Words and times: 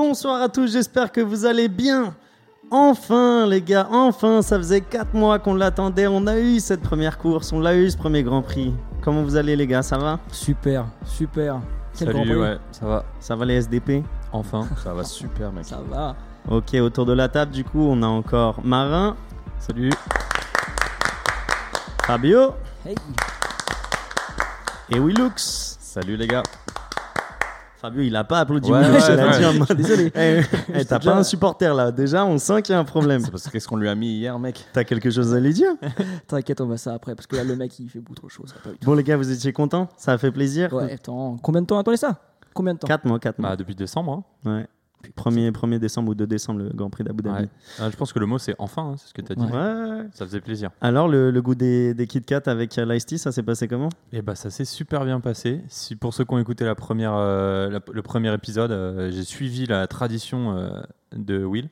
bonsoir 0.00 0.40
à 0.40 0.48
tous, 0.48 0.72
j'espère 0.72 1.12
que 1.12 1.20
vous 1.20 1.44
allez 1.44 1.68
bien. 1.68 2.14
Enfin 2.70 3.46
les 3.46 3.60
gars, 3.60 3.86
enfin, 3.90 4.40
ça 4.40 4.56
faisait 4.56 4.80
4 4.80 5.12
mois 5.12 5.38
qu'on 5.38 5.52
l'attendait, 5.54 6.06
on 6.06 6.26
a 6.26 6.38
eu 6.38 6.58
cette 6.58 6.80
première 6.80 7.18
course, 7.18 7.52
on 7.52 7.60
l'a 7.60 7.74
eu 7.76 7.90
ce 7.90 7.98
premier 7.98 8.22
Grand 8.22 8.40
Prix. 8.40 8.72
Comment 9.02 9.22
vous 9.22 9.36
allez 9.36 9.56
les 9.56 9.66
gars, 9.66 9.82
ça 9.82 9.98
va? 9.98 10.18
Super, 10.32 10.86
super. 11.04 11.60
Quel 11.98 12.08
Grand 12.08 12.20
Salut, 12.20 12.30
Prix? 12.30 12.40
ouais, 12.40 12.56
ça 12.72 12.86
va. 12.86 13.04
Ça 13.18 13.36
va 13.36 13.44
les 13.44 13.56
SDP 13.60 14.02
Enfin, 14.32 14.66
ça 14.82 14.94
va 14.94 15.04
super, 15.04 15.52
mec. 15.52 15.66
Ça 15.66 15.80
va. 15.86 16.16
Ok, 16.48 16.72
autour 16.80 17.04
de 17.04 17.12
la 17.12 17.28
table 17.28 17.52
du 17.52 17.64
coup, 17.64 17.82
on 17.82 18.02
a 18.02 18.06
encore 18.06 18.60
Marin, 18.64 19.16
Salut. 19.58 19.92
Fabio 22.06 22.54
Hey. 22.86 22.94
et 24.88 24.98
Willux. 24.98 25.76
Salut 25.78 26.16
les 26.16 26.26
gars. 26.26 26.42
Fabio, 27.80 28.02
il 28.02 28.14
a 28.14 28.24
pas 28.24 28.40
applaudi 28.40 28.70
Ouais, 28.70 28.80
Willux, 28.82 29.08
ouais, 29.08 29.14
il 29.14 29.20
a 29.20 29.74
dit 29.74 29.74
Désolé. 29.74 30.12
Eh, 30.16 30.42
eh, 30.74 30.84
T'as 30.84 30.98
pas 30.98 31.14
un 31.16 31.22
supporter 31.22 31.74
là, 31.74 31.90
déjà 31.90 32.24
on 32.26 32.36
sent 32.38 32.62
qu'il 32.62 32.74
y 32.74 32.76
a 32.76 32.78
un 32.78 32.84
problème. 32.84 33.22
C'est 33.24 33.30
parce 33.30 33.44
que 33.46 33.50
qu'est-ce 33.50 33.66
qu'on 33.66 33.76
lui 33.76 33.88
a 33.88 33.94
mis 33.94 34.16
hier, 34.18 34.38
mec 34.38 34.64
T'as 34.72 34.84
quelque 34.84 35.10
chose 35.10 35.34
à 35.34 35.40
lui 35.40 35.54
dire 35.54 35.70
T'inquiète, 36.28 36.60
on 36.60 36.66
va 36.66 36.76
ça 36.76 36.92
après 36.94 37.14
parce 37.14 37.26
que 37.26 37.36
là 37.36 37.44
le 37.44 37.56
mec 37.56 37.78
il 37.78 37.88
fait 37.88 38.00
beaucoup 38.00 38.14
trop 38.16 38.28
chaud. 38.28 38.44
Ça 38.46 38.54
pas. 38.62 38.70
Bon 38.84 38.94
les 38.94 39.02
gars, 39.02 39.16
vous 39.16 39.30
étiez 39.30 39.52
contents? 39.52 39.88
Ça 39.96 40.12
a 40.12 40.18
fait 40.18 40.30
plaisir? 40.30 40.72
Ouais, 40.74 40.92
attends, 40.92 41.36
combien 41.42 41.62
de 41.62 41.66
temps 41.66 41.78
attendez 41.78 41.96
ça? 41.96 42.20
Combien 42.52 42.74
de 42.74 42.78
temps? 42.80 42.88
4 42.88 43.04
mois, 43.06 43.18
4 43.18 43.38
mois. 43.38 43.50
Bah, 43.50 43.56
depuis 43.56 43.74
décembre. 43.74 44.24
hein. 44.44 44.50
Ouais. 44.58 44.66
1er, 45.16 45.50
1er 45.52 45.78
décembre 45.78 46.10
ou 46.10 46.14
2 46.14 46.26
décembre, 46.26 46.60
le 46.60 46.70
Grand 46.70 46.90
Prix 46.90 47.04
d'Abu 47.04 47.22
Dhabi. 47.22 47.42
Ouais. 47.42 47.48
Ah, 47.78 47.90
je 47.90 47.96
pense 47.96 48.12
que 48.12 48.18
le 48.18 48.26
mot 48.26 48.38
c'est 48.38 48.54
enfin, 48.58 48.92
hein, 48.92 48.94
c'est 48.98 49.08
ce 49.08 49.14
que 49.14 49.22
tu 49.22 49.32
as 49.32 49.34
dit. 49.34 49.44
Ouais. 49.44 50.06
Ça 50.12 50.24
faisait 50.26 50.40
plaisir. 50.40 50.70
Alors, 50.80 51.08
le, 51.08 51.30
le 51.30 51.42
goût 51.42 51.54
des, 51.54 51.94
des 51.94 52.06
Kit 52.06 52.22
Kat 52.22 52.42
avec 52.46 52.76
euh, 52.78 52.84
l'Ice 52.84 53.06
Tea, 53.06 53.18
ça 53.18 53.32
s'est 53.32 53.42
passé 53.42 53.68
comment? 53.68 53.88
Et 54.12 54.22
bah 54.22 54.34
ça 54.34 54.50
s'est 54.50 54.64
super 54.64 55.04
bien 55.04 55.20
passé. 55.20 55.60
Si 55.68 55.96
pour 55.96 56.14
ceux 56.14 56.24
qui 56.24 56.34
ont 56.34 56.38
écouté 56.38 56.64
la 56.64 56.74
première, 56.74 57.14
euh, 57.14 57.68
la- 57.70 57.80
le 57.92 58.02
premier 58.02 58.32
épisode, 58.34 58.70
euh, 58.72 59.10
j'ai 59.10 59.24
suivi 59.24 59.66
la 59.66 59.86
tradition 59.86 60.56
euh, 60.56 60.80
de 61.16 61.44
Will. 61.44 61.68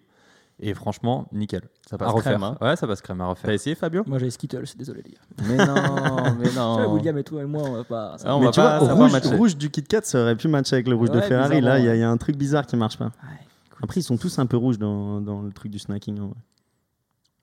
Et 0.61 0.75
franchement, 0.75 1.29
nickel. 1.33 1.63
Ça 1.89 1.95
à 1.95 1.99
passe 1.99 2.13
refaire. 2.13 2.33
crème, 2.39 2.43
hein. 2.43 2.59
Ouais, 2.61 2.75
ça 2.75 2.87
passe 2.89 3.01
crème 3.01 3.21
à 3.21 3.27
refaire. 3.27 3.47
T'as 3.49 3.55
essayé 3.55 3.77
Fabio? 3.77 4.03
Moi 4.07 4.19
j'ai 4.19 4.29
Skittles, 4.31 4.65
désolé 4.77 5.03
les 5.05 5.13
gars. 5.13 5.47
Mais 5.49 5.57
non, 5.57 6.35
mais 6.41 6.51
non. 6.57 6.97
dire, 6.99 7.15
mais 7.15 7.23
toi 7.23 7.43
et 7.43 7.47
moi 7.47 7.63
on 7.65 7.73
va 7.75 7.85
pas. 7.85 8.19
ça- 8.19 8.25
Ah, 8.29 8.37
on 8.37 8.41
Mais 8.41 8.47
va 8.47 8.51
tu 8.53 8.61
pas 8.61 8.79
vois, 8.81 8.93
rouge, 8.95 9.13
matcher. 9.13 9.35
rouge 9.37 9.57
du 9.57 9.71
Kit 9.71 9.85
Kat, 9.85 10.01
ça 10.03 10.21
aurait 10.23 10.35
pu 10.37 10.49
matcher 10.49 10.75
avec 10.75 10.89
le 10.89 10.97
rouge 10.97 11.11
de 11.13 11.21
Ferrari. 11.21 11.61
Là, 11.61 11.79
il 11.79 11.85
y, 11.85 11.89
a- 11.89 11.95
y 11.97 12.03
un 12.03 12.17
truc 12.17 12.37
bizarre 12.37 12.67
qui 12.67 12.77
marche 12.77 12.99
pas. 12.99 13.05
Ouais. 13.07 13.39
Après, 13.83 14.01
ils 14.01 14.05
sont 14.05 14.17
tous 14.17 14.37
un 14.41 14.47
peu 14.47 14.57
rouges 14.57 14.79
dans, 14.81 15.21
dans 15.21 15.43
le 15.43 15.53
truc 15.53 15.71
du 15.71 15.79
snacking. 15.79 16.19
Vrai. 16.19 16.31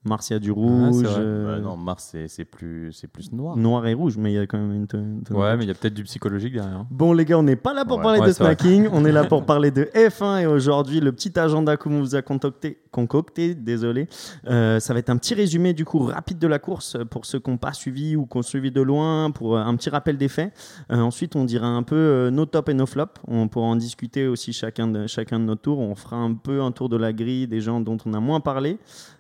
Mars, 0.08 0.30
il 0.30 0.34
y 0.34 0.36
a 0.36 0.40
du 0.40 0.50
c'est 0.50 0.52
rouge. 0.54 1.04
vrai. 1.04 1.16
euh, 1.18 1.56
Bah 1.56 1.62
non, 1.62 1.78
Mars, 1.78 2.10
c'est- 2.12 2.28
c'est 2.28 2.46
plus, 2.46 2.94
c'est 2.94 3.08
plus 3.08 3.32
noir. 3.32 3.58
Noir 3.58 3.88
et 3.88 3.96
rouge, 3.96 4.18
mais 4.18 4.34
il 4.34 4.36
y 4.36 4.38
a 4.38 4.46
quand 4.46 4.60
même 4.60 4.72
une. 4.72 4.86
tonne- 4.86 5.24
tonne- 5.24 5.36
Ouais, 5.36 5.58
mais 5.58 5.64
il 5.64 5.68
y 5.68 5.72
a 5.72 5.74
peut-être 5.74 5.96
du 5.96 6.04
psychologique 6.04 6.54
derrière. 6.54 6.76
hein. 6.78 6.88
Bon 6.92 7.12
les 7.12 7.26
gars, 7.26 7.40
on 7.40 7.44
n'est 7.44 7.56
pas 7.56 7.74
là 7.74 7.86
pour 7.86 7.98
Ouais. 7.98 8.04
parler 8.04 8.20
Ouais, 8.20 8.28
de 8.28 8.32
snacking, 8.34 8.88
on 8.92 9.04
est 9.04 9.12
là 9.12 9.24
pour 9.24 9.46
parler 9.48 9.72
de 9.72 9.86
F1 9.96 10.42
et 10.42 10.46
aujourd'hui 10.46 11.00
le 11.00 11.12
petit 11.12 11.40
agenda 11.40 11.76
qu'on 11.76 12.02
vous 12.02 12.14
a 12.16 12.22
concocté, 12.22 12.78
concocté 12.96 13.56
désolé, 13.56 14.08
euh, 14.48 14.80
ça 14.80 14.94
va 14.94 15.00
être 15.00 15.10
un 15.10 15.18
petit 15.18 15.34
résumé 15.34 15.74
du 15.74 15.84
coup 15.84 16.00
rapide 16.00 16.40
de 16.40 16.48
la 16.48 16.60
course 16.60 16.96
pour 17.10 17.26
ceux 17.26 17.40
qui 17.40 17.50
n'ont 17.50 17.58
pas 17.58 17.74
suivi 17.74 18.16
ou 18.16 18.26
qui 18.26 18.38
ont 18.38 18.42
suivi 18.42 18.72
de 18.72 18.80
loin, 18.80 19.32
pour 19.32 19.58
euh, 19.58 19.60
un 19.60 19.76
petit 19.76 19.90
rappel 19.90 20.18
des 20.18 20.30
faits. 20.30 20.54
Euh, 20.92 21.00
ensuite 21.00 21.36
on 21.36 21.44
dira 21.44 21.68
un 21.68 21.84
peu 21.84 22.30
nos 22.32 22.46
tops 22.46 22.70
et 22.70 22.74
nos 22.74 22.86
flops, 22.86 23.20
on 23.28 23.50
pourra 23.50 23.68
en 23.68 23.76
discuter 23.76 24.28
aussi 24.28 24.54
chacun 24.54 24.88
de, 24.88 25.08
chacun 25.08 25.42
de 25.42 25.44
nos 25.44 25.56
tours, 25.56 25.80
on 25.80 25.96
fera 25.96 26.16
un 26.16 26.36
peu 26.36 26.62
un 26.62 26.72
tour 26.72 26.88
de 26.88 26.96
la 26.96 27.12
grille 27.12 27.48
des 27.48 27.60
gens 27.60 27.82
dont 27.82 27.98
on 28.06 28.14
a 28.14 28.22
moins 28.22 28.40
parlé. 28.40 28.80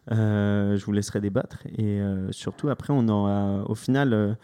Je 0.10 0.86
vous 0.86 0.92
laisserai 0.94 1.20
débattre 1.20 1.58
et 1.78 2.00
surtout 2.32 2.70
après 2.70 2.94
on 2.96 3.08
aura 3.10 3.64
au 3.68 3.76
final 3.76 4.38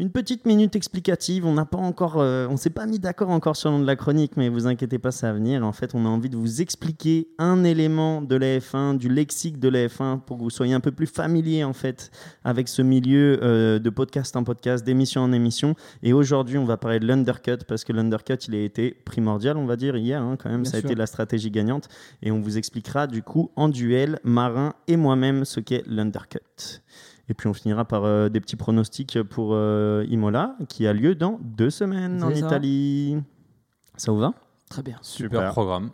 une 0.00 0.10
petite 0.10 0.46
minute 0.46 0.76
explicative. 0.76 1.44
On 1.44 1.52
n'a 1.52 1.66
pas 1.66 1.76
encore, 1.76 2.20
euh, 2.20 2.48
on 2.48 2.56
s'est 2.56 2.70
pas 2.70 2.86
mis 2.86 2.98
d'accord 2.98 3.28
encore 3.28 3.54
sur 3.54 3.70
le 3.70 3.76
nom 3.76 3.82
de 3.82 3.86
la 3.86 3.96
chronique, 3.96 4.32
mais 4.36 4.48
vous 4.48 4.66
inquiétez 4.66 4.98
pas, 4.98 5.10
ça 5.10 5.28
va 5.28 5.34
venir. 5.34 5.64
En 5.64 5.72
fait, 5.72 5.94
on 5.94 6.06
a 6.06 6.08
envie 6.08 6.30
de 6.30 6.36
vous 6.36 6.62
expliquer 6.62 7.28
un 7.38 7.64
élément 7.64 8.22
de 8.22 8.34
la 8.34 8.58
F1, 8.58 8.96
du 8.96 9.10
lexique 9.10 9.58
de 9.58 9.68
la 9.68 9.88
F1, 9.88 10.20
pour 10.20 10.38
que 10.38 10.42
vous 10.42 10.50
soyez 10.50 10.72
un 10.72 10.80
peu 10.80 10.90
plus 10.90 11.06
familier 11.06 11.64
en 11.64 11.74
fait 11.74 12.10
avec 12.44 12.68
ce 12.68 12.80
milieu 12.80 13.38
euh, 13.42 13.78
de 13.78 13.90
podcast 13.90 14.34
en 14.36 14.42
podcast, 14.42 14.86
d'émission 14.86 15.20
en 15.20 15.32
émission. 15.32 15.74
Et 16.02 16.14
aujourd'hui, 16.14 16.56
on 16.56 16.64
va 16.64 16.78
parler 16.78 16.98
de 16.98 17.06
l'undercut 17.06 17.58
parce 17.68 17.84
que 17.84 17.92
l'undercut, 17.92 18.38
il 18.48 18.54
a 18.54 18.62
été 18.62 18.92
primordial, 19.04 19.58
on 19.58 19.66
va 19.66 19.76
dire 19.76 19.98
hier 19.98 20.22
hein, 20.22 20.36
quand 20.42 20.48
même. 20.48 20.62
Bien 20.62 20.70
ça 20.70 20.78
a 20.78 20.80
été 20.80 20.94
la 20.94 21.06
stratégie 21.06 21.50
gagnante, 21.50 21.88
et 22.22 22.30
on 22.30 22.40
vous 22.40 22.56
expliquera 22.56 23.06
du 23.06 23.22
coup 23.22 23.50
en 23.54 23.68
duel, 23.68 24.18
Marin 24.24 24.72
et 24.88 24.96
moi-même, 24.96 25.44
ce 25.44 25.60
qu'est 25.60 25.82
l'undercut. 25.86 26.38
Et 27.30 27.34
puis 27.34 27.46
on 27.46 27.54
finira 27.54 27.84
par 27.84 28.04
euh, 28.04 28.28
des 28.28 28.40
petits 28.40 28.56
pronostics 28.56 29.22
pour 29.22 29.50
euh, 29.52 30.04
Imola, 30.10 30.56
qui 30.68 30.86
a 30.88 30.92
lieu 30.92 31.14
dans 31.14 31.38
deux 31.42 31.70
semaines 31.70 32.22
en 32.24 32.30
ça. 32.30 32.36
Italie. 32.36 33.16
Ça 33.96 34.10
vous 34.10 34.18
va? 34.18 34.34
Très 34.68 34.82
bien. 34.82 34.96
Super, 35.00 35.38
Super. 35.40 35.52
programme. 35.52 35.90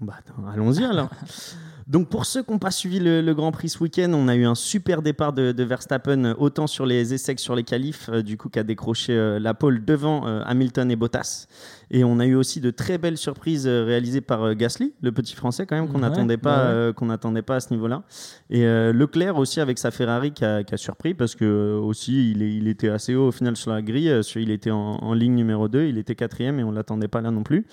Bah, 0.00 0.14
Allons-y 0.52 0.84
alors. 0.84 1.08
Donc 1.88 2.10
pour 2.10 2.26
ceux 2.26 2.42
qui 2.42 2.52
n'ont 2.52 2.58
pas 2.58 2.70
suivi 2.70 3.00
le, 3.00 3.22
le 3.22 3.34
Grand 3.34 3.50
Prix 3.50 3.70
ce 3.70 3.82
week-end, 3.82 4.12
on 4.12 4.28
a 4.28 4.36
eu 4.36 4.44
un 4.44 4.54
super 4.54 5.00
départ 5.00 5.32
de, 5.32 5.52
de 5.52 5.64
Verstappen, 5.64 6.22
euh, 6.26 6.34
autant 6.36 6.66
sur 6.66 6.84
les 6.84 7.14
essais 7.14 7.34
que 7.34 7.40
sur 7.40 7.54
les 7.56 7.64
qualifs, 7.64 8.10
euh, 8.10 8.22
du 8.22 8.36
coup 8.36 8.50
qui 8.50 8.58
a 8.58 8.62
décroché 8.62 9.14
euh, 9.14 9.38
la 9.38 9.54
pole 9.54 9.82
devant 9.82 10.26
euh, 10.26 10.42
Hamilton 10.44 10.90
et 10.90 10.96
Bottas. 10.96 11.46
Et 11.90 12.04
on 12.04 12.18
a 12.20 12.26
eu 12.26 12.34
aussi 12.34 12.60
de 12.60 12.70
très 12.70 12.98
belles 12.98 13.16
surprises 13.16 13.66
euh, 13.66 13.84
réalisées 13.84 14.20
par 14.20 14.42
euh, 14.44 14.54
Gasly, 14.54 14.92
le 15.00 15.10
petit 15.12 15.34
français 15.34 15.64
quand 15.66 15.74
même 15.76 15.88
qu'on 15.88 15.94
Ouais, 15.94 16.00
n'attendait 16.00 16.36
pas, 16.36 16.56
ouais, 16.64 16.68
ouais. 16.68 16.74
euh, 16.74 16.92
qu'on 16.92 17.06
n'attendait 17.06 17.42
pas 17.42 17.56
à 17.56 17.60
ce 17.60 17.72
niveau-là. 17.72 18.02
Et 18.50 18.64
euh, 18.66 18.92
Leclerc 18.92 19.36
aussi 19.38 19.60
avec 19.60 19.78
sa 19.78 19.90
Ferrari 19.90 20.32
qui 20.32 20.44
a, 20.44 20.64
qui 20.64 20.74
a 20.74 20.76
surpris 20.76 21.14
parce 21.14 21.34
que 21.34 21.44
euh, 21.44 21.78
aussi 21.80 22.30
il, 22.32 22.42
est- 22.42 22.54
il 22.54 22.68
était 22.68 22.88
assez 22.90 23.14
haut 23.14 23.28
au 23.28 23.32
final 23.32 23.56
sur 23.56 23.70
la 23.70 23.80
grille. 23.82 24.12
Il 24.36 24.50
était 24.50 24.70
en, 24.70 24.78
en 25.00 25.14
ligne 25.14 25.34
numéro 25.34 25.68
2, 25.68 25.84
il 25.84 25.98
était 25.98 26.14
quatrième 26.14 26.58
et 26.60 26.64
on 26.64 26.70
l'attendait 26.72 27.08
pas 27.08 27.20
là 27.22 27.30
non 27.30 27.42
plus. 27.42 27.66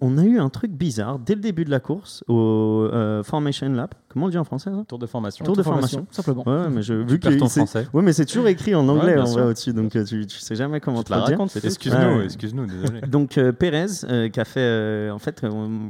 On 0.00 0.18
a 0.18 0.24
eu 0.24 0.38
un 0.38 0.48
truc 0.48 0.70
bizarre 0.72 1.18
dès 1.18 1.34
le 1.34 1.40
début 1.40 1.64
de 1.64 1.70
la 1.70 1.80
course 1.80 2.24
au 2.28 2.88
Formation 3.24 3.68
Lap. 3.70 3.94
Comment 4.08 4.26
on 4.26 4.28
dit 4.30 4.38
en 4.38 4.44
français 4.44 4.70
ça? 4.70 4.84
Tour 4.88 4.98
de 4.98 5.06
formation. 5.06 5.44
Tour 5.44 5.54
de 5.56 5.62
formation. 5.62 6.06
Simplement. 6.10 6.42
Ouais, 6.48 6.68
mais 6.70 6.82
je, 6.82 6.94
vu 6.94 7.18
que 7.20 7.30
c'est- 7.30 7.60
français. 7.60 7.86
Ouais, 7.92 8.02
mais 8.02 8.12
c'est 8.14 8.24
toujours 8.24 8.48
écrit 8.48 8.74
en 8.74 8.88
anglais 8.88 9.18
en 9.18 9.24
vrai 9.24 9.42
au-dessus, 9.42 9.72
donc 9.74 9.90
tu, 9.92 10.26
tu 10.26 10.38
sais 10.38 10.54
jamais 10.56 10.80
comment 10.80 11.00
Tu 11.02 11.04
te 11.04 11.10
la 11.12 11.20
racontes. 11.20 11.54
Excuse-nous, 11.62 11.98
Ouais. 12.18 12.24
Excuse-nous, 12.48 12.66
désolé. 12.66 13.00
Donc 13.08 13.38
euh, 13.38 13.52
Pérez 13.52 13.86
euh, 14.04 14.28
qui 14.28 14.40
a 14.40 14.44
fait, 14.44 14.60
euh, 14.60 15.10
en 15.10 15.18
fait, 15.18 15.42
euh, 15.44 15.48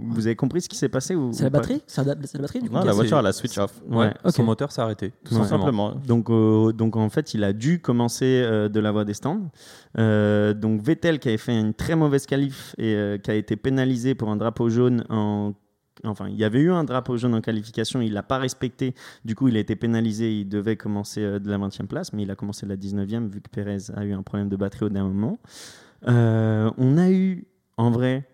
vous 0.08 0.26
avez 0.26 0.36
compris 0.36 0.60
ce 0.62 0.68
qui 0.68 0.76
s'est 0.76 0.88
passé 0.88 1.14
ou 1.14 1.32
C'est 1.32 1.42
la 1.42 1.48
ou 1.48 1.52
pas 1.52 1.58
batterie? 1.58 1.82
C'est 1.86 2.04
la, 2.04 2.14
c'est 2.24 2.34
la 2.38 2.42
batterie 2.42 2.60
du 2.62 2.68
coup 2.68 2.74
Non, 2.74 2.84
la 2.84 2.90
a- 2.90 2.94
voiture, 2.94 3.18
elle 3.18 3.26
a 3.26 3.32
switch 3.32 3.58
off. 3.58 3.80
Ouais, 3.88 4.12
Ouais, 4.24 4.30
son 4.30 4.42
moteur 4.44 4.72
s'est 4.72 4.80
arrêté, 4.82 5.12
tout 5.24 5.34
Ouais. 5.34 5.40
Simplement. 5.44 5.90
simplement. 5.90 5.94
Donc, 6.06 6.30
euh, 6.30 6.72
donc 6.72 6.96
en 6.96 7.08
fait, 7.08 7.34
il 7.34 7.44
a 7.44 7.52
dû 7.52 7.80
commencer 7.80 8.42
euh, 8.44 8.68
de 8.68 8.80
la 8.80 8.92
voie 8.92 9.04
des 9.04 9.14
stands. 9.14 9.50
Euh, 9.98 10.54
donc 10.54 10.82
Vettel 10.82 11.18
qui 11.18 11.28
avait 11.28 11.36
fait 11.38 11.58
une 11.58 11.74
très 11.74 11.96
mauvaise 11.96 12.26
qualif 12.26 12.74
et 12.78 12.94
euh, 12.94 13.18
qui 13.18 13.30
a 13.30 13.34
été 13.34 13.56
pénalisé 13.56 14.14
pour 14.14 14.28
un 14.30 14.36
drapeau 14.36 14.68
jaune 14.68 15.04
en 15.08 15.54
Enfin, 16.04 16.28
il 16.28 16.36
y 16.36 16.44
avait 16.44 16.60
eu 16.60 16.70
un 16.70 16.84
drapeau 16.84 17.16
jaune 17.16 17.34
en 17.34 17.40
qualification, 17.40 18.00
il 18.00 18.12
l'a 18.12 18.22
pas 18.22 18.38
respecté. 18.38 18.94
Du 19.24 19.34
coup, 19.34 19.48
il 19.48 19.56
a 19.56 19.58
été 19.58 19.74
pénalisé. 19.74 20.32
Il 20.32 20.48
devait 20.48 20.76
commencer 20.76 21.20
euh, 21.22 21.40
de 21.40 21.50
la 21.50 21.58
20e 21.58 21.88
place, 21.88 22.12
mais 22.12 22.22
il 22.22 22.30
a 22.30 22.36
commencé 22.36 22.66
de 22.66 22.70
la 22.70 22.76
19e 22.76 23.28
vu 23.28 23.40
que 23.40 23.48
Perez 23.50 23.90
a 23.96 24.04
eu 24.04 24.12
un 24.12 24.22
problème 24.22 24.48
de 24.48 24.54
batterie 24.54 24.84
au 24.84 24.90
dernier 24.90 25.08
moment. 25.12 25.40
Euh, 26.06 26.70
on 26.78 26.96
a 26.98 27.10
eu, 27.10 27.44
en 27.76 27.90
vrai, 27.90 28.28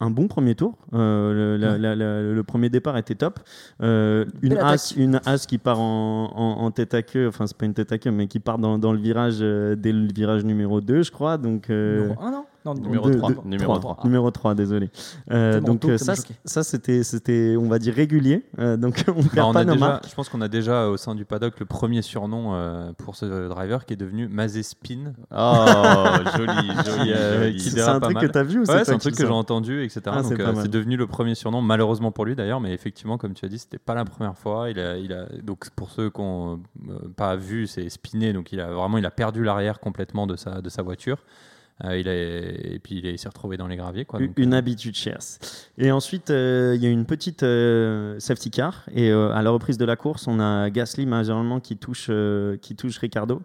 un 0.00 0.10
bon 0.10 0.28
premier 0.28 0.54
tour. 0.54 0.76
Euh, 0.94 1.32
le, 1.32 1.56
la- 1.56 1.72
Ouais. 1.72 1.78
la- 1.78 1.96
la- 1.96 2.22
le 2.22 2.42
premier 2.44 2.68
départ 2.68 2.96
était 2.98 3.14
top. 3.14 3.40
Euh, 3.82 4.24
une, 4.42 4.56
as, 4.58 4.94
une 4.96 5.20
as 5.24 5.46
qui 5.46 5.58
part 5.58 5.80
en, 5.80 6.30
en- 6.34 6.64
en 6.64 6.70
tête 6.70 6.94
à 6.94 7.02
queue, 7.02 7.28
enfin, 7.28 7.46
c'est 7.46 7.56
pas 7.56 7.66
une 7.66 7.74
tête 7.74 7.90
à 7.92 7.98
queue, 7.98 8.10
mais 8.10 8.26
qui 8.28 8.38
part 8.40 8.58
dans, 8.58 8.78
dans 8.78 8.92
le 8.92 8.98
virage 9.00 9.38
euh, 9.40 9.74
dès 9.74 9.92
le 9.92 10.06
virage 10.12 10.44
numéro 10.44 10.80
2, 10.80 11.02
je 11.02 11.10
crois. 11.10 11.38
Donc, 11.38 11.68
Numéro 11.68 12.14
1, 12.20 12.30
non? 12.30 12.44
Non, 12.74 12.82
Numéro 12.82 13.08
deux- 13.10 13.18
3. 13.18 13.30
deux- 13.30 13.36
Numéro 13.44 13.78
trois. 13.78 13.94
3. 13.94 14.04
Numéro 14.04 14.30
3, 14.30 14.54
désolé. 14.54 14.90
Euh, 15.30 15.60
donc 15.60 15.80
tôt 15.80 15.90
euh, 15.90 15.96
ça 15.98 16.62
c'était, 16.62 17.02
c'était, 17.02 17.56
on 17.58 17.68
va 17.68 17.78
dire, 17.78 17.94
régulier. 17.94 18.44
Euh, 18.58 18.76
donc 18.76 19.04
on 19.08 19.20
Bah, 19.22 19.28
perd 19.34 19.48
on 19.48 19.52
pas 19.52 19.60
a 19.60 19.64
nos 19.64 19.74
déjà, 19.74 19.86
marques. 19.88 20.08
je 20.08 20.14
pense 20.14 20.28
qu'on 20.28 20.40
a 20.40 20.48
déjà 20.48 20.88
au 20.88 20.96
sein 20.96 21.14
du 21.14 21.24
paddock 21.24 21.58
le 21.60 21.66
premier 21.66 22.02
surnom 22.02 22.54
euh, 22.54 22.92
pour 22.98 23.16
ce 23.16 23.48
driver 23.48 23.84
qui 23.86 23.94
est 23.94 23.96
devenu 23.96 24.28
Mazespin. 24.28 25.12
Oh, 25.30 25.64
joli, 26.36 26.68
joli, 26.84 27.12
Euh, 27.12 27.52
C'est 27.58 27.80
un 27.80 28.00
truc 28.00 28.14
mal. 28.14 28.26
que 28.26 28.32
tu 28.32 28.38
as 28.38 28.42
vu 28.42 28.58
ou 28.60 28.64
Ouais, 28.64 28.84
c'est 28.84 28.92
un 28.92 28.98
truc 28.98 29.14
que 29.16 29.26
j'ai 29.26 29.32
entendu, 29.32 29.82
etc. 29.84 30.00
Ah, 30.06 30.22
Donc 30.22 30.38
euh, 30.38 30.52
c'est 30.62 30.70
devenu 30.70 30.96
le 30.96 31.06
premier 31.06 31.34
surnom, 31.34 31.62
malheureusement 31.62 32.12
pour 32.12 32.24
lui 32.24 32.34
d'ailleurs, 32.34 32.60
mais 32.60 32.72
effectivement, 32.72 33.18
comme 33.18 33.34
tu 33.34 33.44
as 33.44 33.48
dit, 33.48 33.58
c'était 33.58 33.78
pas 33.78 33.94
la 33.94 34.04
première 34.04 34.36
fois. 34.36 34.70
Il 34.70 34.78
a, 34.78 34.96
il 34.96 35.12
a, 35.12 35.26
donc 35.42 35.70
pour 35.70 35.90
ceux 35.90 36.10
qui 36.10 36.20
n'ont 36.20 36.60
pas 37.16 37.36
vu, 37.36 37.66
c'est 37.66 37.88
spiné, 37.88 38.32
donc 38.32 38.52
il 38.52 38.60
a 38.60 38.70
vraiment 38.72 38.98
il 38.98 39.06
a 39.06 39.10
perdu 39.10 39.42
l'arrière 39.44 39.80
complètement 39.80 40.26
de 40.26 40.36
sa, 40.36 40.60
de 40.60 40.68
sa 40.68 40.82
voiture. 40.82 41.18
Euh, 41.84 41.96
il 41.98 42.08
a, 42.08 42.14
et 42.14 42.80
puis 42.82 42.96
il 42.98 43.06
est- 43.06 43.12
il 43.12 43.18
s'est 43.18 43.28
retrouvé 43.28 43.56
dans 43.56 43.68
les 43.68 43.76
graviers. 43.76 44.04
Quoi, 44.04 44.18
donc, 44.18 44.32
une 44.36 44.52
euh, 44.54 44.58
habitude 44.58 44.96
chère. 44.96 45.18
Et 45.78 45.92
ensuite, 45.92 46.30
euh, 46.30 46.72
il 46.74 46.82
y 46.82 46.86
a 46.86 46.90
une 46.90 47.04
petite 47.06 47.44
euh, 47.44 48.18
safety 48.18 48.50
car. 48.50 48.84
Et 48.92 49.10
euh, 49.12 49.30
à 49.32 49.42
la 49.42 49.50
reprise 49.50 49.78
de 49.78 49.84
la 49.84 49.94
course, 49.94 50.26
on 50.26 50.40
a 50.40 50.70
Gasly 50.70 51.06
majoritairement 51.06 51.60
qui 51.60 51.76
touche, 51.76 52.08
euh, 52.10 52.56
qui 52.56 52.74
touche 52.74 52.98
Ricardo. 52.98 53.42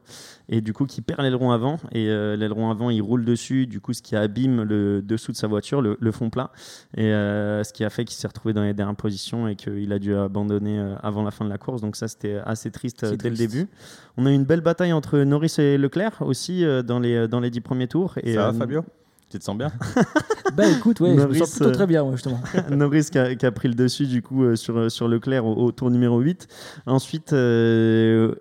Et 0.49 0.61
du 0.61 0.73
coup, 0.73 0.85
qui 0.85 1.01
perd 1.01 1.21
l'aileron 1.21 1.51
avant. 1.51 1.77
Et 1.91 2.09
euh, 2.09 2.35
l'aileron 2.35 2.69
avant, 2.71 2.89
il 2.89 3.01
roule 3.01 3.23
dessus. 3.23 3.67
Du 3.67 3.79
coup, 3.79 3.93
ce 3.93 4.01
qui 4.01 4.15
abîme 4.15 4.63
le 4.63 5.01
dessous 5.01 5.31
de 5.31 5.37
sa 5.37 5.47
voiture, 5.47 5.81
le, 5.81 5.95
le 5.99 6.11
fond 6.11 6.29
plat. 6.29 6.51
Et 6.97 7.05
euh, 7.13 7.63
ce 7.63 7.71
qui 7.71 7.83
a 7.85 7.89
fait 7.89 8.03
qu'il 8.03 8.17
s'est 8.17 8.27
retrouvé 8.27 8.53
dans 8.53 8.63
les 8.63 8.73
dernières 8.73 8.95
positions 8.95 9.47
et 9.47 9.55
qu'il 9.55 9.91
a 9.93 9.99
dû 9.99 10.15
abandonner 10.15 10.79
euh, 10.79 10.95
avant 11.03 11.23
la 11.23 11.31
fin 11.31 11.45
de 11.45 11.49
la 11.49 11.57
course. 11.59 11.81
Donc, 11.81 11.95
ça, 11.95 12.07
c'était 12.07 12.39
assez 12.45 12.71
triste 12.71 13.05
dès 13.05 13.29
le 13.29 13.35
début. 13.35 13.67
On 14.17 14.25
a 14.25 14.31
eu 14.31 14.35
une 14.35 14.43
belle 14.45 14.61
bataille 14.61 14.93
entre 14.93 15.19
Norris 15.19 15.55
et 15.59 15.77
Leclerc 15.77 16.17
aussi 16.21 16.63
euh, 16.65 16.81
dans, 16.83 16.99
les, 16.99 17.27
dans 17.27 17.39
les 17.39 17.49
dix 17.49 17.61
premiers 17.61 17.87
tours. 17.87 18.15
Et, 18.23 18.33
Ça 18.33 18.43
va, 18.43 18.49
euh, 18.49 18.53
Fabio? 18.53 18.83
Tu 19.29 19.39
te 19.39 19.43
sens 19.43 19.57
bien? 19.57 19.71
Bah 20.55 20.67
écoute, 20.67 20.99
ouais, 20.99 21.09
je 21.09 21.13
me 21.13 21.19
Norris, 21.21 21.39
sens 21.39 21.51
plutôt 21.51 21.71
très 21.71 21.87
bien, 21.87 22.03
moi, 22.03 22.11
justement. 22.13 22.39
Norris 22.69 23.07
qui 23.11 23.17
a, 23.17 23.33
qui 23.33 23.45
a 23.45 23.51
pris 23.51 23.67
le 23.67 23.73
dessus 23.73 24.05
du 24.05 24.21
coup 24.21 24.43
euh, 24.43 24.55
sur, 24.55 24.91
sur 24.91 25.07
Leclerc 25.07 25.43
au, 25.45 25.55
au 25.55 25.71
tour 25.71 25.89
numéro 25.89 26.19
8. 26.19 26.47
Ensuite, 26.85 27.33
euh, 27.33 28.35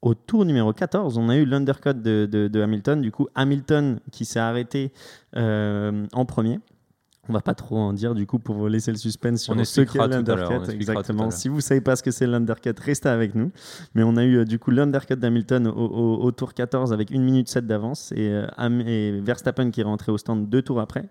au 0.00 0.14
tour 0.14 0.46
numéro 0.46 0.72
14, 0.72 1.18
on 1.18 1.28
a 1.28 1.36
eu 1.36 1.44
l'undercut 1.44 1.92
de, 1.94 2.26
de- 2.30 2.48
de 2.48 2.60
Hamilton. 2.62 3.02
Du 3.02 3.10
coup, 3.12 3.26
Hamilton 3.34 4.00
qui 4.12 4.24
s'est 4.24 4.38
arrêté 4.40 4.92
euh, 5.36 6.06
en 6.14 6.24
premier. 6.24 6.60
On 7.28 7.32
va 7.34 7.40
pas 7.42 7.54
trop 7.54 7.76
en 7.76 7.92
dire 7.92 8.14
du 8.14 8.26
coup 8.26 8.38
pour 8.38 8.68
laisser 8.68 8.90
le 8.90 8.96
suspense 8.96 9.42
sur 9.42 9.52
On 9.60 9.64
ce 9.64 9.80
qu'est 9.92 9.98
l'undercut. 10.16 10.54
Exactement. 10.74 11.24
Si 11.30 11.48
vous 11.48 11.60
savez 11.60 11.80
pas 11.80 11.94
ce 11.96 12.02
que 12.02 12.10
c'est 12.10 12.26
l'undercut, 12.26 12.72
restez 12.82 13.08
avec 13.08 13.34
nous. 13.34 13.50
Mais 13.94 14.02
on 14.02 14.16
a 14.16 14.24
eu 14.24 14.38
euh, 14.38 14.44
du 14.44 14.58
coup 14.58 14.70
l'undercut 14.70 15.16
d'Hamilton 15.16 15.66
au, 15.66 15.72
au- 15.72 16.22
au 16.24 16.30
tour 16.32 16.54
14 16.54 16.92
avec 16.92 17.12
1 17.12 17.18
minute 17.18 17.48
7 17.48 17.66
d'avance 17.66 18.12
et, 18.16 18.28
euh, 18.30 18.46
et 18.86 19.20
Verstappen 19.20 19.70
qui 19.70 19.80
est 19.82 19.84
rentré 19.84 20.10
au 20.12 20.18
stand 20.18 20.48
deux 20.48 20.62
tours 20.62 20.80
après. 20.80 21.08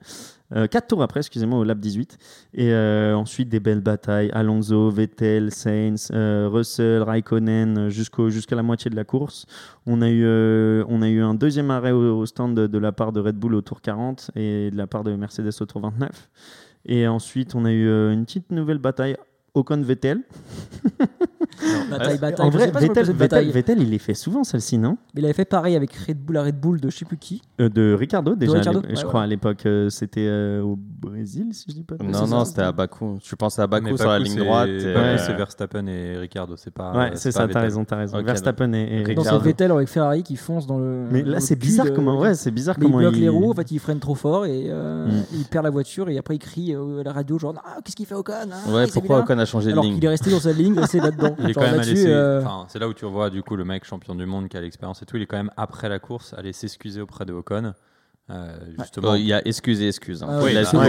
Euh, 0.56 0.68
quatre 0.68 0.88
tours 0.88 1.04
après, 1.04 1.20
excusez-moi, 1.20 1.60
au 1.60 1.64
lap 1.64 1.80
18. 1.80 2.18
Et 2.54 2.72
euh, 2.72 3.16
ensuite, 3.16 3.50
des 3.50 3.60
belles 3.60 3.82
batailles. 3.82 4.30
Alonso, 4.32 4.90
Vettel, 4.90 5.52
Sainz, 5.52 6.10
euh, 6.14 6.50
Russell, 6.52 7.04
Raikkonen, 7.04 7.78
euh, 7.78 7.90
jusqu'à 7.90 8.56
la 8.56 8.64
moitié 8.64 8.90
de 8.90 8.96
la 8.96 9.04
course. 9.04 9.46
On 9.86 10.02
a 10.02 10.10
eu, 10.10 10.26
un 10.26 11.34
deuxième 11.34 11.72
arrêt 11.72 11.92
au, 11.92 12.26
stand 12.26 12.56
de, 12.56 12.68
de 12.68 12.78
la 12.78 12.92
part 12.92 13.12
de 13.12 13.20
Red 13.20 13.36
Bull 13.36 13.56
au 13.56 13.62
tour 13.62 13.82
40 13.82 14.32
et 14.36 14.72
de 14.72 14.78
la 14.78 14.88
part 14.88 15.04
de 15.04 15.16
Mercedes 15.16 15.52
au 15.60 15.66
tour 15.66 15.82
29. 15.82 16.30
Et 16.86 17.08
ensuite, 17.08 17.56
on 17.56 17.66
a 17.66 17.72
eu 17.72 17.88
une 18.12 18.26
petite 18.26 18.52
nouvelle 18.52 18.78
bataille. 18.78 19.18
Bataille, 21.90 22.18
bataille. 22.20 22.46
En 22.46 22.50
vrai, 22.50 22.68
Vettel, 22.68 22.88
Vettel, 22.90 23.16
bataille. 23.16 23.52
Vettel, 23.52 23.82
il 23.82 23.90
les 23.90 23.98
fait 24.00 24.14
souvent, 24.14 24.44
celle-ci, 24.44 24.78
non? 24.78 24.98
Mais 25.16 25.22
il 25.22 25.26
avait 25.26 25.34
fait 25.34 25.46
pareil 25.46 25.76
avec 25.76 25.92
Red 25.96 26.18
Bull 26.20 26.38
à 26.38 26.44
Red 26.44 26.60
Bull 26.60 26.80
de 26.80 26.90
je 26.90 26.98
sais 26.98 27.06
plus 27.06 27.18
qui. 27.18 27.42
Euh, 27.60 27.70
De 27.70 27.94
Ricardo, 27.94 28.36
déjà. 28.36 28.54
à 28.54 28.56
ouais, 28.74 28.82
je 28.90 28.96
ouais. 28.96 29.04
crois 29.04 29.24
à 29.24 29.28
l'époque, 29.28 29.66
euh, 29.66 29.90
c'était 29.90 30.28
euh, 30.28 30.62
au 30.62 30.78
Brésil, 30.78 31.48
si 31.54 31.66
je 31.70 31.74
dis 31.74 31.84
pas 31.84 31.96
de 31.96 32.04
Non, 32.04 32.28
non, 32.28 32.46
c'était 32.46 32.62
à 32.62 32.72
Bakou. 32.72 33.18
Je 33.24 33.36
pense 33.36 33.58
à 33.60 33.66
Bakou 33.66 33.88
Mais 33.92 33.98
sur 33.98 34.10
la 34.10 34.20
ligne 34.20 34.36
droite. 34.38 34.70
Ouais. 34.70 35.16
c'est 35.18 35.34
Verstappen 35.34 35.88
et 35.88 36.18
Ricardo. 36.18 36.56
C'est 36.58 36.72
pas. 36.72 36.92
Ouais, 36.96 37.12
c'est 37.16 37.32
ça, 37.32 37.40
t'as 37.42 37.48
Vettel. 37.48 37.62
raison, 37.64 37.86
t'as 37.86 37.96
raison. 37.98 38.20
Ok, 38.20 38.26
Verstappen 38.26 38.74
et, 38.74 39.00
et 39.00 39.04
Ricardo. 39.04 39.24
c'est 39.40 39.44
Vettel 39.44 39.72
avec 39.72 39.88
Ferrari 39.88 40.24
qui 40.24 40.36
fonce 40.36 40.68
dans 40.68 40.78
le. 40.78 41.06
Mais 41.12 41.24
là, 41.24 41.40
c'est 41.40 41.56
bizarre 41.56 41.88
comment. 41.96 42.20
Ouais, 42.20 42.36
c'est 42.36 42.52
bizarre 42.52 42.76
Mais 42.78 42.86
il 42.86 42.90
comment 42.92 43.00
bloque 43.00 43.16
il. 43.16 43.22
les 43.22 43.30
roues, 43.30 43.52
en 43.52 43.56
fait, 43.56 43.72
il 43.72 43.80
freine 43.80 44.00
trop 44.00 44.16
fort 44.16 44.46
et 44.46 44.68
Mm. 44.68 45.10
il 45.34 45.46
perd 45.46 45.64
la 45.64 45.70
voiture 45.70 46.10
et 46.10 46.18
après 46.18 46.36
il 46.36 46.40
crie 46.40 46.74
à 46.76 47.04
la 47.04 47.12
radio 47.14 47.40
genre 47.40 47.54
ah, 47.66 47.78
qu'est-ce 47.84 47.96
qu'il 47.96 48.06
fait 48.06 48.16
Ocon 48.16 48.34
hein, 48.34 48.72
Ouais, 48.74 48.86
pourquoi 48.92 49.20
Ocon 49.20 49.38
a 49.40 49.46
changé 49.48 49.68
de 49.68 49.72
Alors 49.72 49.84
ligne 49.84 49.96
qu'il 49.96 50.06
est 50.06 50.10
resté 50.10 50.30
dans 50.30 50.40
sa 50.40 50.52
ligne, 50.54 50.78
resté 50.78 51.00
là-dedans. 51.00 51.36
Il 51.40 51.50
est 51.50 51.54
quand 51.54 51.62
même 51.62 51.78
laisser. 51.82 52.06
euh, 52.08 52.42
enfin, 52.42 52.66
c'est 52.70 52.78
là 52.80 52.88
où 52.88 52.94
tu 52.94 53.06
revois 53.06 53.30
du 53.32 53.42
coup 53.42 53.56
le 53.56 53.66
mec 53.66 53.84
champion 53.86 54.14
du 54.14 54.26
monde 54.28 54.48
qui 54.50 54.58
a 54.58 54.62
l'expérience 54.62 55.02
et 55.02 55.06
tout. 55.06 55.18
Il 55.18 55.24
est 55.24 55.26
quand 55.26 55.38
même 55.38 55.52
après 55.58 55.90
la 55.90 55.98
course 56.00 56.34
allé 56.38 56.54
s'excuser 56.54 57.02
auprès 57.02 57.26
de 57.26 57.34
Ocon. 57.34 57.74
Euh, 58.30 58.58
justement. 58.78 59.16
Il 59.16 59.26
y 59.26 59.32
a 59.34 59.42
excuse 59.48 59.82
et 59.82 59.88
excuse. 59.88 60.22
hein. 60.22 60.28
Ah 60.30 60.50
il 60.50 60.58
a 60.58 60.64
bah, 60.64 60.80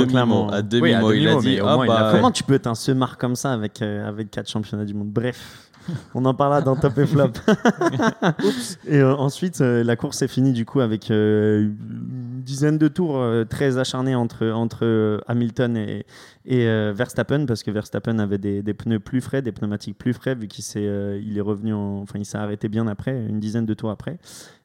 ouais, 0.00 0.06
clairement. 0.06 0.48
À 0.48 0.54
Oui, 0.54 0.58
à 0.58 0.62
demi-mot, 0.62 1.12
il 1.12 1.28
a 1.28 1.36
dit 1.36 1.58
ah 1.62 1.76
il 1.78 1.82
a 1.82 1.86
bah. 1.86 2.10
Comment 2.12 2.32
tu 2.32 2.42
peux 2.42 2.54
être 2.54 2.66
un 2.66 2.74
semar 2.74 3.18
comme 3.18 3.36
ça 3.36 3.52
avec, 3.52 3.80
euh, 3.82 4.06
avec 4.08 4.32
4 4.32 4.48
championnats 4.50 4.84
du 4.84 4.94
monde? 4.94 5.08
Bref, 5.08 5.70
on 6.16 6.24
en 6.24 6.34
parlera 6.34 6.60
dans 6.60 6.74
Top 6.74 6.98
et 6.98 7.06
Flop. 7.06 7.30
et 8.88 8.98
euh, 8.98 9.14
ensuite, 9.14 9.60
euh, 9.60 9.84
la 9.84 9.96
course 9.96 10.22
est 10.22 10.28
finie 10.28 10.52
du 10.52 10.64
coup 10.64 10.80
avec 10.80 11.10
euh, 11.10 11.62
une 11.62 12.42
dizaine 12.42 12.78
de 12.78 12.88
tours 12.88 13.16
euh, 13.18 13.44
très 13.44 13.78
acharnés 13.78 14.14
entre, 14.14 14.48
entre 14.48 14.80
euh, 14.82 15.20
Hamilton 15.28 15.76
et, 15.76 16.04
et 16.50 16.66
euh, 16.66 16.94
Verstappen 16.96 17.44
parce 17.44 17.62
que 17.62 17.70
Verstappen 17.70 18.18
avait 18.18 18.38
des, 18.38 18.62
des 18.62 18.72
pneus 18.72 19.00
plus 19.00 19.20
frais, 19.20 19.42
des 19.42 19.52
pneumatiques 19.52 19.98
plus 19.98 20.14
frais 20.14 20.34
vu 20.34 20.48
qu'il 20.48 20.64
s'est, 20.64 20.80
euh, 20.86 21.20
il 21.22 21.36
est 21.36 21.42
revenu, 21.42 21.74
en- 21.74 21.98
enfin 22.00 22.18
il 22.18 22.24
s'est 22.24 22.38
arrêté 22.38 22.68
bien 22.70 22.86
après, 22.86 23.12
une 23.28 23.38
dizaine 23.38 23.66
de 23.66 23.74
tours 23.74 23.90
après. 23.90 24.16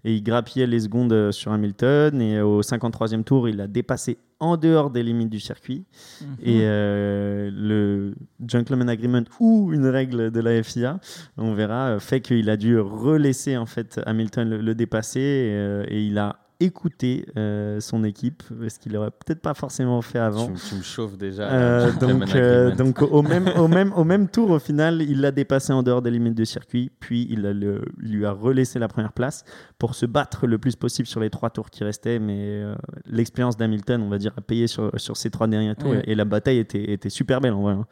Et 0.06 0.16
il 0.16 0.24
grappillait 0.24 0.66
les 0.66 0.80
secondes 0.80 1.12
euh, 1.12 1.32
sur 1.34 1.52
Hamilton 1.52 2.22
et 2.22 2.40
au 2.42 2.62
53e 2.62 3.24
tour, 3.26 3.50
il 3.50 3.60
a 3.60 3.68
dépassé 3.68 4.18
en 4.40 4.56
dehors 4.58 4.92
des 4.92 5.04
limites 5.04 5.30
du 5.30 5.40
circuit. 5.42 5.84
mhm. 6.22 6.28
Et 6.42 6.60
euh, 6.64 7.50
le 7.54 8.16
Gentleman 8.48 8.88
Agreement 8.90 9.24
ou 9.42 9.72
une 9.74 9.86
règle 9.88 10.32
de 10.32 10.40
la 10.40 10.64
FIA, 10.64 11.00
on 11.38 11.54
verra, 11.54 12.00
fait 12.00 12.22
qu'il 12.22 12.50
a 12.50 12.56
dû 12.58 12.80
relaisser 12.80 13.58
en 13.58 13.66
fait 13.66 14.00
Hamilton 14.06 14.50
le, 14.50 14.58
le 14.62 14.74
dépasser 14.76 15.20
et, 15.20 15.94
et 15.96 16.02
il 16.02 16.18
a 16.18 16.40
écouté 16.64 17.26
euh, 17.38 17.80
son 17.80 18.04
équipe, 18.04 18.44
ce 18.68 18.80
qu'il 18.80 18.96
aurait 18.98 19.12
peut-être 19.12 19.42
pas 19.42 19.54
forcément 19.54 20.02
fait 20.02 20.20
avant. 20.20 20.46
Tu, 20.48 20.52
me- 20.54 20.58
tu 20.70 20.76
me 20.76 20.82
chauffes 20.82 21.18
déjà. 21.18 21.44
Euh, 21.52 21.92
donc, 22.00 22.36
euh, 22.36 22.76
donc 22.76 23.02
au, 23.02 23.22
même, 23.22 23.48
au, 23.58 23.68
même, 23.68 23.92
au 23.94 24.04
même 24.04 24.28
tour, 24.28 24.50
au 24.52 24.60
final, 24.60 25.02
il 25.02 25.22
l'a 25.22 25.32
dépassé 25.32 25.74
en 25.74 25.84
dehors 25.84 26.02
des 26.02 26.12
limites 26.12 26.36
du 26.36 26.46
circuit, 26.46 26.92
puis 27.00 27.28
il, 27.30 27.46
a 27.46 27.54
le- 27.54 27.82
il 28.04 28.12
lui 28.14 28.26
a 28.26 28.32
relaissé 28.32 28.80
la 28.80 28.88
première 28.88 29.14
place 29.14 29.44
pour 29.80 29.96
se 29.96 30.06
battre 30.06 30.48
le 30.48 30.58
plus 30.58 30.76
possible 30.76 31.08
sur 31.08 31.20
les 31.20 31.30
trois 31.30 31.50
tours 31.50 31.70
qui 31.70 31.84
restaient. 31.84 32.20
Mais 32.20 32.40
euh, 32.40 32.76
l'expérience 33.06 33.58
d'Hamilton, 33.58 34.02
on 34.02 34.10
va 34.10 34.18
dire, 34.18 34.34
a 34.38 34.42
payé 34.42 34.68
sur, 34.68 34.92
sur 35.00 35.18
ces 35.18 35.30
trois 35.30 35.48
derniers 35.48 35.76
tours 35.76 35.92
Ouais. 35.92 36.04
et, 36.06 36.12
et 36.12 36.16
la 36.16 36.26
bataille 36.26 36.60
était, 36.60 36.92
était 36.92 37.10
super 37.10 37.42
belle 37.42 37.54
en 37.54 37.62
vrai. 37.62 37.74
hein. 37.74 37.86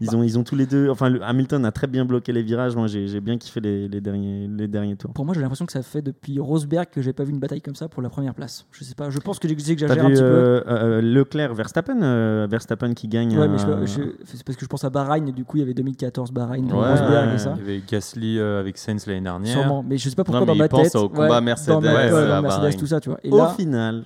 Ils, 0.00 0.14
ont, 0.16 0.22
ils 0.22 0.38
ont 0.38 0.44
tous 0.44 0.54
les 0.56 0.66
deux. 0.66 0.88
Enfin, 0.90 1.08
le- 1.08 1.22
Hamilton 1.22 1.64
a 1.64 1.72
très 1.72 1.86
bien 1.86 2.04
bloqué 2.04 2.32
les 2.32 2.42
virages. 2.42 2.76
Moi, 2.76 2.86
j'ai 2.86 3.08
j'ai 3.08 3.20
bien 3.20 3.36
kiffé 3.38 3.60
les, 3.60 3.88
les 3.88 4.00
derniers, 4.00 4.46
les 4.48 4.68
derniers 4.68 4.96
tours. 4.96 5.12
Pour 5.12 5.24
moi, 5.24 5.34
j'ai 5.34 5.40
l'impression 5.40 5.66
que 5.66 5.72
ça 5.72 5.82
fait 5.82 6.02
depuis 6.02 6.38
Rosberg 6.38 6.86
que 6.90 7.02
j'ai 7.02 7.12
pas 7.12 7.24
vu 7.24 7.32
une 7.32 7.40
bataille 7.40 7.60
comme 7.60 7.74
ça 7.74 7.88
pour 7.88 8.02
la 8.02 8.08
première 8.08 8.34
place. 8.34 8.66
Je 8.72 8.84
sais 8.84 8.94
pas, 8.94 9.10
je 9.10 9.18
pense 9.18 9.38
que 9.38 9.48
j'exagère 9.48 9.90
un 9.90 10.08
vu 10.08 10.14
petit 10.14 10.20
peu. 10.22 10.26
euh, 10.26 10.60
euh, 10.68 11.00
Leclerc, 11.02 11.54
Verstappen, 11.54 12.00
euh, 12.02 12.46
Verstappen 12.50 12.94
qui 12.94 13.08
gagne. 13.08 13.36
Ouais, 13.38 13.48
mais 13.48 13.56
euh, 13.66 13.86
c'est 14.24 14.44
parce 14.44 14.56
que 14.56 14.64
je 14.64 14.68
pense 14.68 14.84
à 14.84 14.90
Bahreïn 14.90 15.26
et 15.28 15.32
du 15.32 15.44
coup 15.44 15.56
il 15.56 15.60
y 15.60 15.62
avait 15.64 15.74
2014 15.74 16.30
Bahreïn, 16.32 16.64
Ouais, 16.66 16.72
Rosberg 16.90 17.28
ouais. 17.28 17.34
et 17.34 17.38
ça. 17.38 17.54
Il 17.56 17.60
y 17.60 17.70
avait 17.70 17.82
Gasly 17.86 18.38
euh, 18.38 18.60
avec 18.60 18.78
Sainz 18.78 19.06
l'année 19.06 19.20
dernière. 19.22 19.52
Sûrement, 19.52 19.82
mais 19.86 19.98
je 19.98 20.08
sais 20.08 20.14
pas 20.16 20.24
pourquoi 20.24 20.40
Non, 20.40 20.46
dans 20.46 20.52
mais 20.52 20.58
ma 20.58 20.64
il 20.66 20.68
pense 20.68 20.82
tête. 20.84 20.96
au 20.96 21.08
combat 21.08 21.40
Mercedes, 21.40 21.72
dans 21.74 21.80
ma- 21.80 21.88
ouais, 21.88 22.12
ouais, 22.12 22.18
à 22.18 22.26
dans 22.36 22.42
Mercedes, 22.42 22.60
Bahreïn. 22.62 22.78
tout 22.78 22.86
ça, 22.86 23.00
tu 23.00 23.08
vois. 23.08 23.18
Et 23.24 23.30
Au 23.30 23.36
là, 23.38 23.48
final, 23.56 24.04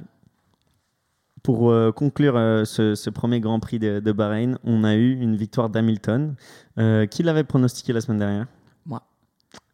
pour 1.43 1.71
euh, 1.71 1.91
conclure 1.93 2.37
euh, 2.37 2.65
ce, 2.65 2.95
ce 2.95 3.11
premier 3.11 3.41
Grand 3.41 3.59
Prix 3.61 3.79
de, 3.79 4.01
de 4.01 4.13
Bahreïn, 4.13 4.59
on 4.65 4.85
a 4.85 4.95
eu 4.95 5.13
une 5.21 5.37
victoire 5.37 5.69
d'Hamilton. 5.71 6.35
Euh, 6.79 7.05
qui 7.07 7.23
l'avait 7.23 7.45
pronostiqué 7.45 7.93
la 7.93 8.01
semaine 8.01 8.19
dernière 8.19 8.47
Moi. 8.87 9.03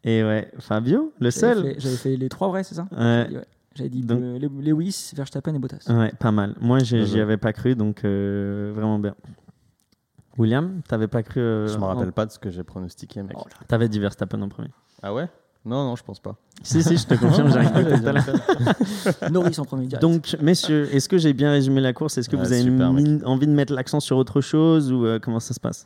Et 0.03 0.23
ouais, 0.23 0.51
Fabio, 0.59 1.13
le 1.19 1.31
seul. 1.31 1.75
j'avais 1.77 1.95
fait 1.95 2.17
les 2.17 2.27
trois 2.27 2.49
vrais, 2.49 2.63
c'est 2.63 2.75
ça? 2.75 2.87
Ouais. 2.91 3.27
J'avais 3.75 3.89
dit, 3.89 4.01
Donc- 4.01 4.19
Lewis, 4.21 5.11
Verstappen 5.15 5.53
et 5.55 5.59
Bottas. 5.59 5.85
Ouais, 5.89 6.11
pas 6.19 6.31
mal. 6.31 6.55
Moi, 6.59 6.79
j'y 6.79 7.19
avais 7.21 7.37
pas 7.37 7.53
cru, 7.53 7.75
donc 7.75 8.03
euh, 8.03 8.73
vraiment 8.75 8.99
bien. 8.99 9.15
William, 10.37 10.81
t'avais 10.87 11.07
pas 11.07 11.21
cru 11.23 11.39
euh, 11.39 11.67
Je 11.67 11.77
me 11.77 11.83
en- 11.83 11.87
rappelle 11.87 12.11
pas 12.11 12.25
de 12.25 12.31
ce 12.31 12.39
que 12.39 12.49
j'ai 12.49 12.63
pronostiqué, 12.63 13.21
mec. 13.23 13.37
T'avais 13.67 13.87
dit 13.89 13.99
Verstappen 13.99 14.41
en 14.41 14.49
premier. 14.49 14.69
Ah 15.01 15.13
ouais? 15.13 15.27
Non, 15.65 15.83
non, 15.83 15.95
je 15.95 16.03
pense 16.03 16.19
pas. 16.19 16.35
si, 16.63 16.81
si, 16.81 16.97
je 16.97 17.05
te 17.05 17.15
confirme, 17.15 17.51
j'ai 17.51 17.61
écouté 17.61 17.99
tout 18.01 18.07
à 18.07 18.11
l'heure. 18.13 19.31
Norris 19.31 19.59
en 19.59 19.65
premier 19.65 19.87
direct. 19.87 20.01
Donc, 20.01 20.35
messieurs, 20.41 20.87
est-ce 20.93 21.09
que 21.09 21.17
j'ai 21.17 21.33
bien 21.33 21.51
résumé 21.51 21.81
la 21.81 21.93
course? 21.93 22.17
Est-ce 22.17 22.29
que 22.29 22.35
Ouais, 22.37 22.43
vous 22.43 22.53
avez 22.53 22.61
super, 22.61 22.93
mec. 22.93 23.05
mis- 23.05 23.23
envie 23.25 23.45
de 23.47 23.51
mettre 23.51 23.73
l'accent 23.73 23.99
sur 23.99 24.17
autre 24.17 24.39
chose 24.41 24.91
ou 24.91 25.05
euh, 25.05 25.19
comment 25.19 25.39
ça 25.41 25.53
se 25.53 25.59
passe? 25.59 25.85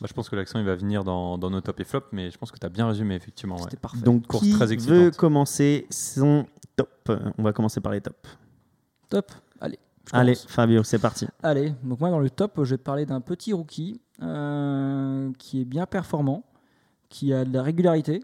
Bah, 0.00 0.06
je 0.08 0.12
pense 0.14 0.28
que 0.28 0.36
l'accent 0.36 0.60
il 0.60 0.64
va 0.64 0.76
venir 0.76 1.02
dans, 1.02 1.36
dans 1.38 1.50
nos 1.50 1.60
top 1.60 1.80
et 1.80 1.84
flop, 1.84 2.04
mais 2.12 2.30
je 2.30 2.38
pense 2.38 2.52
que 2.52 2.58
tu 2.58 2.64
as 2.64 2.68
bien 2.68 2.86
résumé 2.86 3.16
effectivement. 3.16 3.56
ouais. 3.56 3.62
c'était 3.64 3.76
parfait. 3.76 3.98
Donc, 4.04 4.26
course 4.28 4.44
qui 4.44 4.52
très 4.52 4.66
veut 4.76 5.10
commencer 5.10 5.86
son 5.90 6.46
top? 6.76 7.10
On 7.36 7.42
va 7.42 7.52
commencer 7.52 7.80
par 7.80 7.90
les 7.92 8.00
tops. 8.00 8.16
top? 9.08 9.32
Allez. 9.60 9.78
Allez. 10.12 10.36
Fabio, 10.46 10.84
c'est 10.84 11.00
parti. 11.00 11.26
Allez, 11.42 11.74
donc 11.82 11.98
moi 12.00 12.08
dans 12.10 12.20
le 12.20 12.30
top, 12.30 12.52
je 12.62 12.70
vais 12.70 12.78
te 12.78 12.82
parler 12.84 13.04
d'un 13.04 13.20
petit 13.20 13.52
rookie 13.52 14.00
euh, 14.22 15.30
qui 15.38 15.60
est 15.60 15.64
bien 15.64 15.84
performant, 15.86 16.44
qui 17.08 17.32
a 17.34 17.44
de 17.44 17.52
la 17.52 17.62
régularité 17.62 18.22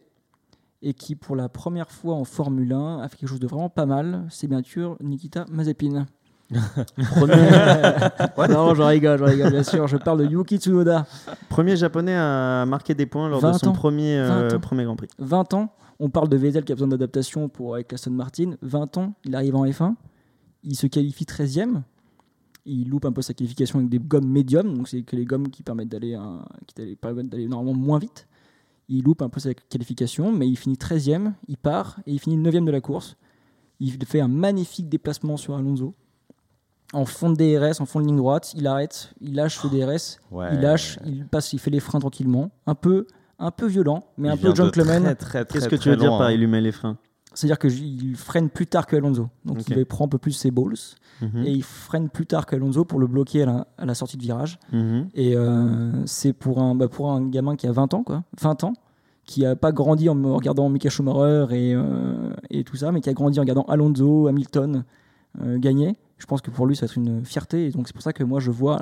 et 0.86 0.92
qui 0.94 1.14
pour 1.16 1.34
la 1.34 1.48
première 1.48 1.90
fois 1.90 2.14
en 2.14 2.24
Formule 2.24 2.72
1 2.72 2.98
a 3.00 3.08
fait 3.08 3.16
quelque 3.16 3.28
chose 3.30 3.40
de 3.40 3.46
vraiment 3.46 3.68
pas 3.70 3.86
mal. 3.86 4.26
C'est 4.30 4.46
bien 4.46 4.62
sûr 4.62 4.96
Nikita 5.02 5.44
Mazepin. 5.50 6.06
non, 8.50 8.74
je 8.74 8.82
rigole, 8.82 9.18
je 9.18 9.24
rigole, 9.24 9.50
bien 9.50 9.62
sûr. 9.62 9.86
Je 9.88 9.96
parle 9.96 10.18
de 10.20 10.26
Yuki 10.26 10.58
Tsunoda. 10.58 11.06
Premier 11.48 11.76
japonais 11.76 12.14
à 12.16 12.64
marquer 12.66 12.94
des 12.94 13.06
points 13.06 13.28
lors 13.28 13.40
de 13.40 13.46
20 13.46 13.52
son 13.54 13.68
ans. 13.68 13.72
premier, 13.72 14.16
euh, 14.18 14.48
20 14.50 14.56
ans. 14.56 14.60
premier 14.60 14.84
Grand 14.84 14.96
Prix. 14.96 15.08
20 15.18 15.54
ans, 15.54 15.72
on 15.98 16.10
parle 16.10 16.28
de 16.28 16.36
Vettel 16.36 16.64
qui 16.64 16.72
a 16.72 16.74
besoin 16.74 16.88
d'adaptation 16.88 17.48
pour 17.48 17.74
avec 17.74 17.92
Aston 17.92 18.10
Martin. 18.12 18.52
20 18.62 18.98
ans, 18.98 19.14
il 19.24 19.34
arrive 19.34 19.56
en 19.56 19.64
F1, 19.64 19.94
il 20.62 20.76
se 20.76 20.86
qualifie 20.86 21.24
13e. 21.24 21.82
Il 22.66 22.88
loupe 22.88 23.04
un 23.04 23.12
peu 23.12 23.20
sa 23.22 23.34
qualification 23.34 23.78
avec 23.78 23.90
des 23.90 23.98
gommes 23.98 24.26
médium, 24.28 24.74
donc 24.76 24.88
c'est 24.88 25.02
que 25.02 25.16
les 25.16 25.24
gommes 25.26 25.48
qui 25.48 25.62
permettent 25.62 25.90
d'aller 25.90 26.14
un- 26.14 26.44
qui 26.66 26.74
d'aller- 26.74 26.96
permettent 26.96 27.28
d'aller 27.28 27.46
normalement 27.46 27.78
moins 27.78 27.98
vite. 27.98 28.26
Il 28.88 29.02
loupe 29.04 29.22
un 29.22 29.28
peu 29.28 29.40
sa 29.40 29.54
qualification, 29.54 30.30
mais 30.32 30.46
il 30.48 30.56
finit 30.56 30.76
13e, 30.76 31.32
il 31.48 31.56
part 31.56 32.00
et 32.06 32.12
il 32.12 32.20
finit 32.20 32.36
9e 32.36 32.64
de 32.64 32.70
la 32.70 32.80
course. 32.80 33.16
Il 33.80 33.92
fait 34.04 34.20
un 34.20 34.28
magnifique 34.28 34.88
déplacement 34.88 35.36
sur 35.36 35.54
Alonso. 35.56 35.94
En 36.92 37.06
fond 37.06 37.30
de 37.30 37.36
DRS, 37.36 37.80
en 37.80 37.86
fond 37.86 38.00
de 38.00 38.06
ligne 38.06 38.16
droite, 38.16 38.52
il 38.56 38.66
arrête, 38.66 39.14
il 39.20 39.34
lâche 39.34 39.62
le 39.64 39.70
DRS, 39.70 40.18
Ouais. 40.30 40.48
il 40.52 40.60
lâche, 40.60 40.98
il 41.04 41.26
passe, 41.26 41.52
il 41.52 41.58
fait 41.58 41.70
les 41.70 41.80
freins 41.80 41.98
tranquillement. 41.98 42.50
Un 42.66 42.74
peu, 42.74 43.06
un 43.38 43.50
peu 43.50 43.66
violent, 43.66 44.04
mais 44.16 44.28
un 44.28 44.36
peu 44.36 44.54
gentleman. 44.54 45.02
très, 45.02 45.14
très, 45.16 45.44
très, 45.44 45.58
Qu'est-ce 45.58 45.68
que 45.68 45.74
tu 45.76 45.80
très 45.82 45.90
veux 45.90 45.96
dire 45.96 46.10
par 46.10 46.22
hein. 46.28 46.32
il 46.32 46.38
lui 46.40 46.46
met 46.46 46.60
les 46.60 46.70
freins? 46.72 46.98
C'est-à-dire 47.34 47.58
qu'il 47.58 48.16
freine 48.16 48.48
plus 48.48 48.66
tard 48.66 48.86
que 48.86 48.96
Alonso. 48.96 49.28
Donc 49.44 49.68
il 49.68 49.74
va 49.76 49.84
prendre 49.84 50.04
un 50.04 50.08
peu 50.08 50.18
plus 50.18 50.32
ses 50.32 50.50
balls 50.50 50.74
Mhm. 51.22 51.44
et 51.46 51.52
il 51.52 51.62
freine 51.62 52.08
plus 52.08 52.26
tard 52.26 52.44
qu'Alonso 52.44 52.84
pour 52.84 52.98
le 52.98 53.06
bloquer 53.06 53.42
à 53.44 53.46
la, 53.46 53.66
à 53.78 53.84
la 53.86 53.94
sortie 53.94 54.16
de 54.16 54.22
virage. 54.22 54.58
Mhm. 54.72 55.08
Et 55.14 55.36
euh, 55.36 56.04
c'est 56.06 56.32
pour 56.32 56.60
un, 56.60 56.74
bah, 56.74 56.88
pour 56.88 57.10
un 57.12 57.26
gamin 57.28 57.54
qui 57.56 57.66
a 57.68 57.72
20 57.72 57.94
ans, 57.94 58.02
quoi, 58.02 58.24
20 58.40 58.64
ans, 58.64 58.72
qui 59.24 59.46
a 59.46 59.54
pas 59.56 59.70
grandi 59.72 60.08
en 60.08 60.14
regardant 60.34 60.68
Mika 60.68 60.90
Schumacher 60.90 61.46
et, 61.54 61.72
euh, 61.74 62.32
et 62.50 62.64
tout 62.64 62.76
ça, 62.76 62.90
mais 62.92 63.00
qui 63.00 63.08
a 63.10 63.12
grandi 63.12 63.38
en 63.38 63.42
regardant 63.42 63.62
Alonso, 63.68 64.26
Hamilton, 64.26 64.84
euh, 65.40 65.58
gagner. 65.58 65.96
Je 66.18 66.26
pense 66.26 66.40
que 66.40 66.50
pour 66.50 66.66
lui, 66.66 66.74
ça 66.76 66.86
va 66.86 66.90
être 66.90 66.96
une 66.96 67.24
fierté. 67.24 67.66
Et 67.66 67.70
donc, 67.70 67.86
c'est 67.86 67.92
pour 67.94 68.02
ça 68.02 68.12
que 68.12 68.24
moi, 68.24 68.40
je 68.40 68.50
vois, 68.50 68.80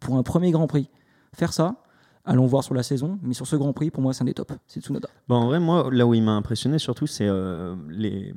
pour 0.00 0.16
un 0.16 0.22
premier 0.22 0.50
Grand 0.52 0.66
Prix, 0.66 0.88
faire 1.34 1.52
ça. 1.52 1.76
Allons 2.26 2.46
voir 2.46 2.64
sur 2.64 2.74
la 2.74 2.82
saison. 2.82 3.18
Mais 3.22 3.34
sur 3.34 3.46
ce 3.46 3.54
Grand 3.56 3.72
Prix, 3.74 3.90
pour 3.90 4.02
moi, 4.02 4.14
c'est 4.14 4.22
un 4.22 4.26
des 4.26 4.32
tops. 4.34 4.54
C'est 4.66 4.80
Tsunoda. 4.80 5.08
Bon, 5.28 5.36
en 5.36 5.46
vrai, 5.46 5.60
moi, 5.60 5.88
là 5.92 6.06
où 6.06 6.14
il 6.14 6.22
m'a 6.22 6.32
impressionné 6.32 6.78
surtout, 6.78 7.06
c'est 7.06 7.26
euh, 7.28 7.74
les, 7.90 8.32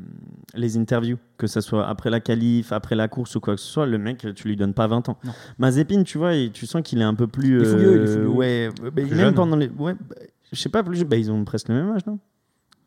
les 0.56 0.77
interviews. 0.77 1.17
Que 1.38 1.48
ce 1.48 1.62
soit 1.62 1.88
après 1.88 2.10
la 2.10 2.20
qualif, 2.20 2.72
après 2.74 2.96
la 2.96 3.08
course 3.08 3.36
ou 3.36 3.39
quoi 3.39 3.56
que 3.56 3.62
ce 3.62 3.67
soit, 3.67 3.86
le 3.86 3.98
mec, 3.98 4.27
tu 4.36 4.48
lui 4.48 4.58
donnes 4.58 4.74
pas 4.74 4.88
20 4.88 5.08
ans. 5.10 5.17
Non. 5.24 5.32
Mazepin, 5.58 6.03
tu 6.03 6.17
vois, 6.17 6.36
et 6.36 6.50
tu 6.51 6.65
sens 6.65 6.82
qu'il 6.84 7.00
est 7.00 7.06
un 7.06 7.13
peu 7.13 7.27
plus. 7.27 7.60
Il 7.60 7.62
est 7.62 7.65
fougueux, 7.65 7.96
il 7.96 8.01
est 8.01 8.13
fougueux. 8.13 8.27
Ouais, 8.27 8.70
bah, 8.82 8.89
même 8.96 9.08
jeune. 9.13 9.34
pendant 9.34 9.56
les. 9.56 9.70
Ouais, 9.70 9.94
bah, 9.94 10.15
je 10.51 10.60
sais 10.60 10.70
pas, 10.70 10.84
plus, 10.84 11.03
bah, 11.06 11.15
ils 11.15 11.32
ont 11.32 11.46
presque 11.46 11.70
le 11.70 11.75
même 11.75 11.91
âge, 11.91 12.06
non? 12.06 12.13
Euh, 12.13 12.37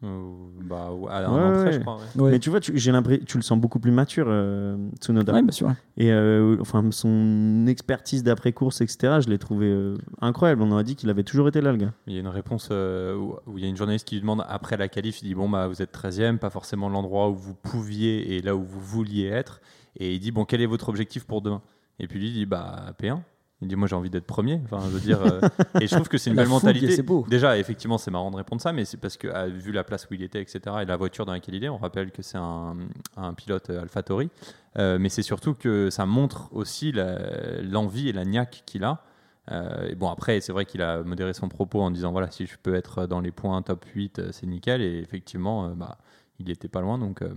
bah, 0.02 0.92
ouais, 0.92 1.10
à 1.10 1.28
un 1.28 1.64
Ouais, 1.64 1.72
je 1.72 1.78
crois. 1.80 1.96
ouais. 1.96 2.22
Ouais, 2.22 2.30
Mais 2.32 2.38
tu 2.38 2.48
vois, 2.50 2.60
tu, 2.60 2.72
j'ai 2.76 2.90
l'impression, 2.90 3.24
tu 3.26 3.36
le 3.36 3.42
sens 3.42 3.58
beaucoup 3.58 3.80
plus 3.80 3.90
mature, 3.90 4.26
euh, 4.28 4.76
Tsunoda. 4.98 5.32
Ouais, 5.34 5.42
bien 5.42 5.52
sûr. 5.52 5.72
Et 5.96 6.10
euh, 6.10 6.56
enfin, 6.60 6.90
son 6.90 7.66
expertise 7.66 8.22
d'après-course, 8.22 8.80
etc., 8.80 9.18
je 9.20 9.28
l'ai 9.28 9.38
trouvé 9.38 9.66
euh, 9.66 9.96
incroyable. 10.20 10.62
On 10.62 10.70
aurait 10.72 10.84
dit 10.84 10.96
qu'il 10.96 11.10
avait 11.10 11.22
toujours 11.24 11.48
été 11.48 11.60
là, 11.60 11.72
le 11.72 11.78
gars. 11.78 11.92
Il 12.06 12.14
y 12.14 12.16
a 12.16 12.20
une 12.20 12.28
réponse 12.28 12.68
euh, 12.72 13.14
où, 13.16 13.34
où 13.46 13.58
il 13.58 13.64
y 13.64 13.66
a 13.66 13.68
une 13.68 13.76
journaliste 13.76 14.06
qui 14.08 14.14
lui 14.14 14.22
demande 14.22 14.42
après 14.48 14.76
la 14.76 14.88
qualif, 14.88 15.20
il 15.22 15.26
dit 15.26 15.34
bon 15.34 15.48
bah 15.48 15.68
vous 15.68 15.82
êtes 15.82 15.92
13e, 15.94 16.38
pas 16.38 16.50
forcément 16.50 16.88
l'endroit 16.88 17.28
où 17.28 17.34
vous 17.34 17.54
pouviez 17.54 18.36
et 18.36 18.42
là 18.42 18.56
où 18.56 18.62
vous 18.62 18.80
vouliez 18.80 19.26
être. 19.26 19.60
Et 19.96 20.14
il 20.14 20.20
dit 20.20 20.30
bon 20.30 20.44
quel 20.44 20.60
est 20.62 20.66
votre 20.66 20.88
objectif 20.88 21.24
pour 21.24 21.42
demain? 21.42 21.60
Et 21.98 22.06
puis 22.06 22.18
lui 22.18 22.28
il 22.28 22.32
dit 22.32 22.46
bah 22.46 22.94
P1. 23.02 23.18
Il 23.62 23.68
dit 23.68 23.76
moi 23.76 23.86
j'ai 23.88 23.96
envie 23.96 24.10
d'être 24.10 24.26
premier. 24.26 24.60
Enfin 24.64 24.80
je 24.86 24.88
veux 24.90 25.00
dire 25.00 25.20
euh, 25.22 25.40
et 25.80 25.86
je 25.86 25.94
trouve 25.94 26.08
que 26.08 26.16
c'est 26.18 26.30
une 26.30 26.36
La 26.36 26.42
belle 26.42 26.50
fougue, 26.50 26.62
mentalité. 26.62 26.90
c'est 26.92 27.02
beau. 27.02 27.26
Déjà 27.28 27.58
effectivement 27.58 27.98
c'est 27.98 28.10
marrant 28.10 28.30
de 28.30 28.36
répondre 28.36 28.62
ça, 28.62 28.72
mais 28.72 28.84
c'est 28.84 28.96
parce 28.96 29.16
que 29.16 29.28
ah, 29.28 29.46
vu 29.48 29.72
la 29.72 29.84
place 29.84 30.08
où 30.10 30.14
il 30.14 30.22
était 30.22 30.40
etc 30.40 30.60
et 30.82 30.84
la 30.86 30.96
voiture 30.96 31.26
dans 31.26 31.32
laquelle 31.32 31.54
il 31.54 31.64
est, 31.64 31.68
on 31.68 31.76
rappelle 31.78 32.10
que 32.10 32.22
c'est 32.22 32.38
un, 32.38 32.76
un 33.16 33.34
pilote 33.34 33.68
euh, 33.70 33.82
AlphaTauri. 33.82 34.30
Euh, 34.78 34.98
mais 35.00 35.08
c'est 35.08 35.22
surtout 35.22 35.54
que 35.54 35.90
ça 35.90 36.06
montre 36.06 36.48
aussi 36.52 36.92
l'envie 36.92 38.08
et 38.08 38.12
la 38.12 38.24
niaque 38.24 38.62
qu'il 38.66 38.84
a. 38.84 39.02
Euh, 39.50 39.88
et 39.88 39.94
bon, 39.96 40.08
après, 40.08 40.40
c'est 40.40 40.52
vrai 40.52 40.64
qu'il 40.64 40.80
a 40.80 41.02
modéré 41.02 41.32
son 41.34 41.48
propos 41.48 41.80
en 41.82 41.90
disant 41.90 42.12
voilà, 42.12 42.30
si 42.30 42.46
je 42.46 42.56
peux 42.62 42.74
être 42.74 43.06
dans 43.06 43.20
les 43.20 43.32
points 43.32 43.60
top 43.62 43.84
8, 43.84 44.18
euh, 44.18 44.28
c'est 44.32 44.46
nickel. 44.46 44.80
Et 44.80 44.98
effectivement, 45.00 45.66
euh, 45.66 45.74
bah, 45.74 45.98
il 46.38 46.50
était 46.50 46.68
pas 46.68 46.80
loin, 46.80 46.98
donc 46.98 47.22
euh, 47.22 47.34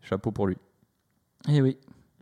chapeau 0.00 0.32
pour 0.32 0.48
lui. 0.48 0.56
Et 1.48 1.56
Eh 1.56 1.62
oui. 1.62 1.76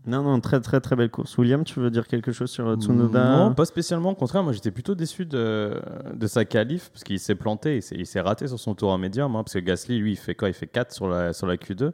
Non, 0.07 0.23
non, 0.23 0.39
très, 0.41 0.61
très, 0.61 0.81
très 0.81 0.97
belle 0.97 1.11
course. 1.11 1.39
William, 1.39 1.65
tu 1.65 1.81
veux 1.81 1.91
dire 1.91 2.07
quelque 2.07 2.31
chose 2.31 2.51
sur 2.51 2.67
euh, 2.69 2.77
Tsunoda 2.77 3.37
Non, 3.39 3.55
pas 3.55 3.65
spécialement. 3.65 4.11
Au 4.11 4.15
contraire, 4.15 4.43
moi 4.43 4.53
j'étais 4.53 4.71
plutôt 4.71 4.95
déçu 4.95 5.25
de, 5.25 5.81
de 6.13 6.27
sa 6.27 6.45
qualif 6.45 6.91
parce 6.91 7.05
qu'il 7.05 7.19
s'est 7.19 7.35
planté, 7.35 7.81
il 7.91 8.07
s'est- 8.07 8.21
raté 8.21 8.47
sur 8.47 8.59
son 8.61 8.75
tour 8.75 8.91
en 8.93 8.99
médium. 8.99 9.35
hein, 9.35 9.43
parce 9.43 9.55
que 9.55 9.61
Gasly, 9.61 9.99
lui, 9.99 10.13
il 10.13 10.17
fait 10.17 10.35
quoi? 10.35 10.49
Il 10.49 10.55
fait 10.55 10.67
4 10.67 10.93
sur 10.93 11.09
la, 11.09 11.33
sur 11.33 11.47
la 11.47 11.57
Q2. 11.57 11.93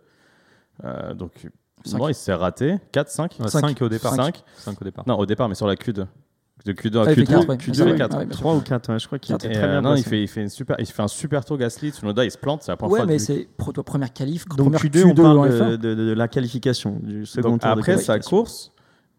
Euh, 0.84 1.14
donc, 1.14 1.48
Cinq. 1.84 1.98
moi, 1.98 2.10
il 2.10 2.14
s'est 2.14 2.34
raté. 2.34 2.78
4, 2.92 3.08
5 3.10 3.32
5 3.46 3.48
Cinq. 3.48 3.82
au 3.82 3.88
départ. 3.88 4.14
Cinq. 4.14 4.42
5 4.56 4.80
au 4.80 4.84
départ. 4.84 5.04
Non, 5.06 5.16
au 5.18 5.26
départ, 5.26 5.48
mais 5.48 5.54
sur 5.54 5.66
la 5.68 5.76
Q2. 5.76 6.06
De 6.66 6.72
Q2 6.72 6.98
à 6.98 7.02
Ah, 7.06 7.10
il 7.10 7.14
fait 7.14 7.22
Q2. 7.22 7.26
quatre, 7.26 7.48
ouais. 7.48 7.56
Q2 7.56 7.80
Ouais, 7.82 7.88
et 7.88 7.92
ouais, 7.92 7.98
4. 7.98 8.18
ouais, 8.18 8.24
bien 8.26 8.32
sûr. 8.32 8.40
3 8.40 8.54
ou 8.54 8.60
4, 8.60 8.98
je 8.98 9.06
crois 9.06 9.18
qu'il 9.18 9.34
était 9.34 9.48
Et, 9.48 9.52
très 9.52 9.62
euh, 9.64 9.80
bien 9.80 9.80
non, 9.80 9.94
il 9.96 10.02
fait, 10.04 10.22
il, 10.22 10.28
fait 10.28 10.42
une 10.42 10.48
super, 10.50 10.76
il 10.78 10.86
fait 10.86 11.02
un 11.02 11.08
super 11.08 11.44
tour 11.44 11.56
Gasly. 11.58 11.90
Tsunoda, 11.90 12.24
il 12.24 12.30
se 12.30 12.36
plante. 12.38 12.62
C'est 12.62 12.70
la 12.72 12.76
première 12.76 12.92
Ouais, 12.92 12.98
fois. 13.00 13.06
mais 13.06 13.14
depuis- 13.18 13.24
c'est 13.26 13.48
pour 13.56 13.72
toi 13.72 13.82
première 13.84 14.12
qualif, 14.12 14.44
Donc 14.46 14.58
première 14.72 14.80
Q2, 14.80 15.04
on 15.04 15.08
Q2 15.14 15.22
parle 15.22 15.48
de, 15.50 15.56
F1. 15.58 15.70
de- 15.70 15.76
de- 15.76 15.94
de 15.94 16.12
la 16.12 16.28
qualification, 16.28 16.98
du 17.02 17.24
second 17.26 17.50
Donc, 17.50 17.60
tour 17.62 17.70
après 17.70 17.96
sa 17.98 18.18
course, 18.18 18.72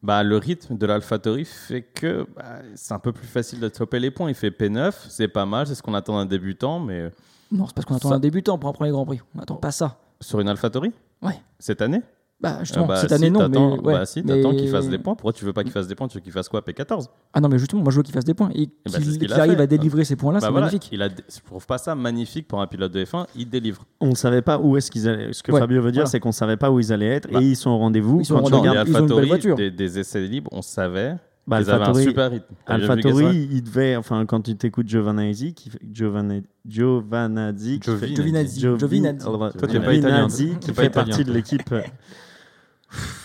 bah, 0.04 0.22
le 0.24 0.38
rythme 0.38 0.78
de 0.78 0.86
l'AlphaTauri 0.86 1.46
fait 1.46 1.82
que 1.82 2.26
bah, 2.36 2.60
c'est 2.76 2.94
un 2.94 3.00
peu 3.00 3.12
plus 3.12 3.28
facile 3.28 3.60
de 3.60 3.72
choper 3.76 4.00
les 4.00 4.12
points. 4.12 4.30
Il 4.30 4.36
fait 4.36 4.50
P9, 4.52 4.94
c'est 5.10 5.28
pas 5.28 5.46
mal, 5.46 5.66
c'est 5.68 5.76
ce 5.76 5.82
qu'on 5.84 5.94
attend 5.96 6.18
d'un 6.18 6.26
débutant, 6.28 6.80
mais 6.80 7.12
Non, 7.52 7.66
c'est 7.68 7.74
parce 7.76 7.86
qu'on 7.86 7.96
attend 7.96 8.10
Ça- 8.10 8.16
un 8.16 8.20
débutant 8.20 8.58
pour 8.58 8.70
un 8.70 8.74
premier 8.74 8.92
Grand 8.92 9.06
Prix. 9.06 9.20
On 9.36 9.40
n'attend 9.40 9.56
pas 9.56 9.72
ça. 9.72 9.98
sur 10.22 10.40
une 10.40 10.48
AlphaTauri 10.50 10.92
Ouais. 11.24 11.40
Cette 11.60 11.82
année 11.82 12.02
Bah, 12.42 12.58
justement, 12.62 12.86
Ah 12.86 12.88
bah, 12.88 12.96
cette 12.98 13.10
si, 13.10 13.16
année, 13.16 13.30
non. 13.30 13.40
Mais, 13.42 13.46
t'attends- 13.50 13.78
ouais. 13.84 13.94
bah, 13.94 14.06
si, 14.06 14.24
t'attends 14.24 14.50
Mais- 14.52 14.56
qu'il 14.58 14.70
fasse 14.70 14.90
des 14.90 14.98
points. 14.98 15.14
Pourquoi 15.16 15.32
tu 15.34 15.46
veux 15.46 15.54
pas 15.54 15.62
qu'il 15.64 15.72
fasse 15.72 15.88
des 15.88 15.94
points 15.94 16.08
Tu 16.08 16.18
veux 16.18 16.22
qu'il 16.24 16.32
fasse 16.32 16.50
quoi 16.50 16.62
P14 16.62 17.08
Ah 17.34 17.40
non, 17.40 17.50
mais 17.50 17.60
justement, 17.60 17.84
moi 17.84 17.92
je 17.92 17.98
veux 17.98 18.04
qu'il 18.04 18.14
fasse 18.16 18.24
des 18.26 18.34
points. 18.34 18.50
Et 18.56 18.66
bah, 18.66 18.72
c'est 18.88 18.98
qu'il 18.98 19.06
ce 19.06 19.10
qu'il 19.20 19.28
qu'il 19.28 19.34
a 19.34 19.38
arrive 19.42 19.58
fait. 19.58 19.62
à 19.62 19.68
délivrer 19.68 20.04
ces 20.06 20.16
points-là, 20.16 20.40
Bah 20.40 20.48
c'est 20.48 20.52
voilà, 20.52 20.66
magnifique. 20.66 20.90
Il 20.92 21.02
a, 21.04 21.10
je 21.10 21.40
trouve 21.46 21.66
pas 21.68 21.78
ça 21.78 21.94
magnifique 21.94 22.48
pour 22.48 22.60
un 22.62 22.66
pilote 22.68 22.92
de 22.92 23.06
F1. 23.06 23.28
Il 23.36 23.48
délivre. 23.50 23.86
On 24.00 24.10
ne 24.10 24.16
savait 24.16 24.42
pas 24.42 24.58
où 24.58 24.76
est-ce 24.76 24.90
qu'ils 24.90 25.08
allaient. 25.08 25.34
Ce 25.34 25.44
que 25.44 25.52
Ouais, 25.52 25.60
Fabio 25.60 25.82
veut 25.82 25.92
dire, 25.92 26.00
voilà. 26.02 26.10
c'est 26.10 26.20
qu'on 26.20 26.30
ne 26.30 26.34
savait 26.34 26.58
pas 26.58 26.72
où 26.72 26.80
ils 26.80 26.92
allaient 26.92 27.08
être 27.08 27.32
Bah. 27.32 27.42
et 27.42 27.46
ils 27.46 27.56
sont 27.56 27.70
au 27.70 27.78
rendez-vous. 27.78 28.22
Ils 28.22 28.26
sont 28.26 28.36
Quand 28.40 28.46
au 28.46 28.50
tu 28.50 28.54
regardes, 28.56 28.88
ils 28.88 28.96
ont 28.96 29.00
une 29.02 29.06
belle 29.06 29.18
AlphaTauri, 29.20 29.28
voiture. 29.28 29.56
des, 29.56 29.70
des 29.70 30.00
essais 30.00 30.22
libres, 30.22 30.50
on 30.52 30.62
savait 30.64 31.16
bah, 31.48 31.58
avaient 31.58 31.72
un 31.72 31.80
AlphaTauri- 31.80 32.04
super 32.04 32.32
rythme. 32.32 32.46
AlphaTauri, 32.68 33.48
il 33.52 33.64
devait, 33.64 33.96
enfin, 33.96 34.26
quand 34.26 34.42
tu 34.42 34.56
t'écoutes 34.56 34.88
Giovanazzi, 34.88 35.54
qui 35.54 35.70
fait, 35.72 35.80
Giovanna- 35.92 36.42
Giovanazzi, 36.66 37.80
qui 37.80 37.90
fait- 37.98 38.08
Giovinazzi. 38.16 38.60
Giovinazzi. 38.60 38.80
Giovinazzi. 38.80 39.26
Toi, 39.26 39.68
t'es 39.68 39.80
pas 39.80 39.94
italien. 39.94 40.28
Giovinazzi, 40.28 40.48
T'es 40.54 40.60
qui 40.60 40.72
pas 40.72 40.82
fait 40.84 40.88
italien, 40.90 41.08
partie 41.08 41.20
de 41.24 41.30
toi. 41.30 41.34
l'équipe 41.36 41.72
euh, 41.72 41.82
qui 41.82 41.90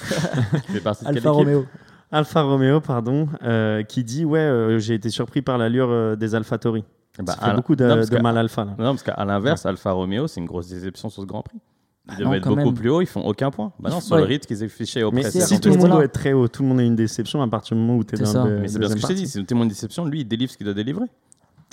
fait 0.06 0.80
partie 0.80 1.04
de 1.04 1.08
quelle 1.08 1.16
Alfa 1.18 1.30
Romeo. 1.30 1.66
Alfa 2.12 2.42
Romeo, 2.42 2.80
pardon, 2.80 3.28
euh, 3.42 3.82
qui 3.82 4.04
dit 4.04 4.24
ouais, 4.24 4.38
euh, 4.38 4.78
j'ai 4.78 4.94
été 4.94 5.10
surpris 5.10 5.42
par 5.42 5.58
l'allure 5.58 5.88
euh, 5.90 6.16
des 6.16 6.34
AlphaTauri. 6.34 6.84
Bah, 7.18 7.32
Ça 7.32 7.46
fait 7.48 7.54
beaucoup 7.56 7.74
de, 7.76 7.84
non, 7.86 7.94
parce 7.96 8.10
de 8.10 8.16
que- 8.16 8.22
mal 8.22 8.36
alpha 8.38 8.64
là. 8.64 8.72
Non, 8.78 8.92
parce 8.92 9.02
qu'à 9.02 9.24
l'inverse, 9.24 9.64
Alfa 9.66 9.90
Romeo, 9.92 10.26
c'est 10.26 10.40
une 10.40 10.46
grosse 10.46 10.68
déception 10.68 11.08
sur 11.08 11.22
ce 11.22 11.26
Grand 11.26 11.42
Prix. 11.42 11.58
Ils 11.58 12.10
Bah 12.10 12.14
devaient 12.18 12.24
non, 12.26 12.34
être 12.34 12.48
beaucoup 12.48 12.64
même. 12.66 12.74
plus 12.74 12.90
haut, 12.90 13.00
ils 13.00 13.06
font 13.06 13.22
aucun 13.22 13.50
point. 13.50 13.72
Bah 13.80 13.90
non, 13.90 14.00
sur 14.00 14.14
le 14.16 14.22
ouais. 14.22 14.28
rythme 14.28 14.46
qu'ils 14.46 14.62
affichaient 14.62 15.02
au 15.02 15.10
Mais 15.10 15.22
précédent. 15.22 15.46
si 15.46 15.58
tout 15.60 15.70
le 15.70 15.76
monde 15.78 15.90
doit 15.90 16.04
être 16.04 16.12
très 16.12 16.32
haut, 16.34 16.46
tout 16.46 16.62
le 16.62 16.68
monde 16.68 16.78
a 16.78 16.84
une 16.84 16.94
déception 16.94 17.42
à 17.42 17.48
partir 17.48 17.76
du 17.76 17.82
moment 17.82 17.96
où 17.98 18.04
tu 18.04 18.14
es 18.14 18.18
C'est 18.18 18.24
dans 18.24 18.30
ça. 18.30 18.44
le 18.44 18.60
Mais 18.60 18.68
c'est 18.68 18.78
bien 18.78 18.88
ce 18.88 18.94
que 18.94 19.00
je 19.00 19.06
t'ai 19.08 19.14
dit, 19.14 19.26
c'est 19.26 19.40
une 19.40 19.46
témoin 19.46 19.64
de 19.64 19.70
déception. 19.70 20.04
Lui, 20.04 20.20
il 20.20 20.24
délivre 20.28 20.52
ce 20.52 20.56
qu'il 20.56 20.66
doit 20.66 20.74
délivrer. 20.74 21.06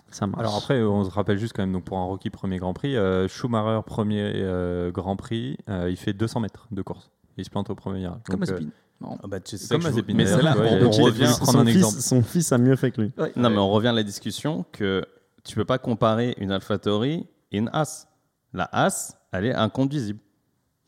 Ça 0.09 0.25
marche. 0.25 0.39
Alors 0.39 0.55
après, 0.55 0.81
on 0.81 1.03
se 1.03 1.11
rappelle 1.11 1.37
juste 1.37 1.53
quand 1.55 1.61
même, 1.61 1.73
donc 1.73 1.83
pour 1.83 1.97
un 1.99 2.05
rookie 2.05 2.29
premier 2.31 2.57
Grand 2.57 2.73
Prix, 2.73 2.95
euh, 2.95 3.27
Schumacher 3.27 3.81
premier 3.85 4.31
euh, 4.35 4.91
Grand 4.91 5.15
Prix, 5.17 5.57
euh, 5.69 5.87
il 5.91 5.97
fait 5.97 6.13
200 6.13 6.39
mètres 6.39 6.67
de 6.71 6.81
course. 6.81 7.11
Il 7.37 7.45
se 7.45 7.49
plante 7.49 7.69
au 7.69 7.75
premier 7.75 7.99
virage. 7.99 8.19
Comme 8.29 8.43
euh. 8.43 8.59
Non. 9.01 9.17
Ah 9.23 9.27
bah, 9.27 9.39
tu 9.39 9.57
sais 9.57 9.67
Comme 9.67 9.83
Mazepin, 9.83 10.13
Mais 10.13 10.25
c'est 10.25 10.41
là, 10.41 10.53
tu 10.53 10.59
vois, 10.59 10.67
on, 10.71 10.85
on 10.85 11.03
revient. 11.03 11.25
prendre 11.39 11.59
un 11.59 11.63
son, 11.63 11.65
fils, 11.65 11.75
exemple. 11.77 11.99
son 12.01 12.21
fils 12.23 12.51
a 12.53 12.57
mieux 12.57 12.75
fait 12.75 12.91
que 12.91 13.01
lui. 13.01 13.11
Non, 13.35 13.49
mais 13.49 13.57
on 13.57 13.69
revient 13.69 13.87
à 13.89 13.93
la 13.93 14.03
discussion 14.03 14.65
que 14.71 15.03
tu 15.43 15.55
peux 15.55 15.65
pas 15.65 15.77
comparer 15.77 16.35
une 16.37 16.51
AlphaTauri 16.51 17.25
et 17.51 17.57
une 17.57 17.69
As. 17.73 18.07
La 18.53 18.69
As, 18.71 19.17
elle 19.31 19.45
est 19.47 19.53
inconduisible. 19.53 20.19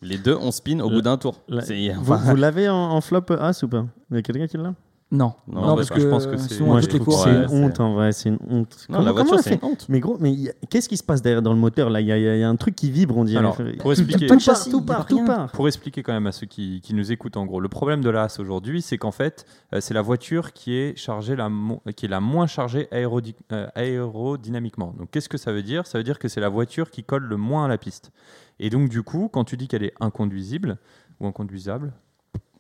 Les 0.02 0.18
deux, 0.18 0.36
on 0.40 0.52
spin 0.52 0.80
au 0.82 0.90
La- 0.90 0.96
bout 0.96 1.02
d'un 1.02 1.18
tour. 1.18 1.42
La- 1.50 1.62
C'est- 1.62 1.90
Vous, 1.94 2.14
enfin, 2.14 2.30
vous 2.32 2.36
l'avez 2.36 2.70
en, 2.70 2.76
en 2.76 3.02
flop 3.02 3.24
As 3.40 3.64
ou 3.64 3.68
pas? 3.68 3.86
Il 4.12 4.18
y 4.18 4.20
a 4.20 4.22
quelqu'un 4.22 4.48
qui 4.48 4.58
l'a? 4.58 4.76
Non. 5.12 5.34
Non, 5.48 5.62
Non, 5.62 5.68
bah, 5.68 5.76
parce 5.76 5.88
je 5.90 5.94
que 5.94 6.10
pense 6.10 6.26
que 6.26 6.36
c'est- 6.38 6.56
souvent, 6.56 6.72
Moi, 6.72 6.78
à 6.80 6.82
je 6.82 6.88
trouve 6.88 7.06
que 7.06 7.12
c'est 7.12 7.30
Ouais, 7.30 7.46
une 7.46 7.64
honte 7.66 7.80
en 7.80 7.94
vrai, 7.94 8.12
c'est 8.12 8.30
une 8.30 8.40
honte. 8.50 8.88
non, 8.90 9.02
la 9.02 9.12
voiture, 9.12 9.40
c'est 9.40 9.54
une 9.54 9.60
honte. 9.70 9.86
Mais 9.88 10.00
gros, 10.00 10.18
mais 10.20 10.32
a- 10.50 10.54
qu'est-ce 10.68 10.90
qui 10.90 10.98
se 10.98 11.04
passe 11.04 11.22
derrière 11.22 11.44
dans 11.44 11.54
le 11.54 11.60
moteur 11.60 11.92
là? 11.92 12.02
Il 12.02 12.08
y, 12.08 12.12
a- 12.12 12.18
y 12.38 12.44
un 12.44 12.56
truc 12.56 12.76
qui 12.76 12.90
vibre, 12.90 13.16
on 13.16 13.24
dirait. 13.24 13.38
Alors, 13.40 13.56
pour 13.80 13.92
expliquer, 13.92 14.26
tout 14.26 14.38
part, 14.44 14.66
tout 14.66 14.82
part, 14.82 15.06
rien. 15.06 15.18
tout 15.18 15.24
part. 15.26 15.52
Pour 15.52 15.68
expliquer 15.68 16.02
quand 16.02 16.12
même 16.12 16.26
à 16.26 16.32
ceux 16.32 16.48
qui, 16.48 16.82
qui 16.82 16.96
nous 16.96 17.12
écoutent 17.12 17.38
en 17.38 17.46
gros, 17.46 17.60
le 17.60 17.70
problème 17.70 18.02
de 18.02 18.10
la 18.10 18.24
Haas 18.24 18.38
aujourd'hui, 18.40 18.82
c'est 18.82 18.98
qu'en 18.98 19.12
fait, 19.12 19.46
euh, 19.74 19.80
c'est 19.80 19.94
la 19.94 20.02
voiture 20.02 20.54
qui 20.54 20.74
est, 20.74 20.98
chargée 20.98 21.36
la 21.36 21.50
mo- 21.50 21.84
qui 21.96 22.08
est 22.08 22.10
la 22.10 22.20
moins 22.20 22.48
chargée 22.48 22.88
aérodi- 22.92 23.36
euh, 23.52 23.68
aérodynamiquement. 23.76 24.94
Donc 24.98 25.12
qu'est-ce 25.12 25.30
que 25.30 25.38
ça 25.38 25.52
veut 25.52 25.64
dire? 25.64 25.86
Ça 25.86 25.98
veut 26.00 26.04
dire 26.04 26.18
que 26.20 26.28
c'est 26.28 26.42
la 26.42 26.50
voiture 26.50 26.90
qui 26.90 27.04
colle 27.04 27.24
le 27.26 27.38
moins 27.38 27.66
à 27.66 27.68
la 27.68 27.78
piste. 27.78 28.12
Et 28.60 28.70
donc 28.72 28.90
du 28.90 29.04
coup, 29.04 29.30
quand 29.32 29.44
tu 29.44 29.56
dis 29.56 29.68
qu'elle 29.68 29.84
est 29.84 29.94
inconduisible 30.00 30.78
ou 31.20 31.28
inconduisable, 31.28 31.94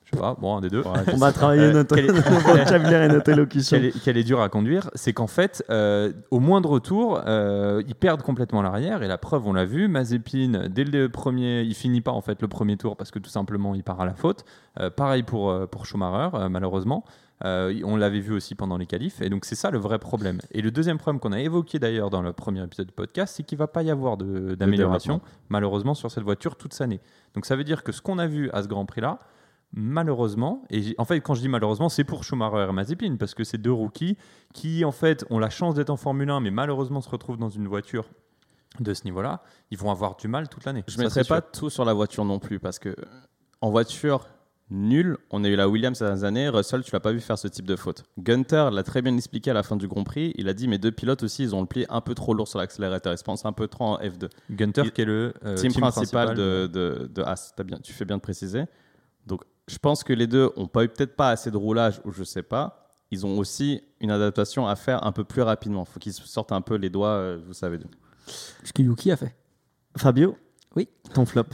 je 0.05 0.11
sais 0.11 0.21
pas, 0.21 0.35
bon, 0.39 0.57
un 0.57 0.61
des 0.61 0.69
deux. 0.69 0.83
On 1.13 1.17
va 1.17 1.31
travailler 1.31 1.63
Euh, 1.63 1.73
notre 1.73 1.95
quelle 1.95 2.05
est- 2.05 2.11
vocabulaire 2.59 3.03
et 3.03 3.07
notre 3.07 3.29
élocution. 3.31 3.79
qu'elle 4.03 4.17
est, 4.17 4.23
dure 4.23 4.39
à 4.41 4.49
conduire, 4.49 4.89
c'est 4.93 5.13
qu'en 5.13 5.25
fait, 5.27 5.63
euh, 5.69 6.13
au 6.31 6.39
moindre 6.39 6.77
tour, 6.79 7.21
euh, 7.25 7.81
ils 7.87 7.95
perdent 7.95 8.21
complètement 8.21 8.61
l'arrière. 8.61 9.01
Et 9.03 9.07
la 9.07 9.17
preuve, 9.17 9.47
on 9.47 9.53
l'a 9.53 9.65
vu, 9.65 9.87
Mazepin, 9.87 10.67
dès 10.69 10.83
le 10.83 11.09
premier, 11.09 11.61
il 11.61 11.73
finit 11.73 12.01
pas 12.01 12.11
en 12.11 12.21
fait 12.21 12.41
le 12.41 12.47
premier 12.47 12.77
tour 12.77 12.95
parce 12.95 13.09
que 13.11 13.19
tout 13.19 13.29
simplement, 13.31 13.73
il 13.75 13.83
part 13.83 13.99
à 13.99 14.05
la 14.05 14.13
faute. 14.13 14.45
Euh, 14.79 14.89
pareil 14.89 15.23
pour, 15.23 15.53
pour 15.69 15.85
Schumacher, 15.85 16.35
euh, 16.37 16.49
malheureusement. 16.49 17.03
Euh, 17.43 17.73
on 17.83 17.97
l'avait 17.97 18.21
vu 18.21 18.33
aussi 18.33 18.55
pendant 18.55 18.77
les 18.77 18.85
qualifs. 18.85 19.21
Et 19.21 19.29
donc, 19.29 19.43
c'est 19.43 19.55
ça 19.55 19.69
le 19.69 19.77
vrai 19.77 19.99
problème. 19.99 20.37
Et 20.51 20.61
le 20.61 20.71
deuxième 20.71 20.97
problème 20.97 21.19
qu'on 21.19 21.33
a 21.33 21.39
évoqué 21.41 21.79
d'ailleurs 21.79 22.09
dans 22.09 22.21
le 22.21 22.31
premier 22.31 22.63
épisode 22.63 22.85
du 22.87 22.93
podcast, 22.93 23.33
c'est 23.35 23.43
qu'il 23.43 23.57
va 23.57 23.67
pas 23.67 23.83
y 23.83 23.91
avoir 23.91 24.15
de- 24.15 24.55
d'amélioration, 24.55 25.19
malheureusement, 25.49 25.95
sur 25.95 26.09
cette 26.11 26.23
voiture 26.23 26.55
toute 26.55 26.73
sa 26.73 26.85
année. 26.85 27.01
Donc, 27.33 27.45
ça 27.45 27.57
veut 27.57 27.65
dire 27.65 27.83
que 27.83 27.91
ce 27.91 28.01
qu'on 28.01 28.19
a 28.19 28.27
vu 28.27 28.49
à 28.53 28.63
ce 28.63 28.69
Grand 28.69 28.85
Prix-là, 28.85 29.19
malheureusement, 29.75 30.63
et 30.69 30.95
en 30.97 31.05
fait 31.05 31.19
quand 31.21 31.35
je 31.35 31.41
dis 31.41 31.49
malheureusement, 31.49 31.89
c'est 31.89 32.03
pour 32.03 32.23
Schumacher 32.23 32.67
et 32.69 32.73
Mazepin, 32.73 33.17
parce 33.17 33.33
que 33.33 33.43
c'est 33.43 33.57
deux 33.57 33.71
rookies 33.71 34.17
qui 34.53 34.83
en 34.85 34.91
fait 34.91 35.25
ont 35.29 35.37
la 35.39 35.49
chance 35.49 35.75
d'être 35.75 35.89
en 35.89 35.97
Formule 35.97 36.29
1, 36.29 36.39
mais 36.39 36.51
malheureusement 36.51 37.01
se 37.01 37.09
retrouvent 37.09 37.37
dans 37.37 37.49
une 37.49 37.67
voiture 37.67 38.05
de 38.79 38.93
ce 38.93 39.03
niveau-là, 39.05 39.41
ils 39.71 39.77
vont 39.77 39.91
avoir 39.91 40.15
du 40.17 40.27
mal 40.27 40.49
toute 40.49 40.65
l'année. 40.65 40.83
Je 40.87 40.95
Ça, 40.95 41.03
mettrais 41.03 41.23
c'est 41.23 41.29
pas 41.29 41.41
sûr. 41.41 41.51
tout 41.51 41.69
sur 41.69 41.85
la 41.85 41.93
voiture 41.93 42.25
non 42.25 42.39
plus 42.39 42.59
parce 42.59 42.79
que 42.79 42.95
en 43.61 43.69
voiture 43.69 44.27
nulle, 44.71 45.17
on 45.29 45.43
a 45.43 45.47
eu 45.47 45.55
la 45.55 45.69
Williams 45.69 45.97
ces 45.97 46.03
dernières 46.05 46.23
années. 46.23 46.49
Russell, 46.49 46.81
tu 46.83 46.91
l'as 46.91 46.99
pas 46.99 47.11
vu 47.11 47.19
faire 47.19 47.37
ce 47.37 47.47
type 47.47 47.65
de 47.67 47.75
faute. 47.75 48.03
Gunter 48.17 48.69
l'a 48.73 48.81
très 48.83 49.01
bien 49.03 49.15
expliqué 49.15 49.51
à 49.51 49.53
la 49.53 49.61
fin 49.63 49.75
du 49.75 49.87
Grand 49.87 50.03
Prix. 50.03 50.33
Il 50.37 50.49
a 50.49 50.53
dit 50.53 50.67
mes 50.67 50.77
deux 50.79 50.91
pilotes 50.91 51.21
aussi, 51.23 51.43
ils 51.43 51.55
ont 51.55 51.61
le 51.61 51.67
pied 51.67 51.85
un 51.89 52.01
peu 52.01 52.15
trop 52.15 52.33
lourd 52.33 52.47
sur 52.47 52.57
l'accélérateur. 52.59 53.13
Ils 53.13 53.17
se 53.17 53.23
pensent 53.23 53.45
un 53.45 53.53
peu 53.53 53.67
trop 53.67 53.85
en 53.85 53.99
F2. 53.99 54.27
Gunter 54.51 54.81
Il- 54.85 54.91
qui 54.91 55.01
est 55.01 55.05
le 55.05 55.33
euh, 55.45 55.55
team, 55.55 55.71
principal, 55.71 56.35
de, 56.35 56.67
de, 56.67 57.09
de 57.15 57.63
bien, 57.63 57.77
tu 57.83 57.93
fais 57.93 58.05
bien 58.05 58.17
de 58.17 58.21
préciser. 58.21 58.63
Donc, 59.27 59.41
je 59.67 59.77
pense 59.77 60.03
que 60.03 60.13
les 60.13 60.27
deux 60.27 60.51
ont 60.55 60.67
pas 60.67 60.83
eu 60.83 60.89
peut-être 60.89 61.15
pas 61.15 61.29
assez 61.29 61.51
de 61.51 61.57
roulage 61.57 62.01
ou 62.05 62.11
je 62.11 62.23
sais 62.23 62.43
pas. 62.43 62.81
Ils 63.11 63.25
ont 63.25 63.37
aussi 63.37 63.81
une 63.99 64.11
adaptation 64.11 64.67
à 64.67 64.75
faire 64.75 65.05
un 65.05 65.11
peu 65.11 65.23
plus 65.23 65.41
rapidement. 65.41 65.85
Faut 65.85 65.99
qu'ils 65.99 66.13
sortent 66.13 66.51
un 66.51 66.61
peu 66.61 66.75
les 66.75 66.89
doigts, 66.89 67.09
euh, 67.09 67.39
vous 67.45 67.53
savez. 67.53 67.77
d'où. 67.77 67.87
Ce 68.63 68.73
que 68.73 68.81
Yuki 68.81 69.11
a 69.11 69.17
fait. 69.17 69.35
Fabio? 69.97 70.37
Oui. 70.75 70.89
Ton 71.13 71.25
flop 71.25 71.45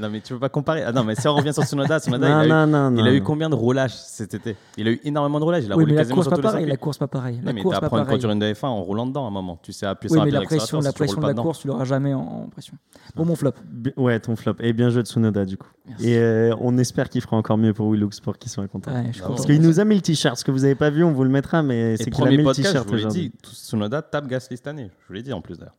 Non, 0.00 0.08
mais 0.10 0.20
tu 0.20 0.32
peux 0.32 0.38
pas 0.40 0.48
comparer. 0.48 0.82
Ah 0.82 0.92
non, 0.92 1.04
mais 1.04 1.14
si 1.14 1.28
on 1.28 1.34
revient 1.34 1.52
sur 1.52 1.62
Tsunoda, 1.64 1.98
Tsunoda, 2.00 2.28
Non, 2.28 2.42
il 2.42 2.42
a 2.42 2.44
eu, 2.44 2.48
non, 2.48 2.66
non, 2.90 2.96
il 2.96 3.00
a 3.00 3.04
non, 3.04 3.10
eu 3.10 3.18
non. 3.20 3.24
combien 3.26 3.50
de 3.50 3.54
roulages 3.54 3.94
cet 3.94 4.34
été? 4.34 4.56
Il 4.76 4.88
a 4.88 4.92
eu 4.92 5.00
énormément 5.04 5.38
de 5.38 5.44
roulages. 5.44 5.64
Il 5.64 5.72
a 5.72 5.76
Oui, 5.76 5.82
roulé 5.84 5.92
mais 5.92 5.96
la 5.96 6.02
quasiment 6.02 6.14
course 6.16 6.28
sur 6.28 6.36
pas 6.36 6.42
pareil. 6.42 6.66
La 6.66 6.76
course 6.76 6.98
pas 6.98 7.06
pareil. 7.08 7.36
La 7.36 7.42
Non, 7.42 7.52
mais 7.54 7.62
course 7.62 7.74
t'apprends 7.78 7.96
pas 7.98 8.02
une 8.02 8.08
conduire 8.08 8.30
une 8.30 8.42
F1 8.42 8.66
en 8.66 8.82
roulant 8.82 9.06
dedans 9.06 9.24
à 9.24 9.28
un 9.28 9.32
moment. 9.32 9.58
Tu 9.62 9.72
sais 9.72 9.86
appuyer 9.86 10.12
Oui, 10.12 10.18
sur 10.18 10.24
mais 10.24 10.30
la 10.30 10.40
pression, 10.42 10.78
la 10.78 10.84
si 10.90 10.94
tu 10.94 10.98
pression 10.98 11.20
de 11.20 11.26
la 11.26 11.32
dedans. 11.32 11.42
course, 11.42 11.58
tu 11.60 11.68
l'auras 11.68 11.84
jamais 11.84 12.14
en, 12.14 12.20
en 12.20 12.48
pression. 12.48 12.74
Bon, 13.14 13.24
mon 13.24 13.36
flop. 13.36 13.52
Ouais, 13.96 14.18
ton 14.20 14.36
flop. 14.36 14.54
Et 14.60 14.72
bien 14.72 14.88
joué 14.90 15.02
Tsunoda 15.02 15.44
du 15.44 15.56
coup. 15.58 15.68
Merci. 15.86 16.08
Et 16.10 16.18
euh, 16.18 16.54
on 16.60 16.78
espère 16.78 17.08
qu'il 17.08 17.20
fera 17.20 17.36
encore 17.36 17.58
mieux 17.58 17.74
pour 17.74 17.90
Willux 17.90 18.20
pour 18.22 18.38
qu'il 18.38 18.50
soit 18.50 18.66
content. 18.68 18.92
Ouais. 18.92 19.10
Parce 19.20 19.44
qu'il 19.44 19.60
nous 19.60 19.80
a 19.80 19.84
mis 19.84 19.96
le 19.96 20.00
t-shirt. 20.02 20.36
Ce 20.38 20.44
que 20.44 20.50
vous 20.50 20.64
avez 20.64 20.74
pas 20.76 20.90
vu, 20.90 21.04
on 21.04 21.12
vous 21.12 21.24
le 21.24 21.30
mettra, 21.30 21.62
mais 21.62 21.96
c'est 21.96 22.04
qu'il 22.04 22.14
a 22.14 22.16
premier 22.18 22.30
mis 22.32 22.36
le 22.38 22.44
podcast, 22.44 22.68
je 22.68 22.72
t-shirt 22.72 22.88
vous 22.88 22.94
l'ai 22.94 23.00
aujourd'hui. 23.04 23.28
dit, 23.30 23.50
Tsunoda 23.52 24.02
tape 24.02 24.26
Gasly 24.28 24.56
cette 24.56 24.66
année. 24.66 24.90
Je 25.02 25.06
vous 25.08 25.14
l'ai 25.14 25.22
dit 25.22 25.32
en 25.32 25.40
plus 25.40 25.58
d'ailleurs. 25.58 25.74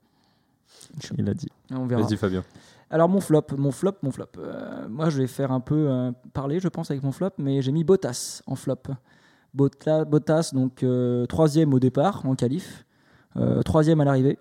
Il 1.18 1.30
a 1.30 1.34
dit. 1.34 1.48
On 1.74 1.86
verra. 1.86 2.02
Vas-y, 2.02 2.18
Fabien. 2.18 2.44
Alors 2.92 3.08
mon 3.10 3.20
flop, 3.22 3.44
mon 3.58 3.72
flop, 3.72 3.94
mon 4.04 4.12
flop. 4.12 4.26
Euh, 4.38 4.88
moi, 4.90 5.10
je 5.10 5.18
vais 5.18 5.28
faire 5.28 5.52
un 5.52 5.62
peu 5.62 5.88
euh, 5.90 6.12
parler, 6.34 6.60
je 6.60 6.68
pense, 6.68 6.92
avec 6.92 7.02
mon 7.04 7.12
flop, 7.12 7.30
mais 7.38 7.62
j'ai 7.62 7.72
mis 7.72 7.84
Bottas 7.84 8.42
en 8.48 8.56
flop. 8.56 8.76
Bota- 9.56 10.06
Bottas, 10.06 10.52
donc 10.54 10.84
euh, 10.84 11.26
troisième 11.26 11.74
au 11.74 11.80
départ 11.80 12.26
en 12.26 12.36
qualif, 12.36 12.86
euh, 13.38 13.62
troisième 13.64 14.00
à 14.02 14.06
l'arrivée. 14.06 14.38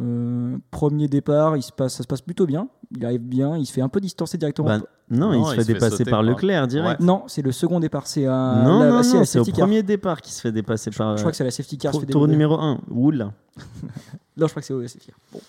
Euh, 0.00 0.58
premier 0.70 1.08
départ, 1.08 1.56
il 1.56 1.62
se 1.62 1.72
passe, 1.72 1.94
ça 1.94 2.02
se 2.02 2.08
passe 2.08 2.20
plutôt 2.20 2.46
bien. 2.46 2.68
Il 2.96 3.04
arrive 3.04 3.20
bien, 3.22 3.56
il 3.56 3.64
se 3.66 3.72
fait 3.72 3.80
un 3.80 3.88
peu 3.88 4.00
distancer 4.00 4.36
directement. 4.36 4.66
Bah, 4.68 4.78
non, 5.10 5.32
il 5.32 5.38
Non, 5.40 5.44
se 5.46 5.52
il 5.52 5.56
fait 5.56 5.60
se 5.62 5.66
fait 5.68 5.72
dépasser 5.74 6.04
par 6.04 6.12
par- 6.12 6.22
Leclerc 6.22 6.66
direct. 6.66 7.00
non, 7.00 7.22
c'est 7.28 7.40
le 7.42 7.50
second 7.52 7.80
départ. 7.80 8.06
C'est 8.06 8.26
un. 8.26 8.62
Non, 8.62 8.80
la- 8.80 8.88
non, 8.90 8.96
non, 8.96 9.24
c'est 9.24 9.38
au 9.38 9.44
car. 9.44 9.54
premier 9.54 9.82
départ 9.82 10.20
qui 10.20 10.32
se 10.32 10.40
fait 10.40 10.52
dépasser 10.52 10.90
par. 10.90 11.16
Je 11.16 11.22
crois 11.22 11.30
que 11.32 11.36
c'est 11.36 11.44
la 11.44 11.50
safety 11.50 11.78
car. 11.78 11.92
se 11.92 11.98
tour, 11.98 12.00
fait 12.06 12.12
tour 12.12 12.20
dérouler. 12.26 12.32
numéro 12.32 12.54
1. 12.60 12.80
Oula. 12.90 13.32
Non, 14.36 14.46
je 14.46 14.52
crois 14.52 14.60
que 14.60 14.66
c'est 14.66 14.74
au 14.74 14.82
safety 14.86 15.06
car. 15.08 15.16
Bon. 15.32 15.40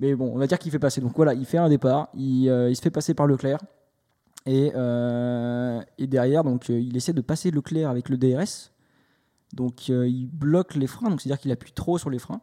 Mais 0.00 0.14
bon, 0.14 0.32
on 0.34 0.38
va 0.38 0.46
dire 0.46 0.58
qu'il 0.58 0.72
fait 0.72 0.78
passer. 0.78 1.00
Donc 1.00 1.12
voilà, 1.14 1.34
il 1.34 1.44
fait 1.44 1.58
un 1.58 1.68
départ, 1.68 2.08
il, 2.14 2.48
euh, 2.48 2.72
se 2.74 2.80
fait 2.80 2.90
passer 2.90 3.12
par 3.14 3.26
Leclerc. 3.26 3.58
Et, 4.46 4.72
euh, 4.74 5.80
et 5.98 6.06
derrière, 6.06 6.42
donc, 6.42 6.70
euh, 6.70 6.80
il 6.80 6.96
essaie 6.96 7.12
de 7.12 7.20
passer 7.20 7.50
Leclerc 7.50 7.90
avec 7.90 8.08
le 8.08 8.16
DRS. 8.16 8.72
Donc 9.52 9.88
il 9.88 10.28
bloque 10.32 10.76
les 10.76 10.86
freins, 10.86 11.10
donc 11.10 11.20
c'est-à-dire 11.20 11.40
qu'il 11.40 11.50
appuie 11.50 11.72
trop 11.72 11.98
sur 11.98 12.08
les 12.08 12.20
freins. 12.20 12.40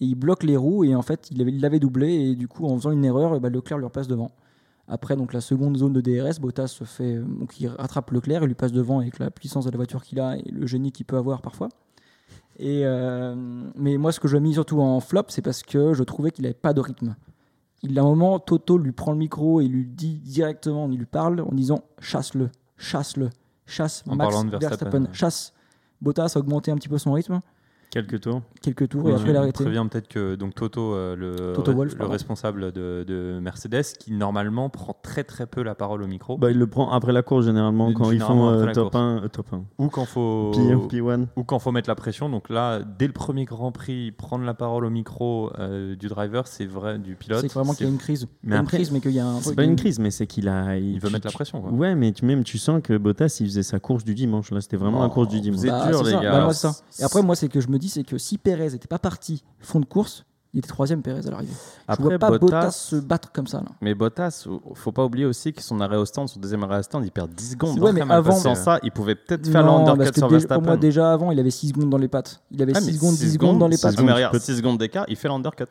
Et 0.00 0.04
il 0.06 0.16
bloque 0.16 0.42
les 0.42 0.56
roues, 0.56 0.82
et 0.84 0.94
en 0.96 1.02
fait, 1.02 1.28
il 1.30 1.40
avait- 1.40 1.52
il 1.52 1.60
l'avait 1.60 1.78
doublé, 1.78 2.12
et 2.12 2.34
du 2.34 2.48
coup, 2.48 2.66
en 2.66 2.76
faisant 2.76 2.90
une 2.90 3.04
erreur, 3.04 3.38
bah, 3.38 3.48
Leclerc 3.50 3.78
lui 3.78 3.84
repasse 3.84 4.08
devant. 4.08 4.32
Après, 4.88 5.14
donc 5.16 5.32
la 5.32 5.40
seconde 5.40 5.76
zone 5.78 5.92
de 5.92 6.00
DRS, 6.00 6.40
Bottas 6.40 6.66
se 6.66 6.82
fait, 6.84 7.18
donc 7.18 7.60
il 7.60 7.68
rattrape 7.68 8.10
Leclerc, 8.10 8.42
il 8.42 8.48
lui 8.48 8.54
passe 8.54 8.72
devant 8.72 8.98
avec 8.98 9.20
la 9.20 9.30
puissance 9.30 9.64
de 9.64 9.70
la 9.70 9.76
voiture 9.76 10.02
qu'il 10.02 10.18
a 10.18 10.36
et 10.36 10.50
le 10.50 10.66
génie 10.66 10.90
qu'il 10.90 11.06
peut 11.06 11.16
avoir 11.16 11.40
parfois. 11.40 11.68
Et 12.58 12.82
euh, 12.84 13.34
mais 13.76 13.96
moi, 13.96 14.12
ce 14.12 14.20
que 14.20 14.28
je 14.28 14.36
mis 14.36 14.54
surtout 14.54 14.80
en 14.80 15.00
flop, 15.00 15.24
c'est 15.28 15.42
parce 15.42 15.62
que 15.62 15.92
je 15.94 16.02
trouvais 16.04 16.30
qu'il 16.30 16.42
n'avait 16.42 16.54
pas 16.54 16.72
de 16.72 16.80
rythme. 16.80 17.16
Il, 17.82 17.98
à 17.98 18.02
un 18.02 18.06
moment, 18.06 18.38
Toto 18.38 18.78
lui 18.78 18.92
prend 18.92 19.12
le 19.12 19.18
micro 19.18 19.60
et 19.60 19.66
lui 19.68 19.86
dit 19.86 20.18
directement, 20.20 20.88
il 20.90 20.98
lui 20.98 21.06
parle 21.06 21.40
en 21.40 21.52
disant 21.52 21.82
chasse-le, 22.00 22.50
chasse-le, 22.76 23.30
chasse 23.66 24.04
En 24.08 24.16
Max 24.16 24.30
parlant 24.30 24.50
de 24.50 24.56
Verstappen, 24.56 25.02
ouais. 25.02 25.08
chasse. 25.12 25.52
Bottas 26.00 26.32
a 26.34 26.38
augmenté 26.38 26.70
un 26.70 26.76
petit 26.76 26.88
peu 26.88 26.98
son 26.98 27.12
rythme, 27.12 27.40
Quelques 27.94 28.20
tours. 28.22 28.42
quelques 28.60 28.88
tours, 28.88 29.08
et 29.08 29.14
après 29.14 29.36
a 29.36 29.46
Je 29.46 29.50
préviens 29.52 29.86
peut-être 29.86 30.08
que 30.08 30.34
donc 30.34 30.54
Toto, 30.56 30.94
euh, 30.94 31.14
le, 31.14 31.52
Toto 31.54 31.72
Wolff, 31.72 31.94
le 31.96 32.06
responsable 32.06 32.72
de, 32.72 33.04
de 33.06 33.38
Mercedes, 33.40 33.84
qui 34.00 34.12
normalement 34.12 34.68
prend 34.68 34.96
très 35.00 35.22
très 35.22 35.46
peu 35.46 35.62
la 35.62 35.76
parole 35.76 36.02
au 36.02 36.08
micro, 36.08 36.36
Bah, 36.36 36.50
il 36.50 36.58
le 36.58 36.66
prend 36.66 36.90
après 36.90 37.12
la 37.12 37.22
course 37.22 37.44
généralement 37.46 37.92
quand 37.92 38.06
ils 38.10 38.14
Généralement 38.14 38.50
font 38.50 38.58
euh, 38.58 38.66
la 38.66 38.72
top, 38.72 38.90
course. 38.90 38.96
1, 38.96 39.22
euh, 39.22 39.28
top 39.28 39.46
1. 39.52 39.62
ou 39.78 39.88
quand 39.88 40.04
faut 40.06 40.50
P, 40.88 40.98
P1. 41.00 41.26
ou 41.36 41.44
quand 41.44 41.58
faut 41.60 41.70
mettre 41.70 41.88
la 41.88 41.94
pression. 41.94 42.28
Donc 42.28 42.48
là, 42.50 42.80
dès 42.98 43.06
le 43.06 43.12
premier 43.12 43.44
Grand 43.44 43.70
Prix, 43.70 44.10
prendre 44.10 44.44
la 44.44 44.54
parole 44.54 44.84
au 44.84 44.90
micro 44.90 45.50
euh, 45.60 45.94
du 45.94 46.08
driver, 46.08 46.48
c'est 46.48 46.66
vrai, 46.66 46.98
du 46.98 47.14
pilote. 47.14 47.42
C'est 47.42 47.52
vraiment 47.52 47.74
qu'il 47.74 47.86
y 47.86 47.88
a 47.88 47.92
une 47.92 47.98
crise. 47.98 48.26
Mais 48.42 48.56
Pas 48.56 48.60
après, 48.62 48.76
une 48.78 48.82
crise, 48.82 48.90
mais 48.92 49.00
qu'il 49.00 49.12
y 49.12 49.20
a 49.20 49.26
un. 49.26 49.40
C'est 49.40 49.54
pas 49.54 49.62
une 49.64 49.76
crise, 49.76 50.00
mais 50.00 50.10
c'est 50.10 50.26
qu'il 50.26 50.48
a. 50.48 50.76
Il 50.76 50.98
veut 50.98 51.06
tu- 51.06 51.12
mettre 51.12 51.26
la 51.28 51.32
pression. 51.32 51.60
quoi. 51.60 51.70
Ouais, 51.70 51.94
mais 51.94 52.10
tu, 52.10 52.24
même 52.24 52.42
tu 52.42 52.58
sens 52.58 52.80
que 52.82 52.96
Bottas 52.98 53.36
il 53.38 53.46
faisait 53.46 53.62
sa 53.62 53.78
course 53.78 54.02
du 54.04 54.14
dimanche. 54.14 54.50
Là, 54.50 54.60
c'était 54.60 54.76
vraiment 54.76 54.98
la 55.00 55.06
Oh, 55.06 55.10
course 55.10 55.28
du 55.28 55.40
dimanche. 55.40 55.64
Bah, 55.64 55.86
dur, 55.88 55.98
c'est 55.98 56.04
les 56.06 56.10
ça. 56.10 56.20
gars. 56.20 56.46
Bah. 56.48 56.72
Et 56.98 57.04
après, 57.04 57.22
moi, 57.22 57.36
c'est 57.36 57.48
que 57.48 57.60
je 57.60 57.68
me 57.68 57.78
dis, 57.78 57.83
c'est 57.88 58.04
que 58.04 58.18
si 58.18 58.38
Pérez 58.38 58.70
n'était 58.70 58.88
pas 58.88 58.98
parti 58.98 59.42
fond 59.60 59.80
de 59.80 59.84
course, 59.86 60.24
il 60.52 60.58
était 60.58 60.68
troisième 60.68 61.02
Pérez 61.02 61.26
à 61.26 61.30
l'arrivée. 61.30 61.52
Je 61.52 61.82
Après, 61.92 62.04
vois 62.04 62.18
pas 62.18 62.30
Bottas, 62.30 62.38
Bottas, 62.46 62.70
se 62.70 62.96
battre 62.96 63.32
comme 63.32 63.46
ça. 63.48 63.58
Là. 63.58 63.66
mais 63.80 63.94
Bottas, 63.94 64.46
faut 64.74 64.92
pas 64.92 65.04
oublier 65.04 65.24
aussi 65.26 65.52
que 65.52 65.60
son 65.62 65.80
arrêt 65.80 65.96
au 65.96 66.04
stand, 66.04 66.28
son 66.28 66.38
deuxième 66.38 66.62
arrêt 66.62 66.78
au 66.78 66.82
stand, 66.82 67.04
il 67.04 67.10
perd 67.10 67.32
10 67.34 67.50
secondes. 67.52 67.78
Ouais, 67.80 67.92
mais 67.92 68.00
Très 68.00 68.08
mal 68.08 68.18
avant- 68.18 68.36
Sans 68.36 68.54
ça, 68.54 68.78
il 68.84 68.92
pouvait 68.92 69.16
peut-être 69.16 69.48
faire 69.48 69.62
le 69.62 69.68
Non, 69.68 69.78
parce 69.84 69.90
undercut 69.90 70.10
que 70.12 70.18
sur 70.18 70.28
déjà- 70.28 70.38
Verstappen. 70.38 70.60
pour 70.60 70.66
moi, 70.68 70.76
déjà 70.76 71.12
avant, 71.12 71.32
il 71.32 71.40
avait 71.40 71.50
6 71.50 71.68
secondes 71.70 71.90
dans 71.90 71.98
les 71.98 72.06
pattes. 72.08 72.40
Il 72.52 72.62
avait 72.62 72.72
Ah, 72.76 72.80
6 72.80 72.86
mais 72.86 72.92
secondes, 72.92 73.14
6 73.14 73.24
10 73.26 73.32
secondes 73.32 73.58
dans 73.58 73.66
les 73.68 73.78
pattes. 73.78 74.00
Mais 74.00 74.12
regarde, 74.12 74.32
peux- 74.32 74.38
6 74.38 74.56
secondes 74.56 74.78
d'écart, 74.78 75.04
il 75.08 75.16
fait 75.16 75.26
l'undercut. 75.28 75.64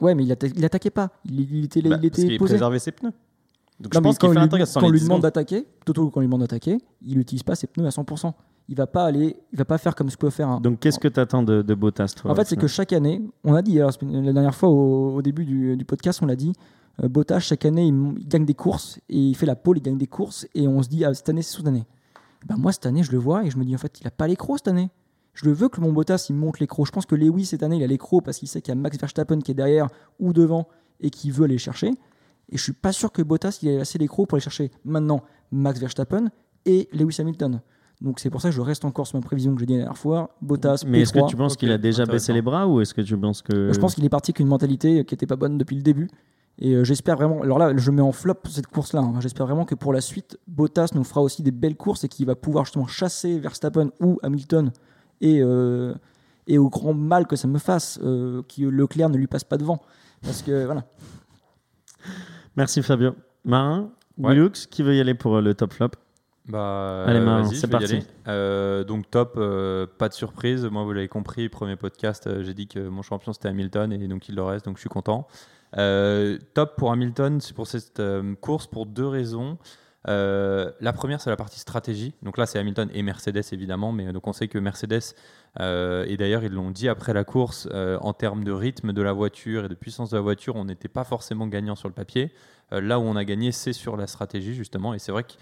Ouais, 0.00 0.14
mais 0.14 0.22
il, 0.24 0.30
atta- 0.30 0.52
il 0.54 0.64
attaquait 0.64 0.90
pas. 0.90 1.10
Il, 1.24 1.40
il 1.40 1.64
était, 1.64 1.82
Bah, 1.82 1.88
il 2.00 2.08
parce 2.10 2.20
était 2.20 2.28
qu'il 2.28 2.38
posé. 2.38 2.52
préservait 2.54 2.78
ses 2.78 2.92
pneus. 2.92 3.10
Donc 3.80 3.92
Non, 3.94 3.98
je 3.98 3.98
mais 3.98 4.02
pense 4.08 4.18
qu'il 4.18 4.28
fait 4.28 4.34
l'undercut 4.36 4.66
sans 4.66 4.80
Quand 4.80 4.86
on 4.86 4.90
lui 4.90 4.98
10 5.00 5.04
demande 5.06 5.22
d'attaquer, 5.22 5.66
Toto, 5.84 6.10
quand 6.10 6.18
on 6.18 6.20
lui 6.20 6.26
demande 6.28 6.40
d'attaquer, 6.42 6.78
il 7.02 7.18
n'utilise 7.18 7.42
pas 7.42 7.56
ses 7.56 7.66
pneus 7.66 7.86
à 7.86 7.90
100%. 7.90 8.34
Il 8.68 8.76
va 8.76 8.86
pas 8.86 9.04
aller, 9.06 9.36
il 9.50 9.58
va 9.58 9.64
pas 9.64 9.78
faire 9.78 9.94
comme 9.94 10.10
ce 10.10 10.16
que 10.16 10.20
peut 10.20 10.30
faire 10.30 10.48
un. 10.48 10.60
Donc, 10.60 10.80
qu'est-ce 10.80 10.98
que 10.98 11.08
tu 11.08 11.18
attends 11.18 11.42
de, 11.42 11.62
de 11.62 11.74
Bottas 11.74 12.12
toi 12.16 12.30
En 12.30 12.34
fait, 12.34 12.44
c'est 12.44 12.56
que 12.56 12.66
chaque 12.66 12.92
année, 12.92 13.22
on 13.42 13.54
a 13.54 13.62
dit, 13.62 13.80
alors, 13.80 13.92
la 14.02 14.32
dernière 14.32 14.54
fois 14.54 14.68
au, 14.68 15.16
au 15.16 15.22
début 15.22 15.44
du, 15.46 15.76
du 15.76 15.84
podcast, 15.86 16.20
on 16.22 16.26
l'a 16.26 16.36
dit, 16.36 16.52
euh, 17.02 17.08
Bottas, 17.08 17.40
chaque 17.40 17.64
année, 17.64 17.86
il 17.86 18.28
gagne 18.28 18.44
des 18.44 18.54
courses 18.54 18.98
et 19.08 19.18
il 19.18 19.34
fait 19.34 19.46
la 19.46 19.56
pole, 19.56 19.78
il 19.78 19.82
gagne 19.82 19.96
des 19.96 20.06
courses 20.06 20.46
et 20.54 20.68
on 20.68 20.82
se 20.82 20.88
dit, 20.88 21.04
ah, 21.04 21.14
cette 21.14 21.28
année, 21.28 21.42
c'est 21.42 21.56
son 21.56 21.66
année. 21.66 21.86
Ben, 22.46 22.56
moi, 22.56 22.72
cette 22.72 22.86
année, 22.86 23.02
je 23.02 23.12
le 23.12 23.18
vois 23.18 23.44
et 23.44 23.50
je 23.50 23.56
me 23.56 23.64
dis, 23.64 23.74
en 23.74 23.78
fait, 23.78 24.00
il 24.00 24.06
a 24.06 24.10
pas 24.10 24.26
l'écro 24.26 24.56
cette 24.56 24.68
année. 24.68 24.90
Je 25.34 25.46
le 25.46 25.52
veux 25.52 25.68
que 25.68 25.80
mon 25.80 25.92
Bottas, 25.92 26.26
il 26.28 26.34
monte 26.34 26.58
l'écro. 26.58 26.84
Je 26.84 26.90
pense 26.90 27.06
que 27.06 27.14
Lewis, 27.14 27.46
cette 27.46 27.62
année, 27.62 27.76
il 27.76 27.82
a 27.84 27.86
l'écro 27.86 28.20
parce 28.20 28.38
qu'il 28.38 28.48
sait 28.48 28.60
qu'il 28.60 28.74
y 28.74 28.76
a 28.76 28.80
Max 28.80 28.98
Verstappen 28.98 29.38
qui 29.38 29.52
est 29.52 29.54
derrière 29.54 29.86
ou 30.18 30.32
devant 30.32 30.68
et 31.00 31.10
qui 31.10 31.30
veut 31.30 31.44
aller 31.44 31.58
chercher. 31.58 31.90
Et 32.50 32.56
je 32.56 32.62
suis 32.62 32.72
pas 32.72 32.92
sûr 32.92 33.12
que 33.12 33.22
Bottas, 33.22 33.60
il 33.62 33.68
ait 33.68 33.80
assez 33.80 33.98
l'écro 33.98 34.26
pour 34.26 34.36
aller 34.36 34.42
chercher 34.42 34.70
maintenant 34.84 35.22
Max 35.52 35.78
Verstappen 35.78 36.30
et 36.66 36.88
Lewis 36.92 37.16
Hamilton. 37.20 37.60
Donc 38.00 38.20
c'est 38.20 38.30
pour 38.30 38.40
ça 38.40 38.50
que 38.50 38.54
je 38.54 38.60
reste 38.60 38.84
encore 38.84 39.06
sur 39.08 39.18
ma 39.18 39.22
prévision 39.24 39.52
que 39.54 39.60
j'ai 39.60 39.66
dit 39.66 39.72
la 39.74 39.80
dernière 39.80 39.98
fois. 39.98 40.36
Bottas, 40.40 40.84
Mais 40.86 41.00
est-ce 41.00 41.12
que 41.12 41.18
P3. 41.18 41.28
tu 41.28 41.36
penses 41.36 41.56
qu'il 41.56 41.72
a 41.72 41.78
déjà 41.78 42.06
baissé 42.06 42.32
les 42.32 42.42
bras 42.42 42.66
ou 42.68 42.80
est-ce 42.80 42.94
que 42.94 43.00
tu 43.00 43.16
penses 43.18 43.42
que. 43.42 43.72
Je 43.72 43.78
pense 43.80 43.94
qu'il 43.96 44.04
est 44.04 44.08
parti 44.08 44.30
avec 44.30 44.40
une 44.40 44.46
mentalité 44.46 45.04
qui 45.04 45.14
n'était 45.14 45.26
pas 45.26 45.36
bonne 45.36 45.58
depuis 45.58 45.74
le 45.76 45.82
début. 45.82 46.08
Et 46.60 46.74
euh, 46.74 46.84
j'espère 46.84 47.16
vraiment. 47.16 47.42
Alors 47.42 47.58
là, 47.58 47.76
je 47.76 47.90
mets 47.90 48.02
en 48.02 48.12
flop 48.12 48.34
cette 48.48 48.66
course-là. 48.68 49.00
hein. 49.00 49.20
J'espère 49.20 49.46
vraiment 49.46 49.64
que 49.64 49.74
pour 49.74 49.92
la 49.92 50.00
suite, 50.00 50.38
Bottas 50.46 50.90
nous 50.94 51.04
fera 51.04 51.22
aussi 51.22 51.42
des 51.42 51.50
belles 51.52 51.76
courses 51.76 52.04
et 52.04 52.08
qu'il 52.08 52.26
va 52.26 52.34
pouvoir 52.36 52.64
justement 52.64 52.86
chasser 52.86 53.38
Verstappen 53.38 53.90
ou 54.00 54.18
Hamilton. 54.22 54.70
Et, 55.20 55.40
euh, 55.42 55.94
et 56.46 56.58
au 56.58 56.68
grand 56.68 56.94
mal 56.94 57.26
que 57.26 57.34
ça 57.36 57.46
me 57.48 57.58
fasse, 57.58 57.98
euh, 58.02 58.42
que 58.42 58.62
Leclerc 58.62 59.08
ne 59.10 59.16
lui 59.16 59.26
passe 59.26 59.44
pas 59.44 59.56
devant. 59.56 59.80
Parce 60.22 60.42
que 60.42 60.64
voilà. 60.66 60.84
Merci 62.56 62.82
Fabio. 62.82 63.14
Marin, 63.44 63.90
Ouais. 64.18 64.30
Willux, 64.34 64.66
qui 64.68 64.82
veut 64.82 64.96
y 64.96 65.00
aller 65.00 65.14
pour 65.14 65.40
le 65.40 65.54
top 65.54 65.72
flop? 65.72 65.90
Bah, 66.48 67.04
Allez, 67.06 67.20
Marin, 67.20 67.42
vas-y, 67.42 67.56
c'est 67.56 67.68
parti. 67.68 68.02
Euh, 68.26 68.82
donc 68.82 69.10
top, 69.10 69.34
euh, 69.36 69.86
pas 69.86 70.08
de 70.08 70.14
surprise. 70.14 70.64
Moi, 70.64 70.82
vous 70.82 70.92
l'avez 70.92 71.08
compris, 71.08 71.48
premier 71.50 71.76
podcast, 71.76 72.26
euh, 72.26 72.42
j'ai 72.42 72.54
dit 72.54 72.66
que 72.66 72.80
mon 72.88 73.02
champion 73.02 73.34
c'était 73.34 73.48
Hamilton 73.48 73.92
et 73.92 74.08
donc 74.08 74.28
il 74.28 74.34
le 74.34 74.42
reste, 74.42 74.64
donc 74.64 74.76
je 74.76 74.80
suis 74.80 74.88
content. 74.88 75.28
Euh, 75.76 76.38
top 76.54 76.76
pour 76.76 76.90
Hamilton, 76.90 77.40
c'est 77.42 77.54
pour 77.54 77.66
cette 77.66 78.02
course 78.40 78.66
pour 78.66 78.86
deux 78.86 79.06
raisons. 79.06 79.58
La 80.06 80.92
première, 80.94 81.20
c'est 81.20 81.28
la 81.28 81.36
partie 81.36 81.60
stratégie. 81.60 82.14
Donc 82.22 82.38
là, 82.38 82.46
c'est 82.46 82.58
Hamilton 82.58 82.88
et 82.94 83.02
Mercedes 83.02 83.44
évidemment, 83.52 83.92
mais 83.92 84.10
donc 84.10 84.26
on 84.26 84.32
sait 84.32 84.48
que 84.48 84.58
Mercedes 84.58 85.14
et 85.60 86.16
d'ailleurs 86.16 86.44
ils 86.44 86.52
l'ont 86.52 86.70
dit 86.70 86.88
après 86.88 87.12
la 87.12 87.24
course, 87.24 87.68
en 88.00 88.14
termes 88.14 88.42
de 88.42 88.52
rythme 88.52 88.94
de 88.94 89.02
la 89.02 89.12
voiture 89.12 89.66
et 89.66 89.68
de 89.68 89.74
puissance 89.74 90.08
de 90.08 90.16
la 90.16 90.22
voiture, 90.22 90.56
on 90.56 90.64
n'était 90.64 90.88
pas 90.88 91.04
forcément 91.04 91.46
gagnant 91.46 91.76
sur 91.76 91.88
le 91.88 91.94
papier. 91.94 92.32
Là 92.70 92.98
où 92.98 93.02
on 93.02 93.16
a 93.16 93.24
gagné, 93.24 93.52
c'est 93.52 93.74
sur 93.74 93.98
la 93.98 94.06
stratégie 94.06 94.54
justement, 94.54 94.94
et 94.94 94.98
c'est 94.98 95.12
vrai 95.12 95.24
que 95.24 95.34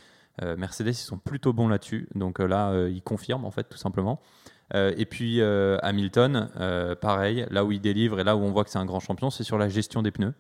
Mercedes, 0.43 0.89
ils 0.89 0.95
sont 0.95 1.19
plutôt 1.19 1.53
bons 1.53 1.69
là-dessus. 1.69 2.09
Donc 2.15 2.41
euh, 2.41 2.47
là, 2.47 2.71
euh, 2.71 2.91
ils 2.91 3.03
confirment, 3.03 3.45
en 3.45 3.51
fait, 3.51 3.65
tout 3.65 3.79
simplement. 3.79 4.21
Euh, 4.75 4.93
et 4.97 5.07
puis 5.07 5.41
euh, 5.41 5.79
Hamilton, 5.83 6.51
euh, 6.59 6.95
pareil, 6.97 7.47
là 7.51 7.65
où 7.65 7.73
il 7.73 7.81
délivre 7.81 8.19
et 8.19 8.25
là 8.25 8.37
où 8.37 8.41
on 8.41 8.51
voit 8.51 8.65
que 8.65 8.71
c'est 8.71 8.79
un 8.79 8.85
grand 8.85 9.01
champion, 9.01 9.31
c'est 9.31 9.45
sur 9.45 9.59
la 9.59 9.69
gestion 9.69 10.03
des 10.03 10.11
pneus. 10.11 10.35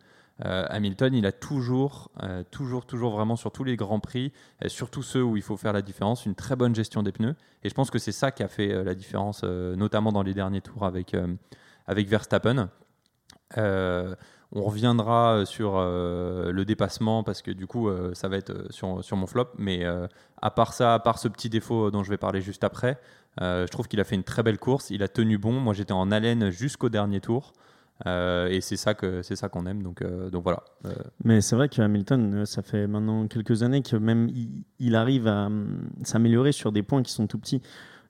Euh, 0.44 0.66
Hamilton, 0.68 1.14
il 1.14 1.24
a 1.24 1.32
toujours, 1.32 2.10
euh, 2.22 2.42
toujours, 2.50 2.84
toujours 2.84 3.12
vraiment 3.12 3.36
sur 3.36 3.52
tous 3.52 3.64
les 3.64 3.76
grands 3.76 4.00
prix, 4.00 4.32
euh, 4.62 4.68
surtout 4.68 5.02
ceux 5.02 5.22
où 5.22 5.36
il 5.36 5.42
faut 5.42 5.56
faire 5.56 5.72
la 5.72 5.80
différence, 5.80 6.26
une 6.26 6.34
très 6.34 6.56
bonne 6.56 6.74
gestion 6.74 7.02
des 7.02 7.12
pneus. 7.12 7.36
Et 7.62 7.70
je 7.70 7.74
pense 7.74 7.90
que 7.90 7.98
c'est 7.98 8.12
ça 8.12 8.30
qui 8.30 8.42
a 8.42 8.48
fait 8.48 8.70
euh, 8.70 8.84
la 8.84 8.94
différence, 8.94 9.42
euh, 9.44 9.76
notamment 9.76 10.12
dans 10.12 10.22
les 10.22 10.34
derniers 10.34 10.60
tours 10.60 10.84
avec, 10.84 11.14
euh, 11.14 11.34
avec 11.86 12.08
Verstappen. 12.08 12.68
On 14.52 14.62
reviendra 14.62 15.34
euh, 15.34 15.44
sur 15.44 15.74
euh, 15.76 16.52
le 16.52 16.64
dépassement 16.64 17.22
parce 17.24 17.42
que 17.42 17.50
du 17.50 17.66
coup, 17.66 17.88
euh, 17.88 18.14
ça 18.14 18.28
va 18.28 18.36
être 18.36 18.70
sur, 18.70 19.16
mon 19.16 19.26
flop. 19.26 19.48
Mais 19.58 19.84
à 20.40 20.50
part 20.50 20.72
ça, 20.72 20.94
à 20.94 20.98
part 20.98 21.18
ce 21.18 21.28
petit 21.28 21.48
défaut 21.48 21.90
dont 21.90 22.02
je 22.02 22.10
vais 22.10 22.16
parler 22.16 22.40
juste 22.40 22.64
après, 22.64 22.98
je 23.40 23.66
trouve 23.66 23.88
qu'il 23.88 24.00
a 24.00 24.04
fait 24.04 24.14
une 24.14 24.24
très 24.24 24.42
belle 24.42 24.58
course. 24.58 24.90
Il 24.90 25.02
a 25.02 25.08
tenu 25.08 25.38
bon. 25.38 25.52
Moi, 25.52 25.74
j'étais 25.74 25.92
en 25.92 26.10
haleine 26.10 26.50
jusqu'au 26.50 26.88
dernier 26.88 27.20
tour. 27.20 27.52
Et 28.04 28.60
c'est 28.60 28.76
ça 28.76 28.94
que 28.94 29.22
c'est 29.22 29.36
ça 29.36 29.48
qu'on 29.48 29.66
aime. 29.66 29.82
Donc, 29.82 30.02
voilà. 30.34 30.62
Mais 31.24 31.40
c'est 31.40 31.56
vrai 31.56 31.68
que 31.68 31.80
Hamilton, 31.82 32.46
ça 32.46 32.62
fait 32.62 32.86
maintenant 32.86 33.26
quelques 33.26 33.62
années 33.62 33.82
que 33.82 33.96
même 33.96 34.28
il, 34.28 34.64
il 34.78 34.96
arrive 34.96 35.26
à 35.26 35.46
hum, 35.46 35.90
s'améliorer 36.02 36.52
sur 36.52 36.72
des 36.72 36.82
points 36.82 37.02
qui 37.02 37.12
sont 37.12 37.26
tout 37.26 37.38
petits. 37.38 37.62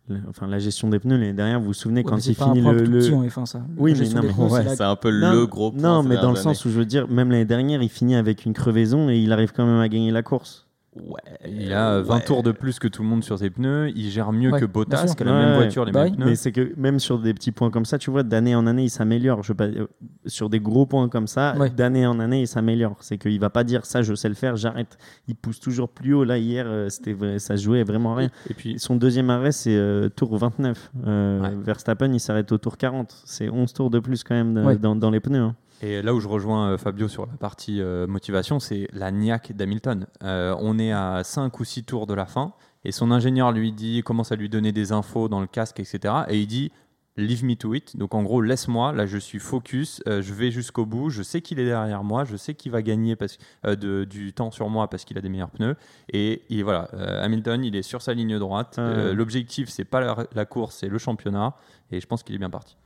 Le- 0.09 0.21
enfin, 0.29 0.47
la 0.47 0.59
gestion 0.59 0.89
des 0.89 0.99
pneus 0.99 1.17
l'année 1.17 1.33
dernière. 1.33 1.59
Vous 1.61 1.67
vous 1.67 1.73
souvenez 1.73 2.01
Ouais, 2.03 2.11
quand 2.11 2.27
il 2.27 2.35
finit 2.35 2.61
le, 2.61 2.73
le- 2.85 2.99
petit 3.01 3.13
en 3.13 3.23
F1, 3.25 3.47
ça. 3.47 3.63
Oui, 3.77 3.93
La 3.95 4.01
mais 4.01 4.09
non, 4.09 4.21
mais 4.23 4.45
ouais, 4.53 4.65
c'est 4.69 4.79
la- 4.81 4.91
un 4.91 4.97
peu 4.97 5.11
Non, 5.11 5.33
le 5.33 5.47
gros 5.47 5.73
point. 5.73 5.81
Non, 5.83 6.03
mais 6.03 6.17
dans 6.17 6.31
le 6.31 6.37
sens 6.37 6.65
où 6.65 6.71
je 6.71 6.79
veux 6.79 6.85
dire, 6.87 7.09
même 7.09 7.31
l'année 7.31 7.45
dernière, 7.45 7.83
il 7.83 7.89
finit 7.89 8.15
avec 8.17 8.45
une 8.45 8.53
crevaison 8.53 9.09
et 9.11 9.19
il 9.19 9.33
arrive 9.33 9.53
quand 9.53 9.67
même 9.67 9.81
à 9.81 9.89
gagner 9.89 10.11
la 10.11 10.23
course. 10.23 10.66
Ouais. 11.05 11.21
Il 11.49 11.73
a 11.73 12.01
20 12.01 12.21
tours 12.21 12.43
de 12.43 12.53
plus 12.53 12.79
que 12.79 12.89
tout 12.89 13.03
le 13.03 13.09
monde 13.09 13.23
sur 13.23 13.39
ses 13.39 13.51
pneus. 13.51 13.91
Il 13.95 14.09
gère 14.11 14.33
mieux 14.33 14.51
Ouais, 14.51 14.61
que 14.61 14.65
Bottas, 14.65 15.07
sûr. 15.09 15.17
qui 15.17 15.23
a 15.23 15.27
la 15.27 15.33
Ouais, 15.33 15.45
même 15.45 15.55
voiture, 15.57 15.85
les 15.85 15.93
Bah 15.93 16.05
mêmes 16.05 16.13
oui. 16.13 16.17
pneus. 16.17 16.27
Mais 16.31 16.35
c'est 16.37 16.53
que 16.53 16.73
même 16.77 16.99
sur 16.99 17.19
des 17.19 17.35
petits 17.35 17.53
points 17.53 17.71
comme 17.71 17.85
ça, 17.85 17.99
tu 17.99 18.11
vois, 18.11 18.23
d'année 18.23 18.55
en 18.55 18.67
année, 18.67 18.85
il 18.85 18.91
s'améliore. 18.91 19.43
Je 19.43 19.53
pas, 19.53 19.65
euh, 19.67 19.87
sur 20.27 20.49
des 20.49 20.59
gros 20.61 20.87
points 20.87 21.09
comme 21.09 21.27
ça, 21.27 21.55
Ouais. 21.59 21.71
d'année 21.71 22.07
en 22.07 22.19
année, 22.19 22.41
il 22.43 22.47
s'améliore. 22.49 22.97
C'est 23.01 23.19
qu'il 23.19 23.39
va 23.41 23.51
pas 23.51 23.63
dire 23.65 23.85
ça, 23.85 24.03
je 24.03 24.15
sais 24.15 24.29
le 24.29 24.35
faire, 24.35 24.57
j'arrête. 24.57 24.97
Il 25.29 25.37
pousse 25.37 25.61
toujours 25.61 25.89
plus 25.89 26.15
haut. 26.15 26.25
Là, 26.25 26.39
hier, 26.39 26.65
euh, 26.67 26.89
c'était 26.89 27.13
vrai- 27.13 27.39
ça 27.39 27.57
jouait 27.57 27.85
vraiment 27.85 28.15
rien. 28.15 28.31
Et 28.51 28.55
puis, 28.55 28.79
Son 28.79 28.97
deuxième 28.97 29.31
arrêt, 29.31 29.53
c'est 29.53 29.77
euh, 29.77 30.09
tour 30.09 30.37
29. 30.37 30.91
Euh, 31.07 31.41
Ouais. 31.41 31.51
Verstappen, 31.63 32.13
il 32.13 32.21
s'arrête 32.21 32.51
au 32.53 32.59
tour 32.59 32.77
40. 32.77 33.15
C'est 33.25 33.49
11 33.51 33.73
tours 33.73 33.91
de 33.91 33.99
plus 33.99 34.25
quand 34.25 34.35
même 34.35 34.55
de- 34.55 34.63
Ouais. 34.63 34.77
dans, 34.79 34.97
dans 34.97 35.11
les 35.11 35.21
pneus. 35.21 35.41
hein. 35.43 35.55
Et 35.83 36.01
là 36.03 36.15
où 36.15 36.21
je 36.21 36.29
rejoins 36.29 36.71
euh, 36.73 36.79
Fabio 36.79 37.07
sur 37.09 37.27
la 37.27 37.35
partie 37.35 37.81
euh, 37.81 38.07
motivation, 38.07 38.61
c'est 38.61 38.89
la 38.93 39.11
niaque 39.11 39.53
d'Hamilton. 39.53 40.07
Euh, 40.23 40.55
on 40.61 40.79
est 40.79 40.93
à 40.93 41.23
5 41.23 41.59
ou 41.61 41.65
6 41.65 41.85
tours 41.85 42.07
de 42.07 42.15
la 42.15 42.27
fin 42.27 42.53
et 42.85 42.93
son 42.93 43.11
ingénieur 43.11 43.53
lui 43.53 43.73
dit, 43.73 44.03
commence 44.03 44.33
à 44.33 44.37
lui 44.37 44.49
donner 44.49 44.73
des 44.73 44.93
infos 44.93 45.29
dans 45.29 45.41
le 45.41 45.47
casque, 45.47 45.81
etc. 45.81 46.15
Et 46.29 46.39
il 46.41 46.47
dit 46.47 46.73
Leave 47.19 47.45
me 47.47 47.55
to 47.57 47.73
it. 47.75 47.97
Donc 47.97 48.15
en 48.15 48.23
gros, 48.23 48.43
laisse-moi, 48.43 48.93
là 48.93 49.07
je 49.07 49.17
suis 49.17 49.39
focus, 49.39 50.03
euh, 50.07 50.21
je 50.21 50.35
vais 50.35 50.51
jusqu'au 50.51 50.85
bout, 50.85 51.09
je 51.09 51.23
sais 51.23 51.41
qu'il 51.41 51.59
est 51.59 51.65
derrière 51.65 52.05
moi, 52.05 52.25
je 52.25 52.37
sais 52.37 52.55
qu'il 52.55 52.73
va 52.73 52.83
gagner 52.83 53.17
parce, 53.17 53.39
euh, 53.67 53.75
de- 53.75 54.05
du 54.05 54.35
temps 54.35 54.51
sur 54.51 54.69
moi 54.69 54.89
parce 54.91 55.05
qu'il 55.07 55.17
a 55.17 55.23
des 55.23 55.31
meilleurs 55.31 55.51
pneus. 55.51 55.77
Et, 56.13 56.43
et 56.51 56.63
voilà, 56.63 56.89
euh, 56.95 57.25
Hamilton, 57.25 57.65
il 57.65 57.75
est 57.75 57.81
sur 57.83 58.03
sa 58.03 58.13
ligne 58.13 58.39
droite. 58.39 58.77
Ah. 58.79 59.13
L'objectif, 59.15 59.69
c'est 59.71 59.85
pas 59.87 60.01
la, 60.01 60.27
la 60.35 60.45
course, 60.45 60.77
c'est 60.81 60.89
le 60.89 60.99
championnat. 60.99 61.55
Et 61.91 62.01
je 62.01 62.07
pense 62.07 62.23
qu'il 62.23 62.35
est 62.35 62.39
bien 62.39 62.51
parti. 62.51 62.77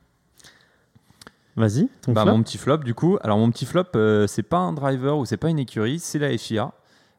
Vas-y, 1.57 1.89
ton 2.03 2.13
Bah, 2.13 2.23
flop. 2.23 2.33
mon 2.33 2.43
petit 2.43 2.59
flop, 2.59 2.79
du 2.79 2.95
coup. 2.95 3.19
Alors, 3.23 3.39
mon 3.39 3.51
petit 3.51 3.67
flop, 3.67 3.85
euh, 3.97 4.27
c'est 4.27 4.43
pas 4.43 4.59
un 4.59 4.73
driver 4.73 5.19
ou 5.19 5.25
c'est 5.25 5.37
pas 5.37 5.49
une 5.51 5.59
écurie, 5.59 5.99
c'est 5.99 6.19
la 6.19 6.37
FIA. 6.37 6.73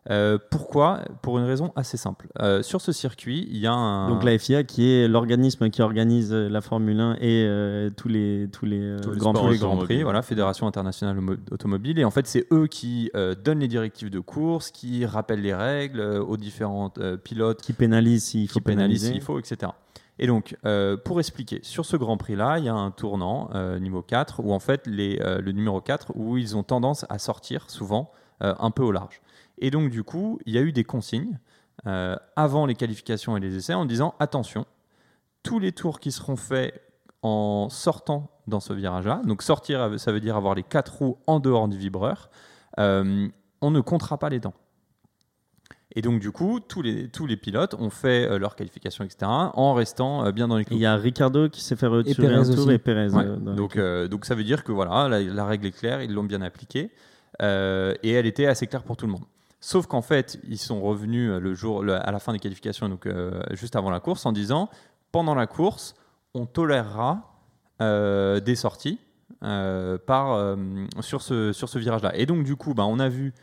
Euh, 0.10 0.40
pourquoi? 0.50 1.02
Pour 1.22 1.38
une 1.38 1.44
raison 1.46 1.72
assez 1.76 1.96
simple. 1.96 2.28
Euh, 2.42 2.64
sur 2.64 2.82
ce 2.82 2.92
circuit, 2.92 3.48
il 3.52 3.58
y 3.58 3.68
a 3.68 3.72
un. 3.74 4.10
Donc 4.10 4.24
la 4.24 4.36
FIA 4.40 4.64
qui 4.64 4.92
est 4.92 5.08
l'organisme 5.08 5.70
qui 5.70 5.84
organise 5.84 6.34
la 6.34 6.60
Formule 6.62 7.00
1 7.00 7.18
et 7.22 7.46
euh, 7.48 7.92
tous 7.96 8.08
les 8.08 8.48
tous 8.52 8.66
les, 8.66 8.96
Tous 9.04 9.12
les 9.12 9.18
grands 9.20 9.32
prix. 9.78 10.02
voilà, 10.02 10.24
Fédération 10.24 10.66
internationale 10.66 11.20
automobile. 11.52 12.00
Et 12.00 12.04
en 12.04 12.10
fait, 12.10 12.26
c'est 12.26 12.48
eux 12.52 12.66
qui 12.66 13.12
donnent 13.46 13.60
les 13.60 13.68
directives 13.68 14.10
de 14.10 14.20
course, 14.20 14.72
qui 14.72 15.06
rappellent 15.06 15.42
les 15.44 15.54
règles 15.54 16.02
aux 16.02 16.38
différents 16.38 16.92
euh, 16.98 17.16
pilotes, 17.16 17.62
qui 17.62 17.74
pénalise 17.74 18.24
s'il 18.24 18.48
faut 18.48 18.54
qui 18.54 18.62
pénalisent 18.62 19.06
s'il 19.12 19.22
faut, 19.22 19.38
etc. 19.38 19.72
Et 20.22 20.28
donc, 20.28 20.56
euh, 20.66 20.98
pour 20.98 21.20
expliquer, 21.20 21.60
sur 21.64 21.84
ce 21.84 21.98
Grand 21.98 22.16
Prix-là, 22.16 22.60
il 22.60 22.66
y 22.66 22.70
a 22.70 22.76
un 22.76 22.92
tournant, 22.92 23.50
euh, 23.56 23.80
niveau 23.80 24.04
4, 24.04 24.42
où 24.44 24.54
en 24.54 24.60
fait, 24.60 24.88
euh, 24.88 25.42
le 25.42 25.52
numéro 25.52 25.82
4, 25.82 26.12
où 26.16 26.38
ils 26.38 26.56
ont 26.56 26.62
tendance 26.62 27.08
à 27.10 27.18
sortir 27.18 27.70
souvent 27.70 28.12
un 28.44 28.72
peu 28.72 28.82
au 28.82 28.92
large. 28.92 29.22
Et 29.60 29.70
donc, 29.70 29.92
du 29.92 30.04
coup, 30.04 30.40
il 30.48 30.54
y 30.56 30.58
a 30.58 30.62
eu 30.62 30.72
des 30.72 30.84
consignes 30.84 31.38
avant 31.86 32.66
les 32.66 32.74
qualifications 32.74 33.38
et 33.38 33.40
les 33.40 33.56
essais 33.56 33.76
en 33.76 33.86
disant 33.86 34.16
attention, 34.20 34.66
tous 35.44 35.60
les 35.60 35.72
tours 35.72 36.00
qui 36.00 36.12
seront 36.12 36.36
faits 36.36 36.82
en 37.22 37.70
sortant 37.70 38.32
dans 38.48 38.60
ce 38.60 38.74
virage-là, 38.74 39.22
donc 39.26 39.44
sortir, 39.44 40.00
ça 40.00 40.12
veut 40.12 40.20
dire 40.20 40.36
avoir 40.38 40.56
les 40.56 40.64
quatre 40.64 40.98
roues 40.98 41.20
en 41.28 41.40
dehors 41.40 41.68
du 41.68 41.78
vibreur, 41.78 42.32
on 42.80 43.30
ne 43.62 43.80
comptera 43.80 44.18
pas 44.18 44.30
les 44.30 44.40
temps. 44.40 44.56
Et 45.96 46.02
donc, 46.02 46.20
du 46.22 46.32
coup, 46.32 46.60
tous 46.60 46.82
les, 46.82 47.10
tous 47.10 47.26
les 47.28 47.36
pilotes 47.38 47.74
ont 47.74 47.90
fait 47.90 48.26
euh, 48.30 48.38
leur 48.40 48.56
qualification, 48.56 49.04
etc., 49.04 49.18
en 49.30 49.74
restant 49.74 50.26
euh, 50.26 50.32
bien 50.32 50.48
dans 50.48 50.56
les 50.58 50.64
clous. 50.66 50.78
Il 50.78 50.82
y 50.82 50.86
a 50.86 50.96
Ricardo 50.96 51.50
qui 51.50 51.62
s'est 51.62 51.76
fait 51.76 51.88
retirer 51.88 52.28
un 52.34 52.44
tour 52.56 52.66
aussi. 52.68 52.76
et 52.76 52.78
Pérez. 52.78 53.10
Ouais. 53.10 53.26
euh, 53.26 53.36
donc, 53.56 53.76
euh, 53.76 54.08
donc, 54.08 54.26
ça 54.26 54.36
veut 54.36 54.44
dire 54.46 54.64
que 54.64 54.72
voilà, 54.72 55.10
la, 55.10 55.22
la 55.22 55.46
règle 55.46 55.66
est 55.68 55.72
claire, 55.78 56.02
ils 56.02 56.14
l'ont 56.14 56.24
bien 56.24 56.42
appliquée, 56.42 56.92
euh, 57.42 57.94
et 58.04 58.12
elle 58.12 58.26
était 58.26 58.46
assez 58.46 58.68
claire 58.68 58.84
pour 58.84 58.96
tout 58.96 59.06
le 59.06 59.12
monde. 59.12 59.24
Sauf 59.60 59.86
qu'en 59.86 60.02
fait, 60.02 60.40
ils 60.48 60.58
sont 60.58 60.82
revenus 60.82 61.30
le 61.30 61.54
jour, 61.54 61.84
le- 61.84 61.94
à 61.96 62.12
la 62.12 62.20
fin 62.20 62.34
des 62.34 62.40
qualifications, 62.40 62.90
donc 62.90 63.06
euh, 63.06 63.42
juste 63.52 63.76
avant 63.76 63.92
la 63.92 64.00
course, 64.00 64.26
en 64.26 64.32
disant 64.32 64.70
pendant 65.12 65.36
la 65.36 65.46
course, 65.46 65.94
on 66.34 66.46
tolérera 66.46 67.36
euh, 67.82 68.40
des 68.40 68.56
sorties 68.56 68.98
euh, 69.44 69.98
par, 69.98 70.32
euh, 70.34 70.56
sur 71.02 71.22
ce, 71.22 71.52
sur 71.54 71.68
ce 71.70 71.78
virage-là. 71.80 72.16
Et 72.16 72.26
donc, 72.26 72.44
du 72.44 72.56
coup, 72.56 72.74
bah, 72.74 72.86
on 72.88 73.00
a 73.00 73.10
vu. 73.10 73.34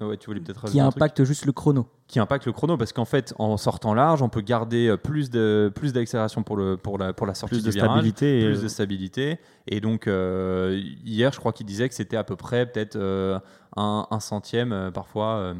Ouais, 0.00 0.16
tu 0.16 0.26
voulais 0.26 0.40
peut-être 0.40 0.64
qui 0.66 0.80
impacte 0.80 1.24
juste 1.24 1.44
le 1.44 1.52
chrono. 1.52 1.86
qui 2.08 2.18
impacte 2.20 2.46
le 2.46 2.52
chrono 2.52 2.76
parce 2.76 2.92
qu'en 2.92 3.04
fait 3.04 3.34
en 3.38 3.56
sortant 3.56 3.92
large 3.94 4.22
on 4.22 4.28
peut 4.28 4.40
garder 4.40 4.88
euh, 4.88 4.96
plus 4.96 5.30
de 5.30 5.70
plus 5.74 5.92
d'accélération 5.92 6.42
pour 6.42 6.56
le 6.56 6.76
pour 6.76 6.96
la 6.98 7.12
pour 7.12 7.26
la 7.26 7.34
sortie 7.34 7.56
plus 7.56 7.64
de 7.64 7.70
du 7.70 7.74
virage, 7.76 7.90
stabilité. 7.90 8.40
et, 8.40 8.46
plus 8.46 8.62
de 8.62 8.68
stabilité 8.68 9.38
et 9.66 9.80
donc 9.80 10.06
euh, 10.06 10.80
hier 11.04 11.32
je 11.32 11.38
crois 11.38 11.52
qu'il 11.52 11.66
disait 11.66 11.88
que 11.88 11.94
c'était 11.94 12.16
à 12.16 12.24
peu 12.24 12.36
près 12.36 12.66
peut-être 12.66 12.96
euh, 12.96 13.38
un, 13.76 14.06
un 14.10 14.20
centième 14.20 14.72
euh, 14.72 14.90
parfois 14.90 15.36
euh, 15.36 15.54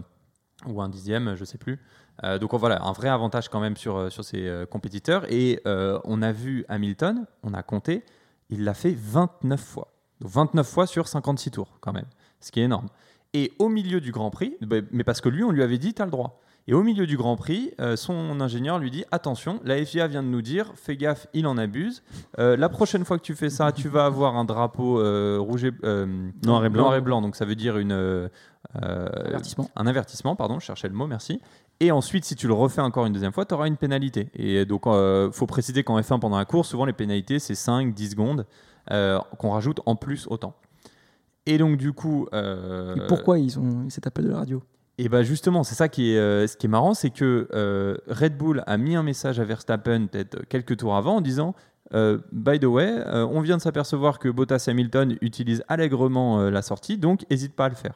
ou 0.67 0.81
un 0.81 0.89
dixième 0.89 1.35
je 1.37 1.45
sais 1.45 1.59
plus 1.59 1.79
Euh, 2.23 2.39
donc 2.39 2.53
voilà 2.55 2.83
un 2.83 2.93
vrai 2.93 3.09
avantage 3.09 3.49
quand 3.49 3.61
même 3.61 3.77
sur 3.79 4.13
sur 4.13 4.25
ses 4.25 4.47
euh, 4.47 4.67
compétiteurs 4.67 5.25
et 5.33 5.59
euh, 5.67 5.99
on 6.05 6.21
a 6.21 6.33
vu 6.33 6.65
Hamilton 6.69 7.25
on 7.43 7.55
a 7.55 7.63
compté 7.63 8.05
il 8.51 8.65
l'a 8.65 8.75
fait 8.75 8.95
29 8.95 9.59
fois 9.59 9.89
donc 10.21 10.31
29 10.31 10.67
fois 10.69 10.87
sur 10.87 11.09
56 11.09 11.51
tours 11.51 11.79
quand 11.81 11.95
même 11.95 12.05
ce 12.41 12.51
qui 12.53 12.61
est 12.61 12.65
énorme 12.65 12.89
et 13.35 13.53
au 13.59 13.69
milieu 13.69 14.01
du 14.01 14.13
Grand 14.13 14.31
Prix, 14.31 14.57
bah, 14.61 14.77
mais 14.91 15.05
parce 15.05 15.21
que 15.21 15.29
lui, 15.29 15.45
on 15.45 15.51
lui 15.51 15.63
avait 15.63 15.79
dit, 15.79 15.95
tu 15.95 16.03
as 16.03 16.05
le 16.05 16.11
droit. 16.11 16.41
Et 16.67 16.75
au 16.75 16.83
milieu 16.83 17.07
du 17.07 17.17
Grand 17.17 17.37
Prix, 17.37 17.73
euh, 17.81 17.97
son 17.97 18.41
ingénieur 18.41 18.79
lui 18.79 18.91
dit 18.91 19.05
Attention, 19.11 19.61
la 19.65 19.83
FIA 19.85 20.07
vient 20.07 20.23
de 20.23 20.29
nous 20.29 20.43
dire, 20.43 20.73
fais 20.77 20.97
gaffe, 20.97 21.27
il 21.33 21.47
en 21.47 21.57
abuse. 21.57 22.03
Euh, 22.39 22.57
la 22.57 22.69
prochaine 22.69 23.05
fois 23.05 23.19
que 23.19 23.23
tu 23.23 23.35
fais 23.35 23.51
ça, 23.51 23.73
tu 23.73 23.89
vas 23.89 24.05
avoir 24.05 24.37
un 24.37 24.45
drapeau 24.45 25.01
euh, 25.01 25.39
rouge 25.41 25.65
et, 25.65 25.73
euh, 25.85 26.07
Noir 26.45 26.65
et 26.65 27.01
blanc. 27.01 27.23
Donc 27.23 27.35
ça 27.35 27.45
veut 27.45 27.55
dire 27.55 27.79
une, 27.79 28.31
Avertissement. 28.75 29.71
un 29.75 29.87
avertissement, 29.87 30.37
pardon, 30.37 30.61
je 30.61 30.67
cherchais 30.67 30.89
le 30.89 30.95
mot, 30.95 31.07
merci. 31.07 31.41
Et 31.81 31.91
ensuite, 31.93 32.25
si 32.27 32.37
tu 32.37 32.47
le 32.47 32.53
refais 32.53 32.83
encore 32.83 33.07
une 33.07 33.13
deuxième 33.15 33.33
fois, 33.33 33.47
tu 33.47 33.55
auras 33.55 33.67
une 33.67 33.79
pénalité. 33.79 34.29
Et 34.35 34.67
donc, 34.67 34.83
il 34.87 35.31
faut 35.33 35.47
préciser 35.47 35.83
qu'en 35.83 35.99
F1, 35.99 36.21
pendant 36.21 36.37
la 36.37 36.45
course, 36.45 36.69
souvent 36.69 36.85
les 36.85 36.93
pénalités, 36.93 37.39
c'est 37.39 37.55
5-10 37.55 38.11
secondes 38.11 38.47
euh, 38.91 39.21
qu'on 39.39 39.51
rajoute 39.51 39.81
en 39.87 39.95
plus 39.95 40.27
au 40.29 40.37
temps. 40.37 40.55
Et 41.47 41.59
donc, 41.59 41.77
du 41.77 41.93
coup. 41.93 42.27
euh, 42.33 42.97
Et 42.97 43.01
pourquoi 43.09 43.39
ils 43.39 43.59
ont 43.59 43.89
cet 43.89 44.07
appel 44.07 44.25
de 44.25 44.31
la 44.31 44.39
radio 44.39 44.63
et 45.03 45.09
bah 45.09 45.23
justement, 45.23 45.65
c'est 45.65 45.75
ça 45.75 45.89
qui 45.89 46.13
est, 46.13 46.19
euh, 46.19 46.47
ce 46.47 46.59
qui 46.59 46.67
est 46.67 46.69
marrant, 46.69 46.93
c'est 46.93 47.09
que 47.09 47.49
euh, 47.55 47.97
Red 48.07 48.37
Bull 48.37 48.63
a 48.67 48.77
mis 48.77 48.97
un 48.97 49.03
message 49.03 49.41
à 49.41 49.45
Verstappen 49.45 50.09
peut-être 50.09 50.47
quelques 50.47 50.77
tours 50.77 50.95
avant 50.95 51.17
en 51.17 51.21
disant 51.23 51.55
By 51.91 52.61
the 52.61 52.67
way, 52.67 53.03
on 53.07 53.41
vient 53.41 53.57
de 53.57 53.63
s'apercevoir 53.63 54.19
que 54.19 54.29
Bottas 54.29 54.65
et 54.69 54.73
Hamilton 54.73 55.17
utilisent 55.23 55.65
allègrement 55.69 56.51
la 56.51 56.61
sortie, 56.61 56.99
donc 56.99 57.25
n'hésite 57.31 57.55
pas 57.55 57.65
à 57.65 57.69
le 57.71 57.75
faire. 57.75 57.95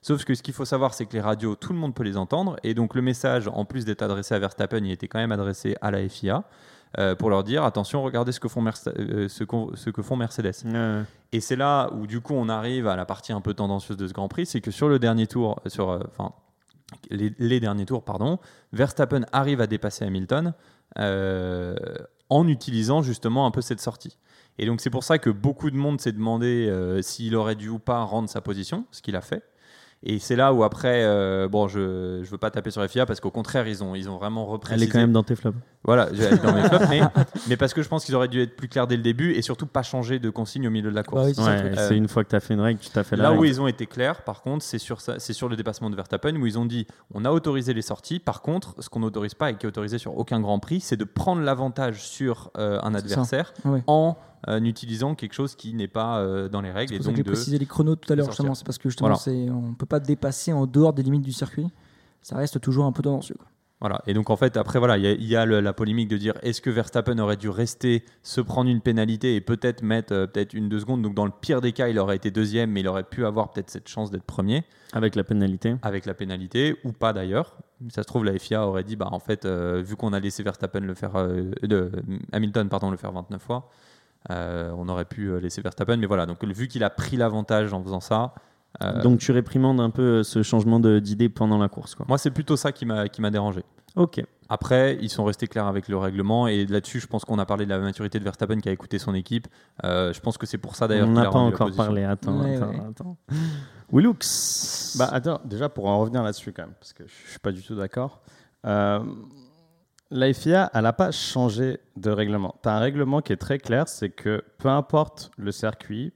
Sauf 0.00 0.24
que 0.24 0.34
ce 0.34 0.42
qu'il 0.42 0.54
faut 0.54 0.64
savoir, 0.64 0.94
c'est 0.94 1.04
que 1.04 1.12
les 1.12 1.20
radios, 1.20 1.56
tout 1.56 1.72
le 1.72 1.78
monde 1.78 1.94
peut 1.94 2.04
les 2.04 2.16
entendre, 2.16 2.56
et 2.62 2.74
donc 2.74 2.94
le 2.94 3.02
message, 3.02 3.48
en 3.48 3.64
plus 3.64 3.84
d'être 3.84 4.02
adressé 4.02 4.34
à 4.34 4.38
Verstappen, 4.38 4.78
il 4.78 4.92
était 4.92 5.08
quand 5.08 5.18
même 5.18 5.32
adressé 5.32 5.76
à 5.80 5.90
la 5.90 6.08
FIA 6.08 6.44
euh, 6.98 7.14
pour 7.14 7.30
leur 7.30 7.44
dire 7.44 7.64
attention, 7.64 8.02
regardez 8.02 8.32
ce 8.32 8.40
que 8.40 8.48
font, 8.48 8.62
Merce- 8.62 8.88
euh, 8.98 9.28
ce 9.28 9.90
que 9.90 10.02
font 10.02 10.16
Mercedes. 10.16 10.64
Et 11.32 11.40
c'est 11.40 11.56
là 11.56 11.90
où 11.92 12.06
du 12.06 12.20
coup 12.20 12.34
on 12.34 12.48
arrive 12.48 12.86
à 12.86 12.96
la 12.96 13.04
partie 13.04 13.32
un 13.32 13.40
peu 13.40 13.52
tendancieuse 13.54 13.96
de 13.96 14.06
ce 14.06 14.12
Grand 14.12 14.28
Prix, 14.28 14.46
c'est 14.46 14.60
que 14.60 14.70
sur 14.70 14.88
le 14.88 14.98
dernier 14.98 15.26
tour, 15.26 15.60
sur, 15.66 15.90
euh, 15.90 16.00
enfin 16.08 16.32
les, 17.10 17.34
les 17.38 17.60
derniers 17.60 17.84
tours, 17.84 18.04
pardon, 18.04 18.38
Verstappen 18.72 19.22
arrive 19.32 19.60
à 19.60 19.66
dépasser 19.66 20.04
Hamilton 20.04 20.54
en 22.28 22.48
utilisant 22.48 23.02
justement 23.02 23.46
un 23.46 23.50
peu 23.50 23.60
cette 23.60 23.80
sortie. 23.80 24.18
Et 24.58 24.66
donc 24.66 24.80
c'est 24.80 24.90
pour 24.90 25.04
ça 25.04 25.18
que 25.18 25.28
beaucoup 25.30 25.70
de 25.70 25.76
monde 25.76 26.00
s'est 26.00 26.12
demandé 26.12 26.72
s'il 27.02 27.36
aurait 27.36 27.56
dû 27.56 27.68
ou 27.68 27.78
pas 27.78 28.02
rendre 28.04 28.28
sa 28.28 28.40
position, 28.40 28.86
ce 28.90 29.02
qu'il 29.02 29.16
a 29.16 29.20
fait. 29.20 29.42
Et 30.02 30.18
c'est 30.18 30.36
là 30.36 30.52
où 30.52 30.62
après, 30.62 31.02
euh, 31.04 31.48
bon, 31.48 31.66
je 31.68 32.18
ne 32.20 32.24
veux 32.24 32.38
pas 32.38 32.50
taper 32.50 32.70
sur 32.70 32.80
la 32.80 32.86
FIA 32.86 33.06
parce 33.06 33.18
qu'au 33.18 33.30
contraire, 33.30 33.66
ils 33.66 33.82
ont, 33.82 33.94
ils 33.94 34.08
ont 34.08 34.18
vraiment 34.18 34.44
repris. 34.46 34.74
elle 34.74 34.82
est 34.82 34.88
quand 34.88 34.98
même 34.98 35.12
dans 35.12 35.22
tes 35.24 35.34
flops. 35.34 35.56
Voilà, 35.84 36.08
je 36.12 36.18
vais 36.20 36.26
aller 36.26 36.38
dans 36.38 36.52
mes 36.54 36.62
flops, 36.62 36.86
mais, 36.90 37.00
mais 37.48 37.56
parce 37.56 37.72
que 37.74 37.82
je 37.82 37.88
pense 37.88 38.04
qu'ils 38.04 38.14
auraient 38.14 38.28
dû 38.28 38.40
être 38.42 38.54
plus 38.56 38.68
clairs 38.68 38.86
dès 38.86 38.96
le 38.96 39.02
début 39.02 39.32
et 39.32 39.42
surtout 39.42 39.66
pas 39.66 39.82
changer 39.82 40.18
de 40.18 40.30
consigne 40.30 40.68
au 40.68 40.70
milieu 40.70 40.90
de 40.90 40.94
la 40.94 41.02
course. 41.02 41.22
Bah 41.22 41.28
oui, 41.28 41.34
c'est 41.34 41.42
Ouais. 41.42 41.78
Euh, 41.78 41.90
une 41.92 42.08
fois 42.08 42.22
que 42.24 42.28
tu 42.30 42.36
as 42.36 42.40
fait 42.40 42.54
une 42.54 42.60
règle, 42.60 42.78
tu 42.78 42.90
t'as 42.90 43.02
fait 43.04 43.16
la 43.16 43.24
Là 43.24 43.32
où 43.32 43.44
ils 43.44 43.60
ont 43.60 43.66
été 43.66 43.86
clairs, 43.86 44.22
par 44.22 44.42
contre, 44.42 44.64
c'est 44.64 44.78
sur, 44.78 45.00
ça- 45.00 45.18
sur 45.18 45.48
le 45.48 45.56
dépassement 45.56 45.90
de 45.90 45.96
Verstappen 45.96 46.36
où 46.36 46.46
ils 46.46 46.58
ont 46.58 46.66
dit 46.66 46.86
on 47.14 47.24
a 47.24 47.30
autorisé 47.30 47.72
les 47.74 47.82
sorties. 47.82 48.18
Par 48.20 48.42
contre, 48.42 48.74
ce 48.80 48.88
qu'on 48.88 49.00
n'autorise 49.00 49.34
pas 49.34 49.50
et 49.50 49.56
qui 49.56 49.64
est 49.66 49.68
autorisé 49.68 49.98
sur 49.98 50.16
aucun 50.18 50.40
Grand 50.40 50.58
Prix, 50.60 50.80
c'est 50.80 50.96
de 50.96 51.04
prendre 51.04 51.42
l'avantage 51.42 52.02
sur 52.06 52.50
euh, 52.58 52.78
un 52.82 52.94
adversaire 52.94 53.54
Ouais. 53.64 53.82
en 53.86 54.16
euh, 54.48 54.60
utilisant 54.60 55.14
quelque 55.14 55.32
chose 55.34 55.54
qui 55.54 55.74
n'est 55.74 55.88
pas 55.88 56.18
euh, 56.20 56.48
dans 56.48 56.60
les 56.60 56.70
règles. 56.70 56.90
C'est 56.90 56.94
Et 56.94 56.98
pour 56.98 57.04
ça 57.04 57.10
donc 57.10 57.16
que 57.16 57.18
j'ai 57.18 57.24
de... 57.24 57.30
précisé 57.30 57.58
les 57.58 57.66
chronos 57.66 57.96
tout 57.96 58.12
à 58.12 58.16
l'heure, 58.16 58.26
justement. 58.26 58.54
C'est 58.54 58.64
parce 58.66 58.78
que 58.78 58.88
justement, 58.88 59.14
Voilà. 59.14 59.52
on 59.52 59.68
ne 59.70 59.74
peut 59.74 59.86
pas 59.86 60.00
dépasser 60.00 60.52
en 60.52 60.66
dehors 60.66 60.92
des 60.92 61.02
limites 61.02 61.22
du 61.22 61.32
circuit. 61.32 61.66
Ça 62.22 62.36
reste 62.36 62.60
toujours 62.60 62.86
un 62.86 62.92
peu 62.92 63.02
tendancieux. 63.02 63.36
quoi. 63.36 63.46
Voilà. 63.80 64.00
Et 64.06 64.14
donc 64.14 64.30
en 64.30 64.36
fait, 64.36 64.56
après, 64.56 64.78
voilà, 64.78 64.96
il 64.96 65.04
y 65.04 65.06
a, 65.06 65.12
il 65.12 65.24
y 65.26 65.36
a 65.36 65.44
le- 65.44 65.60
la 65.60 65.74
polémique 65.74 66.08
de 66.08 66.16
dire 66.16 66.32
est-ce 66.42 66.62
que 66.62 66.70
Verstappen 66.70 67.18
aurait 67.18 67.36
dû 67.36 67.50
rester, 67.50 68.04
se 68.22 68.40
prendre 68.40 68.70
une 68.70 68.80
pénalité 68.80 69.34
et 69.36 69.42
peut-être 69.42 69.82
mettre 69.82 70.14
euh, 70.14 70.26
peut-être 70.26 70.54
une 70.54 70.70
deux 70.70 70.80
secondes? 70.80 71.02
Donc 71.02 71.14
dans 71.14 71.26
le 71.26 71.30
pire 71.30 71.60
des 71.60 71.72
cas, 71.72 71.88
il 71.88 71.98
aurait 71.98 72.16
été 72.16 72.30
deuxième, 72.30 72.70
mais 72.70 72.80
il 72.80 72.88
aurait 72.88 73.04
pu 73.04 73.26
avoir 73.26 73.50
peut-être 73.50 73.68
cette 73.70 73.86
chance 73.88 74.10
d'être 74.10 74.24
premier 74.24 74.64
Avec 74.94 75.14
la 75.14 75.24
pénalité. 75.24 75.76
avec 75.82 76.06
la 76.06 76.14
pénalité 76.14 76.74
ou 76.84 76.92
pas 76.92 77.12
d'ailleurs. 77.12 77.58
Ça 77.90 78.02
se 78.02 78.06
trouve, 78.06 78.24
la 78.24 78.38
FIA 78.38 78.66
aurait 78.66 78.82
dit 78.82 78.96
bah 78.96 79.08
en 79.12 79.18
fait, 79.18 79.44
euh, 79.44 79.82
vu 79.86 79.94
qu'on 79.94 80.14
a 80.14 80.20
laissé 80.20 80.42
Verstappen 80.42 80.80
le 80.80 80.94
faire, 80.94 81.14
euh, 81.16 81.50
de, 81.62 81.92
Hamilton 82.32 82.70
pardon 82.70 82.90
le 82.90 82.96
faire 82.96 83.12
29 83.12 83.42
fois, 83.42 83.68
euh, 84.30 84.72
on 84.76 84.88
aurait 84.88 85.04
pu 85.04 85.28
euh, 85.30 85.40
laisser 85.40 85.60
Verstappen. 85.62 85.96
Mais 85.96 86.06
voilà, 86.06 86.26
donc 86.26 86.42
vu 86.44 86.68
qu'il 86.68 86.82
a 86.84 86.90
pris 86.90 87.16
l'avantage 87.16 87.72
en 87.72 87.82
faisant 87.82 88.00
ça. 88.00 88.34
euh, 88.82 89.02
Donc 89.02 89.18
tu 89.20 89.32
réprimandes 89.32 89.80
un 89.80 89.90
peu 89.90 90.22
ce 90.22 90.42
changement 90.42 90.80
d'idée 90.80 91.28
pendant 91.28 91.58
la 91.58 91.68
course. 91.68 91.94
Quoi. 91.94 92.06
moi, 92.08 92.18
c'est 92.18 92.30
plutôt 92.30 92.56
ça 92.56 92.72
qui 92.72 92.86
m'a 92.86 93.08
qui 93.08 93.20
m'a 93.22 93.30
dérangé. 93.30 93.62
Ok. 93.94 94.22
Après, 94.48 94.96
ils 95.00 95.08
sont 95.08 95.24
restés 95.24 95.48
clairs 95.48 95.66
avec 95.66 95.88
le 95.88 95.96
règlement 95.96 96.46
et 96.46 96.66
là-dessus, 96.66 97.00
je 97.00 97.06
pense 97.08 97.24
qu'on 97.24 97.38
a 97.40 97.46
parlé 97.46 97.64
de 97.64 97.70
la 97.70 97.78
maturité 97.80 98.18
de 98.20 98.24
Verstappen 98.24 98.58
qui 98.60 98.68
a 98.68 98.72
écouté 98.72 98.98
son 99.00 99.12
équipe. 99.14 99.48
Euh, 99.84 100.12
je 100.12 100.20
pense 100.20 100.38
que 100.38 100.46
c'est 100.46 100.58
pour 100.58 100.76
ça 100.76 100.86
d'ailleurs 100.86 101.08
On 101.08 101.12
n'a 101.12 101.28
a 101.28 101.30
pas 101.32 101.38
encore 101.40 101.72
parlé. 101.74 102.04
Attends, 102.04 102.40
Ouais, 102.42 102.54
attends, 102.56 102.70
ouais. 102.70 102.80
attends. 102.90 103.16
Willux. 103.92 104.94
Bah 104.98 105.08
attends, 105.12 105.40
déjà 105.44 105.68
pour 105.68 105.86
en 105.86 105.98
revenir 105.98 106.22
là-dessus 106.22 106.52
quand 106.52 106.62
même, 106.62 106.74
parce 106.78 106.92
que 106.92 107.04
je 107.06 107.30
suis 107.30 107.38
pas 107.38 107.52
du 107.52 107.62
tout 107.62 107.74
d'accord. 107.74 108.20
Euh, 108.66 109.00
la 110.10 110.32
FIA, 110.32 110.70
elle 110.72 110.82
n'a 110.82 110.92
pas 110.92 111.10
changé 111.10 111.80
de 111.96 112.10
règlement. 112.10 112.54
Tu 112.62 112.68
as 112.68 112.76
un 112.76 112.78
règlement 112.78 113.20
qui 113.20 113.32
est 113.32 113.38
très 113.38 113.58
clair, 113.58 113.88
c'est 113.88 114.10
que 114.10 114.44
peu 114.58 114.68
importe 114.68 115.30
le 115.36 115.52
circuit, 115.52 116.12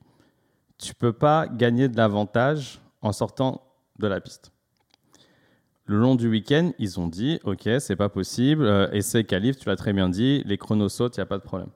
tu 0.79 0.94
peux 0.94 1.12
pas 1.12 1.46
gagner 1.48 1.88
de 1.88 1.96
l'avantage 1.96 2.81
en 3.03 3.12
sortant 3.12 3.62
de 3.98 4.07
la 4.07 4.20
piste. 4.20 4.53
Le 5.85 5.98
long 5.98 6.14
du 6.14 6.29
week-end, 6.29 6.72
ils 6.79 7.00
ont 7.00 7.09
dit, 7.09 7.40
ok, 7.44 7.68
c'est 7.81 7.96
pas 7.96 8.09
possible, 8.09 8.64
euh, 8.64 8.88
essai 8.92 9.24
qualif, 9.24 9.57
tu 9.59 9.68
l'as 9.68 9.76
très 9.76 9.92
bien 9.92 10.09
dit, 10.09 10.42
les 10.46 10.57
chronos 10.57 10.88
sautent, 10.88 11.16
il 11.16 11.20
n'y 11.20 11.24
a 11.24 11.26
pas 11.26 11.38
de 11.38 11.42
problème. 11.42 11.70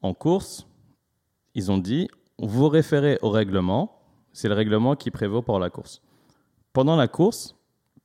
En 0.00 0.14
course, 0.14 0.66
ils 1.54 1.72
ont 1.72 1.78
dit, 1.78 2.08
vous 2.38 2.68
référez 2.68 3.18
au 3.20 3.30
règlement, 3.30 4.00
c'est 4.32 4.48
le 4.48 4.54
règlement 4.54 4.94
qui 4.94 5.10
prévaut 5.10 5.42
pour 5.42 5.58
la 5.58 5.70
course. 5.70 6.02
Pendant 6.72 6.96
la 6.96 7.08
course, 7.08 7.56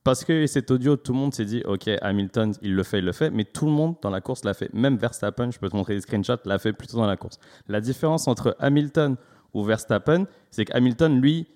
parce 0.08 0.24
que 0.24 0.46
cet 0.46 0.70
audio, 0.70 0.96
tout 0.96 1.12
le 1.12 1.18
monde 1.18 1.34
s'est 1.34 1.44
dit, 1.44 1.62
OK, 1.66 1.86
Hamilton, 2.00 2.54
il 2.62 2.74
le 2.74 2.82
fait, 2.82 3.00
il 3.00 3.04
le 3.04 3.12
fait, 3.12 3.28
mais 3.28 3.44
tout 3.44 3.66
le 3.66 3.72
monde 3.72 3.96
dans 4.00 4.08
la 4.08 4.22
course 4.22 4.42
l'a 4.42 4.54
fait. 4.54 4.72
Même 4.72 4.96
Verstappen, 4.96 5.50
je 5.50 5.58
peux 5.58 5.68
te 5.68 5.76
montrer 5.76 5.96
des 5.96 6.00
screenshots, 6.00 6.38
l'a 6.46 6.58
fait 6.58 6.72
plutôt 6.72 6.96
dans 6.96 7.06
la 7.06 7.18
course. 7.18 7.38
La 7.68 7.82
différence 7.82 8.26
entre 8.26 8.56
Hamilton 8.58 9.16
ou 9.52 9.62
Verstappen, 9.64 10.24
c'est 10.50 10.64
qu'Hamilton, 10.64 11.20
lui, 11.20 11.46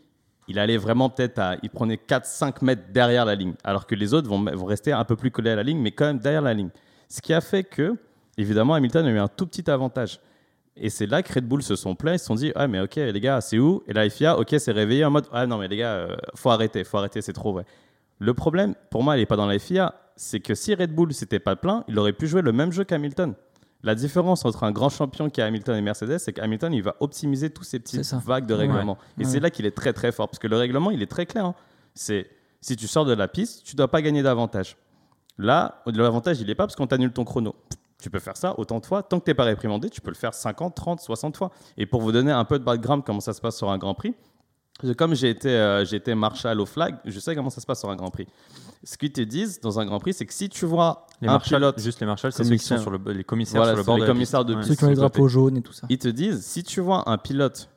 il 0.49 0.59
allait 0.59 0.77
vraiment 0.77 1.09
peut-être 1.09 1.39
à. 1.39 1.57
Il 1.63 1.71
prenait 1.71 1.97
4-5 1.97 2.63
mètres 2.63 2.83
derrière 2.93 3.25
la 3.25 3.37
ligne, 3.37 3.55
alors 3.65 3.87
que 3.87 3.95
les 3.95 4.13
autres 4.13 4.29
vont, 4.29 4.45
rester 4.67 4.93
un 4.93 5.05
peu 5.05 5.17
plus 5.17 5.31
collés 5.31 5.49
à 5.49 5.57
la 5.57 5.63
ligne, 5.63 5.79
mais 5.79 5.93
quand 5.93 6.05
même 6.05 6.19
derrière 6.19 6.43
la 6.43 6.53
ligne. 6.53 6.69
Ce 7.09 7.23
qui 7.23 7.33
a 7.33 7.41
fait 7.41 7.65
que, 7.65 7.97
évidemment, 8.37 8.75
Hamilton 8.75 9.07
a 9.07 9.11
eu 9.13 9.19
un 9.19 9.29
tout 9.29 9.47
petit 9.47 9.71
avantage. 9.71 10.21
Et 10.77 10.91
c'est 10.91 11.07
là 11.07 11.23
que 11.23 11.33
Red 11.33 11.49
Bull 11.49 11.63
se 11.63 11.75
sont 11.75 11.95
plaints, 11.95 12.17
ils 12.17 12.19
se 12.19 12.27
sont 12.27 12.35
dit 12.35 12.53
Ah, 12.55 12.69
mais 12.69 12.81
ok, 12.81 12.97
les 12.97 13.21
gars, 13.21 13.41
c'est 13.41 13.59
où? 13.59 13.83
Et 13.87 13.95
la 13.95 14.11
FIA, 14.11 14.39
ok, 14.39 14.55
s'est 14.59 14.73
réveillé 14.73 15.07
en 15.07 15.11
mode 15.11 15.27
Ah, 15.33 15.47
non, 15.47 15.57
mais 15.57 15.69
les 15.69 15.79
gars, 15.79 15.95
euh, 15.95 16.17
faut 16.35 16.51
arrêter, 16.51 16.85
faut 16.85 16.99
arrêter, 16.99 17.23
c'est 17.23 17.33
trop 17.33 17.55
vrai. 17.55 17.65
Le 18.23 18.35
problème, 18.35 18.75
pour 18.91 19.03
moi, 19.03 19.17
il 19.17 19.21
n'est 19.21 19.27
pas 19.27 19.35
dans 19.37 19.47
la 19.47 19.59
FIA, 19.59 19.95
c'est 20.15 20.39
que 20.39 20.55
si 20.55 20.75
Red 20.77 20.95
Bull 20.95 21.13
s'était 21.13 21.41
pas 21.41 21.57
plein, 21.57 21.83
il 21.89 21.99
aurait 21.99 22.13
pu 22.13 22.29
jouer 22.29 22.41
le 22.43 22.53
même 22.53 22.71
jeu 22.71 22.85
qu'Hamilton. 22.85 23.35
La 23.83 23.97
différence 23.97 24.45
entre 24.45 24.63
un 24.63 24.71
grand 24.71 24.91
champion 24.91 25.29
qui 25.29 25.41
est 25.41 25.45
Hamilton 25.45 25.75
et 25.77 25.81
Mercedes, 25.83 26.19
c'est 26.19 26.33
qu'Hamilton, 26.33 26.73
il 26.73 26.85
va 26.85 26.95
optimiser 27.01 27.51
tous 27.51 27.65
ces 27.65 27.81
petites 27.81 28.15
vagues 28.25 28.47
de 28.47 28.55
Ouais. 28.55 28.61
règlement. 28.61 28.97
Et 29.19 29.23
Ouais. 29.25 29.29
c'est 29.29 29.41
là 29.41 29.51
qu'il 29.51 29.67
est 29.67 29.73
très 29.77 29.93
très 29.93 30.13
fort, 30.13 30.29
parce 30.29 30.39
que 30.39 30.47
le 30.47 30.57
règlement, 30.57 30.93
il 30.93 31.03
est 31.03 31.11
très 31.11 31.27
clair. 31.27 31.47
hein. 31.47 31.55
C'est 31.95 32.31
si 32.61 32.77
tu 32.77 32.87
sors 32.87 33.05
de 33.05 33.13
la 33.13 33.27
piste, 33.27 33.65
tu 33.65 33.75
dois 33.75 33.89
pas 33.89 34.01
gagner 34.03 34.23
d'avantage. 34.23 34.77
Là, 35.37 35.83
l'avantage, 35.87 36.41
il 36.41 36.47
n'est 36.47 36.55
pas 36.55 36.65
parce 36.67 36.77
qu'on 36.77 36.87
t'annule 36.87 37.13
ton 37.13 37.25
chrono. 37.25 37.57
Tu 38.01 38.09
peux 38.09 38.21
faire 38.21 38.37
ça 38.37 38.55
autant 38.59 38.79
de 38.79 38.87
fois. 38.87 39.03
Tant 39.03 39.19
que 39.19 39.25
tu 39.25 39.31
n'es 39.31 39.35
pas 39.35 39.45
réprimandé, 39.45 39.91
tu 39.91 40.01
peux 40.01 40.11
le 40.11 40.17
faire 40.17 40.33
50, 40.35 40.75
30, 40.77 41.01
60 41.01 41.37
fois. 41.37 41.51
Et 41.77 41.87
pour 41.87 42.01
vous 42.03 42.13
donner 42.13 42.31
un 42.31 42.45
peu 42.45 42.59
de 42.61 42.65
background, 42.65 43.03
comment 43.05 43.21
ça 43.21 43.33
se 43.33 43.41
passe 43.41 43.57
sur 43.57 43.71
un 43.71 43.79
Grand 43.79 43.95
Prix, 43.95 44.15
comme 44.97 45.15
j'ai 45.15 45.31
été, 45.31 45.49
euh, 45.51 45.85
été 45.85 46.15
marshal 46.15 46.61
au 46.61 46.67
flag, 46.67 46.97
je 47.05 47.19
sais 47.21 47.35
comment 47.35 47.51
ça 47.51 47.61
se 47.61 47.67
passe 47.67 47.81
sur 47.81 47.91
un 47.91 47.97
Grand 47.97 48.11
Prix. 48.11 48.27
Ce 48.85 48.97
qu'ils 48.97 49.13
te 49.13 49.21
disent 49.21 49.61
dans 49.61 49.79
un 49.79 49.87
Grand 49.87 50.01
Prix, 50.01 50.15
c'est 50.15 50.27
que 50.27 50.33
si 50.35 50.49
tu 50.49 50.67
vois 50.67 51.07
Les 51.21 51.29
un 51.29 51.39
pilote, 51.39 51.81
juste 51.81 52.01
les 52.01 52.07
marshals, 52.07 52.33
c'est 52.33 52.45
ceux 52.45 52.57
qui 52.57 52.59
sont 52.59 52.75
Commissaires. 52.77 52.83
sur 52.83 52.91
le, 52.91 53.13
les 53.13 53.25
commissaires 53.25 53.61
Voilà, 53.61 53.73
sur 53.73 53.77
le 53.79 53.83
c'est 53.83 53.87
bord 53.87 53.97
les 53.97 54.01
de 54.03 54.07
la 54.07 54.13
commissaires 54.13 54.45
de 54.45 54.55
piste. 54.57 54.69
Ceux 54.69 54.75
qui 54.75 54.85
ont 54.85 54.89
les 54.89 54.95
drapeaux 54.97 55.29
jaunes 55.29 55.57
et 55.57 55.63
tout 55.63 55.73
ça. 55.73 55.87
ils 55.89 55.99
te 55.99 56.09
disent 56.09 56.45
si 56.45 56.65
tu 56.65 56.81
vois 56.81 57.09
un 57.09 57.19
pilote 57.19 57.71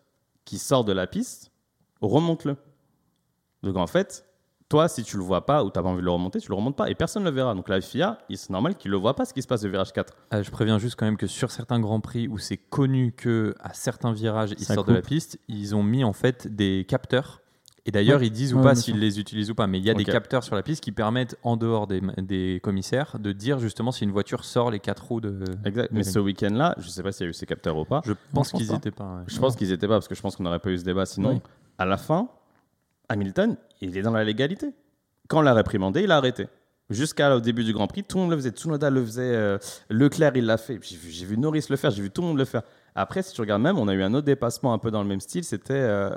qui 0.45 0.57
sort 0.57 0.83
de 0.83 0.93
la 0.93 1.05
piste, 1.07 1.51
remonte-le. 2.01 2.57
Donc 3.63 3.77
en 3.77 3.87
fait, 3.87 4.25
toi, 4.67 4.87
si 4.87 5.03
tu 5.03 5.17
le 5.17 5.23
vois 5.23 5.45
pas 5.45 5.63
ou 5.63 5.69
tu 5.69 5.77
n'as 5.77 5.83
pas 5.83 5.89
envie 5.89 5.99
de 6.01 6.05
le 6.05 6.11
remonter, 6.11 6.39
tu 6.39 6.49
le 6.49 6.55
remontes 6.55 6.75
pas 6.75 6.89
et 6.89 6.95
personne 6.95 7.23
ne 7.23 7.29
le 7.29 7.35
verra. 7.35 7.53
Donc 7.53 7.69
la 7.69 7.79
FIA, 7.81 8.17
il- 8.29 8.37
c'est 8.37 8.49
normal 8.49 8.75
qu'il 8.75 8.89
ne 8.89 8.95
le 8.95 9.01
voit 9.01 9.15
pas 9.15 9.25
ce 9.25 9.33
qui 9.33 9.41
se 9.41 9.47
passe 9.47 9.63
au 9.63 9.69
virage 9.69 9.93
4. 9.93 10.13
Euh, 10.33 10.41
je 10.43 10.49
préviens 10.51 10.79
juste 10.79 10.95
quand 10.97 11.05
même 11.05 11.17
que 11.17 11.27
sur 11.27 11.51
certains 11.51 11.79
grands 11.79 11.99
prix 12.01 12.27
où 12.27 12.37
c'est 12.39 12.57
connu 12.57 13.11
que 13.15 13.53
à 13.59 13.73
certains 13.73 14.11
virages 14.11 14.53
ils 14.57 14.65
sortent 14.65 14.87
de 14.87 14.93
la 14.93 15.01
piste, 15.01 15.39
ils 15.47 15.75
ont 15.75 15.83
mis 15.83 16.03
en 16.03 16.13
fait 16.13 16.47
des 16.53 16.85
capteurs. 16.87 17.41
Et 17.87 17.91
d'ailleurs, 17.91 18.19
Ouais. 18.19 18.25
ils 18.25 18.31
disent 18.31 18.51
ou 18.55 18.57
Ouais, 18.57 18.63
pas 18.63 18.73
s'ils 18.73 18.97
les 18.99 19.19
utilisent 19.19 19.51
ou 19.51 19.53
pas, 19.53 19.67
mais 19.67 19.77
il 19.77 19.85
y 19.85 19.91
a 19.91 19.93
des 19.93 20.05
capteurs 20.05 20.43
sur 20.43 20.55
la 20.55 20.63
piste 20.63 20.83
qui 20.83 20.91
permettent, 20.91 21.37
en 21.43 21.55
dehors 21.55 21.85
des, 21.85 22.01
des 22.17 22.59
commissaires, 22.63 23.17
de 23.19 23.31
dire 23.31 23.59
justement 23.59 23.91
si 23.91 24.03
une 24.05 24.11
voiture 24.11 24.43
sort 24.43 24.71
les 24.71 24.79
quatre 24.79 25.05
roues 25.05 25.21
de. 25.21 25.39
Exact. 25.63 25.91
Mais 25.91 25.99
de- 26.01 26.05
ce 26.09 26.17
week-end-là, 26.17 26.73
je 26.79 26.87
ne 26.87 26.89
sais 26.89 27.03
pas 27.03 27.11
s'il 27.11 27.25
y 27.25 27.27
a 27.27 27.29
eu 27.29 27.33
ces 27.33 27.45
capteurs 27.45 27.77
ou 27.77 27.85
pas. 27.85 28.01
Je 28.03 28.13
pense 28.33 28.49
pense 28.49 28.59
qu'ils 28.59 28.73
étaient 28.73 28.89
pas. 28.89 29.03
ouais. 29.17 29.23
Je 29.27 29.37
pense 29.39 29.55
qu'ils 29.55 29.69
n'étaient 29.69 29.87
pas 29.87 29.93
parce 29.97 30.07
que 30.07 30.15
je 30.15 30.21
pense 30.23 30.35
qu'on 30.35 30.41
n'aurait 30.41 30.57
pas 30.57 30.71
eu 30.71 30.79
ce 30.79 30.83
débat 30.83 31.05
sinon. 31.05 31.33
Oui. 31.35 31.41
À 31.77 31.85
la 31.85 31.97
fin, 31.97 32.27
Hamilton, 33.09 33.57
il 33.81 33.97
est 33.97 34.01
dans 34.01 34.11
la 34.11 34.23
légalité. 34.23 34.73
Quand 35.27 35.39
on 35.39 35.41
l'a 35.41 35.53
réprimandé, 35.53 36.03
il 36.03 36.11
a 36.11 36.17
arrêté. 36.17 36.47
Jusqu'au 36.89 37.39
début 37.39 37.63
du 37.63 37.73
Grand 37.73 37.87
Prix, 37.87 38.03
tout 38.03 38.17
le 38.17 38.23
monde 38.23 38.31
le 38.31 38.37
faisait. 38.37 38.51
Tsunoda 38.51 38.91
le 38.91 39.03
faisait. 39.03 39.21
euh, 39.23 39.57
Leclerc, 39.89 40.33
il 40.35 40.45
l'a 40.45 40.57
fait. 40.57 40.79
J'ai 40.83 41.25
vu, 41.25 41.35
Norris 41.37 41.65
le 41.69 41.77
faire. 41.77 41.89
J'ai 41.89 42.03
vu 42.03 42.11
tout 42.11 42.21
le 42.21 42.27
monde 42.27 42.37
le 42.37 42.45
faire. 42.45 42.61
Après, 42.93 43.23
si 43.23 43.33
tu 43.33 43.41
regardes 43.41 43.63
même, 43.63 43.79
on 43.79 43.87
a 43.87 43.93
eu 43.95 44.03
un 44.03 44.13
autre 44.13 44.25
dépassement 44.25 44.71
un 44.71 44.77
peu 44.77 44.91
dans 44.91 45.01
le 45.01 45.07
même 45.07 45.19
style. 45.19 45.43
C'était. 45.43 45.73
euh, 45.73 46.15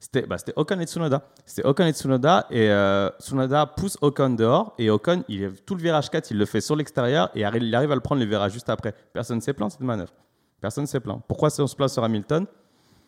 c'était 0.00 0.22
bah, 0.22 0.36
Ocon 0.56 0.80
et 0.80 0.86
Tsunoda. 0.86 1.22
C'était 1.44 1.66
Ocon 1.66 1.84
et 1.84 1.92
Tsunoda. 1.92 2.46
Et 2.50 2.70
euh, 2.70 3.10
Tsunoda 3.20 3.66
pousse 3.66 3.98
Ocon 4.00 4.30
dehors. 4.30 4.74
Et 4.78 4.88
Ocon, 4.88 5.24
il, 5.28 5.52
tout 5.66 5.74
le 5.74 5.82
virage 5.82 6.08
4, 6.10 6.30
il 6.30 6.38
le 6.38 6.46
fait 6.46 6.62
sur 6.62 6.74
l'extérieur. 6.76 7.30
Et 7.34 7.40
il 7.40 7.74
arrive 7.74 7.92
à 7.92 7.94
le 7.94 8.00
prendre 8.00 8.22
le 8.22 8.26
virage 8.26 8.52
juste 8.52 8.70
après. 8.70 8.94
Personne 9.12 9.36
ne 9.36 9.42
s'est 9.42 9.52
plaint 9.52 9.70
cette 9.70 9.80
manœuvre. 9.80 10.12
Personne 10.60 10.84
ne 10.84 10.88
s'est 10.88 11.00
plaint. 11.00 11.20
Pourquoi 11.28 11.50
on 11.58 11.66
se 11.66 11.76
place 11.76 11.92
sur 11.92 12.02
Hamilton? 12.02 12.46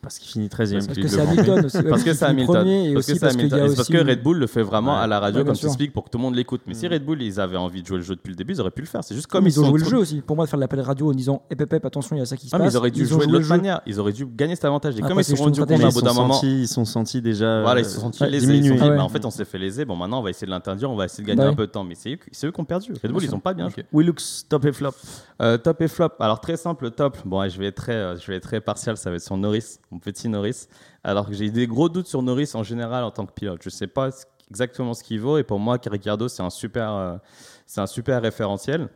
Parce 0.01 0.19
qu'il 0.19 0.31
finit 0.31 0.49
13 0.49 0.73
e 0.73 0.75
Parce 0.77 0.87
Parce 0.87 0.95
qu'il 0.97 1.03
que 1.05 1.09
c'est. 1.11 1.21
Hamilton 1.21 1.65
aussi. 1.67 1.83
parce 1.83 2.03
que 2.05 2.15
c'est 2.15 2.25
Hamilton. 2.25 2.55
premier 2.55 2.91
et 2.91 2.95
Parce 2.95 3.09
aussi 3.11 3.19
parce 3.19 3.35
Hamilton. 3.35 3.59
Et 3.59 3.63
aussi 3.69 3.93
que 3.93 3.99
Red 3.99 4.23
Bull 4.23 4.39
le 4.39 4.47
fait 4.47 4.63
vraiment 4.63 4.95
Ouais. 4.95 5.01
à 5.03 5.07
la 5.07 5.19
radio 5.21 5.41
Ouais, 5.41 5.47
comme 5.47 5.57
tu 5.57 5.67
expliques 5.67 5.93
pour 5.93 6.05
que 6.05 6.11
tout 6.11 6.19
le 6.19 6.23
monde 6.23 6.35
l'écoute. 6.37 6.61
Mais 6.67 6.75
si 6.75 6.87
Red 6.87 7.05
Bull 7.05 7.21
ils 7.21 7.41
avaient 7.41 7.57
envie 7.57 7.83
de 7.83 7.87
jouer 7.89 7.97
le 7.99 8.03
jeu 8.05 8.15
depuis 8.15 8.31
le 8.31 8.37
début, 8.37 8.55
ils 8.55 8.61
auraient 8.61 8.71
pu 8.71 8.83
le 8.83 8.87
faire. 8.87 9.03
C'est 9.03 9.15
juste 9.15 9.27
comme 9.27 9.41
Comme 9.41 9.49
ils 9.49 9.59
ont 9.61 9.65
sont 9.65 9.71
joué 9.71 9.81
le 9.81 9.85
jeu 9.85 9.97
aussi. 9.99 10.21
Pour 10.21 10.37
moi, 10.37 10.45
de 10.45 10.51
faire 10.51 10.59
l'appel 10.59 10.81
radio 10.81 11.11
en 11.11 11.15
disant 11.15 11.43
hep, 11.51 11.61
hep, 11.73 11.85
attention, 11.85 12.15
il 12.17 12.21
y 12.21 12.23
a 12.23 12.27
ça 12.27 12.37
qui 12.37 12.49
se 12.49 12.55
Ah, 12.55 12.59
mais 12.59 12.65
passe. 12.67 12.75
ils 12.75 12.77
auraient 12.77 12.91
dû 12.93 13.07
jouer 13.07 13.27
de 13.27 13.33
l'autre 13.33 13.49
manière. 13.49 13.81
Ils 13.87 13.99
auraient 13.99 14.13
dû 14.13 14.25
gagner 14.27 14.55
cet 14.55 14.65
avantage. 14.67 14.95
Et 14.95 14.99
Après, 14.99 15.09
comme 15.11 15.21
ils 15.21 15.25
se 15.25 15.35
sont 15.37 15.43
rendus 15.45 15.61
compte 15.61 15.71
à 15.73 15.75
ils 15.75 15.93
bout 15.93 16.01
d'un 16.03 16.13
moment, 16.13 16.35
sentis, 16.35 16.61
ils 16.63 16.69
sont 16.69 16.85
sentis 16.85 17.21
déjà. 17.21 17.63
voilà, 17.63 17.81
ils 17.81 17.85
se 17.85 17.97
sont 17.97 18.01
sentis 18.13 18.25
lésés. 18.27 18.57
Ils 18.57 18.79
Ah 18.81 19.03
en 19.03 19.09
fait, 19.09 19.25
on 19.25 19.31
s'est 19.31 19.45
fait 19.45 19.59
léser. 19.59 19.85
Bon, 19.85 19.97
maintenant, 19.97 20.21
on 20.21 20.23
va 20.23 20.31
essayer 20.31 20.47
de 20.47 20.53
l'interdire. 20.53 20.91
On 20.91 20.97
va 20.97 21.07
essayer 21.07 21.25
de 21.25 21.29
gagner 21.29 21.43
Bah 21.43 21.49
un 21.49 21.55
peu 21.55 21.67
de 21.67 21.73
temps. 21.73 21.85
Mais 21.85 21.95
c'est 21.97 22.13
eux, 22.47 22.51
qui 22.53 22.61
ont 22.61 22.65
perdu. 22.65 22.93
Red 23.03 23.11
Bull, 23.13 23.25
ils 23.25 23.35
ont 23.35 23.41
pas 23.41 23.53
bien 23.55 23.69
joué. 23.69 23.85
Willux, 23.93 24.45
top 24.49 24.65
et 24.65 24.73
flop. 24.73 24.91
Euh, 25.43 25.59
top 25.59 25.81
et 25.83 25.89
flop. 25.89 26.11
Alors 26.21 26.41
très 26.41 26.57
simple, 26.57 26.91
top. 26.91 27.17
Bon, 27.25 27.41
ouais, 27.41 27.51
je 27.51 27.59
vais 27.59 27.67
être 27.67 27.77
très, 27.77 28.17
je 28.17 28.27
vais 28.27 28.37
être 28.37 28.45
très 28.45 28.61
partial. 28.61 28.97
Ça 28.97 29.11
va 29.11 29.17
être 29.17 29.23
sur 29.23 29.37
Norris, 29.37 29.79
mon 29.91 29.99
petit 29.99 30.29
Norris. 30.29 30.69
Alors 31.05 31.27
que 31.27 31.35
j'ai 31.35 31.51
des 31.51 31.67
gros 31.67 31.89
doutes 31.89 32.07
sur 32.07 32.23
Norris 32.23 32.51
en 32.55 32.63
général 32.63 33.05
en 33.05 33.11
tant 33.11 33.27
que 33.27 33.33
pilote. 33.33 33.61
Je 33.63 33.71
sais 33.71 33.87
pas 33.87 34.11
exactement 34.51 34.95
ce 34.95 35.03
qu'il 35.03 35.21
vaut. 35.21 35.39
Et 35.39 35.45
pour 35.45 35.59
moi, 35.59 35.79
Ricciardo, 35.85 36.29
c'est 36.29 36.43
un 36.43 36.51
super, 36.51 36.93
euh, 36.93 37.17
c'est 37.67 37.81
un 37.81 37.87
super 37.87 38.23
référentiel. 38.23 38.89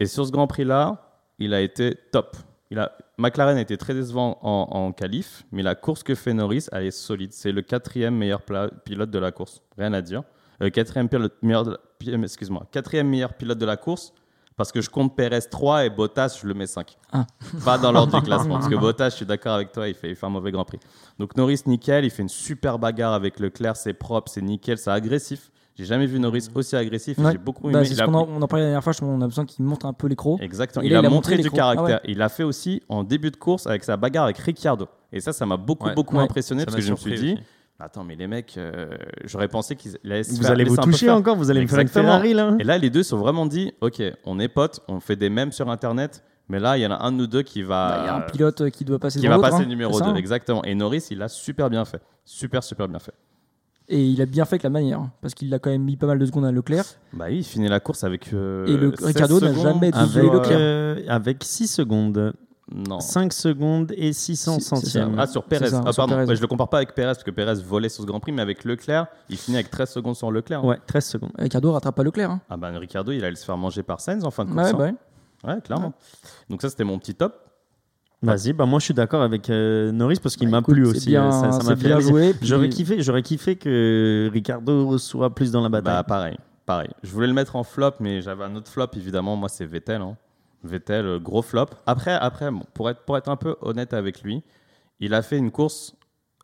Et 0.00 0.06
sur 0.06 0.26
ce 0.26 0.32
Grand 0.32 0.46
Prix 0.46 0.64
là, 0.64 1.20
il 1.38 1.54
a 1.54 1.60
été 1.60 1.96
top. 2.12 2.36
Il 2.70 2.78
a, 2.78 2.92
McLaren 3.18 3.56
a 3.56 3.60
été 3.60 3.76
très 3.76 3.94
décevant 3.94 4.38
en, 4.42 4.68
en 4.70 4.92
qualif, 4.92 5.44
mais 5.52 5.62
la 5.62 5.74
course 5.74 6.02
que 6.02 6.14
fait 6.14 6.34
Norris, 6.34 6.66
elle 6.72 6.86
est 6.86 6.90
solide. 6.90 7.32
C'est 7.32 7.52
le 7.52 7.62
quatrième 7.62 8.16
meilleur 8.16 8.42
pilote 8.84 9.10
de 9.10 9.18
la 9.18 9.30
course. 9.32 9.62
Rien 9.78 9.92
à 9.92 10.02
dire. 10.02 10.24
Euh, 10.62 10.70
excuse-moi, 12.22 12.66
quatrième 12.70 13.08
meilleur 13.08 13.34
pilote 13.34 13.58
de 13.58 13.66
la 13.66 13.76
course. 13.76 14.12
Parce 14.56 14.72
que 14.72 14.80
je 14.80 14.88
compte 14.88 15.14
Perez 15.14 15.40
3 15.50 15.84
et 15.84 15.90
Bottas, 15.90 16.38
je 16.42 16.46
le 16.48 16.54
mets 16.54 16.66
5. 16.66 16.96
Ah. 17.12 17.26
Pas 17.64 17.76
dans 17.76 17.92
l'ordre 17.92 18.18
du 18.18 18.22
classement. 18.26 18.54
Parce 18.54 18.68
que 18.68 18.74
Bottas, 18.74 19.10
je 19.10 19.16
suis 19.16 19.26
d'accord 19.26 19.54
avec 19.54 19.70
toi, 19.72 19.86
il 19.86 19.94
fait, 19.94 20.08
il 20.10 20.16
fait 20.16 20.24
un 20.26 20.30
mauvais 20.30 20.50
Grand 20.50 20.64
Prix. 20.64 20.78
Donc 21.18 21.36
Norris, 21.36 21.60
nickel. 21.66 22.04
Il 22.06 22.10
fait 22.10 22.22
une 22.22 22.28
super 22.30 22.78
bagarre 22.78 23.12
avec 23.12 23.38
Leclerc. 23.38 23.76
C'est 23.76 23.92
propre, 23.92 24.30
c'est 24.32 24.40
nickel, 24.42 24.78
c'est 24.78 24.90
agressif. 24.90 25.50
J'ai 25.74 25.84
jamais 25.84 26.06
vu 26.06 26.18
Norris 26.18 26.48
aussi 26.54 26.74
agressif. 26.74 27.18
Ouais. 27.18 27.32
J'ai 27.32 27.38
beaucoup 27.38 27.64
Bah, 27.64 27.80
aimé. 27.80 27.84
c'est 27.84 27.92
Il 27.92 27.96
ce 27.98 28.02
a- 28.02 28.06
qu'on 28.06 28.14
en, 28.14 28.26
on 28.30 28.40
en 28.40 28.46
parlait 28.48 28.62
la 28.64 28.70
dernière 28.70 28.82
fois. 28.82 28.94
je- 28.94 29.04
On 29.04 29.20
a 29.20 29.26
besoin 29.26 29.44
qu'il 29.44 29.62
montre 29.62 29.84
un 29.84 29.92
peu 29.92 30.06
l'écro. 30.06 30.38
Exactement. 30.40 30.82
Il, 30.82 30.90
là, 30.90 31.00
a, 31.00 31.02
il 31.02 31.06
a 31.06 31.10
montré 31.10 31.32
montré 31.36 31.42
du 31.42 31.50
caractère. 31.54 31.98
ah 32.02 32.06
Il 32.08 32.16
l'a 32.16 32.30
fait 32.30 32.44
aussi 32.44 32.82
en 32.88 33.04
début 33.04 33.30
de 33.30 33.36
course 33.36 33.66
avec 33.66 33.84
sa 33.84 33.98
bagarre 33.98 34.24
avec 34.24 34.38
Ricciardo. 34.38 34.88
Et 35.12 35.20
ça, 35.20 35.34
ça 35.34 35.44
m'a 35.44 35.58
beaucoup, 35.58 35.86
Ouais. 35.88 35.94
beaucoup 35.94 36.16
Ouais. 36.16 36.22
impressionné 36.22 36.60
Ça 36.62 36.64
parce 36.66 36.76
que 36.76 36.80
je 36.82 36.92
me 36.92 36.96
suis 36.96 37.14
dit, 37.14 37.32
aussi. 37.34 37.42
Attends, 37.78 38.04
mais 38.04 38.16
les 38.16 38.26
mecs, 38.26 38.54
euh, 38.56 38.88
j'aurais 39.24 39.48
pensé 39.48 39.76
qu'ils 39.76 39.96
allaient 40.04 40.22
se 40.22 40.30
Vous 40.34 40.42
faire- 40.42 40.50
allez 40.52 40.64
vous 40.64 40.76
toucher 40.76 41.10
encore 41.10 41.36
Vous 41.36 41.50
allez 41.50 41.62
me 41.62 41.66
faire 41.66 41.80
une. 41.80 41.88
Ferrari 41.88 42.34
là 42.34 42.56
Et 42.58 42.64
là, 42.64 42.78
les 42.78 42.90
deux 42.90 43.02
se 43.02 43.10
sont 43.10 43.18
vraiment 43.18 43.46
dit, 43.46 43.72
ok, 43.80 44.02
on 44.24 44.38
est 44.38 44.48
potes, 44.48 44.80
on 44.88 45.00
fait 45.00 45.16
des 45.16 45.28
mèmes 45.30 45.52
sur 45.52 45.68
Internet, 45.70 46.22
mais 46.48 46.58
là, 46.60 46.76
il 46.78 46.82
y 46.82 46.86
en 46.86 46.90
a 46.92 47.02
un 47.04 47.12
de 47.12 47.16
nous 47.18 47.26
deux 47.26 47.42
qui 47.42 47.62
va, 47.62 47.88
Bah, 47.88 47.98
Il 48.02 48.06
y 48.06 48.08
a 48.08 48.14
un 48.16 48.20
pilote 48.20 48.60
euh, 48.62 48.70
qui 48.70 48.84
doit 48.84 48.98
passer 48.98 49.18
qui 49.20 49.26
devant 49.26 49.38
va 49.40 49.50
passer 49.50 49.64
hein. 49.64 49.66
numéro 49.66 49.92
C'est 49.94 50.00
2. 50.00 50.04
ça, 50.04 50.10
hein. 50.10 50.16
Exactement. 50.16 50.64
Et 50.64 50.74
Norris, 50.74 51.06
il 51.10 51.18
l'a 51.18 51.28
super 51.28 51.68
bien 51.70 51.84
fait. 51.84 52.00
Super, 52.24 52.62
super 52.62 52.88
bien 52.88 52.98
fait. 52.98 53.12
Et 53.88 54.04
il 54.04 54.20
a 54.20 54.26
bien 54.26 54.44
fait 54.44 54.54
avec 54.54 54.64
la 54.64 54.70
manière, 54.70 54.98
hein, 54.98 55.12
parce 55.22 55.32
qu'il 55.34 55.52
a 55.54 55.60
quand 55.60 55.70
même 55.70 55.84
mis 55.84 55.96
pas 55.96 56.08
mal 56.08 56.18
de 56.18 56.26
secondes 56.26 56.44
à 56.44 56.50
Leclerc. 56.50 56.84
Bah 57.12 57.26
oui, 57.28 57.38
il 57.38 57.44
finit 57.44 57.68
la 57.68 57.78
course 57.78 58.02
avec. 58.02 58.32
euh, 58.32 58.66
Et 58.66 58.76
le- 58.76 58.92
16 58.96 59.06
Ricardo 59.06 59.38
n'a 59.40 59.54
jamais 59.54 59.92
doublé 59.92 60.22
Leclerc. 60.22 60.58
euh, 60.60 60.96
avec 61.06 61.44
6 61.44 61.68
secondes. 61.68 62.32
Non. 62.74 62.98
5 62.98 63.32
secondes 63.32 63.92
et 63.96 64.12
600 64.12 64.54
C'est- 64.54 64.60
c'est 64.60 64.68
ça, 64.68 64.76
centièmes. 64.76 65.16
Ah, 65.18 65.26
sur 65.28 65.44
Pérez. 65.44 65.68
Ça, 65.68 65.82
Ah, 65.86 65.92
sur 65.92 66.02
pardon. 66.02 66.14
Pérez. 66.14 66.26
Ouais, 66.28 66.36
je 66.36 66.40
le 66.40 66.46
compare 66.48 66.68
pas 66.68 66.78
avec 66.78 66.94
Pérez 66.94 67.12
parce 67.12 67.22
que 67.22 67.30
Pérez 67.30 67.54
volait 67.62 67.88
sur 67.88 68.02
ce 68.02 68.06
Grand 68.08 68.18
Prix, 68.18 68.32
mais 68.32 68.42
avec 68.42 68.64
Leclerc, 68.64 69.06
il 69.28 69.36
finit 69.36 69.56
avec 69.58 69.70
13 69.70 69.88
secondes 69.90 70.16
sur 70.16 70.32
Leclerc. 70.32 70.60
hein. 70.64 70.66
Ouais, 70.68 70.78
13 70.86 71.04
secondes. 71.06 71.30
Ricardo 71.38 71.70
rattrape 71.72 71.94
pas 71.94 72.02
Leclerc. 72.02 72.30
Hein. 72.30 72.40
Ah 72.50 72.56
bah 72.56 72.70
Ricardo, 72.70 73.12
il 73.12 73.24
allait 73.24 73.36
se 73.36 73.44
faire 73.44 73.56
manger 73.56 73.84
par 73.84 74.00
Sainz 74.00 74.24
en 74.24 74.30
fin 74.32 74.44
de 74.44 74.50
Ouais, 74.50 74.56
course. 74.56 74.72
bah 74.72 74.84
hein. 74.88 74.96
ouais. 75.44 75.54
Ouais, 75.54 75.60
clairement. 75.60 75.92
Donc 76.50 76.60
ça, 76.60 76.68
c'était 76.68 76.82
mon 76.84 76.98
petit 76.98 77.14
top. 77.14 77.34
Vas-y, 78.22 78.52
bah 78.54 78.64
moi 78.66 78.80
je 78.80 78.86
suis 78.86 78.94
d'accord 78.94 79.22
avec 79.22 79.48
euh, 79.50 79.92
Norris 79.92 80.18
parce 80.20 80.34
qu'il 80.36 80.48
Bah, 80.48 80.52
m'a 80.52 80.58
écoute, 80.60 80.74
plu 80.74 80.86
aussi. 80.86 81.06
bien- 81.10 81.28
euh, 81.28 81.52
ça 81.52 81.58
m'a 81.62 81.76
fait 81.76 81.86
bien 81.86 81.96
plaisir. 81.96 82.10
joué, 82.12 82.34
puis- 82.34 82.46
J'aurais 82.48 82.68
kiffé, 82.70 83.02
j'aurais 83.02 83.22
kiffé 83.22 83.56
que 83.56 84.28
Ricardo 84.32 84.96
soit 84.98 85.32
plus 85.34 85.52
dans 85.52 85.60
la 85.60 85.68
Bah 85.68 85.82
bataille. 85.82 86.02
pareil, 86.08 86.36
pareil. 86.64 86.88
Je 87.04 87.10
voulais 87.12 87.26
le 87.28 87.34
mettre 87.34 87.54
en 87.56 87.62
flop, 87.62 87.92
mais 88.00 88.22
j'avais 88.22 88.42
un 88.44 88.56
autre 88.56 88.70
flop 88.70 88.86
évidemment. 88.96 89.36
Moi, 89.36 89.48
c'est 89.50 89.66
Vettel. 89.66 90.00
hein. 90.00 90.16
Vettel, 90.64 91.06
euh, 91.06 91.18
gros 91.20 91.42
flop. 91.42 91.66
Après, 91.86 92.12
après, 92.12 92.50
bon, 92.50 92.62
pour 92.74 92.90
être 92.90 93.04
pour 93.04 93.16
être 93.16 93.28
un 93.28 93.36
peu 93.36 93.56
honnête 93.60 93.92
avec 93.94 94.22
lui, 94.22 94.42
il 95.00 95.14
a 95.14 95.22
fait 95.22 95.38
une 95.38 95.50
course 95.50 95.94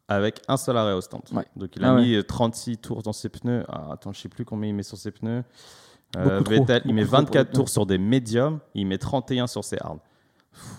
avec 0.08 0.40
un 0.48 0.56
seul 0.56 0.76
arrêt 0.76 0.92
au 0.92 1.00
stand. 1.00 1.22
Ouais. 1.32 1.46
Donc 1.56 1.74
il 1.76 1.84
a 1.84 1.92
Ah 1.92 1.96
mis 2.00 2.14
euh, 2.14 2.22
36 2.22 2.78
tours 2.78 3.02
dans 3.02 3.12
ses 3.12 3.28
pneus. 3.28 3.64
Ah, 3.68 3.88
attends, 3.92 4.12
je 4.12 4.20
sais 4.20 4.28
plus 4.28 4.44
combien 4.44 4.68
il 4.70 4.74
met 4.74 4.82
sur 4.82 4.98
ses 4.98 5.10
pneus. 5.10 5.42
Euh, 6.16 6.42
trop, 6.42 6.50
Vettel, 6.52 6.82
il 6.84 6.94
met 6.94 7.02
beaucoup 7.04 7.16
trop 7.16 7.22
24 7.24 7.46
pour- 7.48 7.58
tours 7.60 7.68
sur 7.70 7.86
des 7.86 7.96
médiums, 7.98 8.58
il 8.74 8.86
met 8.86 8.98
31 8.98 9.46
sur 9.46 9.64
ses 9.64 9.78
hard. 9.80 9.98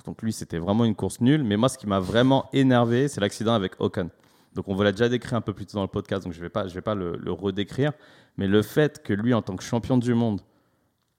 Donc 0.05 0.21
lui, 0.21 0.31
c'était 0.31 0.59
vraiment 0.59 0.85
une 0.85 0.93
course 0.93 1.19
nulle. 1.19 1.43
Mais 1.43 1.57
moi, 1.57 1.67
ce 1.69 1.79
qui 1.79 1.87
m'a 1.87 1.99
vraiment 1.99 2.47
énervé, 2.53 3.07
c'est 3.07 3.19
l'accident 3.19 3.53
avec 3.55 3.73
Ocon. 3.79 4.11
Donc 4.53 4.67
on 4.67 4.75
vous 4.75 4.83
l'a 4.83 4.91
déjà 4.91 5.09
décrit 5.09 5.35
un 5.35 5.41
peu 5.41 5.51
plus 5.53 5.65
tôt 5.65 5.77
dans 5.77 5.81
le 5.81 5.87
podcast, 5.87 6.23
donc 6.25 6.33
je 6.33 6.37
ne 6.37 6.43
vais 6.43 6.49
pas, 6.49 6.67
je 6.67 6.73
vais 6.75 6.81
pas 6.81 6.93
le, 6.93 7.17
le 7.17 7.31
redécrire. 7.31 7.91
Mais 8.37 8.47
le 8.47 8.61
fait 8.61 9.01
que 9.01 9.11
lui, 9.13 9.33
en 9.33 9.41
tant 9.41 9.55
que 9.55 9.63
champion 9.63 9.97
du 9.97 10.13
monde, 10.13 10.41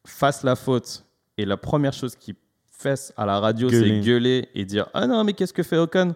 fasse 0.06 0.44
la 0.44 0.54
faute 0.54 1.04
et 1.38 1.44
la 1.44 1.56
première 1.56 1.92
chose 1.92 2.16
qu'il 2.16 2.34
fasse 2.70 3.12
à 3.16 3.26
la 3.26 3.40
radio, 3.40 3.68
c'est 3.68 4.00
gueuler 4.00 4.48
et 4.54 4.64
dire 4.64 4.88
Ah 4.94 5.06
non, 5.06 5.24
mais 5.24 5.32
qu'est-ce 5.32 5.52
que 5.52 5.62
fait 5.62 5.78
Ocon? 5.78 6.14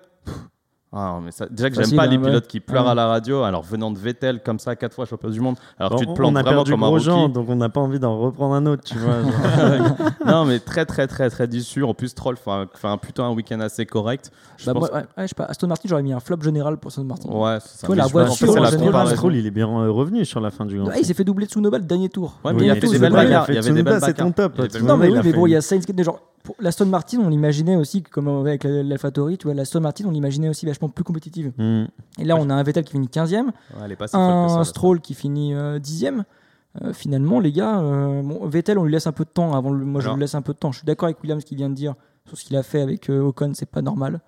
Ah, 0.93 1.19
mais 1.23 1.31
ça, 1.33 1.47
Déjà 1.51 1.69
que 1.69 1.77
j'aime 1.77 1.97
pas 1.97 2.05
hein, 2.05 2.07
les 2.07 2.17
ouais. 2.17 2.25
pilotes 2.25 2.47
qui 2.47 2.61
pleurent 2.61 2.85
Ouais. 2.87 2.91
à 2.93 2.95
la 2.95 3.07
radio, 3.09 3.43
alors 3.43 3.63
venant 3.63 3.91
de 3.91 3.99
Vettel 3.99 4.43
comme 4.43 4.59
ça, 4.59 4.75
quatre 4.75 4.95
fois 4.95 5.05
champion 5.05 5.29
du 5.29 5.41
monde, 5.41 5.57
alors 5.79 5.93
que 5.93 5.97
tu 5.99 6.07
te 6.07 6.13
plantes 6.13 6.33
on 6.33 6.37
a 6.37 6.43
vraiment 6.43 6.57
perdu 6.65 6.71
comme 6.71 6.83
un 6.83 6.87
rookie. 6.89 7.33
donc 7.33 7.47
on 7.49 7.57
n'a 7.57 7.69
pas 7.69 7.81
envie 7.81 7.99
d'en 7.99 8.19
reprendre 8.19 8.55
un 8.55 8.65
autre, 8.67 8.85
tu 8.85 8.97
vois. 8.97 9.17
non, 10.27 10.45
mais 10.47 10.59
très, 10.61 10.87
très, 10.87 11.07
très, 11.07 11.29
très 11.31 11.47
déçu. 11.47 11.83
En 11.83 11.95
plus, 11.95 12.15
Troll 12.15 12.37
fait 12.37 12.51
un, 12.51 12.67
fait 12.75 12.89
un 12.89 12.97
plutôt 12.97 13.23
un 13.23 13.31
week-end 13.33 13.61
assez 13.61 13.85
correct. 13.87 14.31
Je 14.57 14.67
Bah, 14.67 14.73
pense 14.75 14.83
moi, 14.91 14.91
ouais, 14.93 15.05
ouais, 15.17 15.23
je 15.25 15.27
sais 15.29 15.35
pas. 15.35 15.45
Aston 15.45 15.67
Martin, 15.67 15.89
j'aurais 15.89 16.03
mis 16.03 16.13
un 16.13 16.21
flop 16.21 16.41
général 16.43 16.79
pour 16.79 16.89
Aston 16.89 17.05
Martin. 17.05 17.29
Ouais, 17.31 17.59
c'est 17.61 17.81
ça. 17.81 17.87
Toi, 17.87 17.97
la 17.97 18.07
voiture, 18.07 18.33
que 18.47 18.53
c'est 18.53 18.59
en 18.59 18.63
la 18.63 18.71
général, 18.71 18.87
comparaison. 18.93 19.17
Stroll, 19.17 19.37
il 19.37 19.47
est 19.47 19.51
bien 19.51 19.69
euh, 19.69 19.91
revenu 19.91 20.25
sur 20.25 20.41
la 20.41 20.51
fin 20.51 20.65
du 20.65 20.79
Grand 20.79 20.89
Ouais, 20.89 21.01
il 21.01 21.05
s'est 21.05 21.15
fait 21.15 21.25
doubler 21.25 21.47
de 21.47 21.51
Tsunoda 21.51 21.79
le 21.79 21.85
dernier 21.85 22.09
tour. 22.09 22.39
Ouais, 22.45 22.53
mais 22.55 22.63
il 22.63 22.67
y 22.67 22.71
a 22.71 22.75
fait 22.77 22.89
des 22.89 22.99
belles 22.99 23.13
bagarres. 23.13 23.43
avait 23.45 23.55
des 23.55 23.61
belles 23.61 24.01
Tsunoda, 24.01 24.01
c'est 24.01 24.15
ton 24.15 24.31
bagarres. 24.31 24.53
top. 24.53 24.83
Non, 24.83 24.97
mais 24.97 25.09
oui, 25.09 25.15
mais 25.17 25.23
fait- 25.23 25.33
bon, 25.33 25.47
il 25.47 25.51
y 25.51 25.57
a 25.57 25.61
Sainz 25.61 25.85
qui 25.85 25.93
était 25.93 26.05
genre. 26.05 26.21
Pour 26.49 26.57
l'Aston 26.61 26.87
Martin, 26.87 27.19
on 27.21 27.29
l'imaginait 27.29 27.77
aussi, 27.77 28.03
comme 28.03 28.27
avec 28.27 28.65
la- 28.65 28.83
l'AlphaTauri, 28.83 29.37
tu 29.37 29.45
vois, 29.49 29.53
l'Aston 29.53 29.81
Martin, 29.81 30.07
on 30.07 30.11
l'imaginait 30.11 30.49
aussi 30.49 30.65
vachement 30.65 30.89
plus 30.89 31.05
compétitive. 31.05 31.53
Hmm. 31.59 31.85
Et 32.19 32.25
là, 32.25 32.37
on 32.37 32.49
a 32.49 32.55
un 32.55 32.63
Vettel 32.63 32.85
qui 32.85 32.93
finit 32.93 33.07
15ème, 33.09 33.49
Ouais, 33.49 33.83
elle 33.85 33.93
est 33.93 33.97
pas 33.97 34.09
si 34.09 34.13
folle 34.13 34.23
que 34.23 34.49
ça, 34.49 34.55
un 34.55 34.59
la 34.61 34.65
Stroll 34.65 35.01
qui 35.03 35.13
finit 35.13 35.53
euh, 35.53 35.79
10ème. 35.79 36.25
Euh, 36.81 36.95
finalement, 36.95 37.39
les 37.39 37.53
gars, 37.53 37.81
euh, 37.81 38.23
bon, 38.23 38.47
Vettel, 38.47 38.79
on 38.79 38.85
lui 38.85 38.93
laisse 38.93 39.07
un 39.07 39.13
peu 39.13 39.25
de 39.25 39.29
temps. 39.29 39.53
Avant, 39.55 39.71
le- 39.71 39.85
moi, 39.85 40.01
je 40.01 40.09
lui 40.15 40.21
laisse 40.21 40.35
un 40.35 40.41
peu 40.41 40.55
de 40.55 40.59
temps. 40.59 40.73
Je 40.73 40.79
suis 40.79 40.87
d'accord 40.87 41.05
avec 41.09 41.21
Williams 41.23 41.45
qui 41.45 41.55
vient 41.55 41.69
de 41.69 41.75
dire 41.75 41.95
sur 42.27 42.39
ce 42.39 42.47
qu'il 42.47 42.57
a 42.57 42.63
fait 42.63 42.81
avec 42.81 43.11
euh, 43.11 43.21
Ocon, 43.21 43.53
c'est 43.55 43.69
pas 43.69 43.83
normal. 43.83 44.21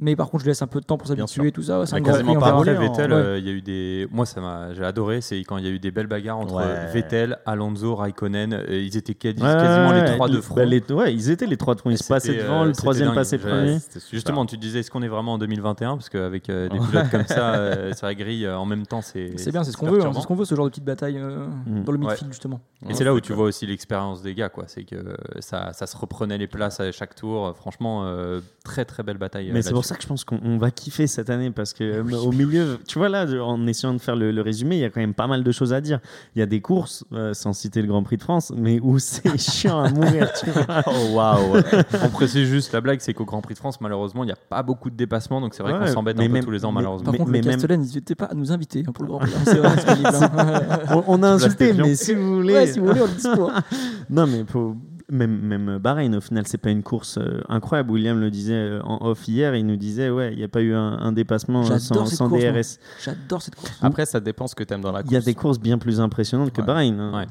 Mais 0.00 0.16
par 0.16 0.30
contre, 0.30 0.40
je 0.40 0.44
lui 0.46 0.50
laisse 0.50 0.62
un 0.62 0.66
peu 0.66 0.80
de 0.80 0.86
temps 0.86 0.96
pour 0.96 1.06
Bien 1.14 1.26
s'habituer 1.26 1.48
et 1.48 1.52
tout 1.52 1.62
ça. 1.62 1.84
C'est 1.84 2.00
quasiment 2.00 2.32
en- 2.32 2.62
Vettel, 2.62 3.12
Ouais. 3.12 3.18
euh, 3.18 3.38
il 3.38 3.46
y 3.46 3.50
a 3.50 3.52
eu 3.52 3.60
des. 3.60 4.08
Moi, 4.10 4.24
ça 4.24 4.40
m'a, 4.40 4.72
j'ai 4.72 4.82
adoré, 4.84 5.20
c'est 5.20 5.38
quand 5.40 5.58
il 5.58 5.64
y 5.64 5.68
a 5.68 5.70
eu 5.70 5.78
des 5.78 5.90
belles 5.90 6.06
bagarres 6.06 6.38
entre 6.38 6.54
Ouais. 6.54 6.86
Vettel, 6.92 7.38
Alonso, 7.44 7.94
Raikkonen. 7.94 8.54
euh, 8.54 8.64
ils 8.70 8.96
étaient 8.96 9.14
quasi- 9.14 9.42
Ouais, 9.42 9.52
quasiment 9.52 9.90
ouais, 9.90 10.02
les 10.08 10.14
trois 10.14 10.28
de 10.30 10.40
front. 10.40 10.54
Bah, 10.54 10.64
les- 10.64 10.82
ouais, 10.90 11.12
ils 11.12 11.30
étaient 11.30 11.46
les 11.46 11.58
trois 11.58 11.74
de 11.74 11.80
front. 11.80 11.90
Ils 11.90 11.98
se 11.98 12.08
passaient 12.08 12.34
devant, 12.36 12.62
euh, 12.62 12.66
le 12.68 12.72
troisième 12.72 13.12
passait 13.14 13.36
Je- 13.38 13.46
premier. 13.46 13.78
Justement, 14.10 14.46
tu 14.46 14.56
disais, 14.56 14.80
est-ce 14.80 14.90
qu'on 14.90 15.02
est 15.02 15.08
vraiment 15.08 15.34
en 15.34 15.38
2021 15.38 15.96
Parce 15.96 16.08
qu'avec 16.08 16.48
euh, 16.48 16.68
des 16.70 16.78
pilotes 16.78 17.10
comme 17.10 17.26
ça, 17.26 17.54
euh, 17.54 17.92
sur 17.96 18.06
la 18.06 18.14
grille, 18.14 18.46
euh, 18.46 18.56
en 18.58 18.64
même 18.64 18.86
temps, 18.86 19.02
c'est. 19.02 19.32
C'est 19.38 19.52
bien, 19.52 19.62
c'est 19.62 19.72
ce 19.72 19.76
qu'on 19.76 19.90
veut. 19.90 20.02
hein. 20.02 20.10
C'est 20.14 20.22
ce 20.22 20.26
qu'on 20.26 20.34
veut, 20.34 20.46
ce 20.46 20.54
genre 20.54 20.64
de 20.64 20.70
petite 20.70 20.84
bataille 20.84 21.18
euh, 21.18 21.46
Mm. 21.66 21.84
dans 21.84 21.92
le 21.92 21.98
Ouais. 21.98 22.06
midfield, 22.06 22.32
justement. 22.32 22.60
Et 22.88 22.94
c'est 22.94 23.04
là 23.04 23.12
où 23.14 23.20
tu 23.20 23.34
vois 23.34 23.44
aussi 23.44 23.66
l'expérience 23.66 24.22
des 24.22 24.34
gars, 24.34 24.48
quoi. 24.48 24.64
C'est 24.68 24.84
que 24.84 24.96
ça, 25.40 25.72
ça 25.74 25.86
se 25.86 25.96
reprenait 25.96 26.38
les 26.38 26.46
places 26.48 26.80
à 26.80 26.90
chaque 26.92 27.14
tour. 27.14 27.54
Franchement, 27.56 28.04
euh, 28.06 28.40
très 28.64 28.84
très 28.86 29.02
belle 29.02 29.18
bataille. 29.18 29.52
Mais 29.82 29.86
c'est 29.86 29.88
pour 29.88 29.96
ça 29.96 29.96
que 29.96 30.02
je 30.02 30.08
pense 30.08 30.24
qu'on 30.24 30.38
on 30.44 30.58
va 30.58 30.70
kiffer 30.70 31.06
cette 31.06 31.30
année 31.30 31.50
parce 31.50 31.72
que 31.72 31.82
euh, 31.84 32.16
au 32.18 32.32
milieu, 32.32 32.78
tu 32.86 32.98
vois 32.98 33.08
là, 33.08 33.26
en 33.42 33.66
essayant 33.66 33.92
de 33.94 33.98
faire 34.00 34.16
le, 34.16 34.30
le 34.30 34.40
résumé, 34.42 34.76
il 34.76 34.80
y 34.80 34.84
a 34.84 34.90
quand 34.90 35.00
même 35.00 35.14
pas 35.14 35.26
mal 35.26 35.42
de 35.42 35.52
choses 35.52 35.72
à 35.72 35.80
dire. 35.80 35.98
Il 36.36 36.38
y 36.38 36.42
a 36.42 36.46
des 36.46 36.60
courses, 36.60 37.04
euh, 37.12 37.34
sans 37.34 37.52
citer 37.52 37.82
le 37.82 37.88
Grand 37.88 38.02
Prix 38.02 38.16
de 38.16 38.22
France, 38.22 38.52
mais 38.56 38.78
où 38.82 38.98
c'est 38.98 39.36
chiant 39.38 39.80
à 39.80 39.90
mourir. 39.90 40.30
Tu 40.38 40.50
vois. 40.50 40.82
Oh 40.86 41.14
waouh 41.14 41.56
On 42.04 42.08
précise 42.10 42.46
juste 42.48 42.72
la 42.72 42.80
blague, 42.80 43.00
c'est 43.00 43.14
qu'au 43.14 43.24
Grand 43.24 43.40
Prix 43.40 43.54
de 43.54 43.58
France, 43.58 43.80
malheureusement, 43.80 44.22
il 44.24 44.26
n'y 44.26 44.32
a 44.32 44.36
pas 44.48 44.62
beaucoup 44.62 44.90
de 44.90 44.96
dépassements, 44.96 45.40
donc 45.40 45.54
c'est 45.54 45.62
vrai 45.62 45.72
Ouais, 45.72 45.78
qu'on 45.86 45.92
s'embête 45.92 46.16
mais 46.16 46.26
un 46.26 46.30
peu 46.30 46.40
tous 46.40 46.50
les 46.50 46.64
ans, 46.64 46.70
mais- 46.72 46.76
malheureusement. 46.76 47.04
Par 47.04 47.12
Mais- 47.12 47.18
contre, 47.18 47.30
mais 47.30 47.38
le 47.40 47.44
même- 47.46 47.52
Castellane, 47.54 47.80
n'hésitez 47.80 48.14
pas 48.14 48.26
à 48.26 48.34
nous 48.34 48.52
inviter 48.52 48.84
hein, 48.86 48.92
pour 48.92 49.04
le 49.04 49.08
Grand 49.10 49.18
Prix. 49.18 49.32
hein, 49.46 50.30
hein. 50.38 50.78
on, 50.90 51.04
on 51.08 51.22
a 51.22 51.28
insulté, 51.30 51.72
mais 51.72 51.94
si 51.94 52.14
vous 52.14 52.36
voulez. 52.36 52.54
Ouais, 52.54 52.66
si 52.66 52.78
vous 52.78 52.86
voulez, 52.86 53.00
on 53.00 53.06
est 53.06 53.14
dispo. 53.14 53.50
Non, 54.10 54.26
mais 54.26 54.44
faut- 54.46 54.76
même, 55.12 55.38
même 55.40 55.78
Bahreïn, 55.78 56.14
au 56.16 56.20
final, 56.20 56.44
c'est 56.46 56.58
pas 56.58 56.70
une 56.70 56.82
course 56.82 57.18
euh, 57.18 57.40
incroyable. 57.48 57.90
William 57.92 58.18
le 58.18 58.30
disait 58.30 58.54
euh, 58.54 58.80
en 58.82 59.06
off 59.06 59.28
hier, 59.28 59.54
il 59.54 59.64
nous 59.66 59.76
disait, 59.76 60.10
ouais, 60.10 60.32
il 60.32 60.38
n'y 60.38 60.44
a 60.44 60.48
pas 60.48 60.60
eu 60.62 60.74
un, 60.74 60.98
un 60.98 61.12
dépassement 61.12 61.60
euh, 61.70 61.78
sans, 61.78 62.06
sans 62.06 62.28
course. 62.28 62.42
DRS. 62.42 62.78
J'adore 63.04 63.42
cette 63.42 63.54
course. 63.54 63.72
Après, 63.82 64.06
ça 64.06 64.18
dépend 64.20 64.46
ce 64.48 64.54
que 64.54 64.64
tu 64.64 64.74
aimes 64.74 64.80
dans 64.80 64.90
la 64.92 65.00
course. 65.02 65.10
Il 65.12 65.14
y 65.14 65.16
a 65.16 65.20
des 65.20 65.34
courses 65.34 65.60
bien 65.60 65.78
plus 65.78 66.00
impressionnantes 66.00 66.52
que. 66.52 66.62
Bahreïn. 66.62 66.98
hein. 66.98 67.12
Ouais. 67.20 67.26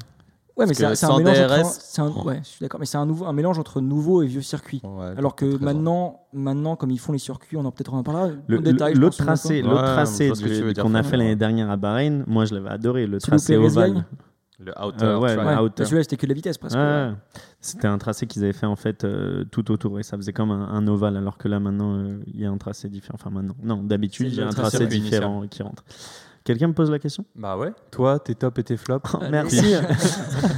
Ouais, 0.54 0.66
mais 0.66 0.74
c'est 0.74 0.84
un- 0.84 1.18
mélange 1.18 1.38
DRS, 1.38 1.52
entre. 1.60 1.70
c'est 1.80 2.02
un- 2.02 2.10
Ouais, 2.10 2.40
je 2.44 2.48
suis 2.48 2.60
d'accord, 2.60 2.78
mais 2.78 2.84
c'est 2.84 2.98
un, 2.98 3.06
nouveau, 3.06 3.24
un 3.24 3.32
mélange 3.32 3.58
entre 3.58 3.80
nouveau 3.80 4.22
et 4.22 4.26
vieux 4.26 4.42
circuit. 4.42 4.82
Ouais, 4.84 5.14
Alors 5.16 5.34
que 5.34 5.46
maintenant, 5.58 6.20
maintenant, 6.34 6.76
comme 6.76 6.90
ils 6.90 6.98
font 7.00 7.12
les 7.12 7.18
circuits, 7.18 7.56
on 7.56 7.64
en 7.64 7.70
peut-être 7.72 7.94
en 7.94 8.02
parlera. 8.02 8.28
L'autre 8.48 9.16
tracé, 9.16 9.62
l'autre 9.62 9.82
tracé 9.82 10.30
tu 10.32 10.74
qu'on 10.80 10.94
a 10.94 11.02
fait 11.02 11.16
l'année 11.16 11.36
dernière 11.36 11.70
à 11.70 11.76
Bahreïn, 11.78 12.24
moi 12.26 12.44
je 12.44 12.54
l'avais 12.54 12.68
adoré. 12.68 13.06
Le 13.06 13.16
où 13.16 13.20
tracé 13.20 13.56
ovale. 13.56 14.04
Le 14.64 14.72
outer 14.84 15.04
Euh, 15.04 15.18
ouais, 15.18 15.34
track. 15.34 15.46
ouais. 15.46 15.56
Outer. 15.64 15.84
Celui-là, 15.84 16.02
c'était 16.04 16.16
que 16.16 16.26
de 16.26 16.30
la 16.30 16.34
vitesse 16.34 16.58
presque. 16.58 16.76
Ouais, 16.76 17.10
C'était 17.60 17.88
un 17.88 17.98
tracé 17.98 18.26
qu'ils 18.26 18.42
avaient 18.44 18.52
fait 18.52 18.66
en 18.66 18.76
fait 18.76 19.04
euh, 19.04 19.44
tout 19.50 19.70
autour 19.70 19.98
et 19.98 20.02
ça 20.02 20.16
faisait 20.16 20.32
comme 20.32 20.50
un, 20.50 20.68
un 20.68 20.86
ovale 20.88 21.16
alors 21.16 21.36
que 21.38 21.48
là 21.48 21.58
maintenant 21.60 21.94
euh, 21.96 22.18
il 22.32 22.40
y 22.40 22.44
a 22.46 22.50
un 22.50 22.58
tracé 22.58 22.88
différent. 22.88 23.16
Enfin 23.20 23.30
maintenant, 23.30 23.56
non, 23.62 23.82
d'habitude 23.82 24.28
il 24.28 24.34
y 24.34 24.40
a 24.40 24.46
un 24.46 24.50
tracé 24.50 24.78
tracé 24.78 24.96
initial. 24.96 25.20
différent 25.20 25.44
qui 25.48 25.62
rentre. 25.62 25.84
Quelqu'un 26.44 26.68
me 26.68 26.72
pose 26.74 26.90
la 26.90 26.98
question? 26.98 27.24
Bah 27.36 27.56
ouais. 27.56 27.72
Toi, 27.92 28.18
tes 28.18 28.34
tops 28.34 28.58
et 28.58 28.64
tes 28.64 28.76
flops. 28.76 29.14
Allez. 29.14 29.30
Merci. 29.30 29.60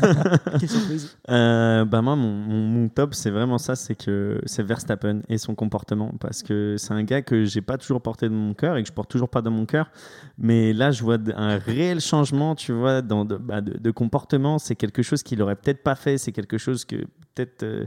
Quelle 0.60 0.68
surprise. 0.68 1.16
Euh, 1.28 1.84
bah 1.84 2.00
moi, 2.02 2.16
mon, 2.16 2.32
mon- 2.32 2.66
mon 2.68 2.88
top, 2.88 3.14
c'est 3.14 3.30
vraiment 3.30 3.58
ça, 3.58 3.76
c'est 3.76 3.94
que 3.94 4.40
c'est 4.46 4.62
Verstappen 4.62 5.20
et 5.28 5.38
son 5.38 5.54
comportement, 5.54 6.12
parce 6.20 6.42
que 6.42 6.76
c'est 6.78 6.92
un 6.94 7.02
gars 7.02 7.22
que 7.22 7.44
j'ai 7.44 7.60
pas 7.60 7.76
toujours 7.78 8.00
porté 8.00 8.28
de 8.28 8.34
mon 8.34 8.54
cœur 8.54 8.76
et 8.76 8.82
que 8.82 8.88
je 8.88 8.92
porte 8.94 9.10
toujours 9.10 9.28
pas 9.28 9.42
dans 9.42 9.50
mon 9.50 9.66
cœur, 9.66 9.90
mais 10.38 10.72
là, 10.72 10.90
je 10.90 11.02
vois 11.02 11.18
un 11.36 11.58
réel 11.58 12.00
changement, 12.00 12.54
tu 12.54 12.72
vois, 12.72 13.02
dans 13.02 13.24
de, 13.24 13.36
bah, 13.36 13.60
de- 13.60 13.76
de 13.78 13.90
comportement. 13.90 14.58
C'est 14.58 14.76
quelque 14.76 15.02
chose 15.02 15.22
qu'il 15.22 15.42
aurait 15.42 15.56
peut-être 15.56 15.82
pas 15.82 15.94
fait, 15.96 16.18
c'est 16.18 16.32
quelque 16.32 16.58
chose 16.58 16.84
que 16.84 16.96
peut-être 17.34 17.62
euh, 17.62 17.86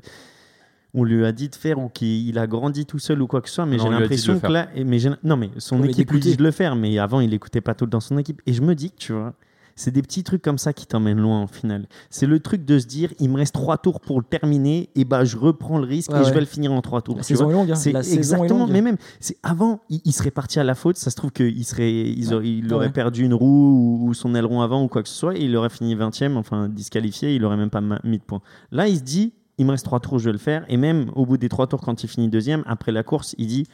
on 0.93 1.03
lui 1.03 1.25
a 1.25 1.31
dit 1.31 1.49
de 1.49 1.55
faire 1.55 1.79
ou 1.79 1.89
qu'il 1.89 2.37
a 2.39 2.47
grandi 2.47 2.85
tout 2.85 2.99
seul 2.99 3.21
ou 3.21 3.27
quoi 3.27 3.41
que 3.41 3.49
ce 3.49 3.55
soit, 3.55 3.65
mais 3.65 3.77
j'ai 3.79 3.89
l'impression 3.89 4.39
que 4.39 4.47
là, 4.47 4.67
mais 4.85 4.97
non, 5.23 5.37
mais 5.37 5.49
son 5.57 5.77
mais 5.79 5.89
équipe 5.89 6.11
lui 6.11 6.19
dit 6.19 6.37
de 6.37 6.43
le 6.43 6.51
faire, 6.51 6.75
mais 6.75 6.97
avant, 6.97 7.19
il 7.19 7.33
écoutait 7.33 7.61
pas 7.61 7.73
tout 7.75 7.85
dans 7.85 7.99
son 7.99 8.17
équipe, 8.17 8.41
et 8.45 8.53
je 8.53 8.61
me 8.61 8.73
dis 8.75 8.91
que 8.91 8.97
tu 8.97 9.13
vois. 9.13 9.33
C'est 9.79 9.91
des 9.91 10.01
petits 10.01 10.23
trucs 10.23 10.41
comme 10.41 10.57
ça 10.57 10.73
qui 10.73 10.87
t'emmènent 10.87 11.19
loin 11.19 11.39
en 11.39 11.45
finale. 11.45 11.85
C'est 12.09 12.25
le 12.25 12.39
truc 12.39 12.65
de 12.65 12.79
se 12.79 12.87
dire, 12.87 13.13
il 13.19 13.29
me 13.29 13.35
reste 13.37 13.53
trois 13.53 13.77
tours 13.77 13.99
pour 14.01 14.17
le 14.19 14.25
terminer, 14.25 14.89
et 14.95 15.05
bah 15.05 15.23
je 15.23 15.37
reprends 15.37 15.77
le 15.77 15.85
risque 15.85 16.11
Ouais, 16.11 16.21
et 16.21 16.23
je 16.23 16.33
vais 16.33 16.39
le 16.39 16.47
finir 16.47 16.71
en 16.71 16.81
trois 16.81 17.03
tours. 17.03 17.13
La 17.17 17.21
vois. 17.21 17.27
saison 17.27 17.51
est 17.51 17.53
longue. 17.53 17.69
hein. 17.69 17.75
C'est 17.75 17.91
La 17.91 18.01
saison 18.01 18.15
est 18.15 18.17
exactement, 18.17 18.59
longue. 18.61 18.71
mais 18.71 18.81
même, 18.81 18.97
c'est 19.19 19.37
avant, 19.43 19.81
il, 19.91 20.01
il 20.03 20.13
serait 20.13 20.31
parti 20.31 20.59
à 20.59 20.63
la 20.63 20.73
faute. 20.73 20.97
Ça 20.97 21.11
se 21.11 21.15
trouve 21.15 21.29
qu'il 21.31 21.63
serait, 21.63 21.91
il 22.09 22.73
aurait 22.73 22.91
perdu 22.91 23.23
une 23.23 23.35
roue 23.35 23.99
ou, 24.01 24.07
ou 24.09 24.13
son 24.15 24.33
aileron 24.33 24.61
avant 24.61 24.83
ou 24.83 24.87
quoi 24.87 25.03
que 25.03 25.09
ce 25.09 25.15
soit, 25.15 25.37
et 25.37 25.43
il 25.43 25.55
aurait 25.55 25.69
fini 25.69 25.95
20ème, 25.95 26.37
enfin 26.37 26.69
disqualifié, 26.69 27.35
il 27.35 27.45
aurait 27.45 27.57
même 27.57 27.69
pas 27.69 27.81
mis 28.03 28.17
de 28.17 28.23
points. 28.23 28.41
Là, 28.71 28.87
il 28.87 28.97
se 28.97 29.03
dit, 29.03 29.33
il 29.57 29.65
me 29.65 29.71
reste 29.71 29.85
trois 29.85 29.99
tours, 29.99 30.19
je 30.19 30.25
vais 30.25 30.33
le 30.33 30.37
faire. 30.37 30.65
Et 30.69 30.77
même 30.77 31.09
au 31.15 31.25
bout 31.25 31.37
des 31.37 31.49
trois 31.49 31.67
tours, 31.67 31.81
quand 31.81 32.03
il 32.03 32.07
finit 32.07 32.29
deuxième, 32.29 32.63
après 32.67 32.91
la 32.91 33.03
course, 33.03 33.33
il 33.37 33.47
dit, 33.47 33.65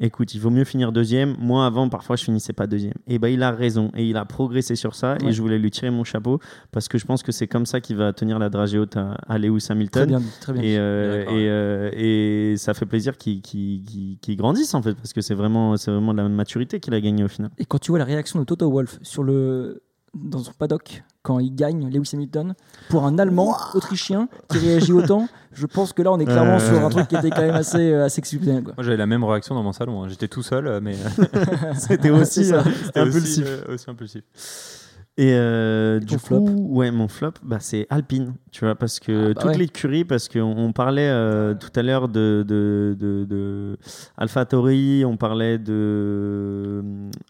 écoute, 0.00 0.34
il 0.34 0.40
vaut 0.40 0.50
mieux 0.50 0.64
finir 0.64 0.92
deuxième. 0.92 1.36
Moi, 1.38 1.64
avant, 1.64 1.88
parfois, 1.88 2.16
je 2.16 2.24
finissais 2.24 2.52
pas 2.52 2.66
deuxième. 2.66 2.94
Et 3.06 3.18
ben, 3.18 3.28
il 3.28 3.42
a 3.42 3.50
raison, 3.52 3.90
et 3.94 4.04
il 4.06 4.16
a 4.16 4.24
progressé 4.24 4.74
sur 4.76 4.94
ça. 4.94 5.16
Et 5.24 5.32
je 5.32 5.40
voulais 5.40 5.58
lui 5.58 5.70
tirer 5.70 5.90
mon 5.90 6.04
chapeau 6.04 6.40
parce 6.72 6.88
que 6.88 6.98
je 6.98 7.06
pense 7.06 7.22
que 7.22 7.32
c'est 7.32 7.46
comme 7.46 7.64
ça 7.64 7.80
qu'il 7.80 7.96
va 7.96 8.12
tenir 8.12 8.38
la 8.38 8.50
dragée 8.50 8.78
haute 8.78 8.96
à, 8.96 9.12
à 9.28 9.38
Lewis 9.38 9.60
Très 9.62 9.72
Hamilton. 9.72 10.08
bien, 10.08 10.20
dit, 10.20 10.26
très 10.40 10.52
bien. 10.52 10.62
Et, 10.62 10.78
euh, 10.78 11.22
et, 11.22 11.48
euh, 11.48 11.90
et 11.94 12.56
ça 12.58 12.74
fait 12.74 12.86
plaisir 12.86 13.16
qu'ils 13.16 13.40
grandissent 14.36 14.74
en 14.74 14.82
fait, 14.82 14.94
parce 14.94 15.12
que 15.12 15.20
c'est 15.20 15.34
vraiment, 15.34 15.74
vraiment 15.74 16.12
de 16.12 16.18
la 16.18 16.28
maturité 16.28 16.80
qu'il 16.80 16.92
a 16.92 17.00
gagné 17.00 17.24
au 17.24 17.28
final. 17.28 17.50
Et 17.58 17.64
quand 17.64 17.78
tu 17.78 17.92
vois 17.92 17.98
la 17.98 18.04
réaction 18.04 18.38
de 18.40 18.44
Toto 18.44 18.70
Wolff 18.70 18.98
sur 19.02 19.22
le 19.22 19.82
dans 20.12 20.40
son 20.40 20.52
paddock 20.52 21.02
quand 21.24 21.40
il 21.40 21.52
gagne 21.54 21.90
Lewis 21.90 22.10
Hamilton 22.12 22.54
pour 22.90 23.04
un 23.06 23.18
Allemand 23.18 23.56
autrichien 23.74 24.28
qui 24.50 24.58
réagit 24.58 24.92
autant. 24.92 25.26
Je 25.54 25.66
pense 25.66 25.92
que 25.92 26.02
là, 26.02 26.12
on 26.12 26.18
est 26.20 26.24
clairement 26.26 26.56
Euh. 26.60 26.68
sur 26.74 26.84
un 26.84 26.90
truc 26.90 27.08
qui 27.08 27.16
était 27.16 27.30
quand 27.30 27.40
même 27.42 27.54
assez, 27.54 27.78
euh, 27.92 28.04
assez 28.04 28.18
exceptionnel. 28.18 28.62
Quoi. 28.62 28.74
Moi, 28.76 28.84
j'avais 28.84 28.96
la 28.96 29.06
même 29.06 29.24
réaction 29.24 29.54
dans 29.54 29.62
mon 29.62 29.72
salon. 29.72 30.02
hein. 30.02 30.08
J'étais 30.08 30.28
tout 30.28 30.42
seul, 30.42 30.66
euh, 30.66 30.80
mais 30.82 30.94
C'était 31.78 32.10
aussi 32.10 32.52
euh, 32.52 32.60
c'était 32.84 33.00
impulsif. 33.00 33.22
aussi, 33.22 33.42
euh, 33.46 33.74
aussi 33.74 33.88
impulsif. 33.90 34.22
Et 35.16 35.32
euh, 35.34 36.00
Et 36.00 36.04
du 36.04 36.16
coup, 36.18 36.26
flop 36.26 36.40
ouais, 36.70 36.90
mon 36.90 37.06
flop, 37.06 37.34
bah, 37.44 37.58
c'est 37.60 37.86
Alpine, 37.88 38.34
tu 38.50 38.64
vois, 38.64 38.74
parce 38.74 38.98
que 38.98 39.26
Ah, 39.30 39.34
bah 39.34 39.40
toute 39.42 39.50
ouais. 39.52 39.58
l'écurie, 39.58 40.04
parce 40.04 40.28
qu'on 40.28 40.42
on 40.42 40.72
parlait 40.72 41.08
euh, 41.08 41.54
tout 41.54 41.70
à 41.76 41.82
l'heure 41.84 42.08
de, 42.08 42.44
de, 42.46 42.96
de, 42.98 43.24
de 43.24 43.76
AlphaTauri, 44.16 45.04
on 45.04 45.16
parlait 45.16 45.58
de 45.58 45.72
euh, 45.72 46.82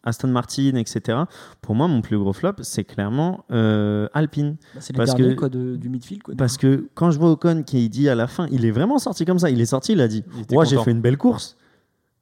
Aston 0.03 0.29
Martin, 0.29 0.77
etc. 0.77 1.19
Pour 1.61 1.75
moi, 1.75 1.87
mon 1.89 2.01
plus 2.01 2.19
gros 2.19 2.33
flop, 2.33 2.53
c'est 2.63 2.85
clairement 2.85 3.45
euh, 3.51 4.09
Alpine. 4.15 4.57
Bah, 4.75 4.81
c'est 4.81 4.93
le 4.95 4.97
Parce 4.97 5.15
dernier 5.15 5.35
que- 5.35 5.39
quoi, 5.41 5.49
de- 5.51 5.77
du 5.77 5.89
midfield. 5.91 6.23
Quoi. 6.23 6.35
Parce 6.39 6.57
que 6.57 6.89
quand 6.95 7.11
je 7.11 7.19
vois 7.19 7.33
Ocon 7.33 7.65
qui 7.65 7.89
dit 7.91 8.09
à 8.09 8.15
la 8.15 8.27
fin, 8.29 8.47
il 8.51 8.65
est 8.65 8.71
vraiment 8.71 8.99
sorti 8.99 9.25
comme 9.27 9.39
ça. 9.39 9.51
Il 9.51 9.61
est 9.61 9.67
sorti, 9.67 9.93
il 9.93 10.01
a 10.01 10.09
dit 10.09 10.25
Moi, 10.51 10.65
j'ai 10.65 10.79
fait 10.79 10.91
une 10.91 11.01
belle 11.03 11.19
course. 11.19 11.57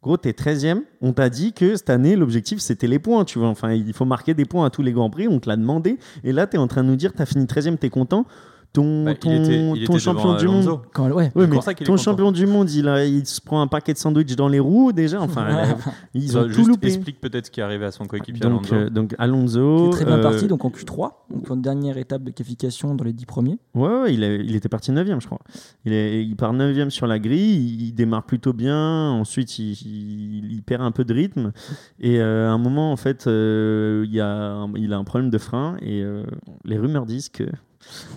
Gros, 0.03 0.17
t'es 0.17 0.33
13e. 0.33 0.83
On 1.01 1.13
t'a 1.13 1.31
dit 1.31 1.53
que 1.53 1.77
cette 1.77 1.89
année, 1.89 2.17
l'objectif, 2.17 2.59
c'était 2.59 2.89
les 2.89 2.99
points. 2.99 3.25
Tu 3.25 3.39
vois, 3.39 3.49
enfin, 3.49 3.73
il 3.73 3.93
faut 3.93 4.05
marquer 4.05 4.35
des 4.35 4.45
points 4.45 4.67
à 4.67 4.71
tous 4.71 4.83
les 4.83 4.93
grands 4.93 5.11
prix. 5.11 5.29
On 5.29 5.39
te 5.39 5.49
l'a 5.49 5.57
demandé. 5.57 5.99
Et 6.25 6.33
là, 6.33 6.49
t'es 6.49 6.59
en 6.59 6.67
train 6.67 6.83
de 6.83 6.89
nous 6.89 6.97
dire 6.97 7.13
T'as 7.15 7.27
fini 7.27 7.45
13e, 7.45 7.77
t'es 7.77 7.89
content. 7.89 8.27
Ton, 8.73 9.05
Bah, 9.05 9.11
il 9.13 9.19
ton, 9.19 9.31
était- 9.45 9.69
il 9.77 9.85
ton 9.85 9.93
était 9.95 9.99
champion 10.03 10.37
du 10.37 10.47
monde. 10.49 10.81
Quand, 10.95 11.11
ouais. 11.11 11.31
Mais 11.35 11.61
ça 11.61 11.75
ton 11.75 11.85
content. 11.85 11.97
champion 11.99 12.33
du 12.33 12.47
monde, 12.47 12.71
il, 12.71 12.89
a, 12.89 13.05
il 13.05 13.27
se 13.27 13.39
prend 13.41 13.61
un 13.61 13.67
paquet 13.67 13.93
de 13.93 13.99
sandwichs 13.99 14.35
dans 14.35 14.49
les 14.49 14.61
roues 14.61 14.93
déjà. 14.93 15.21
Enfin, 15.23 15.47
là, 15.47 15.77
ils 16.15 16.31
Ça, 16.31 16.39
ont 16.41 16.43
tout 16.45 16.53
juste 16.55 16.69
loupé. 16.69 16.87
explique 16.87 17.21
peut-être 17.21 17.47
ce 17.47 17.51
qui 17.51 17.61
est 17.61 17.63
arrivé 17.63 17.85
à 17.85 17.91
son 17.91 18.07
coéquipier 18.07 18.41
Donc, 18.41 18.65
Alonso. 18.73 18.75
euh, 18.75 18.89
donc 18.91 19.15
Alonso. 19.19 19.77
Qui 19.77 19.87
est 19.89 19.91
très 19.91 20.05
bien 20.07 20.19
euh, 20.19 20.23
parti, 20.23 20.47
donc 20.47 20.65
en 20.65 20.71
Q3, 20.71 21.11
donc 21.31 21.51
en 21.51 21.57
dernière 21.57 21.99
étape 21.99 22.23
de 22.23 22.31
qualification 22.31 22.95
dans 22.95 23.05
les 23.05 23.13
10 23.13 23.27
premiers. 23.27 23.59
Ouais, 23.75 23.89
ouais, 24.03 24.15
il, 24.15 24.55
était 24.57 24.71
parti 24.71 24.91
9 24.91 25.07
je 25.21 25.27
crois. 25.27 25.41
Il, 25.85 25.93
est, 25.93 26.25
il 26.25 26.35
part 26.37 26.55
9 26.55 26.89
sur 26.89 27.07
la 27.07 27.19
grille, 27.19 27.55
il, 27.57 27.83
il 27.89 27.93
démarre 27.95 28.25
plutôt 28.25 28.55
bien, 28.55 29.11
ensuite 29.11 29.59
il, 29.59 29.73
il- 29.73 30.53
il 30.53 30.63
perd 30.63 30.81
un 30.83 30.93
peu 30.93 31.05
de 31.05 31.13
rythme, 31.13 31.53
et 32.01 32.21
euh, 32.21 32.49
à 32.49 32.53
un 32.53 32.59
moment, 32.59 32.91
en 32.93 32.97
fait, 32.97 33.27
euh, 33.27 34.05
il, 34.07 34.15
y 34.15 34.21
a 34.21 34.27
un, 34.29 34.73
il 34.77 34.93
a 34.95 34.97
un 34.97 35.05
problème 35.05 35.29
de 35.31 35.39
frein, 35.39 35.77
et 35.83 36.03
euh, 36.03 36.25
les 36.65 36.79
rumeurs 36.79 37.05
disent 37.05 37.29
que 37.29 37.45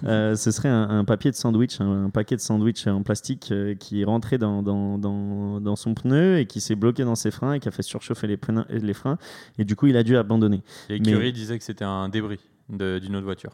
euh, 0.05 0.35
ce 0.35 0.51
serait 0.51 0.69
un, 0.69 0.89
un 0.89 1.05
papier 1.05 1.31
de 1.31 1.35
sandwich, 1.35 1.79
un, 1.81 2.05
un 2.05 2.09
paquet 2.09 2.35
de 2.35 2.41
sandwich 2.41 2.87
en 2.87 3.03
plastique 3.03 3.49
euh, 3.51 3.75
qui 3.75 4.01
est 4.01 4.05
rentré 4.05 4.37
dans, 4.37 4.61
dans, 4.63 4.97
dans, 4.97 5.59
dans 5.61 5.75
son 5.75 5.93
pneu 5.93 6.37
et 6.39 6.45
qui 6.45 6.61
s'est 6.61 6.75
bloqué 6.75 7.03
dans 7.03 7.15
ses 7.15 7.31
freins 7.31 7.53
et 7.53 7.59
qui 7.59 7.67
a 7.67 7.71
fait 7.71 7.81
surchauffer 7.83 8.27
les, 8.27 8.37
pneus, 8.37 8.65
les 8.69 8.93
freins, 8.93 9.17
et 9.57 9.65
du 9.65 9.75
coup, 9.75 9.87
il 9.87 9.97
a 9.97 10.03
dû 10.03 10.17
abandonner. 10.17 10.63
L'écurie 10.89 11.19
mais- 11.25 11.31
disait 11.31 11.57
que 11.57 11.63
c'était 11.63 11.85
un 11.85 12.09
débris 12.09 12.39
d'une 12.69 13.15
autre 13.15 13.25
voiture. 13.25 13.51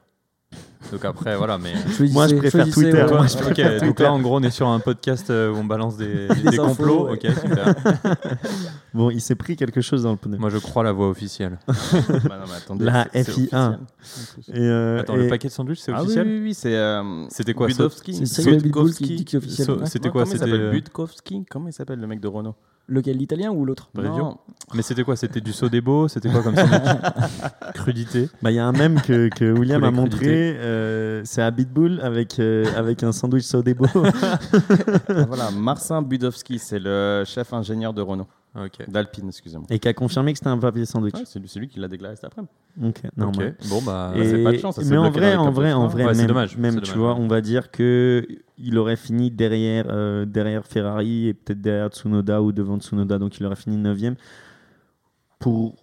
Donc 0.92 1.06
après, 1.06 1.36
voilà, 1.38 1.58
mais. 1.58 1.74
Moi, 2.12 2.28
je 2.28 2.36
préfère 2.36 2.70
Twitter. 2.70 3.04
ouais. 3.04 3.10
Moi, 3.12 3.26
Ok, 3.50 3.80
donc 3.86 4.00
là, 4.00 4.12
en 4.14 4.20
gros, 4.20 4.38
on 4.38 4.44
est 4.44 4.50
sur 4.52 4.68
un 4.68 4.80
podcast 4.80 5.30
euh, 5.30 5.52
où 5.52 5.58
on 5.58 5.64
balance 5.64 5.96
des, 5.98 6.28
des, 6.44 6.50
Des 6.52 6.60
infos, 6.60 6.66
complots. 6.84 7.06
ouais. 7.10 7.14
Ok, 7.14 7.32
super. 7.42 7.76
Bon, 8.94 9.10
il 9.10 9.22
s'est 9.22 9.36
pris 9.36 9.56
quelque 9.56 9.80
chose 9.80 10.04
dans 10.04 10.12
le 10.12 10.18
pneu. 10.18 10.38
Moi, 10.38 10.50
je 10.50 10.58
crois 10.58 10.84
la 10.84 10.92
voix 10.92 11.10
officielle. 11.10 11.60
Bah 11.68 12.38
non, 12.40 12.46
mais 12.48 12.56
attendez, 12.58 12.86
La 12.86 13.08
c'est- 13.14 13.24
c'est 13.24 13.32
FIA. 13.32 13.78
officiel. 14.02 14.58
Et, 14.58 14.60
euh, 14.68 15.00
Attends, 15.00 15.16
et- 15.16 15.24
le 15.24 15.28
paquet 15.30 15.48
de 15.48 15.54
sandwich, 15.54 15.80
c'est 15.80 15.92
Ah 15.94 16.00
oui, 16.00 16.04
officiel 16.04 16.28
oui, 16.28 16.40
oui, 16.44 16.54
c'est. 16.54 16.76
euh, 16.76 17.26
C'était 17.30 17.54
quoi, 17.54 17.68
Budowski 17.68 18.26
C'est 18.26 18.48
Abitboul 18.50 18.92
qui 18.94 19.38
officiel. 19.38 19.68
C'était 19.86 20.10
quoi 20.10 20.24
Comment 20.24 20.34
il 20.34 20.40
C'était 21.16 21.44
Comment 21.50 21.68
il 21.70 21.74
s'appelle 21.74 22.00
le 22.00 22.08
mec 22.08 22.20
de 22.20 22.28
Renault? 22.28 22.56
Lequel, 22.88 23.16
l'italien 23.16 23.52
ou 23.52 23.64
l'autre? 23.64 23.90
Mais 24.74 24.82
c'était 24.82 25.04
quoi 25.04 25.16
C'était 25.16 25.40
du 25.40 25.54
Sodebo? 25.54 26.10
C'était 26.10 26.28
quoi 26.30 26.42
comme 26.44 26.56
sandwich? 26.58 26.82
Crudité. 27.76 28.28
Bah, 28.42 28.52
il 28.52 28.56
y 28.56 28.60
a 28.60 28.66
un 28.66 28.72
mème 28.74 29.00
que, 29.00 29.30
que 29.30 29.50
William 29.58 29.84
a 29.86 29.92
montré, 29.92 30.58
euh, 30.72 31.22
c'est 31.26 31.42
à 31.42 31.52
Bitbull 31.52 32.00
avec, 32.02 32.40
euh, 32.40 32.66
avec 32.76 33.04
un 33.04 33.12
sandwich 33.12 33.44
Sodebo. 33.44 33.86
Ah, 33.94 34.40
voilà, 35.28 35.52
Marcin 35.52 36.02
Budowski, 36.02 36.60
c'est 36.60 36.80
le 36.80 37.24
chef 37.26 37.54
ingénieur 37.54 37.94
de 37.94 38.02
Renault, 38.02 38.28
Ok. 38.56 38.88
d'Alpine, 38.90 39.28
excusez-moi. 39.28 39.68
et 39.70 39.80
qui 39.80 39.88
a 39.88 39.94
confirmé 39.94 40.32
que 40.34 40.38
c'était 40.40 40.50
un 40.50 40.58
papier 40.58 40.86
sandwich. 40.86 41.14
Ouais, 41.16 41.24
c'est 41.26 41.40
lui, 41.40 41.48
c'est 41.48 41.60
lui 41.60 41.68
qui 41.68 41.80
l'a 41.80 41.88
déclaré 41.88 42.16
cet 42.16 42.26
après-midi. 42.26 42.52
Ok, 42.84 43.02
normal. 43.18 43.56
Ok. 43.60 43.70
Bon, 43.70 43.82
bah. 43.82 44.14
Et- 44.16 44.26
c'est 44.30 44.44
pas 44.44 44.52
de 44.54 44.58
chance, 44.58 44.76
ça 44.76 44.82
mais 44.86 44.98
en 44.98 45.10
vrai, 45.12 45.36
en 45.36 45.52
vrai, 45.52 45.74
en 45.74 45.88
vrai, 45.88 46.06
Ouais, 46.06 46.14
c'est 46.14 46.20
même, 46.22 46.28
dommage, 46.28 46.58
même, 46.58 46.76
tu 46.76 46.82
dommage, 46.82 46.98
vois, 46.98 47.16
on 47.16 47.28
va 47.28 47.42
dire 47.42 47.70
que 47.72 48.26
il 48.58 48.78
aurait 48.78 48.96
fini 48.96 49.32
derrière, 49.32 49.86
euh, 49.90 50.26
derrière 50.26 50.66
Ferrari 50.66 51.28
et 51.28 51.34
peut-être 51.34 51.62
derrière 51.62 51.90
Tsunoda 51.90 52.42
ou 52.42 52.52
devant 52.52 52.78
Tsunoda, 52.80 53.18
donc 53.20 53.38
il 53.40 53.46
aurait 53.46 53.56
fini 53.56 53.78
9 53.78 53.98
Pour 55.40 55.76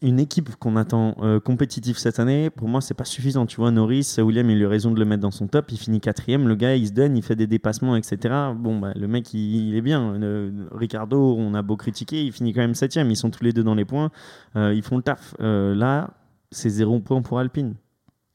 une 0.00 0.20
équipe 0.20 0.54
qu'on 0.56 0.76
attend 0.76 1.16
euh, 1.22 1.40
compétitive 1.40 1.98
cette 1.98 2.20
année, 2.20 2.50
pour 2.50 2.68
moi, 2.68 2.80
c'est 2.80 2.94
pas 2.94 3.04
suffisant. 3.04 3.46
Tu 3.46 3.56
vois, 3.56 3.70
Norris, 3.72 4.14
William, 4.18 4.48
il 4.48 4.58
a 4.58 4.60
eu 4.60 4.66
raison 4.66 4.92
de 4.92 4.98
le 4.98 5.04
mettre 5.04 5.22
dans 5.22 5.32
son 5.32 5.48
top. 5.48 5.72
Il 5.72 5.78
finit 5.78 6.00
quatrième. 6.00 6.46
Le 6.46 6.54
gars, 6.54 6.76
il 6.76 6.86
se 6.86 6.92
donne, 6.92 7.16
il 7.16 7.22
fait 7.22 7.34
des 7.34 7.48
dépassements, 7.48 7.96
etc. 7.96 8.16
Bon, 8.56 8.78
bah, 8.78 8.92
le 8.94 9.08
mec, 9.08 9.34
il, 9.34 9.68
il 9.70 9.74
est 9.74 9.80
bien. 9.82 10.14
Euh, 10.22 10.68
Ricardo, 10.70 11.34
on 11.36 11.54
a 11.54 11.62
beau 11.62 11.76
critiquer, 11.76 12.22
il 12.24 12.30
finit 12.32 12.52
quand 12.52 12.60
même 12.60 12.74
septième. 12.76 13.10
Ils 13.10 13.16
sont 13.16 13.30
tous 13.30 13.42
les 13.42 13.52
deux 13.52 13.64
dans 13.64 13.74
les 13.74 13.84
points. 13.84 14.10
Euh, 14.56 14.72
ils 14.72 14.82
font 14.82 14.96
le 14.96 15.02
taf. 15.02 15.34
Euh, 15.40 15.74
là, 15.74 16.10
c'est 16.52 16.70
zéro 16.70 17.00
point 17.00 17.22
pour 17.22 17.38
Alpine. 17.40 17.74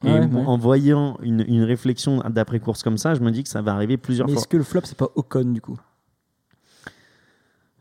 Et 0.05 0.09
Ouais, 0.11 0.27
bon, 0.27 0.41
ouais. 0.41 0.45
en 0.45 0.57
voyant 0.57 1.17
une, 1.23 1.43
une 1.47 1.63
réflexion 1.63 2.21
d'après-course 2.29 2.83
comme 2.83 2.97
ça, 2.97 3.15
je 3.15 3.21
me 3.21 3.31
dis 3.31 3.41
que 3.43 3.49
ça 3.49 3.61
va 3.61 3.73
arriver 3.73 3.97
plusieurs 3.97 4.27
Mais 4.27 4.33
fois. 4.33 4.41
est-ce 4.41 4.47
que 4.47 4.57
le 4.57 4.63
flop, 4.63 4.81
c'est 4.83 4.97
pas 4.97 5.07
Ocon 5.15 5.45
du 5.53 5.61
coup? 5.61 5.77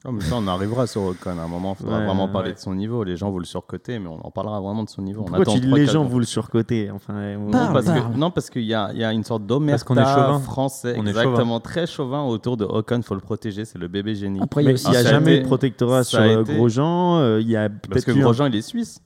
Non, 0.07 0.12
mais 0.12 0.20
ça, 0.20 0.36
on 0.36 0.46
arrivera 0.46 0.86
sur 0.86 1.02
Ocon. 1.02 1.30
À 1.38 1.42
un 1.42 1.48
moment, 1.48 1.74
il 1.76 1.82
faudra 1.82 1.98
Ouais, 1.98 2.07
vraiment 2.07 2.28
parler 2.28 2.50
ouais. 2.50 2.54
de 2.54 2.61
son 2.61 2.74
niveau. 2.74 3.02
Les 3.02 3.16
gens 3.16 3.30
vous 3.30 3.40
le 3.40 3.44
surcoter, 3.44 3.98
mais 3.98 4.07
on 4.09 4.24
en 4.24 4.30
parlera 4.30 4.61
vraiment 4.61 4.84
de 4.84 4.88
son 4.88 5.02
niveau. 5.02 5.22
On 5.22 5.24
Pourquoi 5.24 5.42
attend 5.42 5.54
tu 5.54 5.61
dis 5.61 5.66
trois, 5.66 5.78
les 5.78 5.86
gens 5.86 6.04
vous 6.04 6.18
le 6.20 6.24
surcoter 6.24 6.90
enfin, 6.92 7.14
on- 7.36 7.46
Non, 7.46 7.50
Parle, 7.50 7.72
parce 7.72 7.86
parle. 7.86 8.12
que, 8.12 8.16
non, 8.16 8.30
parce 8.30 8.50
qu'il 8.50 8.62
y 8.62 8.74
a, 8.74 8.90
il 8.92 8.98
y 9.00 9.04
a 9.04 9.12
une 9.12 9.24
sorte 9.24 9.42
Parce 9.48 9.82
qu'on 9.84 9.94
est 9.94 9.96
d'omerta 9.98 10.26
chauvin. 10.26 10.38
français, 10.40 10.94
On 10.98 11.07
est 11.07 11.09
exactement, 11.11 11.59
très 11.61 11.86
chauvin 11.86 12.22
autour 12.22 12.57
de 12.57 12.64
Ocon. 12.64 13.02
faut 13.02 13.14
le 13.14 13.20
protéger, 13.20 13.64
c'est 13.64 13.78
le 13.78 13.88
bébé 13.88 14.14
génie. 14.14 14.38
Après, 14.40 14.62
il 14.62 14.66
Mais 14.68 14.74
il 14.80 14.90
n'y 14.90 14.96
a 14.96 15.02
jamais 15.02 15.34
été- 15.34 15.42
de 15.42 15.46
protectorat 15.48 16.04
sur 16.04 16.20
euh, 16.20 16.42
été- 16.42 16.54
Grosjean. 16.54 17.18
euh, 17.18 17.40
Il 17.40 17.48
y 17.50 17.57
a 17.57 17.68
Parce 17.68 18.04
que 18.04 18.12
Grosjean, 18.12 18.46
il 18.46 18.54
est 18.57 18.62
suisse. 18.62 19.00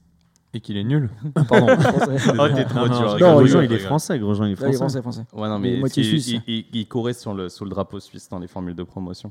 Et 0.52 0.58
qu'il 0.60 0.76
est 0.76 0.82
nul. 0.84 1.08
Pardon. 1.48 1.66
Oh, 2.38 2.48
t'es 2.54 2.64
trop 2.64 2.88
Non, 2.88 2.98
dur. 2.98 3.16
Grosjean, 3.18 3.60
il 3.62 3.72
est 3.72 3.78
français. 3.78 4.18
Grosjean, 4.18 4.46
il 4.46 4.50
est 4.50 4.52
il 4.54 4.56
français. 4.56 4.76
français, 4.76 5.00
français. 5.00 5.22
Ouais, 5.32 5.48
non, 5.48 5.60
Mais 5.60 5.78
il, 5.78 5.88
suisse. 5.90 6.28
il- 6.28 6.42
il- 6.48 6.64
il 6.72 6.88
courait 6.88 7.12
sur 7.12 7.32
le, 7.34 7.48
sous 7.48 7.62
le 7.64 7.70
drapeau 7.70 8.00
suisse 8.00 8.28
dans 8.28 8.40
les 8.40 8.48
formules 8.48 8.74
de 8.74 8.82
promotion. 8.82 9.30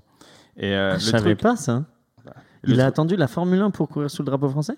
Et 0.59 0.73
euh, 0.75 0.91
Ah, 0.91 0.93
le 0.93 0.99
je 0.99 1.05
savais 1.09 1.23
truc, 1.35 1.41
pas 1.41 1.55
ça. 1.55 1.85
le 2.25 2.31
Il 2.73 2.79
a 2.79 2.83
truc- 2.83 2.87
attendu 2.93 3.15
la 3.15 3.27
Formule 3.27 3.61
1 3.61 3.71
pour 3.71 3.87
courir 3.89 4.11
sous 4.11 4.21
le 4.21 4.27
drapeau 4.27 4.49
français? 4.49 4.75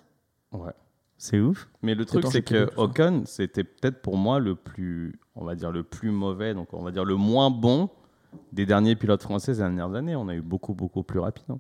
Ouais. 0.54 0.72
C'est 1.18 1.40
ouf. 1.40 1.70
Mais 1.84 1.94
le 1.96 2.06
truc, 2.06 2.26
c'est 2.32 2.42
que 2.42 2.70
Ocon, 2.78 3.24
c'était 3.26 3.64
peut-être 3.64 4.02
pour 4.02 4.18
moi 4.18 4.40
le 4.40 4.56
plus, 4.56 5.20
on 5.36 5.44
va 5.46 5.54
dire 5.56 5.72
le 5.72 5.84
plus 5.84 6.10
mauvais, 6.12 6.54
donc 6.56 6.74
on 6.74 6.82
va 6.84 6.92
dire 6.92 7.06
le 7.06 7.16
moins 7.16 7.52
bon 7.52 7.90
des 8.54 8.66
derniers 8.66 8.96
pilotes 8.96 9.22
français 9.22 9.54
ces 9.54 9.60
dernières 9.60 9.94
années. 9.94 10.16
On 10.16 10.28
a 10.30 10.36
eu 10.36 10.42
beaucoup, 10.42 10.74
beaucoup 10.74 11.04
plus 11.04 11.20
rapide. 11.20 11.46
hein. 11.50 11.60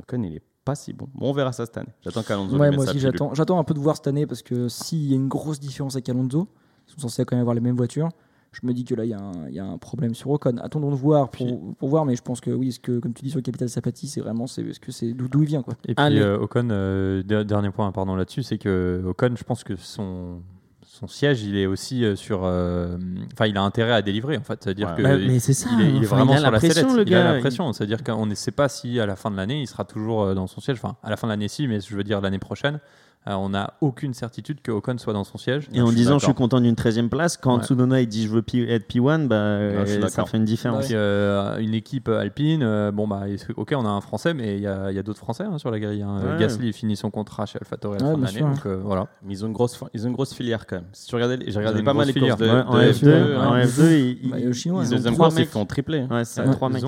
Ocon, 0.00 0.22
il 0.22 0.36
est 0.36 0.42
pas 0.64 0.74
si 0.74 0.92
bon. 0.92 1.08
Bon, 1.14 1.30
on 1.30 1.32
verra 1.32 1.52
ça 1.52 1.66
cette 1.66 1.76
année. 1.78 1.88
J'attends 2.02 2.22
qu'Alonso 2.22 2.56
Ouais, 2.56 2.70
moi 2.70 2.84
aussi, 2.84 3.00
j'attends. 3.00 3.34
J'attends 3.34 3.58
un 3.58 3.64
peu 3.64 3.74
de 3.74 3.80
voir 3.80 3.96
cette 3.96 4.06
année 4.06 4.26
parce 4.26 4.42
que 4.42 4.68
s'il 4.68 5.04
y 5.06 5.12
a 5.12 5.16
une 5.16 5.28
grosse 5.28 5.58
différence 5.58 5.94
avec 5.96 6.08
Alonso, 6.08 6.48
ils 6.86 6.92
sont 6.92 7.00
censés 7.00 7.24
quand 7.24 7.34
même 7.36 7.42
avoir 7.42 7.54
les 7.54 7.60
mêmes 7.60 7.76
voitures. 7.76 8.08
Je 8.52 8.66
me 8.66 8.72
dis 8.72 8.84
que 8.84 8.94
là, 8.96 9.04
il 9.04 9.10
y, 9.10 9.14
a 9.14 9.20
un- 9.20 9.48
il 9.48 9.54
y 9.54 9.60
a 9.60 9.64
un 9.64 9.78
problème 9.78 10.12
sur 10.14 10.30
Ocon. 10.30 10.56
Attendons 10.60 10.90
de 10.90 10.96
voir 10.96 11.30
pour, 11.30 11.74
pour 11.76 11.88
voir, 11.88 12.04
mais 12.04 12.16
je 12.16 12.22
pense 12.22 12.40
que 12.40 12.50
oui, 12.50 12.72
ce 12.72 12.80
que, 12.80 12.98
comme 12.98 13.12
tu 13.14 13.22
dis 13.22 13.30
sur 13.30 13.38
le 13.38 13.42
capital 13.42 13.68
Sapati, 13.68 14.08
c'est 14.08 14.20
vraiment 14.20 14.46
c'est, 14.48 14.62
est-ce 14.62 14.80
que 14.80 14.90
c'est 14.90 15.12
d'où, 15.12 15.28
il 15.42 15.46
vient. 15.48 15.62
Quoi. 15.62 15.74
Et 15.86 15.94
puis 15.94 16.18
euh, 16.20 16.36
Ocon, 16.38 16.68
euh, 16.70 17.22
der- 17.22 17.44
dernier 17.44 17.70
point 17.70 17.90
pardon 17.92 18.16
là-dessus, 18.16 18.42
c'est 18.42 18.58
que 18.58 19.02
Ocon, 19.06 19.34
je 19.36 19.44
pense 19.44 19.62
que 19.62 19.76
son 19.76 20.40
son 20.82 21.06
siège, 21.06 21.44
il 21.44 21.56
est 21.56 21.66
aussi 21.66 22.04
euh, 22.04 22.16
sur, 22.16 22.40
euh, 22.44 22.98
enfin, 23.32 23.46
il 23.46 23.56
a 23.56 23.62
intérêt 23.62 23.92
à 23.92 24.02
délivrer 24.02 24.36
en 24.36 24.42
fait, 24.42 24.62
c'est-à-dire 24.64 24.88
Ouais. 24.88 24.96
que 24.96 25.02
Bah, 25.02 25.16
mais 25.16 25.38
c'est 25.38 25.52
ça. 25.52 25.70
il 25.72 25.80
est, 25.80 25.88
il 25.90 25.94
est 26.02 26.06
enfin, 26.06 26.16
vraiment 26.16 26.32
il 26.32 26.36
a 26.36 26.40
sur 26.40 26.50
la 26.50 26.58
pression, 26.58 26.88
sellette. 26.90 26.96
le 26.96 27.02
il 27.12 27.14
a 27.14 27.22
gars. 27.22 27.32
la 27.34 27.38
pression, 27.40 27.72
c'est-à-dire 27.72 28.02
qu'on 28.02 28.26
ne 28.26 28.34
sait 28.34 28.50
pas 28.50 28.68
si 28.68 28.98
à 28.98 29.06
la 29.06 29.14
fin 29.16 29.30
de 29.30 29.36
l'année, 29.36 29.60
il 29.62 29.66
sera 29.68 29.84
toujours 29.84 30.34
dans 30.34 30.48
son 30.48 30.60
siège. 30.60 30.78
Enfin, 30.82 30.96
à 31.04 31.08
la 31.08 31.16
fin 31.16 31.28
de 31.28 31.32
l'année, 31.32 31.46
si, 31.48 31.68
mais 31.68 31.80
je 31.80 31.94
veux 31.96 32.02
dire 32.04 32.20
l'année 32.20 32.40
prochaine, 32.40 32.80
euh, 33.28 33.34
on 33.34 33.50
n'a 33.50 33.74
aucune 33.82 34.14
certitude 34.14 34.62
que 34.62 34.70
Ocon 34.72 34.96
soit 34.98 35.12
dans 35.12 35.24
son 35.24 35.36
siège. 35.36 35.68
Et 35.74 35.80
en 35.82 35.86
je 35.90 35.94
disant 35.94 36.18
je 36.18 36.24
suis 36.24 36.34
content 36.34 36.60
d'une 36.60 36.74
13 36.74 36.98
e 37.00 37.08
place, 37.08 37.36
quand 37.36 37.58
Ouais. 37.58 37.62
Tsunoda 37.64 38.00
il 38.00 38.06
dit 38.08 38.24
je 38.24 38.30
veux 38.30 38.40
P- 38.42 38.66
être 38.70 38.88
P1, 38.88 39.26
bah, 39.26 39.34
euh, 39.36 40.08
ça 40.08 40.24
fait 40.24 40.38
une 40.38 40.44
différence. 40.46 40.86
Puis, 40.86 40.94
euh, 40.94 41.58
une 41.58 41.74
équipe 41.74 42.08
alpine, 42.08 42.62
euh, 42.62 42.90
bon 42.92 43.06
bah, 43.06 43.24
ok, 43.56 43.74
on 43.76 43.84
a 43.84 43.88
un 43.90 44.00
Français, 44.00 44.32
mais 44.32 44.56
il 44.56 44.62
y 44.62 44.66
a, 44.66 44.90
il 44.90 44.96
y 44.96 44.98
a 44.98 45.02
d'autres 45.02 45.18
Français 45.18 45.44
hein, 45.44 45.58
sur 45.58 45.70
la 45.70 45.78
grille. 45.78 46.02
hein. 46.02 46.18
Ouais. 46.24 46.38
Gasly 46.40 46.72
finit 46.72 46.96
son 46.96 47.10
contrat 47.10 47.44
chez 47.46 47.58
AlphaTauri 47.60 47.98
à 47.98 48.00
la 48.00 48.06
fin 48.06 48.12
de 48.12 48.16
bien 48.16 48.26
l'année, 48.26 48.38
sûr. 48.38 48.48
donc 48.48 48.66
euh, 48.66 48.80
voilà. 48.82 49.06
Mais 49.22 49.34
ils 49.34 49.44
ont 49.44 49.48
une 49.48 49.52
grosse, 49.52 49.78
ils 49.92 50.04
ont 50.04 50.08
une 50.08 50.14
grosse 50.14 50.32
filière 50.32 50.66
quand 50.66 50.76
même. 50.76 50.86
Si 50.92 51.06
tu 51.06 51.14
regardais, 51.14 51.38
j'ai 51.46 51.56
ont 51.56 51.58
regardé 51.60 51.82
pas 51.82 51.92
mal 51.94 52.06
les 52.06 52.14
courses 52.14 52.36
de, 52.38 52.46
Ouais, 52.46 52.62
en 52.66 52.74
de 52.74 52.80
F2, 52.80 52.92
F2, 52.92 53.36
en 53.38 53.52
ouais. 53.52 53.64
F2, 53.66 54.18
ils, 54.22 54.32
hein. 54.32 54.74
ont 54.74 54.80
deuxième 54.80 55.14
trois 55.14 55.30
mecs. 55.30 55.68
triplé. 55.68 56.06
Ouais, 56.10 56.24
c'est 56.24 56.40
Ouais. 56.40 56.50
trois 56.52 56.68
mecs. 56.70 56.82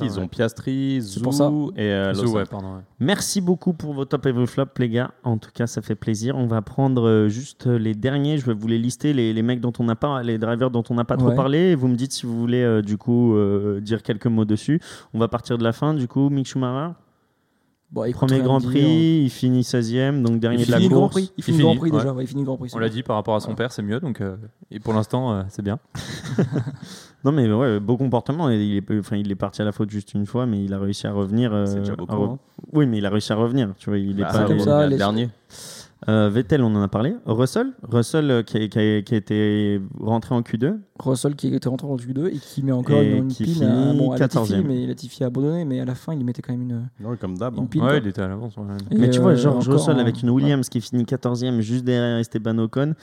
Ils 0.00 0.18
ont 0.18 0.26
Piastri, 0.28 1.00
ça. 1.02 1.50
et 1.76 2.14
Zou, 2.14 2.36
Lawson. 2.36 2.82
Merci 2.98 3.40
beaucoup 3.40 3.72
pour 3.74 3.92
vos 3.94 4.04
top 4.04 4.26
et 4.26 4.32
vos 4.32 4.46
flops, 4.46 4.76
les 4.80 4.88
gars. 4.88 5.12
En 5.22 5.38
tout 5.38 5.50
cas, 5.54 5.66
ça 5.68 5.82
fait 5.82 5.94
plaisir. 5.94 6.36
On 6.36 6.46
va 6.46 6.60
prendre 6.62 7.06
euh, 7.06 7.28
juste 7.28 7.66
les 7.66 7.94
derniers. 7.94 8.38
Je 8.38 8.46
vais 8.46 8.54
vous 8.54 8.66
les 8.66 8.78
lister, 8.78 9.12
les, 9.12 9.32
les 9.32 9.42
mecs 9.42 9.60
dont 9.60 9.72
on 9.78 9.84
n'a 9.84 9.94
pas, 9.94 10.22
les 10.24 10.38
drivers 10.38 10.70
dont 10.72 10.82
on 10.90 10.94
n'a 10.94 11.04
pas 11.04 11.16
trop 11.16 11.28
Ouais. 11.28 11.36
parlé. 11.36 11.58
Et 11.58 11.74
vous 11.76 11.86
me 11.88 11.94
dites 11.96 12.12
si 12.12 12.26
vous 12.26 12.36
voulez, 12.38 12.62
euh, 12.62 12.82
du 12.82 12.96
coup, 12.98 13.34
euh, 13.36 13.80
dire 13.80 14.02
quelques 14.02 14.26
mots 14.26 14.44
dessus. 14.44 14.80
On 15.14 15.18
va 15.18 15.28
partir 15.28 15.58
de 15.58 15.62
la 15.64 15.72
fin, 15.72 15.94
du 15.94 16.08
coup, 16.08 16.28
Mick 16.30 16.46
Schumacher. 16.48 16.94
Bon, 17.90 18.10
Premier 18.12 18.40
Grand 18.40 18.60
Prix, 18.60 19.22
il 19.24 19.30
finit 19.30 19.62
16e, 19.62 20.20
donc 20.22 20.40
dernier 20.40 20.60
Il 20.60 20.66
de 20.66 20.72
la 20.72 20.78
le 20.78 20.88
Grand 20.88 21.08
course. 21.08 21.12
Prix. 21.12 21.32
Il 21.38 21.40
Il 21.40 21.44
finit 21.44 21.58
Grand 21.62 21.76
Prix 21.76 21.90
ouais. 21.90 21.96
déjà. 21.98 22.12
ouais, 22.12 22.24
il 22.24 22.26
finit 22.26 22.44
Grand 22.44 22.58
Prix. 22.58 22.70
On 22.74 22.78
l'a 22.78 22.90
dit 22.90 23.02
par 23.02 23.16
rapport 23.16 23.34
à 23.34 23.40
son 23.40 23.54
père, 23.54 23.72
c'est 23.72 23.80
mieux. 23.82 23.98
Donc, 23.98 24.20
euh, 24.20 24.36
et 24.70 24.78
pour 24.78 24.92
l'instant, 24.92 25.32
euh, 25.32 25.42
c'est 25.48 25.62
bien. 25.62 25.78
Non, 27.24 27.32
mais 27.32 27.50
ouais, 27.52 27.80
beau 27.80 27.96
comportement. 27.96 28.48
Il 28.48 28.76
est, 28.76 28.98
enfin, 29.00 29.16
il 29.16 29.30
est 29.30 29.34
parti 29.34 29.60
à 29.60 29.64
la 29.64 29.72
faute 29.72 29.90
juste 29.90 30.14
une 30.14 30.24
fois, 30.26 30.46
mais 30.46 30.62
il 30.64 30.72
a 30.72 30.78
réussi 30.78 31.06
à 31.06 31.12
revenir. 31.12 31.52
euh, 31.52 31.66
C'est 31.66 31.80
déjà 31.80 31.94
à 31.94 31.96
beaucoup. 31.96 32.14
re- 32.14 32.30
hein. 32.34 32.38
Oui, 32.72 32.86
mais 32.86 32.98
il 32.98 33.06
a 33.06 33.10
réussi 33.10 33.32
à 33.32 33.36
revenir. 33.36 33.74
Tu 33.78 33.90
vois, 33.90 33.98
il 33.98 34.18
est 34.20 34.22
Bah, 34.22 34.30
pas. 34.32 34.44
comme 34.44 34.56
est 34.56 34.60
ça, 34.60 34.84
le 34.84 34.90
les- 34.90 34.96
dernier. 34.96 35.28
Euh, 36.08 36.30
Vettel, 36.30 36.62
on 36.62 36.74
en 36.74 36.80
a 36.80 36.88
parlé. 36.88 37.14
Russell, 37.26 37.72
Russell 37.82 38.30
euh, 38.30 38.42
qui, 38.42 38.56
a, 38.56 38.66
qui 38.68 38.78
a- 38.78 39.02
qui 39.02 39.14
a 39.14 39.16
été 39.18 39.80
rentré 40.00 40.34
en 40.34 40.40
Q2. 40.40 40.78
Russell 40.98 41.36
qui 41.36 41.54
était 41.54 41.68
rentré 41.68 41.86
en 41.86 41.96
Q2 41.96 42.28
et 42.28 42.38
qui 42.38 42.62
met 42.62 42.72
encore 42.72 42.98
Et 43.00 43.10
une, 43.10 43.24
une 43.24 43.28
qui 43.28 43.44
pile 43.44 43.64
à, 43.64 43.92
bon, 43.92 44.12
à 44.12 44.16
Latifi, 44.16 44.54
14e. 44.54 44.62
mais 44.66 44.86
Latifi 44.86 45.22
a 45.22 45.26
abandonné, 45.26 45.66
mais 45.66 45.80
à 45.80 45.84
la 45.84 45.94
fin 45.94 46.14
il 46.14 46.24
mettait 46.24 46.40
quand 46.40 46.52
même 46.52 46.62
une, 46.62 46.88
Non, 46.98 47.14
comme 47.16 47.36
d'hab. 47.36 47.54
une 47.56 47.64
hein. 47.82 47.86
Ouais, 47.86 47.98
il 47.98 48.06
était 48.06 48.22
à 48.22 48.28
l'avance. 48.28 48.56
ouais. 48.56 48.64
Mais 48.96 49.10
tu 49.10 49.18
euh, 49.18 49.22
vois, 49.22 49.34
George 49.34 49.68
encore 49.68 49.80
Russell 49.80 49.96
en- 49.96 50.00
avec 50.00 50.22
une 50.22 50.30
Williams 50.30 50.68
qui 50.70 50.80
finit 50.80 51.04
14e 51.04 51.60
juste 51.60 51.84
derrière 51.84 52.16
Esteban 52.18 52.56
Ocon. 52.58 52.94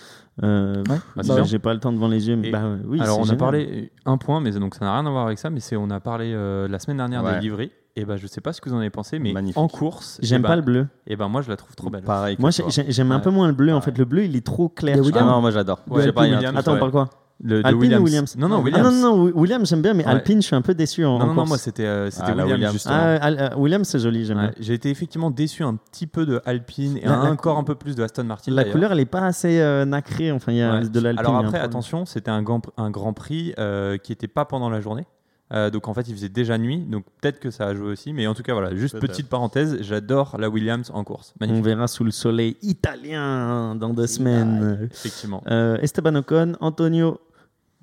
Euh, 0.44 0.78
Ouais. 0.78 0.84
pff, 0.84 1.02
Bah, 1.16 1.22
bah. 1.28 1.44
J'ai 1.44 1.60
pas 1.60 1.74
le 1.76 1.80
temps 1.80 1.94
devant 1.94 2.08
les 2.08 2.28
yeux. 2.28 2.36
mais 2.38 2.50
bah, 2.50 2.64
oui, 2.88 3.00
Alors, 3.02 3.20
on 3.20 3.30
a 3.30 3.36
parlé 3.36 3.92
un 4.06 4.18
point, 4.18 4.42
mais 4.42 4.52
donc 4.52 4.74
ça 4.74 4.84
n'a 4.84 4.94
rien 5.00 5.06
à 5.06 5.10
voir 5.12 5.28
avec 5.28 5.38
ça. 5.38 5.52
Mais 5.52 5.60
c'est 5.60 5.76
on 5.76 5.92
a 5.92 6.00
parlé 6.00 6.32
euh, 6.34 6.68
la 6.68 6.80
semaine 6.80 6.98
dernière 6.98 7.24
Ouais. 7.24 7.36
des 7.36 7.42
livrées. 7.42 7.72
Et 7.98 8.04
ben, 8.04 8.18
je 8.18 8.28
sais 8.28 8.42
pas 8.42 8.52
ce 8.52 8.60
que 8.60 8.70
vous 8.70 8.76
en 8.76 8.80
avez 8.80 8.90
pensé, 8.90 9.20
mais 9.20 9.32
Magnifique. 9.32 9.58
en 9.58 9.70
course, 9.70 10.20
J'aime 10.22 10.42
eh 10.42 10.44
pas 10.44 10.50
ben- 10.50 10.56
le 10.58 10.62
bleu. 10.64 10.88
Et 11.08 11.16
ben, 11.16 11.30
moi, 11.30 11.42
je 11.42 11.50
la 11.50 11.56
trouve 11.56 11.74
trop 11.76 11.90
belle. 11.90 12.04
Pareil. 12.04 12.36
Moi, 12.40 12.50
j'aime 12.52 13.12
un 13.14 13.20
peu 13.20 13.30
moins 13.30 13.48
le 13.48 13.54
bleu. 13.54 13.74
En 13.74 13.80
fait, 13.82 13.98
le 13.98 14.04
bleu, 14.06 14.26
il 14.26 14.36
est 14.36 14.46
trop 14.46 14.68
clair. 14.68 14.98
Ah 15.16 15.22
non, 15.24 15.40
moi 15.42 15.52
j'adore. 15.52 15.80
Ouais, 15.90 16.12
pas, 16.12 16.24
Attends, 16.24 16.74
on 16.74 16.78
parle 16.80 16.92
quoi 16.92 17.10
Le, 17.42 17.62
de 17.64 17.68
Alpine 17.68 17.80
Williams. 17.82 18.02
ou 18.02 18.04
Williams 18.06 18.36
Non, 18.38 18.50
non, 18.50 18.58
Ah 18.58 18.62
Williams. 18.64 18.84
non, 19.02 19.16
non, 19.18 19.26
non, 19.28 19.32
Williams, 19.34 19.70
j'aime 19.70 19.82
bien, 19.82 19.94
mais 19.94 20.04
Ouais. 20.06 20.12
Alpine, 20.12 20.42
je 20.42 20.48
suis 20.48 20.56
un 20.58 20.62
peu 20.62 20.74
déçu 20.74 21.06
en, 21.06 21.20
Non, 21.20 21.24
en 21.24 21.28
non, 21.28 21.34
non, 21.36 21.46
moi 21.46 21.58
c'était 21.58 21.86
euh, 21.86 22.10
c'était 22.12 22.24
Ah, 22.28 22.36
la 22.36 22.44
Williams, 22.44 22.52
Williams. 22.54 22.74
justement. 22.74 22.96
Ah, 22.98 23.28
euh, 23.30 23.50
Williams, 23.58 23.88
c'est 23.88 24.00
joli, 24.00 24.26
j'aime 24.26 24.38
Ouais, 24.40 24.44
bien. 24.48 24.54
J'ai 24.60 24.74
été 24.74 24.90
effectivement 24.90 25.32
déçu 25.32 25.64
un 25.64 25.76
petit 25.76 26.08
peu 26.08 26.26
de 26.26 26.42
Alpine 26.46 26.98
et 26.98 27.06
La- 27.06 27.16
la 27.24 27.32
encore 27.32 27.58
un 27.58 27.64
peu 27.64 27.76
plus 27.76 27.96
de 27.96 28.04
Aston 28.04 28.26
Martin. 28.26 28.52
La 28.52 28.66
couleur, 28.66 28.92
elle 28.92 29.00
est 29.00 29.06
pas 29.06 29.22
assez 29.26 29.60
euh, 29.62 29.86
nacrée. 29.86 30.32
Enfin, 30.34 30.52
il 30.52 30.58
y 30.58 30.62
a 30.62 30.80
Ouais. 30.80 30.90
de 30.90 31.00
l'Alpine. 31.00 31.26
Alors 31.26 31.38
après, 31.38 31.60
attention, 31.60 32.06
c'était 32.06 32.32
un 32.32 32.42
grand, 32.42 32.62
un 32.78 32.90
grand 32.90 33.14
prix 33.14 33.54
euh, 33.58 33.98
qui 33.98 34.12
n'était 34.12 34.28
pas 34.28 34.44
pendant 34.46 34.70
la 34.70 34.82
journée. 34.82 35.06
Euh, 35.54 35.70
donc 35.70 35.88
en 35.88 35.94
fait, 35.94 36.08
il 36.08 36.16
faisait 36.16 36.30
déjà 36.30 36.58
nuit, 36.58 36.80
donc 36.80 37.06
peut-être 37.22 37.40
que 37.40 37.52
ça 37.52 37.68
a 37.68 37.76
joué 37.76 37.92
aussi. 37.92 38.14
Mais 38.14 38.26
en 38.28 38.34
tout 38.34 38.44
cas, 38.44 38.54
voilà, 38.54 38.76
juste 38.76 39.00
petite 39.00 39.30
parenthèse, 39.30 39.78
j'adore 39.82 40.38
la 40.40 40.50
Williams 40.50 40.92
en 40.94 41.04
course. 41.04 41.34
On 41.42 41.62
verra 41.62 41.88
sous 41.88 42.04
le 42.04 42.12
soleil 42.12 42.58
italien 42.62 43.76
dans 43.76 43.94
deux 43.94 44.08
semaines. 44.08 44.90
Effectivement. 44.92 45.44
Euh, 45.48 45.78
Esteban 45.82 46.16
Ocon, 46.16 46.54
Antonio. 46.62 47.20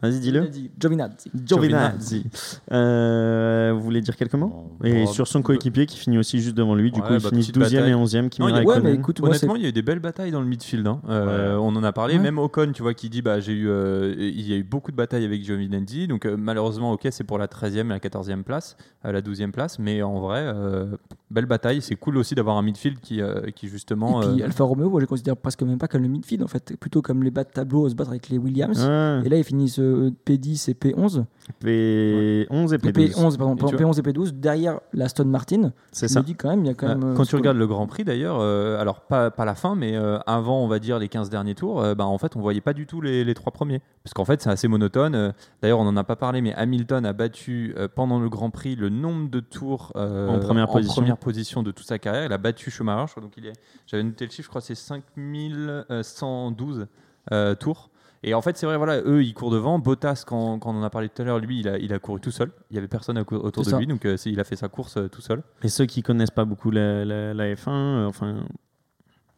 Vas-y, 0.02 0.14
Il 0.16 0.20
dis-le. 0.20 0.50
Giovinazzi. 0.80 1.30
Giovinazzi. 1.46 2.24
Euh, 2.72 3.72
vous 3.74 3.80
voulez 3.80 4.00
dire 4.00 4.16
quelques 4.16 4.34
mots 4.34 4.48
Bon, 4.80 4.86
Et 4.86 5.04
bon, 5.04 5.06
sur 5.06 5.26
son 5.28 5.42
coéquipier 5.42 5.86
qui 5.86 5.96
finit 5.98 6.18
aussi 6.18 6.40
juste 6.40 6.56
devant 6.56 6.74
lui. 6.74 6.90
Du 6.90 7.00
Ouais, 7.00 7.06
coup, 7.06 7.14
ils 7.14 7.22
bah, 7.22 7.30
petite 7.30 7.54
12e 7.56 7.60
et 7.60 7.76
bataille. 7.76 7.92
11e. 7.94 8.28
Kimi 8.28 8.46
Non, 8.48 8.54
il 8.54 8.56
y 8.56 8.60
a- 8.60 8.64
Ouais, 8.64 8.80
mais 8.80 8.94
écoute. 8.94 9.20
Honnêtement, 9.22 9.56
il 9.56 9.62
y 9.62 9.66
a 9.66 9.68
eu 9.68 9.72
des 9.72 9.82
belles 9.82 10.00
batailles 10.00 10.30
dans 10.32 10.40
le 10.40 10.46
midfield. 10.46 10.86
hein. 10.86 11.00
Euh, 11.08 11.22
Ouais. 11.56 11.58
On 11.62 11.76
en 11.76 11.84
a 11.84 11.92
parlé. 11.92 12.14
Ouais. 12.14 12.20
Même 12.20 12.38
Ocon, 12.38 12.72
tu 12.74 12.82
vois, 12.82 12.94
qui 12.94 13.08
dit 13.08 13.22
bah, 13.22 13.38
j'ai 13.40 13.52
eu, 13.52 13.68
euh, 13.68 14.14
il 14.18 14.40
y 14.48 14.52
a 14.52 14.56
eu 14.56 14.62
beaucoup 14.64 14.90
de 14.90 14.96
batailles 14.96 15.24
avec 15.24 15.42
Giovinazzi. 15.44 16.08
Donc 16.08 16.26
euh, 16.26 16.36
malheureusement, 16.36 16.92
ok, 16.92 17.06
c'est 17.10 17.24
pour 17.24 17.38
la 17.38 17.46
13e 17.46 17.86
et 17.86 17.90
la 17.90 17.98
14e 18.00 18.42
place, 18.42 18.76
euh, 19.04 19.12
la 19.12 19.20
12e 19.20 19.52
place. 19.52 19.78
Mais 19.78 20.02
en 20.02 20.20
vrai, 20.20 20.40
euh, 20.44 20.86
belle 21.30 21.46
bataille. 21.46 21.80
C'est 21.80 21.94
cool 21.96 22.16
aussi 22.16 22.34
d'avoir 22.34 22.56
un 22.56 22.62
midfield 22.62 22.98
qui, 23.00 23.20
euh, 23.20 23.42
qui 23.54 23.68
justement. 23.68 24.22
Et 24.22 24.26
puis 24.32 24.42
euh, 24.42 24.46
Alfa 24.46 24.64
Romeo, 24.64 24.90
moi 24.90 25.00
je 25.00 25.04
les 25.04 25.08
considère 25.08 25.36
presque 25.36 25.62
même 25.62 25.78
pas 25.78 25.88
comme 25.88 26.02
le 26.02 26.08
midfield 26.08 26.42
en 26.42 26.48
fait, 26.48 26.74
plutôt 26.78 27.02
comme 27.02 27.22
les 27.22 27.30
bas 27.30 27.44
de 27.44 27.50
tableau 27.50 27.86
à 27.86 27.90
se 27.90 27.94
battre 27.94 28.10
avec 28.10 28.28
les 28.28 28.38
Williams. 28.38 28.78
Ouais. 28.84 29.20
Et 29.24 29.28
là 29.28 29.36
ils 29.38 29.44
finissent 29.44 29.78
euh, 29.92 30.10
P10 30.26 30.70
et 30.70 30.74
P11. 30.74 31.24
P11 31.62 31.64
et 31.64 32.46
Et 32.74 32.78
P12. 32.78 33.12
P11, 33.12 33.36
pardon, 33.36 33.54
Et 33.54 33.70
tu 33.70 33.76
P11 33.76 33.98
et 33.98 34.02
P12 34.02 34.40
derrière 34.40 34.80
la 34.92 35.06
Aston 35.06 35.24
Martin. 35.26 35.72
C'est 35.90 36.08
ça. 36.08 36.22
dis 36.22 36.34
quand 36.34 36.50
même, 36.50 36.64
il 36.64 36.68
y 36.68 36.70
a 36.70 36.74
quand 36.74 36.88
même. 36.88 37.14
Quand 37.14 37.24
ce 37.24 37.30
tu 37.30 37.36
regardes 37.36 37.58
le 37.58 37.66
Grand 37.66 37.86
Prix 37.86 38.04
d'ailleurs, 38.04 38.38
euh, 38.40 38.80
alors 38.80 39.00
pas, 39.00 39.30
pas 39.30 39.44
la 39.44 39.54
fin, 39.54 39.74
mais 39.74 39.96
euh, 39.96 40.18
avant, 40.26 40.62
on 40.62 40.68
va 40.68 40.78
dire 40.78 40.98
les 40.98 41.08
15 41.08 41.30
derniers 41.30 41.54
tours, 41.54 41.82
euh, 41.82 41.94
bah, 41.94 42.06
en 42.06 42.18
fait, 42.18 42.36
on 42.36 42.40
voyait 42.40 42.60
pas 42.60 42.72
du 42.72 42.86
tout 42.86 43.00
les, 43.00 43.24
les 43.24 43.34
trois 43.34 43.52
premiers. 43.52 43.80
Parce 44.04 44.14
qu'en 44.14 44.24
fait, 44.24 44.42
c'est 44.42 44.50
assez 44.50 44.68
monotone. 44.68 45.14
Euh, 45.14 45.32
d'ailleurs, 45.62 45.78
on 45.78 45.84
n'en 45.84 45.96
a 45.96 46.04
pas 46.04 46.16
parlé, 46.16 46.40
mais 46.40 46.52
Hamilton 46.54 47.06
a 47.06 47.12
battu 47.12 47.74
euh, 47.76 47.88
pendant 47.92 48.18
le 48.18 48.28
Grand 48.28 48.50
Prix 48.50 48.74
le 48.74 48.88
nombre 48.88 49.30
de 49.30 49.40
tours 49.40 49.92
euh, 49.96 50.28
En 50.28 50.38
première 50.40 50.68
position. 50.68 51.02
première 51.02 51.18
position 51.18 51.62
de 51.62 51.70
toute 51.70 51.86
sa 51.86 51.98
carrière. 51.98 52.24
Il 52.24 52.32
a 52.32 52.38
battu 52.38 52.70
Schumacher, 52.70 53.04
je 53.06 53.10
crois. 53.12 53.22
Donc 53.22 53.32
il 53.36 53.46
est, 53.46 53.52
j'avais 53.86 54.02
noté 54.02 54.24
le 54.24 54.30
chiffre, 54.30 54.46
je 54.46 54.48
crois 54.48 54.60
que 54.60 54.66
c'est 54.66 54.74
5112 54.74 56.86
euh, 57.30 57.54
tours. 57.54 57.90
Et 58.24 58.34
en 58.34 58.42
fait, 58.42 58.56
c'est 58.56 58.66
vrai, 58.66 58.76
voilà, 58.76 59.00
eux, 59.04 59.24
ils 59.24 59.34
courent 59.34 59.50
devant. 59.50 59.78
Bottas, 59.80 60.24
quand, 60.26 60.58
quand 60.60 60.72
on 60.72 60.78
en 60.78 60.82
a 60.82 60.90
parlé 60.90 61.08
tout 61.08 61.22
à 61.22 61.24
l'heure, 61.24 61.38
lui, 61.40 61.58
il 61.60 61.68
a, 61.68 61.76
il 61.78 61.92
a 61.92 61.98
couru 61.98 62.20
tout 62.20 62.30
seul. 62.30 62.50
Il 62.70 62.74
y 62.76 62.78
avait 62.78 62.86
personne 62.88 63.18
autour 63.18 63.64
de 63.64 63.70
lui, 63.78 63.86
donc 63.88 64.04
euh, 64.06 64.16
il 64.26 64.38
a 64.38 64.44
fait 64.44 64.54
sa 64.56 64.68
course 64.68 64.96
euh, 64.96 65.08
tout 65.08 65.20
seul. 65.20 65.42
Et 65.64 65.68
ceux 65.68 65.86
qui 65.86 66.02
connaissent 66.02 66.30
pas 66.30 66.44
beaucoup 66.44 66.70
la, 66.70 67.04
la- 67.04 67.34
la 67.34 67.54
F1, 67.54 67.68
euh, 67.70 68.06
enfin, 68.06 68.44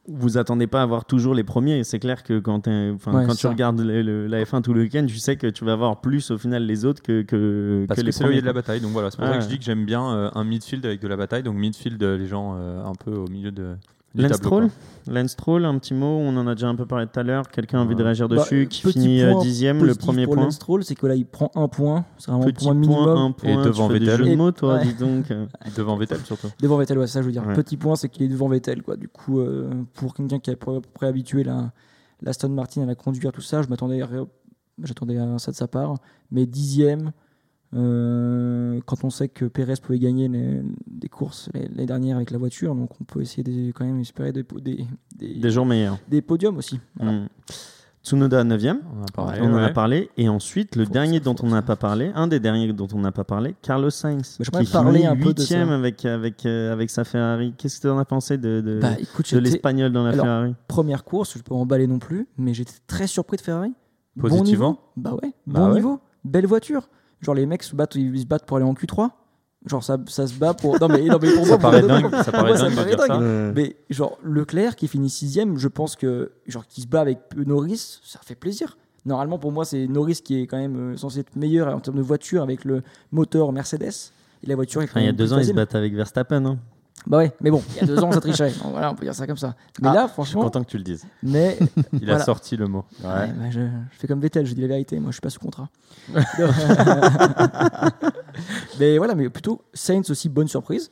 vous 0.07 0.37
attendez 0.37 0.67
pas 0.67 0.81
à 0.81 0.83
avoir 0.83 1.07
toujours 1.07 1.35
les 1.35 1.45
premiers. 1.45 1.83
C'est 1.83 1.99
clair 1.99 2.23
que 2.23 2.39
quand, 2.39 2.67
Ouais, 2.67 2.95
quand 3.27 3.35
tu 3.35 3.47
regardes 3.47 3.81
le- 3.81 4.03
le- 4.03 4.27
la 4.27 4.43
F1 4.45 4.61
tout 4.61 4.75
le 4.75 4.83
week-end, 4.83 5.07
tu 5.09 5.17
sais 5.19 5.37
que 5.37 5.47
tu 5.47 5.65
vas 5.65 5.73
avoir 5.73 6.03
plus 6.03 6.31
au 6.31 6.37
final 6.37 6.67
les 6.67 6.85
autres 6.85 7.01
que, 7.03 7.23
que, 7.23 7.87
Parce 7.89 7.97
que 7.97 8.03
que, 8.03 8.07
les 8.07 8.13
c'est 8.13 8.25
premiers. 8.25 8.43
de 8.43 8.47
la 8.47 8.53
bataille. 8.53 8.83
Donc 8.83 8.91
voilà, 8.93 9.11
c'est 9.11 9.17
pour 9.17 9.25
Ah 9.27 9.33
ça 9.33 9.39
que 9.39 9.45
je 9.45 9.49
dis 9.49 9.59
que 9.59 9.65
j'aime 9.65 9.87
bien 9.87 10.07
euh, 10.15 10.31
un 10.35 10.45
midfield 10.45 10.85
avec 10.85 11.01
de 11.01 11.09
la 11.09 11.17
bataille. 11.17 11.43
Donc 11.43 11.57
midfield, 11.57 12.03
les 12.03 12.27
gens 12.27 12.55
euh, 12.59 12.85
un 12.85 12.93
peu 12.95 13.13
au 13.15 13.29
milieu 13.29 13.51
de. 13.51 13.77
Lance 14.17 15.33
Stroll, 15.33 15.65
un 15.65 15.79
petit 15.79 15.93
mot, 15.93 16.07
on 16.21 16.35
en 16.37 16.47
a 16.47 16.55
déjà 16.55 16.69
un 16.69 16.75
peu 16.77 16.87
parlé 16.87 17.07
tout 17.07 17.19
à 17.21 17.23
l'heure. 17.23 17.49
Quelqu'un 17.51 17.79
a 17.81 17.83
envie 17.83 17.95
de 17.95 18.03
réagir 18.03 18.29
Bah, 18.29 18.37
dessus, 18.37 18.67
qui 18.71 18.91
finit 18.91 19.23
euh, 19.23 19.33
point 19.33 19.43
dixième, 19.43 19.85
le 19.85 19.95
premier 19.95 20.25
pour 20.25 20.35
point. 20.37 20.45
Lance 20.45 20.55
Stroll, 20.55 20.85
c'est 20.85 20.95
que 20.95 21.07
là 21.07 21.15
il 21.15 21.27
prend 21.27 21.51
un 21.55 21.69
point. 21.69 22.05
C'est 22.19 22.31
vraiment 22.31 22.45
Petit 22.47 22.65
point 22.65 22.75
minimum. 22.75 23.05
point, 23.05 23.25
un 23.25 23.31
point. 23.33 23.65
devant 23.65 23.89
fais 23.89 23.99
des 24.01 24.07
Vettel. 24.07 24.31
de 24.31 24.35
mots, 24.37 24.53
toi, 24.53 24.75
Ouais. 24.77 24.85
dis 24.85 24.95
donc. 24.95 25.27
Devant 25.77 25.97
Vettel 25.97 26.21
surtout. 26.25 26.49
Devant 26.61 26.79
Vettel, 26.79 26.99
ouais, 26.99 27.07
ça 27.07 27.21
je 27.21 27.27
veux 27.27 27.33
dire. 27.33 27.47
Ouais. 27.47 27.55
Petit 27.55 27.77
point, 27.77 27.97
c'est 27.97 28.09
qu'il 28.09 28.23
est 28.23 28.29
devant 28.29 28.49
Vettel. 28.49 28.83
Quoi. 28.83 28.97
Du 28.97 29.09
coup, 29.09 29.41
euh, 29.41 29.69
pour 29.95 30.15
quelqu'un 30.15 30.39
qui 30.39 30.51
est 30.51 30.55
à 30.55 30.57
peu 30.57 30.81
près 30.95 31.07
habitué 31.09 31.45
la, 31.45 31.73
l'Aston 32.23 32.49
Martin 32.51 32.83
à 32.83 32.87
la 32.87 32.95
conduire, 32.95 33.33
tout 33.33 33.43
ça, 33.43 33.61
je 33.63 33.69
m'attendais 33.69 34.01
à, 34.01 34.09
j'attendais 34.83 35.19
à 35.19 35.39
ça 35.39 35.51
de 35.51 35.57
sa 35.57 35.69
part. 35.69 35.97
Mais 36.31 36.47
dixième, 36.47 37.13
euh, 37.75 38.81
quand 38.87 39.05
on 39.05 39.11
sait 39.11 39.29
que 39.29 39.45
Pérez 39.47 39.75
pouvait 39.83 39.99
gagner 39.99 40.29
les, 40.29 40.63
des 40.87 41.09
courses 41.09 41.49
les, 41.55 41.69
les 41.75 41.87
dernières 41.87 42.17
avec 42.17 42.31
la 42.31 42.39
voiture, 42.39 42.75
donc 42.75 42.91
on 43.01 43.05
peut 43.05 43.21
essayer 43.21 43.43
de, 43.43 43.73
quand 43.73 43.85
même 43.85 44.01
espérer 44.01 44.33
des, 44.33 44.45
des, 44.63 44.87
des, 45.17 45.35
Des 45.35 45.51
jours 45.51 45.67
meilleurs. 45.67 45.99
des 46.09 46.23
podiums 46.23 46.57
aussi. 46.57 46.81
Voilà. 46.97 47.13
Mm. 47.13 47.29
Tsunoda 48.03 48.45
9e, 48.45 48.81
On 48.95 49.01
en 49.01 49.03
a 49.03 49.07
parlé. 49.15 49.39
on 49.41 49.47
en 49.47 49.57
a 49.57 49.65
ouais. 49.69 49.73
parlé. 49.73 50.11
Et 50.19 50.29
ensuite, 50.29 50.77
le 50.77 50.85
dernier 50.85 51.21
dont 51.21 51.35
on 51.43 51.49
n'a 51.49 51.63
pas 51.63 51.77
parlé, 51.77 52.13
un 52.15 52.27
des 52.27 52.39
derniers 52.39 52.71
dont 52.75 52.87
on 52.93 52.99
n'a 52.99 53.13
pas 53.13 53.25
parlé, 53.25 53.55
Carlos 53.63 53.89
Sainz, 53.89 54.37
Mais 54.39 54.45
j'aimerais 54.45 54.65
qui 54.67 54.73
parler 54.73 55.07
un 55.07 55.17
peu 55.17 55.33
de 55.33 55.41
8e 55.41 55.47
ça. 55.47 55.75
avec, 55.75 56.05
avec, 56.05 56.45
euh, 56.45 56.71
avec 56.71 56.91
sa 56.91 57.05
Ferrari. 57.05 57.55
Qu'est-ce 57.57 57.79
que 57.81 57.89
tu 57.89 57.91
en 57.91 57.97
as 57.99 58.05
pensé 58.05 58.37
de, 58.37 58.61
de, 58.61 58.79
Bah, 58.83 58.91
de 59.33 59.39
l'espagnol 59.39 59.91
dans 59.91 60.05
la 60.05 60.11
Alors, 60.11 60.27
Ferrari? 60.27 60.55
première 60.69 61.03
course, 61.05 61.33
je 61.33 61.39
peux 61.39 61.45
pas 61.49 61.55
m'emballer 61.55 61.87
non 61.87 61.99
plus, 61.99 62.29
mais 62.37 62.53
j'étais 62.53 62.75
très 62.87 63.07
surpris 63.07 63.39
de 63.39 63.43
Ferrari. 63.43 63.73
Bon 64.17 64.29
Positivement 64.29 64.73
niveau. 64.73 64.79
Bah 64.99 65.15
ouais, 65.23 65.33
Bah 65.47 65.61
bon 65.61 65.69
ouais. 65.69 65.75
niveau, 65.77 66.01
belle 66.25 66.47
voiture. 66.47 66.91
Genre 67.21 67.35
les 67.35 67.47
mecs 67.47 67.63
se 67.63 67.75
battent, 67.75 67.95
ils 67.95 68.21
se 68.21 68.27
battent 68.27 68.45
pour 68.47 68.57
aller 68.59 68.67
en 68.67 68.75
Q3. 68.75 69.11
Genre 69.67 69.83
ça, 69.83 69.97
ça 70.09 70.27
se 70.27 70.35
bat 70.35 70.53
pour. 70.53 70.79
Non 70.79 70.89
mais, 70.89 71.03
non, 71.05 71.19
mais 71.21 71.33
pour 71.35 71.45
Ça 71.45 71.53
moi, 71.53 71.59
paraît 71.59 71.81
pour- 71.81 71.89
dingue, 71.89 72.11
ça 72.23 72.33
paraît 72.33 72.51
moi, 72.51 72.59
dingue 72.59 72.71
de 72.71 72.75
paraît 72.77 72.89
dire 72.91 72.99
dingue. 72.99 73.09
ça. 73.09 73.53
Mais 73.55 73.77
genre 73.89 74.19
Leclerc 74.23 74.77
qui 74.77 74.89
finit 74.89 75.09
sixième, 75.09 75.57
je 75.59 75.69
pense 75.69 75.97
que 75.97 76.33
genre 76.47 76.67
qui 76.67 76.83
se 76.83 76.87
bat 76.87 77.01
avec 77.01 77.19
Norris, 77.35 78.01
ça 78.05 78.21
fait 78.23 78.35
plaisir. 78.35 78.77
Normalement 79.07 79.39
pour 79.39 79.53
moi 79.53 79.65
c'est 79.65 79.87
Norris 79.87 80.21
qui 80.23 80.41
est 80.43 80.47
quand 80.47 80.59
même 80.59 80.93
euh, 80.93 80.97
censé 80.99 81.21
être 81.21 81.35
meilleur 81.37 81.75
en 81.75 81.81
termes 81.81 81.97
de 81.97 82.03
voiture 82.03 82.43
avec 82.43 82.65
le 82.67 82.83
moteur 83.11 83.53
Mercedes. 83.53 84.13
Et 84.43 84.47
la 84.47 84.55
voiture 84.55 84.83
est 84.83 84.87
quand 84.87 84.93
enfin, 84.93 85.01
il 85.01 85.07
y 85.07 85.09
a 85.09 85.13
deux 85.13 85.33
ans, 85.33 85.39
ils 85.39 85.47
se 85.47 85.53
battent 85.53 85.75
avec 85.75 85.95
Verstappen. 85.95 86.45
hein. 86.45 86.59
Bah 87.07 87.19
ouais, 87.19 87.33
mais 87.43 87.51
bon, 87.51 87.63
il 87.71 87.77
y 87.77 87.81
a 87.81 87.87
deux 87.87 88.03
ans 88.03 88.11
ça 88.13 88.21
trichait. 88.21 88.51
Donc 88.63 88.73
voilà, 88.73 88.91
on 88.91 88.95
peut 88.95 89.05
dire 89.05 89.15
ça 89.15 89.27
comme 89.27 89.37
ça. 89.37 89.55
Mais 89.83 89.89
Ah, 89.91 89.95
là 89.95 90.01
Je 90.03 90.07
suis 90.07 90.13
franchement, 90.15 90.43
content 90.43 90.65
que 90.65 90.71
tu 90.71 90.79
le 90.79 90.85
dises. 90.85 91.05
mais 91.23 91.59
Il 91.93 91.99
Voilà. 92.07 92.17
a 92.17 92.21
sorti 92.25 92.57
le 92.57 92.67
mot. 92.67 92.85
Ouais. 93.03 93.09
Ouais, 93.11 93.27
bah, 93.29 93.45
je, 93.51 93.61
je 93.61 93.99
fais 93.99 94.07
comme 94.07 94.21
Vettel, 94.21 94.47
je 94.47 94.55
dis 94.55 94.63
la 94.63 94.69
vérité, 94.69 94.99
moi 94.99 95.11
je 95.11 95.17
suis 95.17 95.21
pas 95.21 95.29
sous 95.31 95.41
contrat. 95.41 95.69
mais 98.79 98.99
voilà, 98.99 99.15
mais 99.15 99.29
plutôt 99.29 99.63
Saints 99.73 100.03
aussi 100.09 100.29
bonne 100.29 100.49
surprise. 100.49 100.91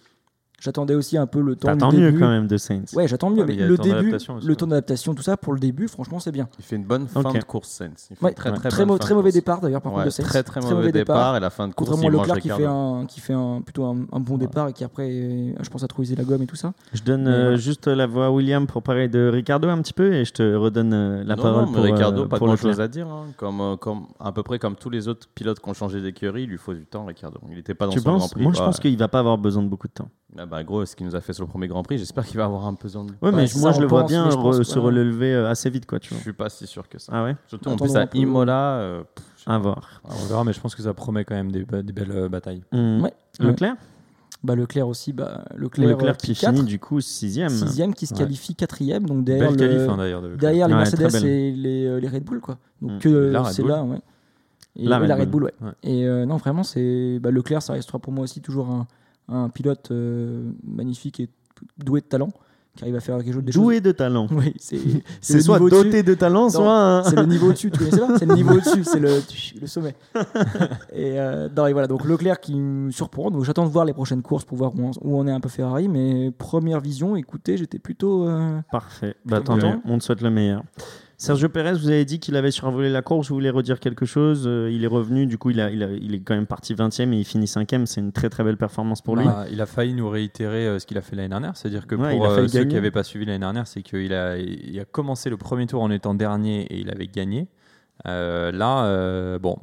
J'attendais 0.62 0.94
aussi 0.94 1.16
un 1.18 1.26
peu 1.26 1.40
le 1.40 1.56
temps 1.56 1.66
T'attends 1.66 1.90
mieux 1.90 2.06
début. 2.12 2.20
quand 2.20 2.28
même 2.28 2.46
de 2.46 2.56
Saints. 2.56 2.84
Ouais, 2.94 3.08
j'attends 3.08 3.30
mieux, 3.30 3.40
Ouais, 3.40 3.46
mais 3.48 3.56
mais 3.56 3.66
le 3.66 3.76
début, 3.76 4.10
le 4.12 4.48
ouais. 4.48 4.54
temps 4.54 4.68
d'adaptation, 4.68 5.12
tout 5.12 5.22
ça 5.22 5.36
pour 5.36 5.52
le 5.54 5.58
début, 5.58 5.88
franchement 5.88 6.20
c'est 6.20 6.30
bien. 6.30 6.48
Il 6.60 6.64
fait 6.64 6.76
une 6.76 6.84
bonne 6.84 7.08
fin 7.08 7.20
Ok. 7.20 7.36
de 7.36 7.42
course, 7.44 7.68
Sainz. 7.68 8.06
Il 8.12 8.16
fait 8.16 8.24
Ouais, 8.24 8.32
très, 8.32 8.50
très, 8.52 8.68
très, 8.70 8.70
fin 8.70 8.96
très 8.98 9.14
mauvais 9.14 9.30
course. 9.30 9.34
départ 9.34 9.60
d'ailleurs 9.60 9.80
par 9.82 9.90
contre 9.90 10.02
Ouais, 10.02 10.06
de 10.06 10.10
Sainz. 10.10 10.28
très, 10.28 10.44
très 10.44 10.60
mauvais 10.60 10.92
départ. 10.92 11.36
Et 11.36 11.40
la 11.40 11.50
fin 11.50 11.66
de 11.66 11.74
course, 11.74 11.90
Contrairement 11.90 12.16
à 12.20 12.22
Leclerc 12.22 12.36
qui 12.40 12.52
Ricardo. 12.52 12.62
fait 12.62 12.68
un 13.02 13.06
qui 13.06 13.20
fait 13.20 13.32
un 13.32 13.60
plutôt 13.60 13.84
un, 13.86 14.06
un 14.12 14.20
bon 14.20 14.38
départ 14.38 14.68
et 14.68 14.72
qui 14.72 14.84
après 14.84 15.08
euh, 15.10 15.52
je 15.60 15.68
pense 15.68 15.82
a 15.82 15.88
trouvé 15.88 16.14
la 16.14 16.22
gomme 16.22 16.42
et 16.42 16.46
tout 16.46 16.54
ça. 16.54 16.74
Je 16.92 17.02
donne 17.02 17.26
euh, 17.26 17.40
voilà. 17.42 17.56
juste 17.56 17.88
la 17.88 18.06
voix 18.06 18.26
à 18.26 18.30
William 18.30 18.68
pour 18.68 18.84
parler 18.84 19.08
de 19.08 19.28
Ricardo 19.32 19.68
un 19.68 19.82
petit 19.82 19.92
peu 19.94 20.12
et 20.14 20.24
je 20.24 20.32
te 20.32 20.54
redonne 20.54 20.92
euh, 20.94 21.24
la 21.24 21.34
non, 21.34 21.42
parole 21.42 21.64
non, 21.64 21.72
pour, 21.72 21.82
euh, 21.84 21.90
Ricardo, 21.90 22.26
pas 22.28 22.38
pour 22.38 22.46
grand 22.46 22.56
chose 22.56 22.80
à 22.80 22.86
dire. 22.86 23.08
hein. 23.08 23.26
Comme, 23.36 23.60
euh, 23.60 23.76
comme, 23.76 24.02
à 24.20 24.30
peu 24.30 24.44
près 24.44 24.60
comme 24.60 24.76
tous 24.76 24.90
les 24.90 25.08
autres 25.08 25.26
pilotes 25.34 25.58
qui 25.58 25.68
ont 25.68 25.74
changé 25.74 26.00
d'écurie, 26.00 26.44
il 26.44 26.48
lui 26.50 26.58
faut 26.58 26.72
du 26.74 26.86
temps, 26.86 27.04
Ricardo. 27.04 27.40
Il 27.50 27.56
n'était 27.56 27.74
pas 27.74 27.86
dans 27.86 27.92
son 27.92 28.00
Grand 28.00 28.28
Prix. 28.28 28.42
Moi, 28.42 28.52
je 28.54 28.58
Ouais. 28.60 28.64
pense 28.66 28.78
qu'il 28.78 28.96
va 28.96 29.08
pas 29.08 29.18
avoir 29.18 29.38
besoin 29.38 29.62
de 29.64 29.68
beaucoup 29.68 29.88
de 29.88 29.92
temps. 29.92 30.08
Ah 30.54 30.56
bah, 30.58 30.64
gros, 30.64 30.84
ce 30.84 30.94
qu'il 30.94 31.06
nous 31.06 31.16
a 31.16 31.20
fait 31.22 31.32
sur 31.32 31.44
le 31.44 31.48
premier 31.48 31.66
Grand 31.66 31.82
Prix, 31.82 31.96
j'espère 31.96 32.26
qu'il 32.26 32.36
va 32.36 32.44
avoir 32.44 32.66
un 32.66 32.74
besoin 32.74 33.04
de. 33.04 33.12
Ouais, 33.22 33.32
mais 33.32 33.46
moi, 33.56 33.72
ça, 33.72 33.72
je 33.72 33.80
le 33.80 33.86
vois 33.86 34.02
pense, 34.02 34.10
bien 34.10 34.28
je 34.30 34.36
re- 34.36 34.58
que, 34.58 34.62
se 34.64 34.78
ouais. 34.78 34.84
relever 34.84 35.32
euh, 35.32 35.48
assez 35.48 35.70
vite, 35.70 35.86
quoi, 35.86 35.98
tu 35.98 36.10
Je 36.10 36.14
vois. 36.14 36.22
suis 36.22 36.32
pas 36.34 36.50
si 36.50 36.66
sûr 36.66 36.86
que 36.88 36.98
ça. 36.98 37.10
Ah 37.14 37.24
ouais 37.24 37.36
Surtout 37.46 37.70
en 37.70 37.76
plus 37.76 37.96
à 37.96 38.06
peu. 38.06 38.18
Imola. 38.18 38.74
euh, 38.80 39.02
pff, 39.14 39.24
À 39.46 39.56
voir. 39.58 40.02
On 40.04 40.26
verra, 40.26 40.44
mais 40.44 40.52
je 40.52 40.60
pense 40.60 40.74
que 40.74 40.82
ça 40.82 40.92
promet 40.92 41.24
quand 41.24 41.34
même 41.34 41.50
des, 41.50 41.64
des 41.64 41.92
belles 41.92 42.10
euh, 42.12 42.28
batailles. 42.28 42.62
Ouais. 42.72 43.12
Leclerc 43.40 43.76
Bah, 44.44 44.54
Leclerc 44.54 44.86
aussi, 44.88 45.12
bah, 45.14 45.44
Leclerc, 45.56 45.88
Leclerc 45.88 46.16
qui 46.18 46.34
finit 46.34 46.64
du 46.64 46.78
coup 46.78 47.00
sixième. 47.00 47.48
sixième, 47.48 47.94
qui 47.94 48.06
se 48.06 48.12
Ouais. 48.12 48.18
qualifie 48.20 48.54
quatrième, 48.54 49.06
donc 49.06 49.24
derrière, 49.24 49.52
Belle 49.52 49.60
le- 49.70 49.74
qualif 49.74 49.88
hein, 49.88 49.96
d'ailleurs. 49.96 50.20
de 50.20 50.26
Leclerc. 50.28 50.40
derrière 50.40 50.68
les 50.68 50.74
Ouais, 50.74 50.80
Mercedes 50.80 51.24
et 51.24 51.52
les, 51.52 51.98
les 52.00 52.08
Red 52.08 52.24
Bull, 52.24 52.40
quoi. 52.40 52.58
Donc 52.82 53.04
Mm. 53.04 53.08
euh, 53.08 53.38
Red 53.40 53.52
c'est 53.52 53.64
là, 53.64 53.82
ouais. 53.84 54.00
Et 54.76 54.86
La 54.86 54.98
Red 54.98 55.08
la 55.08 55.16
Red 55.16 55.30
Bull. 55.30 55.42
Bull, 55.44 55.50
ouais. 55.62 55.66
Ouais. 55.68 55.74
Et 55.82 56.06
euh, 56.06 56.26
non, 56.26 56.36
vraiment, 56.36 56.62
c'est 56.62 57.18
bah, 57.20 57.30
Leclerc, 57.30 57.62
ça 57.62 57.72
restera 57.74 57.98
pour 57.98 58.12
moi 58.12 58.24
aussi 58.24 58.40
toujours 58.42 58.68
un, 58.68 58.86
un 59.28 59.48
pilote 59.48 59.90
euh, 59.90 60.50
magnifique 60.64 61.20
et 61.20 61.28
doué 61.78 62.00
de 62.00 62.06
talent 62.06 62.30
qui 62.74 62.84
arrive 62.84 62.96
à 62.96 63.00
faire 63.00 63.18
quelque 63.18 63.34
chose 63.34 63.44
des 63.44 63.52
Doué 63.52 63.80
de 63.82 63.92
talent. 63.92 64.26
Oui, 64.32 64.54
c'est 65.20 65.40
soit 65.42 65.58
doté 65.58 66.02
de 66.02 66.14
talent, 66.14 66.44
Non, 66.44 66.48
soit. 66.48 66.72
un- 66.74 67.02
C'est 67.04 67.16
le 67.16 67.26
niveau 67.26 67.48
au-dessus, 67.48 67.70
tu 67.70 67.78
connaissais 67.78 67.98
pas 68.00 68.16
C'est 68.18 68.24
le 68.24 68.34
niveau 68.34 68.54
au-dessus, 68.54 68.82
c'est 68.84 68.98
le, 68.98 69.20
le 69.60 69.66
sommet. 69.66 69.94
Et, 70.92 71.18
euh, 71.20 71.48
non, 71.54 71.66
et 71.66 71.72
voilà, 71.72 71.86
donc 71.86 72.04
Leclerc 72.06 72.40
qui 72.40 72.54
me 72.58 72.90
surprend. 72.90 73.30
Donc 73.30 73.44
j'attends 73.44 73.66
de 73.66 73.70
voir 73.70 73.84
les 73.84 73.92
prochaines 73.92 74.22
courses 74.22 74.44
pour 74.46 74.56
voir 74.56 74.72
où 74.74 74.80
on, 74.86 74.90
où 75.02 75.18
on 75.18 75.26
est 75.26 75.30
un 75.32 75.40
peu 75.40 75.50
Ferrari. 75.50 75.88
Mais 75.88 76.30
première 76.30 76.80
vision, 76.80 77.14
écoutez, 77.14 77.58
j'étais 77.58 77.78
plutôt. 77.78 78.26
euh, 78.26 78.58
Parfait. 78.70 79.16
Bah, 79.26 79.40
tant 79.42 79.56
mieux. 79.56 79.78
On 79.84 79.98
te 79.98 80.04
souhaite 80.04 80.22
le 80.22 80.30
meilleur. 80.30 80.62
Sergio 81.22 81.48
Pérez, 81.48 81.74
vous 81.74 81.88
avez 81.88 82.04
dit 82.04 82.18
qu'il 82.18 82.34
avait 82.34 82.50
survolé 82.50 82.90
la 82.90 83.00
course. 83.00 83.28
Je 83.28 83.32
voulais 83.32 83.50
redire 83.50 83.78
quelque 83.78 84.04
chose. 84.04 84.44
Euh, 84.46 84.70
il 84.72 84.82
est 84.82 84.88
revenu. 84.88 85.26
Du 85.26 85.38
coup, 85.38 85.50
il, 85.50 85.60
a, 85.60 85.70
il, 85.70 85.82
a- 85.84 85.90
il 85.92 86.14
est 86.16 86.20
quand 86.20 86.34
même 86.34 86.46
parti 86.48 86.74
20e 86.74 87.12
et 87.12 87.18
il 87.18 87.24
finit 87.24 87.44
5e. 87.46 87.86
C'est 87.86 88.00
une 88.00 88.10
très 88.10 88.28
très 88.28 88.42
belle 88.42 88.56
performance 88.56 89.02
pour 89.02 89.14
lui. 89.14 89.24
Bah, 89.24 89.46
il 89.50 89.60
a 89.60 89.66
failli 89.66 89.94
nous 89.94 90.08
réitérer 90.08 90.66
euh, 90.66 90.78
ce 90.80 90.86
qu'il 90.86 90.98
a 90.98 91.00
fait 91.00 91.14
l'année 91.14 91.28
dernière. 91.28 91.56
C'est-à-dire 91.56 91.86
que 91.86 91.94
Ouais, 91.94 92.16
pour 92.16 92.26
euh, 92.26 92.48
ceux 92.48 92.64
qui 92.64 92.74
n'avaient 92.74 92.90
pas 92.90 93.04
suivi 93.04 93.24
l'année 93.24 93.38
dernière, 93.38 93.68
c'est 93.68 93.82
qu'il 93.82 94.12
a, 94.12 94.36
il 94.36 94.78
a 94.80 94.84
commencé 94.84 95.30
le 95.30 95.36
premier 95.36 95.66
tour 95.68 95.80
en 95.82 95.92
étant 95.92 96.14
dernier 96.14 96.62
et 96.62 96.80
il 96.80 96.90
avait 96.90 97.06
gagné. 97.06 97.46
Euh, 98.06 98.50
là, 98.50 98.86
euh, 98.86 99.38
bon, 99.38 99.58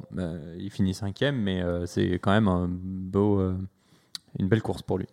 il 0.58 0.70
finit 0.70 0.94
cinquième, 0.94 1.36
mais 1.36 1.62
c'est 1.84 2.12
quand 2.20 2.30
même 2.30 2.48
un 2.48 2.68
beau, 2.70 3.38
une 4.38 4.48
belle 4.48 4.62
course 4.62 4.80
pour 4.80 4.96
lui. 4.96 5.06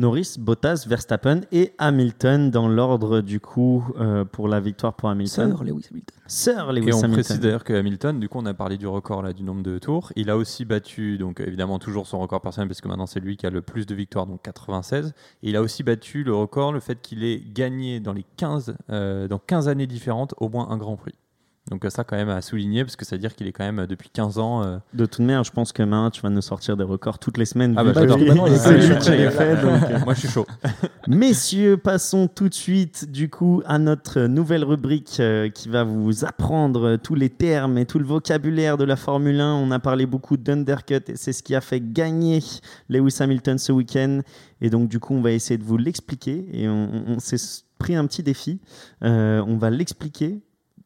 Norris, 0.00 0.36
Bottas, 0.38 0.86
Verstappen 0.88 1.42
et 1.52 1.74
Hamilton 1.76 2.50
dans 2.50 2.68
l'ordre 2.68 3.20
du 3.20 3.38
coup 3.38 3.84
euh, 3.98 4.24
pour 4.24 4.48
la 4.48 4.58
victoire 4.58 4.94
pour 4.94 5.10
Hamilton. 5.10 5.54
Sir 5.54 5.62
Lewis 5.62 5.88
Hamilton. 5.90 6.16
Sir 6.26 6.72
Lewis 6.72 6.88
et 6.88 6.94
on 6.94 6.98
Hamilton. 7.00 7.12
précise 7.12 7.40
d'ailleurs 7.40 7.64
que 7.64 7.74
Hamilton, 7.74 8.18
du 8.18 8.30
coup, 8.30 8.38
on 8.38 8.46
a 8.46 8.54
parlé 8.54 8.78
du 8.78 8.86
record 8.86 9.20
là, 9.20 9.34
du 9.34 9.42
nombre 9.42 9.62
de 9.62 9.76
tours. 9.78 10.10
Il 10.16 10.30
a 10.30 10.38
aussi 10.38 10.64
battu, 10.64 11.18
donc 11.18 11.40
évidemment, 11.40 11.78
toujours 11.78 12.06
son 12.06 12.18
record 12.18 12.40
personnel, 12.40 12.66
parce 12.66 12.80
que 12.80 12.88
maintenant 12.88 13.04
c'est 13.04 13.20
lui 13.20 13.36
qui 13.36 13.44
a 13.44 13.50
le 13.50 13.60
plus 13.60 13.84
de 13.84 13.94
victoires, 13.94 14.26
donc 14.26 14.40
96. 14.40 15.12
Et 15.42 15.50
il 15.50 15.56
a 15.56 15.60
aussi 15.60 15.82
battu 15.82 16.24
le 16.24 16.34
record, 16.34 16.72
le 16.72 16.80
fait 16.80 17.02
qu'il 17.02 17.22
ait 17.22 17.38
gagné 17.38 18.00
dans 18.00 18.14
les 18.14 18.24
15, 18.38 18.76
euh, 18.88 19.28
dans 19.28 19.38
15 19.38 19.68
années 19.68 19.86
différentes 19.86 20.32
au 20.38 20.48
moins 20.48 20.70
un 20.70 20.78
Grand 20.78 20.96
Prix. 20.96 21.14
Donc 21.70 21.84
euh, 21.84 21.90
ça, 21.90 22.02
quand 22.04 22.16
même, 22.16 22.30
à 22.30 22.40
souligner, 22.40 22.84
parce 22.84 22.96
que 22.96 23.04
ça 23.04 23.14
veut 23.16 23.20
dire 23.20 23.34
qu'il 23.36 23.46
est 23.46 23.52
quand 23.52 23.64
même 23.64 23.80
euh, 23.80 23.86
depuis 23.86 24.08
15 24.10 24.38
ans. 24.38 24.64
euh, 24.64 24.78
De 24.94 25.04
toute 25.06 25.20
manière, 25.20 25.44
je 25.44 25.52
pense 25.52 25.72
que 25.72 25.82
maintenant, 25.82 26.10
tu 26.10 26.20
vas 26.22 26.30
nous 26.30 26.40
sortir 26.40 26.76
des 26.76 26.84
records 26.84 27.18
toutes 27.18 27.36
les 27.38 27.44
semaines. 27.44 27.74
Ah 27.76 27.84
bah, 27.84 27.92
j'adore. 27.94 28.16
donc, 28.18 28.26
euh, 28.28 29.98
Moi, 30.04 30.14
je 30.14 30.20
suis 30.20 30.28
chaud. 30.28 30.46
Messieurs, 31.06 31.76
passons 31.76 32.28
tout 32.28 32.48
de 32.48 32.54
suite 32.54 33.10
du 33.10 33.28
coup 33.30 33.62
à 33.66 33.78
notre 33.78 34.22
nouvelle 34.22 34.64
rubrique 34.64 35.18
euh, 35.20 35.48
qui 35.48 35.68
va 35.68 35.84
vous 35.84 36.24
apprendre 36.24 36.96
tous 36.96 37.14
les 37.14 37.30
termes 37.30 37.78
et 37.78 37.86
tout 37.86 37.98
le 37.98 38.04
vocabulaire 38.04 38.76
de 38.76 38.84
la 38.84 38.96
Formule 38.96 39.40
1. 39.40 39.54
On 39.54 39.70
a 39.70 39.78
parlé 39.78 40.06
beaucoup 40.06 40.36
d'undercut 40.36 40.94
et 41.08 41.16
c'est 41.16 41.32
ce 41.32 41.42
qui 41.42 41.54
a 41.54 41.60
fait 41.60 41.80
gagner 41.80 42.40
Lewis 42.88 43.16
Hamilton 43.20 43.58
ce 43.58 43.72
week-end. 43.72 44.20
Et 44.60 44.70
donc 44.70 44.88
du 44.88 44.98
coup, 45.00 45.14
on 45.14 45.22
va 45.22 45.32
essayer 45.32 45.58
de 45.58 45.64
vous 45.64 45.76
l'expliquer 45.76 46.46
et 46.52 46.68
on, 46.68 46.88
on- 47.06 47.18
s'est 47.18 47.36
pris 47.78 47.94
un 47.96 48.06
petit 48.06 48.22
défi. 48.22 48.60
Euh, 49.04 49.42
on 49.46 49.56
va 49.56 49.70
l'expliquer 49.70 50.40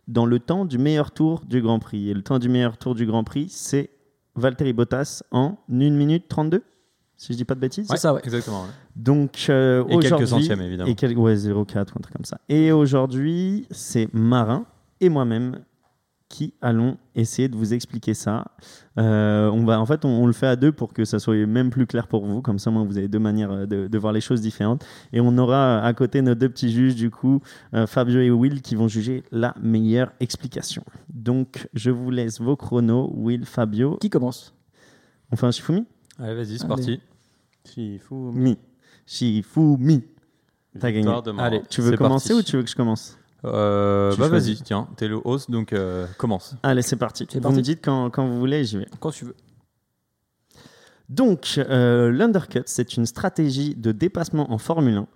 dans 0.08 0.26
le 0.26 0.38
temps 0.38 0.64
du 0.64 0.78
meilleur 0.78 1.10
tour 1.10 1.42
du 1.46 1.60
Grand 1.62 1.78
Prix. 1.78 2.10
Et 2.10 2.14
le 2.14 2.22
temps 2.22 2.38
du 2.38 2.48
meilleur 2.48 2.76
tour 2.76 2.94
du 2.94 3.06
Grand 3.06 3.24
Prix, 3.24 3.48
c'est 3.48 3.90
Valtteri 4.36 4.72
Bottas 4.72 5.22
en 5.30 5.56
1 5.70 5.90
minute 5.90 6.26
32 6.28 6.62
si 7.16 7.32
je 7.32 7.38
dis 7.38 7.44
pas 7.44 7.54
de 7.54 7.60
bêtises. 7.60 7.86
C'est 7.88 7.96
ça, 7.96 8.12
ouais. 8.12 8.20
Exactement. 8.24 8.62
ouais. 8.62 8.68
Donc 8.96 9.46
euh, 9.48 9.84
Et 9.88 9.98
quelques 10.00 10.26
centièmes, 10.26 10.60
évidemment. 10.60 10.90
Et 10.90 10.94
quel- 10.94 11.16
ouais, 11.16 11.34
0,4 11.36 11.54
ou 11.54 11.98
un 11.98 12.00
truc 12.00 12.12
comme 12.12 12.24
ça. 12.24 12.38
Et 12.48 12.72
aujourd'hui, 12.72 13.66
c'est 13.70 14.12
Marin 14.12 14.66
et 15.00 15.08
moi-même 15.08 15.60
qui 16.34 16.52
allons 16.60 16.96
essayer 17.14 17.48
de 17.48 17.54
vous 17.54 17.74
expliquer 17.74 18.12
ça. 18.12 18.46
Euh, 18.98 19.48
on 19.50 19.64
va, 19.64 19.78
en 19.78 19.86
fait, 19.86 20.04
on, 20.04 20.08
on 20.08 20.26
le 20.26 20.32
fait 20.32 20.48
à 20.48 20.56
deux 20.56 20.72
pour 20.72 20.92
que 20.92 21.04
ça 21.04 21.20
soit 21.20 21.46
même 21.46 21.70
plus 21.70 21.86
clair 21.86 22.08
pour 22.08 22.26
vous. 22.26 22.42
Comme 22.42 22.58
ça, 22.58 22.72
moi, 22.72 22.82
vous 22.82 22.98
avez 22.98 23.06
deux 23.06 23.20
manières 23.20 23.52
euh, 23.52 23.66
de, 23.66 23.86
de 23.86 23.98
voir 23.98 24.12
les 24.12 24.20
choses 24.20 24.40
différentes. 24.40 24.84
Et 25.12 25.20
on 25.20 25.38
aura 25.38 25.78
à 25.80 25.92
côté 25.94 26.22
nos 26.22 26.34
deux 26.34 26.48
petits 26.48 26.72
juges, 26.72 26.96
du 26.96 27.08
coup, 27.08 27.40
euh, 27.72 27.86
Fabio 27.86 28.18
et 28.18 28.32
Will, 28.32 28.62
qui 28.62 28.74
vont 28.74 28.88
juger 28.88 29.22
la 29.30 29.54
meilleure 29.62 30.10
explication. 30.18 30.82
Donc, 31.08 31.68
je 31.72 31.92
vous 31.92 32.10
laisse 32.10 32.40
vos 32.40 32.56
chronos, 32.56 33.12
Will, 33.14 33.44
Fabio. 33.44 33.96
Qui 34.00 34.10
commence? 34.10 34.56
On 35.30 35.36
fait 35.36 35.46
un 35.46 35.52
Shifumi 35.52 35.86
Allez, 36.18 36.34
vas-y, 36.34 36.58
c'est 36.58 36.66
parti. 36.66 37.00
Shifumi. 37.72 38.32
Mi. 38.34 38.58
Shifumi. 39.06 40.02
T'as 40.80 40.90
gagné. 40.90 41.08
Allez. 41.38 41.62
Tu 41.70 41.80
veux 41.80 41.96
commencer 41.96 42.30
parti. 42.30 42.40
ou 42.40 42.42
tu 42.42 42.56
veux 42.56 42.64
que 42.64 42.70
je 42.70 42.74
commence? 42.74 43.16
Euh, 43.44 44.14
bah, 44.16 44.28
vas-y, 44.28 44.56
tiens, 44.56 44.88
t'es 44.96 45.08
le 45.08 45.20
host, 45.24 45.50
donc 45.50 45.72
euh, 45.72 46.06
commence. 46.18 46.54
Allez, 46.62 46.82
c'est 46.82 46.96
parti. 46.96 47.26
Vous 47.32 47.40
parti. 47.40 47.56
me 47.56 47.62
dites 47.62 47.84
quand, 47.84 48.10
quand 48.10 48.26
vous 48.26 48.38
voulez, 48.38 48.64
j'y 48.64 48.78
vais. 48.78 48.88
Quand 49.00 49.10
tu 49.10 49.26
veux. 49.26 49.34
Donc, 51.10 51.58
euh, 51.58 52.10
l'undercut, 52.10 52.62
c'est 52.64 52.96
une 52.96 53.04
stratégie 53.04 53.74
de 53.74 53.92
dépassement 53.92 54.50
en 54.50 54.58
Formule 54.58 54.96
1. 54.96 55.06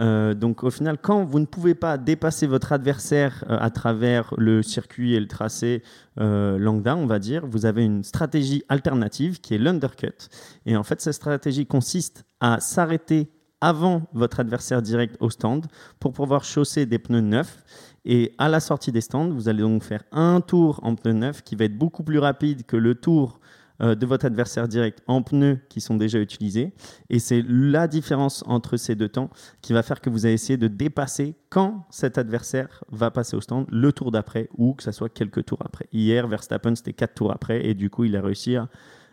Euh, 0.00 0.34
donc, 0.34 0.62
au 0.62 0.70
final, 0.70 0.98
quand 1.00 1.24
vous 1.24 1.38
ne 1.38 1.46
pouvez 1.46 1.74
pas 1.74 1.96
dépasser 1.96 2.46
votre 2.46 2.72
adversaire 2.72 3.44
euh, 3.48 3.56
à 3.58 3.70
travers 3.70 4.34
le 4.36 4.62
circuit 4.62 5.14
et 5.14 5.20
le 5.20 5.26
tracé 5.26 5.82
euh, 6.20 6.58
lambda, 6.58 6.96
on 6.96 7.06
va 7.06 7.18
dire, 7.18 7.46
vous 7.46 7.64
avez 7.64 7.82
une 7.82 8.04
stratégie 8.04 8.62
alternative 8.68 9.40
qui 9.40 9.54
est 9.54 9.58
l'undercut. 9.58 10.28
Et 10.66 10.76
en 10.76 10.82
fait, 10.82 11.00
cette 11.00 11.14
stratégie 11.14 11.64
consiste 11.64 12.24
à 12.40 12.60
s'arrêter 12.60 13.30
avant 13.60 14.02
votre 14.12 14.40
adversaire 14.40 14.82
direct 14.82 15.16
au 15.20 15.30
stand 15.30 15.66
pour 16.00 16.12
pouvoir 16.12 16.44
chausser 16.44 16.86
des 16.86 16.98
pneus 16.98 17.20
neufs. 17.20 17.62
Et 18.04 18.34
à 18.38 18.48
la 18.48 18.60
sortie 18.60 18.92
des 18.92 19.00
stands, 19.00 19.30
vous 19.30 19.48
allez 19.48 19.62
donc 19.62 19.82
faire 19.82 20.04
un 20.12 20.40
tour 20.40 20.80
en 20.82 20.94
pneus 20.94 21.12
neufs 21.12 21.42
qui 21.42 21.56
va 21.56 21.64
être 21.64 21.76
beaucoup 21.76 22.02
plus 22.02 22.18
rapide 22.18 22.64
que 22.64 22.76
le 22.76 22.94
tour 22.94 23.40
euh, 23.80 23.94
de 23.94 24.06
votre 24.06 24.26
adversaire 24.26 24.66
direct 24.66 25.02
en 25.06 25.22
pneus 25.22 25.60
qui 25.68 25.80
sont 25.80 25.96
déjà 25.96 26.18
utilisés. 26.18 26.72
Et 27.10 27.20
c'est 27.20 27.44
la 27.46 27.86
différence 27.86 28.42
entre 28.46 28.76
ces 28.76 28.96
deux 28.96 29.08
temps 29.08 29.30
qui 29.62 29.72
va 29.72 29.84
faire 29.84 30.00
que 30.00 30.10
vous 30.10 30.26
allez 30.26 30.34
essayer 30.34 30.56
de 30.56 30.66
dépasser 30.66 31.36
quand 31.48 31.86
cet 31.90 32.18
adversaire 32.18 32.82
va 32.90 33.12
passer 33.12 33.36
au 33.36 33.40
stand 33.40 33.66
le 33.70 33.92
tour 33.92 34.10
d'après 34.10 34.48
ou 34.56 34.74
que 34.74 34.82
ça 34.82 34.90
soit 34.90 35.08
quelques 35.08 35.44
tours 35.44 35.62
après. 35.64 35.86
Hier, 35.92 36.26
Verstappen, 36.26 36.74
c'était 36.74 36.92
quatre 36.92 37.14
tours 37.14 37.30
après 37.30 37.66
et 37.66 37.74
du 37.74 37.88
coup, 37.88 38.04
il 38.04 38.16
a 38.16 38.20
réussi 38.20 38.56
à, 38.56 38.68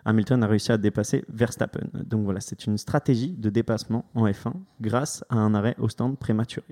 Hamilton 0.05 0.43
a 0.43 0.47
réussi 0.47 0.71
à 0.71 0.77
dépasser 0.77 1.25
Verstappen. 1.29 1.87
Donc 2.05 2.23
voilà, 2.25 2.39
c'est 2.39 2.65
une 2.65 2.77
stratégie 2.77 3.31
de 3.31 3.49
dépassement 3.49 4.05
en 4.13 4.25
F1 4.27 4.53
grâce 4.79 5.23
à 5.29 5.35
un 5.37 5.53
arrêt 5.55 5.75
au 5.79 5.89
stand 5.89 6.17
prématuré. 6.17 6.65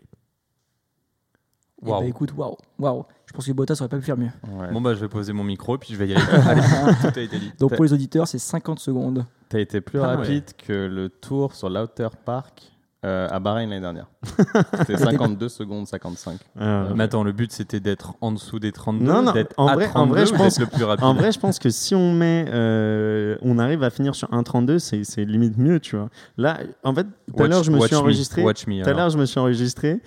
Eh 1.86 1.90
Waouh. 1.90 2.02
ben, 2.02 2.08
écoute, 2.08 2.34
waouh, 2.38 2.56
waouh. 2.80 3.04
Je 3.26 3.34
pense 3.34 3.46
que 3.46 3.52
Bottas 3.52 3.76
aurait 3.82 3.90
pas 3.90 3.98
pu 3.98 4.04
faire 4.04 4.18
mieux. 4.18 4.30
Ouais. 4.48 4.72
Bon, 4.72 4.80
bah, 4.80 4.94
je 4.94 5.00
vais 5.02 5.10
poser 5.10 5.34
mon 5.34 5.44
micro, 5.44 5.78
puis 5.78 5.94
je 5.94 5.98
vais 5.98 6.08
y 6.08 6.14
aller. 6.16 6.24
Allez, 6.48 6.62
tout 7.02 7.20
a 7.20 7.22
été 7.22 7.40
dit. 7.40 7.52
Donc 7.60 7.76
pour 7.76 7.84
les 7.84 7.92
auditeurs, 7.92 8.28
c'est 8.28 8.38
50 8.40 8.80
secondes. 8.80 9.26
T'as 9.50 9.60
été 9.60 9.82
plus 9.82 10.00
Ah 10.00 10.10
ouais. 10.12 10.16
rapide 10.16 10.46
que 10.66 10.72
le 10.88 11.10
tour 11.10 11.54
sur 11.56 11.70
l'Outer 11.70 12.08
Park 12.24 12.72
euh, 13.06 13.28
à 13.30 13.40
Bahreïn 13.40 13.70
l'année 13.70 13.82
dernière. 13.82 14.08
C'était 14.80 14.98
52 14.98 15.50
secondes 15.50 15.88
55. 15.88 16.40
Euh, 16.62 16.90
Mais 16.96 17.04
attends, 17.04 17.24
le 17.24 17.32
but 17.32 17.52
c'était 17.52 17.80
d'être 17.80 18.14
en 18.22 18.32
dessous 18.32 18.60
des 18.60 18.72
32, 18.72 19.04
Non, 19.06 19.22
non, 19.22 19.32
d'être 19.34 19.54
en 19.58 19.68
à 19.68 19.76
vrai- 19.76 19.88
en 19.88 20.06
32 20.08 20.14
vrai, 20.14 20.26
je 20.26 20.34
pense- 20.34 20.58
d'être 20.60 20.72
le 20.72 20.76
plus 20.78 20.84
rapide. 20.86 21.04
En 21.04 21.14
vrai, 21.14 21.32
je 21.32 21.40
pense 21.40 21.60
que 21.60 21.70
si 21.70 21.96
on 21.96 22.14
met, 22.14 22.46
euh, 22.50 23.36
on 23.42 23.60
arrive 23.60 23.84
à 23.84 23.90
finir 23.90 24.16
sur 24.16 24.30
1.32, 24.32 24.80
c'est 24.80 25.04
c'est 25.04 25.26
limite 25.26 25.58
mieux, 25.58 25.80
tu 25.80 25.96
vois. 25.98 26.10
Là, 26.38 26.60
en 26.84 26.94
fait, 26.94 27.06
tout 27.36 27.44
à 27.44 27.48
l'heure, 27.48 27.64
je 27.64 27.72
me 27.72 27.80
suis 27.80 27.96
enregistré. 27.96 28.42
Tout 28.44 28.90
à 28.90 28.94
l'heure, 28.94 29.10
je 29.10 29.18
me 29.18 29.26
suis 29.26 29.40
enregistré 29.40 30.00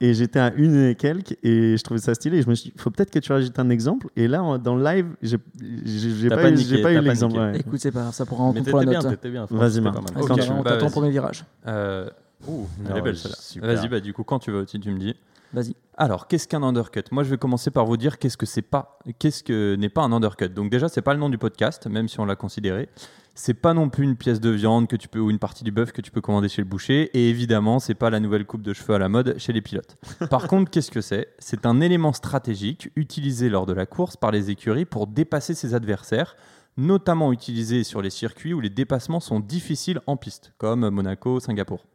et 0.00 0.12
j'étais 0.12 0.40
à 0.40 0.52
une 0.54 0.88
et 0.88 0.94
quelques 0.96 1.38
et 1.42 1.76
je 1.78 1.82
trouvais 1.84 2.00
ça 2.00 2.14
stylé. 2.14 2.38
Et 2.38 2.42
je 2.42 2.50
me 2.50 2.54
suis 2.54 2.70
dit, 2.70 2.76
faut 2.76 2.90
peut-être 2.90 3.10
que 3.10 3.20
tu 3.20 3.32
rajoutes 3.32 3.58
un 3.58 3.70
exemple. 3.70 4.08
Et 4.16 4.28
là, 4.28 4.58
dans 4.58 4.74
le 4.76 4.84
live, 4.84 5.06
j'ai 5.22 5.38
j'ai- 5.84 6.28
pas, 6.28 6.50
eu, 6.50 6.56
j'ai 6.58 6.82
pas 6.82 6.90
l'exemple. 6.92 7.38
ouais. 7.38 7.60
Écoute, 7.60 7.78
c'est 7.80 7.92
pas 7.92 8.00
grave, 8.02 8.12
ça 8.14 8.26
pourra 8.26 8.42
en 8.44 8.52
pour 8.52 8.80
la 8.80 8.84
bien, 8.86 9.00
note. 9.00 9.10
t'étais 9.12 9.30
bien. 9.30 9.46
Vas-y, 9.48 9.80
Marc. 9.80 9.94
pas 9.96 10.02
mal. 10.02 10.12
Vas-y, 10.14 10.24
Ok, 10.24 10.30
on 10.30 10.34
t'attend- 10.36 10.62
bah, 10.62 10.76
vas-y. 10.78 10.92
pour 10.92 11.02
le 11.02 11.08
virage. 11.08 11.44
Euh, 11.68 12.10
ouh, 12.48 12.68
elle 12.84 12.92
Ah 12.94 12.98
est 12.98 13.02
belle 13.02 13.16
celle-là. 13.16 13.74
Vas-y, 13.74 13.88
bah 13.88 14.00
du 14.00 14.12
coup, 14.12 14.24
quand 14.24 14.38
tu 14.38 14.50
veux, 14.50 14.64
tu, 14.66 14.78
tu 14.80 14.90
me 14.90 14.98
dis. 14.98 15.14
Vas-y. 15.52 15.76
Alors, 15.96 16.26
qu'est-ce 16.26 16.48
qu'un 16.48 16.62
undercut? 16.64 17.04
Moi, 17.12 17.22
je 17.22 17.30
vais 17.30 17.38
commencer 17.38 17.70
par 17.70 17.86
vous 17.86 17.96
dire 17.96 18.18
qu'est-ce 18.18 18.36
que 18.36 18.46
c'est 18.46 18.62
pas, 18.62 18.98
qu'est-ce 19.20 19.44
que 19.44 19.76
n'est 19.76 19.88
pas 19.88 20.02
un 20.02 20.10
undercut. 20.12 20.48
Donc 20.48 20.70
déjà, 20.70 20.88
c'est 20.88 21.02
pas 21.02 21.14
le 21.14 21.20
nom 21.20 21.28
du 21.28 21.38
podcast, 21.38 21.86
même 21.86 22.08
si 22.08 22.18
on 22.18 22.24
l'a 22.24 22.34
considéré. 22.34 22.88
C'est 23.36 23.54
pas 23.54 23.74
non 23.74 23.88
plus 23.88 24.04
une 24.04 24.16
pièce 24.16 24.40
de 24.40 24.50
viande 24.50 24.86
que 24.88 24.94
tu 24.96 25.08
peux 25.08 25.18
ou 25.18 25.28
une 25.30 25.38
partie 25.40 25.64
du 25.64 25.72
bœuf 25.72 25.90
que 25.92 26.00
tu 26.00 26.10
peux 26.12 26.20
commander 26.20 26.48
chez 26.48 26.62
le 26.62 26.68
boucher. 26.68 27.10
Et 27.14 27.30
évidemment, 27.30 27.78
c'est 27.80 27.94
pas 27.94 28.10
la 28.10 28.20
nouvelle 28.20 28.46
coupe 28.46 28.62
de 28.62 28.72
cheveux 28.72 28.94
à 28.94 28.98
la 28.98 29.08
mode 29.08 29.36
chez 29.38 29.52
les 29.52 29.60
pilotes. 29.60 29.96
Par 30.30 30.46
contre, 30.48 30.70
qu'est-ce 30.70 30.90
que 30.90 31.00
c'est? 31.00 31.28
C'est 31.38 31.66
un 31.66 31.80
élément 31.80 32.12
stratégique 32.12 32.90
utilisé 32.96 33.48
lors 33.48 33.66
de 33.66 33.72
la 33.72 33.86
course 33.86 34.16
par 34.16 34.30
les 34.32 34.50
écuries 34.50 34.84
pour 34.84 35.06
dépasser 35.08 35.54
ses 35.54 35.74
adversaires, 35.74 36.36
notamment 36.76 37.32
utilisé 37.32 37.82
sur 37.84 38.02
les 38.02 38.10
circuits 38.10 38.54
où 38.54 38.60
les 38.60 38.70
dépassements 38.70 39.20
sont 39.20 39.40
difficiles 39.40 40.00
en 40.06 40.16
piste, 40.16 40.52
comme 40.58 40.88
Monaco, 40.90 41.38
Singapour. 41.40 41.86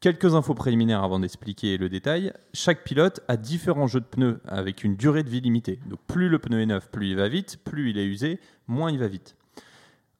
Quelques 0.00 0.36
infos 0.36 0.54
préliminaires 0.54 1.02
avant 1.02 1.18
d'expliquer 1.18 1.76
le 1.76 1.88
détail. 1.88 2.32
Chaque 2.54 2.84
pilote 2.84 3.20
a 3.26 3.36
différents 3.36 3.88
jeux 3.88 3.98
de 3.98 4.04
pneus 4.04 4.40
avec 4.46 4.84
une 4.84 4.94
durée 4.94 5.24
de 5.24 5.28
vie 5.28 5.40
limitée. 5.40 5.80
Donc 5.86 5.98
plus 6.06 6.28
le 6.28 6.38
pneu 6.38 6.60
est 6.60 6.66
neuf, 6.66 6.88
plus 6.88 7.10
il 7.10 7.16
va 7.16 7.28
vite, 7.28 7.58
plus 7.64 7.90
il 7.90 7.98
est 7.98 8.04
usé, 8.04 8.38
moins 8.68 8.92
il 8.92 8.98
va 9.00 9.08
vite. 9.08 9.34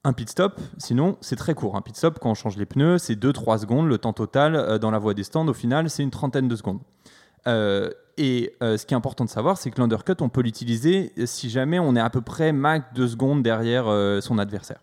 Un 0.02 0.12
pit 0.12 0.28
stop, 0.28 0.60
sinon, 0.78 1.16
c'est 1.20 1.36
très 1.36 1.54
court. 1.54 1.76
Un 1.76 1.80
pit 1.80 1.96
stop, 1.96 2.18
quand 2.18 2.30
on 2.30 2.34
change 2.34 2.56
les 2.56 2.66
pneus, 2.66 2.98
c'est 2.98 3.14
2-3 3.14 3.60
secondes. 3.60 3.86
Le 3.86 3.98
temps 3.98 4.12
total 4.12 4.56
euh, 4.56 4.78
dans 4.78 4.90
la 4.90 4.98
voie 4.98 5.14
des 5.14 5.22
stands, 5.22 5.46
au 5.46 5.54
final, 5.54 5.88
c'est 5.90 6.02
une 6.02 6.10
trentaine 6.10 6.48
de 6.48 6.56
secondes. 6.56 6.80
Euh, 7.46 7.90
et 8.16 8.56
euh, 8.64 8.76
ce 8.78 8.84
qui 8.84 8.94
est 8.94 8.96
important 8.96 9.24
de 9.24 9.30
savoir, 9.30 9.58
c'est 9.58 9.70
que 9.70 9.80
l'undercut, 9.80 10.14
on 10.20 10.28
peut 10.28 10.40
l'utiliser 10.40 11.12
si 11.24 11.50
jamais 11.50 11.78
on 11.78 11.94
est 11.94 12.00
à 12.00 12.10
peu 12.10 12.20
près 12.20 12.52
max 12.52 12.84
2 12.94 13.06
secondes 13.06 13.42
derrière 13.44 13.84
son 14.22 14.38
adversaire. 14.38 14.80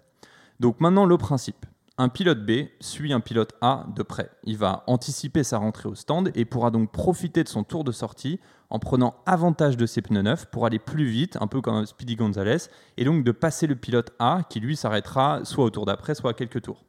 Donc 0.62 0.80
maintenant, 0.80 1.06
le 1.06 1.18
principe. 1.18 1.66
Un 1.98 2.10
pilote 2.10 2.46
B 2.46 2.68
suit 2.82 3.14
un 3.14 3.22
pilote 3.22 3.54
A 3.62 3.86
de 3.96 4.04
près. 4.04 4.30
Il 4.44 4.58
va 4.58 4.84
anticiper 4.86 5.46
sa 5.46 5.60
rentrée 5.60 5.88
au 5.88 5.96
stand 5.96 6.30
et 6.36 6.44
pourra 6.44 6.70
donc 6.70 6.92
profiter 6.92 7.42
de 7.42 7.48
son 7.48 7.64
tour 7.64 7.86
de 7.86 7.94
sortie 7.94 8.42
en 8.70 8.80
prenant 8.80 9.16
avantage 9.26 9.78
de 9.78 9.86
ses 9.86 10.02
pneus 10.02 10.22
neufs 10.22 10.46
pour 10.48 10.66
aller 10.66 10.80
plus 10.80 11.06
vite, 11.06 11.38
un 11.40 11.48
peu 11.48 11.62
comme 11.62 11.86
Speedy 11.86 12.18
Gonzalez, 12.18 12.68
et 12.98 13.06
donc 13.06 13.24
de 13.24 13.32
passer 13.32 13.66
le 13.66 13.78
pilote 13.78 14.12
A 14.20 14.42
qui 14.50 14.60
lui 14.60 14.76
s'arrêtera 14.76 15.46
soit 15.46 15.64
au 15.64 15.70
tour 15.70 15.86
d'après, 15.86 16.16
soit 16.16 16.32
à 16.32 16.34
quelques 16.34 16.64
tours. 16.64 16.84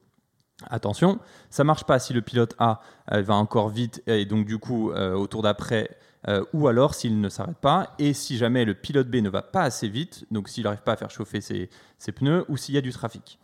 Attention, 0.69 1.21
ça 1.51 1.63
marche 1.63 1.85
pas 1.85 2.01
si 2.01 2.13
le 2.13 2.23
pilote 2.23 2.57
A 2.59 2.81
euh, 3.13 3.23
va 3.23 3.35
encore 3.35 3.69
vite 3.69 4.03
et 4.09 4.25
donc 4.25 4.47
du 4.47 4.59
coup 4.59 4.91
euh, 4.91 5.15
au 5.15 5.27
tour 5.27 5.43
d'après 5.43 5.91
euh, 6.29 6.45
ou 6.53 6.67
alors 6.67 6.95
s'il 6.95 7.21
ne 7.21 7.29
s'arrête 7.29 7.59
pas 7.59 7.95
et 7.99 8.15
si 8.15 8.39
jamais 8.39 8.65
le 8.65 8.75
pilote 8.75 9.09
B 9.09 9.17
ne 9.17 9.29
va 9.29 9.43
pas 9.43 9.63
assez 9.63 9.87
vite, 9.87 10.25
donc 10.33 10.49
s'il 10.49 10.65
n'arrive 10.65 10.83
pas 10.83 10.95
à 10.95 10.97
faire 10.97 11.11
chauffer 11.11 11.41
ses, 11.41 11.71
ses 11.99 12.11
pneus 12.11 12.45
ou 12.49 12.57
s'il 12.57 12.75
y 12.75 12.79
a 12.79 12.81
du 12.81 12.91
trafic. 12.91 13.39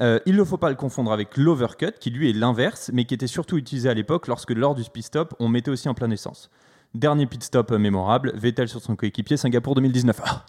Euh, 0.00 0.18
il 0.24 0.36
ne 0.36 0.44
faut 0.44 0.56
pas 0.56 0.70
le 0.70 0.74
confondre 0.76 1.12
avec 1.12 1.36
l'overcut 1.36 1.92
qui 2.00 2.10
lui 2.10 2.30
est 2.30 2.32
l'inverse 2.32 2.90
mais 2.94 3.04
qui 3.04 3.12
était 3.14 3.26
surtout 3.26 3.58
utilisé 3.58 3.90
à 3.90 3.94
l'époque 3.94 4.26
lorsque 4.26 4.50
lors 4.50 4.74
du 4.74 4.82
pit 4.84 5.04
stop 5.04 5.34
on 5.38 5.48
mettait 5.48 5.70
aussi 5.70 5.88
en 5.88 5.94
plein 5.94 6.10
essence. 6.10 6.50
Dernier 6.94 7.26
pit 7.26 7.42
stop 7.42 7.72
euh, 7.72 7.78
mémorable, 7.78 8.32
Vettel 8.34 8.68
sur 8.68 8.80
son 8.80 8.96
coéquipier 8.96 9.36
Singapour 9.36 9.74
2019. 9.74 10.20
Ah, 10.24 10.44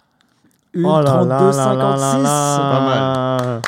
Une 0.72 0.86
Oh 0.86 1.00
là 1.00 1.24
là 1.24 1.38
32 1.38 1.56
là 1.56 1.74
là 1.74 1.96
56. 1.96 2.22
là 2.22 3.38
pas 3.38 3.44
là. 3.44 3.60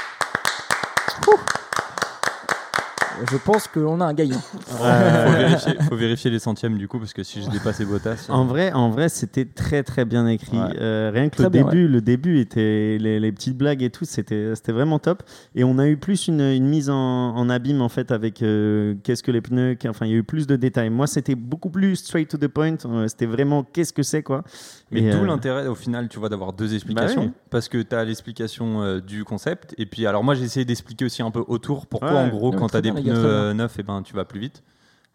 Je 3.30 3.36
pense 3.38 3.66
qu'on 3.68 4.00
a 4.00 4.06
un 4.06 4.14
gagnant. 4.14 4.38
faut, 4.38 4.84
vérifier, 5.32 5.74
faut 5.88 5.96
vérifier 5.96 6.30
les 6.30 6.38
centièmes 6.38 6.76
du 6.78 6.88
coup 6.88 6.98
parce 6.98 7.12
que 7.12 7.22
si 7.22 7.42
je 7.42 7.50
dépasse 7.50 7.78
les 7.78 7.84
Bottas. 7.86 8.26
En 8.28 8.44
vrai, 8.44 8.72
en 8.72 8.90
vrai, 8.90 9.08
c'était 9.08 9.44
très 9.44 9.82
très 9.82 10.04
bien 10.04 10.26
écrit. 10.26 10.58
Ouais. 10.58 10.76
Euh, 10.80 11.10
rien 11.12 11.28
que 11.28 11.34
Très 11.36 11.44
le 11.44 11.50
bien, 11.50 11.64
début, 11.64 11.88
le 11.88 12.00
début 12.00 12.38
était 12.40 12.98
les, 13.00 13.18
les 13.20 13.32
petites 13.32 13.56
blagues 13.56 13.82
et 13.82 13.90
tout, 13.90 14.04
c'était 14.04 14.54
c'était 14.54 14.72
vraiment 14.72 14.98
top. 14.98 15.22
Et 15.54 15.64
on 15.64 15.78
a 15.78 15.86
eu 15.88 15.96
plus 15.96 16.28
une, 16.28 16.40
une 16.40 16.66
mise 16.66 16.90
en, 16.90 16.96
en 17.36 17.48
abîme 17.50 17.80
en 17.82 17.88
fait 17.88 18.10
avec 18.12 18.42
euh, 18.42 18.94
qu'est-ce 19.02 19.22
que 19.22 19.30
les 19.30 19.40
pneus. 19.40 19.76
Enfin, 19.88 20.06
il 20.06 20.12
y 20.12 20.14
a 20.14 20.18
eu 20.18 20.22
plus 20.24 20.46
de 20.46 20.56
détails. 20.56 20.90
Moi, 20.90 21.06
c'était 21.06 21.34
beaucoup 21.34 21.70
plus 21.70 21.96
straight 21.96 22.28
to 22.28 22.36
the 22.38 22.48
point. 22.48 22.76
Euh, 22.84 23.08
c'était 23.08 23.26
vraiment 23.26 23.62
qu'est-ce 23.64 23.92
que 23.92 24.02
c'est 24.02 24.22
quoi. 24.22 24.42
Mais 24.90 25.10
d'où 25.10 25.18
euh, 25.24 25.26
l'intérêt 25.26 25.66
au 25.66 25.74
final, 25.74 26.08
tu 26.08 26.18
vois, 26.18 26.28
d'avoir 26.28 26.52
deux 26.52 26.74
explications. 26.74 27.22
oui. 27.22 27.30
Parce 27.50 27.68
que 27.68 27.78
tu 27.82 27.94
as 27.94 28.04
l'explication 28.04 28.82
euh, 28.82 29.00
du 29.00 29.24
concept. 29.24 29.74
Et 29.78 29.86
puis, 29.86 30.06
alors 30.06 30.22
moi, 30.22 30.34
j'ai 30.34 30.44
essayé 30.44 30.64
d'expliquer 30.64 31.04
aussi 31.06 31.22
un 31.22 31.30
peu 31.30 31.44
autour 31.48 31.86
pourquoi, 31.86 32.06
Ouais. 32.12 32.18
en 32.18 32.28
gros, 32.28 32.52
quand 32.52 32.68
tu 32.68 32.76
as 32.76 32.80
des 32.80 32.90
pneus 33.14 33.24
euh, 33.26 33.54
neufs, 33.54 33.78
et 33.78 33.82
ben, 33.82 34.02
tu 34.02 34.14
vas 34.14 34.24
plus 34.24 34.40
vite. 34.40 34.62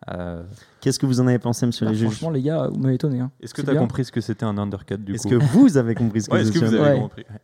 Euh, 0.09 0.43
Qu'est-ce 0.79 0.97
que 0.97 1.05
vous 1.05 1.19
en 1.21 1.27
avez 1.27 1.37
pensé, 1.39 1.65
monsieur 1.65 1.85
Bah, 1.85 1.91
les 1.91 1.97
juges 1.97 2.09
franchement, 2.09 2.31
les 2.31 2.41
gars, 2.41 2.67
vous 2.67 2.79
m'avez 2.79 2.95
étonné. 2.95 3.19
hein. 3.19 3.31
Est-ce 3.39 3.53
que 3.53 3.61
tu 3.61 3.69
as 3.69 3.73
bien. 3.73 3.81
compris 3.81 4.03
ce 4.05 4.11
que 4.11 4.19
c'était 4.21 4.45
un 4.45 4.57
undercut 4.57 4.97
du 4.97 5.13
Est-ce 5.13 5.23
coup 5.23 5.29
que 5.29 5.35
vous 5.35 5.77
avez 5.77 5.93
compris 5.95 6.21
ce 6.21 6.29
que 6.29 6.33
Ouais, 6.33 6.41
est-ce 6.41 6.51
que 6.51 6.59
vous 6.59 6.73
avez 6.73 6.93
Ouais. 6.93 6.99
compris 6.99 7.23
Ouais. 7.29 7.39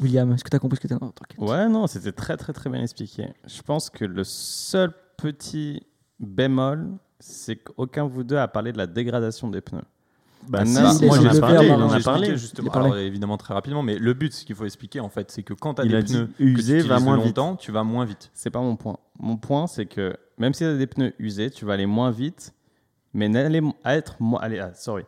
William, 0.00 0.30
est-ce 0.32 0.44
que 0.44 0.50
tu 0.50 0.56
as 0.56 0.58
compris 0.58 0.76
ce 0.76 0.80
que 0.82 0.88
tu 0.88 0.94
as 0.94 0.98
t'inquiète. 0.98 1.38
Ouais, 1.38 1.68
non, 1.68 1.86
c'était 1.86 2.12
très 2.12 2.36
très 2.36 2.52
très 2.52 2.68
bien 2.70 2.82
expliqué. 2.82 3.28
Je 3.46 3.62
pense 3.62 3.88
que 3.90 4.04
le 4.04 4.24
seul 4.24 4.92
petit 5.16 5.82
bémol, 6.20 6.88
c'est 7.18 7.56
qu'aucun 7.56 8.04
de 8.06 8.10
vous 8.10 8.24
deux 8.24 8.36
a 8.36 8.46
parlé 8.48 8.72
de 8.72 8.78
la 8.78 8.86
dégradation 8.86 9.48
des 9.48 9.60
pneus. 9.62 9.82
Bah, 10.48 10.60
Ah, 10.62 10.66
si, 10.66 10.72
moi, 10.80 10.90
on 10.90 11.20
je 11.20 11.26
en 11.26 11.30
a 11.30 11.34
le 11.34 11.40
parlé, 11.40 11.66
il 11.66 11.72
en 11.72 11.90
a 11.90 12.00
parlé. 12.00 12.36
justement, 12.36 12.70
parlé. 12.70 12.86
alors, 12.90 12.98
évidemment 12.98 13.36
très 13.36 13.52
rapidement, 13.54 13.82
mais 13.82 13.98
le 13.98 14.14
but, 14.14 14.32
ce 14.32 14.44
qu'il 14.44 14.54
faut 14.54 14.64
expliquer 14.64 15.00
en 15.00 15.08
fait, 15.08 15.30
c'est 15.30 15.42
que 15.42 15.54
quand 15.54 15.74
tu 15.74 15.82
as 15.82 15.84
Il 15.84 15.90
des 15.90 16.02
pneus 16.04 16.28
usé, 16.38 16.78
que 16.78 16.82
tu 16.82 16.88
va 16.88 17.00
moins 17.00 17.16
vite. 17.16 17.26
longtemps, 17.26 17.56
tu 17.56 17.72
vas 17.72 17.82
moins 17.82 18.04
vite. 18.04 18.30
C'est 18.32 18.50
pas 18.50 18.60
mon 18.60 18.76
point. 18.76 18.96
Mon 19.18 19.36
point, 19.36 19.66
c'est 19.66 19.86
que 19.86 20.16
même 20.38 20.54
si 20.54 20.58
tu 20.60 20.66
as 20.66 20.76
des 20.76 20.86
pneus 20.86 21.14
usés, 21.18 21.50
tu 21.50 21.64
vas 21.64 21.72
aller 21.72 21.86
moins 21.86 22.10
vite, 22.12 22.54
mais 23.12 23.28
n'aller- 23.28 23.62
être, 23.84 24.16
allez, 24.40 24.60
ah, 24.60 24.72
sorry. 24.74 25.04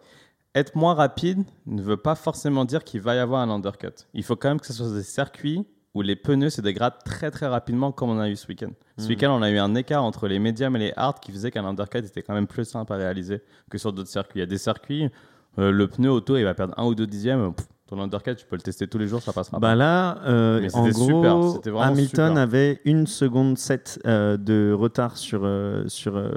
être 0.55 0.75
moins 0.75 0.95
rapide 0.95 1.45
ne 1.67 1.83
veut 1.83 1.99
pas 1.99 2.17
forcément 2.17 2.65
dire 2.65 2.83
qu'il 2.83 3.01
va 3.01 3.15
y 3.15 3.19
avoir 3.19 3.43
un 3.43 3.51
undercut. 3.51 3.93
Il 4.15 4.25
faut 4.25 4.35
quand 4.35 4.49
même 4.49 4.59
que 4.59 4.67
ce 4.67 4.73
soit 4.73 4.91
des 4.93 5.03
circuits 5.05 5.65
où 5.95 6.03
les 6.03 6.17
pneus 6.17 6.51
se 6.51 6.61
dégradent 6.61 6.99
très 7.05 7.31
très 7.31 7.47
rapidement 7.47 7.93
comme 7.93 8.11
on 8.11 8.19
a 8.21 8.29
eu 8.29 8.37
ce 8.37 8.47
week-end. 8.47 8.71
Ce 8.99 9.05
Mhm. 9.05 9.09
week-end, 9.09 9.31
on 9.33 9.43
a 9.43 9.51
eu 9.51 9.59
un 9.59 9.75
écart 9.75 10.05
entre 10.05 10.29
les 10.29 10.39
médiums 10.39 10.77
et 10.77 10.79
les 10.79 10.93
hard 10.97 11.19
qui 11.21 11.33
faisait 11.33 11.51
qu'un 11.51 11.65
undercut 11.65 11.99
était 11.99 12.23
quand 12.23 12.35
même 12.35 12.47
plus 12.47 12.65
simple 12.67 12.93
à 12.93 12.97
réaliser 12.97 13.41
que 13.71 13.79
sur 13.79 13.93
d'autres 13.93 14.11
circuits. 14.11 14.39
Il 14.39 14.41
y 14.41 14.43
a 14.43 14.47
des 14.47 14.59
circuits, 14.59 15.09
euh, 15.59 15.71
le 15.71 15.89
pneu 15.89 16.11
auto, 16.11 16.37
il 16.37 16.45
va 16.45 16.55
perdre 16.55 16.75
un 16.77 16.85
ou 16.85 16.95
deux 16.95 17.07
dixièmes. 17.07 17.55
pff, 17.55 17.67
ton 17.89 18.01
undercut, 18.01 18.37
tu 18.37 18.45
peux 18.47 18.55
le 18.57 18.63
tester 18.63 18.87
tous 18.87 18.99
les 18.99 19.09
jours, 19.09 19.23
ça 19.23 19.33
passera 19.33 19.59
Bah 19.59 19.75
là, 19.75 20.19
euh, 20.27 20.61
Mais 20.61 20.75
en 20.77 20.85
c'était 20.85 20.99
super, 20.99 21.37
gros, 21.39 21.53
vraiment 21.61 21.81
Hamilton 21.81 22.29
super. 22.31 22.43
avait 22.43 22.81
une 22.85 23.07
seconde 23.07 23.57
7 23.59 24.01
euh, 24.07 24.37
de 24.37 24.73
retard 24.73 25.17
sur, 25.17 25.41
euh, 25.45 25.85
sur 25.89 26.17
euh, 26.17 26.31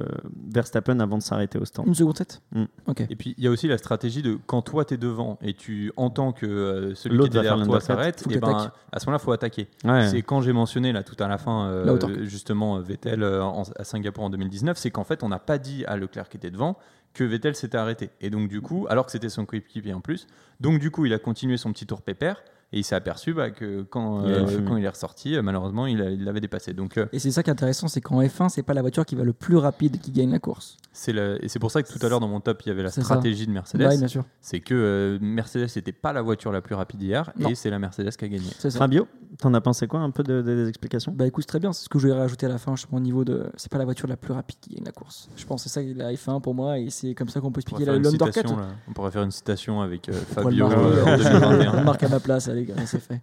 Verstappen 0.54 1.00
avant 1.00 1.18
de 1.18 1.24
s'arrêter 1.24 1.58
au 1.60 1.66
stand. 1.66 1.88
Une 1.88 1.96
seconde 1.96 2.18
7 2.18 2.42
Mm. 2.54 2.64
Ok. 2.88 3.06
Et 3.10 3.16
puis 3.16 3.34
il 3.38 3.44
y 3.44 3.48
a 3.48 3.52
aussi 3.52 3.68
la 3.68 3.78
stratégie 3.78 4.22
de 4.22 4.38
quand 4.46 4.62
toi 4.62 4.86
tu 4.86 4.94
es 4.94 4.98
devant 4.98 5.38
et 5.42 5.54
tu 5.54 5.92
entends 5.98 6.32
que 6.32 6.46
euh, 6.46 6.96
celui 6.96 7.20
qui 7.20 7.26
est 7.26 7.30
derrière 7.30 7.62
toi 7.66 7.80
s'arrête, 7.80 8.24
et 8.30 8.34
que 8.36 8.40
ben, 8.40 8.72
à 8.92 9.00
ce 9.00 9.06
moment-là, 9.06 9.20
il 9.22 9.26
faut 9.26 9.32
attaquer. 9.32 9.68
Ouais. 9.84 10.08
C'est 10.08 10.22
quand 10.22 10.42
j'ai 10.42 10.54
mentionné 10.54 10.92
là 10.94 11.04
tout 11.04 11.22
à 11.22 11.28
la 11.28 11.38
fin, 11.38 11.66
euh, 11.68 11.86
La 12.18 12.24
justement 12.26 12.80
Vettel 12.80 13.24
euh, 13.24 13.44
en- 13.44 13.64
à 13.78 13.84
Singapour 13.84 14.24
en 14.24 14.30
2019, 14.30 14.78
c'est 14.78 14.92
qu'en 14.92 15.04
fait 15.04 15.24
on 15.24 15.30
n'a 15.30 15.40
pas 15.40 15.58
dit 15.58 15.86
à 15.86 15.98
Leclerc 15.98 16.30
qui 16.30 16.38
était 16.38 16.52
devant 16.52 16.78
que 17.14 17.24
Vettel 17.24 17.56
s'était 17.56 17.78
arrêté. 17.78 18.10
Et 18.22 18.30
donc 18.30 18.48
du 18.48 18.62
coup, 18.62 18.88
alors 18.90 19.06
que 19.06 19.12
c'était 19.12 19.30
son 19.30 19.46
coéquipier 19.46 19.94
en 19.94 20.02
plus, 20.02 20.28
donc 20.60 20.80
du 20.80 20.92
coup 20.92 21.06
il 21.06 21.14
a 21.14 21.20
continué 21.20 21.58
son 21.58 21.72
petit 21.74 21.86
tour 21.86 22.02
pépère 22.02 22.44
et 22.74 22.80
il 22.80 22.84
s'est 22.84 22.96
aperçu 22.96 23.34
bah, 23.34 23.50
que 23.52 23.82
quand, 23.84 24.26
Il 24.26 24.32
euh, 24.32 24.62
quand 24.68 24.78
il 24.78 24.86
est 24.86 24.90
ressorti, 24.90 25.36
euh, 25.36 25.42
malheureusement 25.42 25.88
il 25.88 26.24
l'avait 26.24 26.40
dépassé. 26.40 26.74
Donc 26.74 26.98
euh, 26.98 27.06
Et 27.12 27.20
c'est 27.20 27.32
ça 27.32 27.44
qui 27.44 27.50
est 27.50 27.54
intéressant, 27.54 27.88
c'est 27.88 28.02
qu'en 28.02 28.22
F1, 28.22 28.50
c'est 28.50 28.64
pas 28.64 28.74
la 28.74 28.82
voiture 28.82 29.06
qui 29.06 29.16
va 29.16 29.24
le 29.24 29.34
plus 29.34 29.58
rapide 29.58 30.00
qui 30.00 30.12
gagne 30.12 30.32
la 30.32 30.40
course. 30.40 30.78
c'est 30.94 31.14
le- 31.14 31.44
et 31.44 31.48
c'est 31.48 31.60
pour 31.60 31.72
ça 31.72 31.82
que 31.84 31.92
tout 31.92 32.04
à 32.06 32.10
l'heure 32.10 32.20
dans 32.20 32.28
mon 32.28 32.40
top 32.42 32.62
il 32.66 32.70
y 32.70 32.72
avait 32.72 32.84
la 32.84 32.92
ça. 32.92 33.02
stratégie 33.02 33.46
de 33.48 33.52
Mercedes. 33.52 33.82
Ouais, 33.82 33.98
bien 33.98 34.08
sûr. 34.08 34.24
c'est 34.42 34.60
que 34.60 34.74
euh, 34.74 35.18
Mercedes 35.22 35.68
n'était 35.76 35.92
pas 35.92 36.14
la 36.14 36.22
voiture 36.22 36.52
la 36.52 36.62
plus 36.62 36.76
rapide 36.76 37.02
hier 37.02 37.32
Non. 37.38 37.50
et 37.50 37.56
c'est 37.56 37.70
la 37.70 37.80
Mercedes 37.80 38.12
qui 38.12 38.26
a 38.26 38.28
gagné. 38.28 38.50
Fabio, 38.72 39.08
t'en 39.40 39.54
as 39.54 39.62
pensé 39.62 39.88
quoi 39.88 40.00
un 40.00 40.12
peu 40.12 40.24
de- 40.24 40.42
de- 40.42 40.56
des 40.64 40.68
explications? 40.70 41.14
Bah 41.16 41.26
écoute, 41.28 41.44
c'est 41.44 41.48
très 41.48 41.60
bien, 41.60 41.72
c'est 41.74 41.84
ce 41.86 41.90
que 41.90 42.00
je 42.00 42.08
voulais 42.08 42.20
rajouter 42.20 42.46
à 42.46 42.50
la 42.50 42.58
fin, 42.58 42.76
je 42.76 42.86
pense, 42.86 42.98
au 42.98 43.02
niveau 43.02 43.24
de. 43.26 43.46
C'est 43.58 43.72
pas 43.72 43.78
la 43.78 43.86
voiture 43.86 44.08
la 44.08 44.18
plus 44.18 44.34
rapide 44.34 44.58
qui 44.62 44.76
gagne 44.76 44.86
la 44.86 44.92
course. 44.92 45.30
Je 45.36 45.46
pense 45.46 45.64
que 45.64 45.70
c'est 45.70 45.82
ça 45.82 45.94
la 45.96 46.12
F1 46.14 46.42
pour 46.42 46.54
moi, 46.56 46.78
et 46.80 46.90
c'est 46.90 47.14
comme 47.16 47.30
ça 47.30 47.40
qu'on 47.42 47.52
peut 47.52 47.60
expliquer 47.62 47.86
citation, 48.12 48.58
là. 48.58 48.68
On 48.88 48.94
pourrait 48.94 49.12
faire 49.12 49.24
une 49.24 49.32
citation 49.32 49.82
avec 49.82 50.10
euh, 50.10 50.14
Fabio 50.14 50.68
euh, 50.70 51.04
en 51.04 51.08
euh, 51.08 51.18
2021. 51.18 51.74
On 51.74 51.78
le 51.80 51.84
marque 51.84 52.04
à 52.04 52.10
ma 52.10 52.20
place, 52.20 52.48
allez, 52.50 52.61
gars, 52.66 52.76
c'est 52.86 53.00
fait. 53.00 53.22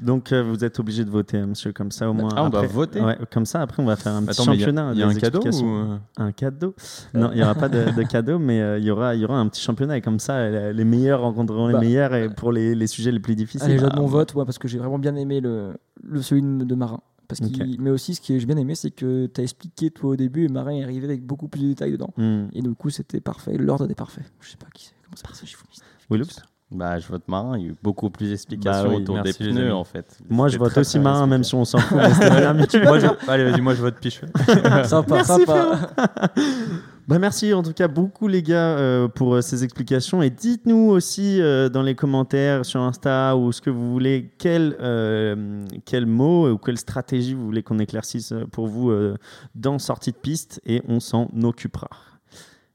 Donc 0.00 0.30
euh, 0.32 0.44
vous 0.44 0.64
êtes 0.64 0.78
obligé 0.78 1.04
de 1.04 1.10
voter, 1.10 1.38
hein, 1.38 1.46
monsieur, 1.48 1.72
comme 1.72 1.90
ça 1.90 2.08
au 2.08 2.12
moins. 2.12 2.28
Ah, 2.36 2.44
on 2.44 2.50
doit 2.50 2.60
après- 2.60 2.72
voter 2.72 3.00
Ouais, 3.00 3.18
comme 3.32 3.44
ça, 3.46 3.60
après 3.62 3.82
on 3.82 3.86
va 3.86 3.96
faire 3.96 4.12
un 4.12 4.22
petit 4.22 4.40
Attends, 4.40 4.50
mais 4.52 4.56
il 4.56 4.60
y 4.60 4.62
a- 4.62 4.66
championnat. 4.66 4.92
il 4.94 4.98
y 5.00 5.02
a, 5.02 5.08
des 5.08 5.16
un 5.16 5.18
cadeau 5.18 5.40
ou... 5.40 5.68
euh, 5.68 5.96
Un 6.18 6.32
cadeau? 6.32 6.74
Non, 7.14 7.30
il 7.32 7.36
n'y 7.38 7.42
aura 7.42 7.54
pas 7.56 7.68
de, 7.68 7.90
de 7.90 8.02
cadeau, 8.04 8.38
mais 8.38 8.60
euh, 8.60 8.78
il 8.78 8.84
y, 8.84 8.90
aura, 8.92 9.16
il 9.16 9.22
y 9.22 9.24
aura 9.24 9.38
un 9.38 9.48
petit 9.48 9.60
championnat 9.60 9.96
et 9.98 10.00
comme 10.02 10.20
ça, 10.20 10.34
euh, 10.34 10.72
les 10.72 10.84
meilleurs 10.84 11.20
rencontreront 11.22 11.66
les 11.66 11.72
Bah, 11.74 11.80
meilleurs 11.80 12.14
et 12.14 12.32
pour 12.32 12.52
les, 12.52 12.76
les 12.76 12.86
sujets 12.86 13.10
les 13.10 13.18
plus 13.18 13.34
difficiles. 13.34 13.68
Allez, 13.68 13.78
bah, 13.80 13.92
mon 13.96 14.06
vote, 14.06 14.34
ouais, 14.34 14.44
parce 14.44 14.58
que 14.58 14.68
j'ai 14.68 14.78
vraiment 14.78 15.00
bien 15.00 15.16
aimé 15.16 15.40
le, 15.40 15.72
le 16.04 16.22
celui 16.22 16.42
de 16.42 16.74
Marin. 16.76 17.00
Parce 17.28 17.40
qu'il- 17.40 17.60
Ok. 17.74 17.78
Mais 17.80 17.90
aussi, 17.90 18.14
ce 18.14 18.20
que 18.20 18.38
j'ai 18.38 18.46
bien 18.46 18.56
aimé, 18.56 18.76
c'est 18.76 18.92
que 18.92 19.26
tu 19.26 19.40
as 19.40 19.44
expliqué 19.44 19.90
toi 19.90 20.10
au 20.10 20.16
début, 20.16 20.44
et 20.44 20.48
Marin 20.48 20.70
est 20.76 20.84
arrivé 20.84 21.06
avec 21.06 21.26
beaucoup 21.26 21.48
plus 21.48 21.60
de 21.62 21.66
détails 21.70 21.90
dedans. 21.90 22.14
hmm. 22.16 22.44
Et 22.52 22.62
du 22.62 22.72
coup, 22.74 22.88
c'était 22.90 23.20
parfait. 23.20 23.56
L'ordre 23.58 23.84
était 23.86 23.96
parfait. 23.96 24.22
Je 24.40 24.50
sais 24.50 24.56
pas 24.56 24.68
qui 24.72 24.84
c'est. 24.86 24.94
Comment 25.04 25.16
ça 25.16 25.34
s'appelle 25.34 25.54
Willoups 26.08 26.40
Bah, 26.72 26.98
je 26.98 27.06
vote 27.06 27.22
marin. 27.28 27.56
Il 27.58 27.62
y 27.62 27.66
a 27.66 27.70
eu 27.70 27.76
beaucoup 27.80 28.10
plus 28.10 28.28
d'explications 28.30 28.84
Bah 28.84 28.88
oui, 28.90 29.02
autour 29.02 29.14
merci, 29.14 29.44
des 29.44 29.50
pneus, 29.50 29.62
amis. 29.66 29.70
en 29.72 29.84
fait. 29.84 30.18
Moi, 30.28 30.48
je 30.48 30.58
vote 30.58 30.70
très, 30.70 30.80
aussi 30.80 30.98
marin, 30.98 31.26
même 31.28 31.44
si 31.44 31.54
on 31.54 31.64
s'en 31.64 31.78
fout. 31.78 31.96
moi, 31.96 32.98
je... 32.98 33.06
Allez, 33.28 33.44
vas-y, 33.50 33.60
moi 33.60 33.74
je 33.74 33.80
vote 33.82 33.94
piche. 34.00 34.20
Sympa, 34.84 35.14
Merci, 35.14 35.32
sympa. 35.44 35.90
Bah 37.08 37.20
merci 37.20 37.54
en 37.54 37.62
tout 37.62 37.72
cas 37.72 37.86
beaucoup 37.86 38.26
les 38.26 38.42
gars 38.42 38.76
euh, 38.78 39.06
pour 39.06 39.36
euh, 39.36 39.40
ces 39.40 39.62
explications 39.62 40.22
et 40.22 40.30
dites-nous 40.30 40.88
aussi 40.90 41.40
euh, 41.40 41.68
dans 41.68 41.82
les 41.82 41.94
commentaires 41.94 42.64
sur 42.64 42.80
Insta 42.80 43.36
ou 43.36 43.52
ce 43.52 43.60
que 43.60 43.70
vous 43.70 43.92
voulez 43.92 44.32
quel, 44.38 44.76
euh, 44.80 45.64
quel 45.84 46.04
mot 46.06 46.50
ou 46.50 46.58
quelle 46.58 46.78
stratégie 46.78 47.34
vous 47.34 47.44
voulez 47.44 47.62
qu'on 47.62 47.78
éclaircisse 47.78 48.34
pour 48.50 48.66
vous 48.66 48.90
euh, 48.90 49.16
dans 49.54 49.78
sortie 49.78 50.10
de 50.10 50.16
piste 50.16 50.60
et 50.66 50.82
on 50.88 50.98
s'en 50.98 51.28
occupera. 51.44 51.88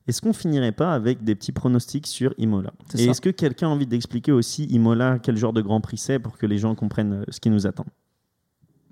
Est-ce 0.08 0.22
qu'on 0.22 0.34
finirait 0.34 0.72
pas 0.72 0.94
avec 0.94 1.24
des 1.24 1.36
petits 1.36 1.52
pronostics 1.52 2.08
sur 2.08 2.34
Imola 2.38 2.72
C'est 2.90 3.02
Et 3.02 3.06
est-ce 3.10 3.22
que 3.22 3.30
quelqu'un 3.30 3.68
a 3.68 3.72
envie 3.72 3.86
d'expliquer 3.88 4.32
aussi 4.32 4.66
Imola 4.66 5.20
quel 5.20 5.38
genre 5.38 5.54
de 5.54 5.62
Grand 5.62 5.80
Prix 5.82 5.98
c'est 5.98 6.20
pour 6.20 6.38
que 6.38 6.46
les 6.46 6.58
gens 6.58 6.74
comprennent 6.76 7.14
euh, 7.22 7.24
ce 7.30 7.40
qui 7.40 7.50
nous 7.50 7.68
attend? 7.68 7.86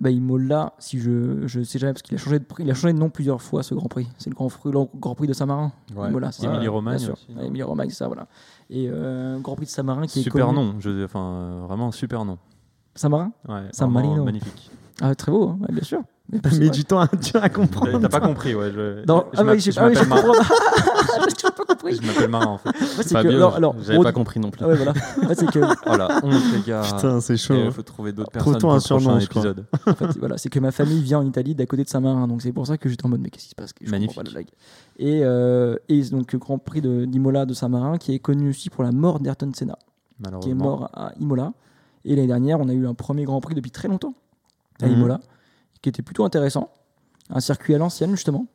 Bah, 0.00 0.10
Imola, 0.10 0.72
si 0.78 0.98
je, 0.98 1.46
je 1.46 1.62
sais 1.62 1.78
jamais, 1.78 1.92
parce 1.92 2.00
qu'il 2.02 2.14
a 2.14 2.18
changé 2.18 2.38
de 2.38 2.44
prix, 2.44 2.64
il 2.64 2.70
a 2.70 2.74
changé 2.74 2.94
de 2.94 2.98
nom 2.98 3.10
plusieurs 3.10 3.42
fois 3.42 3.62
ce 3.62 3.74
Grand 3.74 3.88
Prix. 3.88 4.08
C'est 4.16 4.30
le 4.30 4.34
Grand, 4.34 4.48
Prix- 4.48 4.70
le 4.72 4.78
Grand 4.98 5.14
Prix 5.14 5.26
de 5.26 5.34
Saint-Marin. 5.34 5.72
Ouais. 5.94 6.08
Imola, 6.08 6.32
c'est. 6.32 6.46
Émilie-Romagne 6.46 6.98
Ouais, 7.36 7.46
Émilie-Romagne, 7.46 7.90
c'est 7.90 7.96
ça, 7.96 8.06
voilà. 8.06 8.26
Et 8.70 8.88
euh, 8.88 9.38
Grand 9.40 9.56
Prix 9.56 9.66
de 9.66 9.70
Saint-Marin 9.70 10.06
qui 10.06 10.20
est 10.20 10.22
Super 10.22 10.52
nom, 10.54 10.76
je... 10.78 11.04
enfin, 11.04 11.20
euh, 11.34 11.64
vraiment 11.66 11.90
super 11.92 12.24
nom. 12.24 12.38
Saint-Marin 12.94 13.32
Ouais. 13.46 13.64
Magnifique. 14.24 14.70
Ah, 15.02 15.14
très 15.14 15.30
beau, 15.32 15.48
hein, 15.50 15.58
ouais, 15.60 15.74
bien 15.74 15.82
sûr. 15.84 16.02
Mais 16.58 16.70
du 16.70 16.84
temps 16.84 17.00
à, 17.00 17.08
à 17.42 17.48
comprendre. 17.48 17.98
T'as 18.00 18.08
pas 18.08 18.20
compris, 18.20 18.54
ouais. 18.54 18.70
Je, 18.72 19.04
Non, 19.06 19.24
je 19.32 19.40
ah 19.40 19.44
oui, 19.44 19.60
j'ai 19.60 19.72
je 19.72 19.80
ah 19.80 19.88
oui, 19.88 19.94
Mar- 20.08 20.22
comprends 20.22 21.64
compris. 21.66 21.96
Je 21.96 22.06
m'appelle 22.06 22.28
Marin 22.30 22.46
en 22.46 22.58
fait. 22.58 22.68
En 22.68 22.72
fait, 22.72 23.08
que- 23.22 23.28
alors, 23.56 23.74
j'avais 23.82 23.98
on- 23.98 24.02
pas 24.02 24.12
compris 24.12 24.38
non 24.40 24.50
plus. 24.50 24.64
Ah 24.64 24.68
ouais, 24.68 24.76
voilà. 24.76 24.92
En 24.92 25.28
fait, 25.28 25.34
c'est 25.34 25.50
que 25.50 25.58
Oh 25.86 25.96
la 25.96 26.20
honte, 26.22 26.42
les 26.54 26.60
gars. 26.66 26.82
Putain, 26.84 27.20
c'est 27.20 27.36
chaud. 27.36 27.54
Il 27.64 27.72
faut 27.72 27.82
trouver 27.82 28.12
d'autres 28.12 28.30
personnes 28.30 28.58
pour 28.58 28.72
le 28.74 28.80
prochain 28.80 29.18
épisode. 29.18 29.64
En 29.86 29.94
fait, 29.94 30.18
voilà, 30.18 30.38
c'est 30.38 30.48
que 30.48 30.60
ma 30.60 30.70
famille 30.72 31.02
vient 31.02 31.18
en 31.18 31.26
Italie 31.26 31.54
d'à 31.54 31.66
côté 31.66 31.84
de 31.84 31.88
Saint-Marin, 31.88 32.28
donc 32.28 32.42
c'est 32.42 32.52
pour 32.52 32.66
ça 32.66 32.76
que 32.78 32.88
j'étais 32.88 33.04
en 33.04 33.08
mode 33.08 33.20
mais 33.20 33.30
qu'est-ce 33.30 33.44
qui 33.44 33.50
se 33.50 33.54
passe? 33.54 33.70
Je 33.80 33.84
comprends 33.84 33.90
Magnifique. 33.92 34.16
pas 34.16 34.22
la 34.22 34.30
blague. 34.30 34.48
Et, 34.98 35.20
euh, 35.24 35.76
et 35.88 36.02
donc 36.04 36.36
Grand 36.36 36.58
Prix 36.58 36.80
de- 36.80 37.04
d'Imola 37.06 37.46
de, 37.46 37.54
Saint-Marin 37.54 37.98
qui 37.98 38.14
est 38.14 38.18
connu 38.18 38.50
aussi 38.50 38.70
pour 38.70 38.84
la 38.84 38.92
mort 38.92 39.20
d'Ayrton 39.20 39.50
Senna, 39.54 39.78
qui 40.40 40.50
est 40.50 40.54
mort 40.54 40.90
à 40.94 41.12
Imola. 41.20 41.52
Et 42.04 42.14
l'année 42.16 42.28
dernière, 42.28 42.60
on 42.60 42.68
a 42.68 42.72
eu 42.72 42.86
un 42.86 42.94
premier 42.94 43.24
Grand 43.24 43.40
Prix 43.40 43.54
depuis 43.54 43.70
très 43.70 43.88
longtemps 43.88 44.14
à 44.82 44.86
Mhm. 44.86 44.92
Imola, 44.94 45.20
qui 45.82 45.88
était 45.88 46.02
plutôt 46.02 46.24
intéressant, 46.24 46.70
un 47.30 47.40
circuit 47.40 47.74
à 47.74 47.78
l'ancienne 47.78 48.10
justement. 48.12 48.46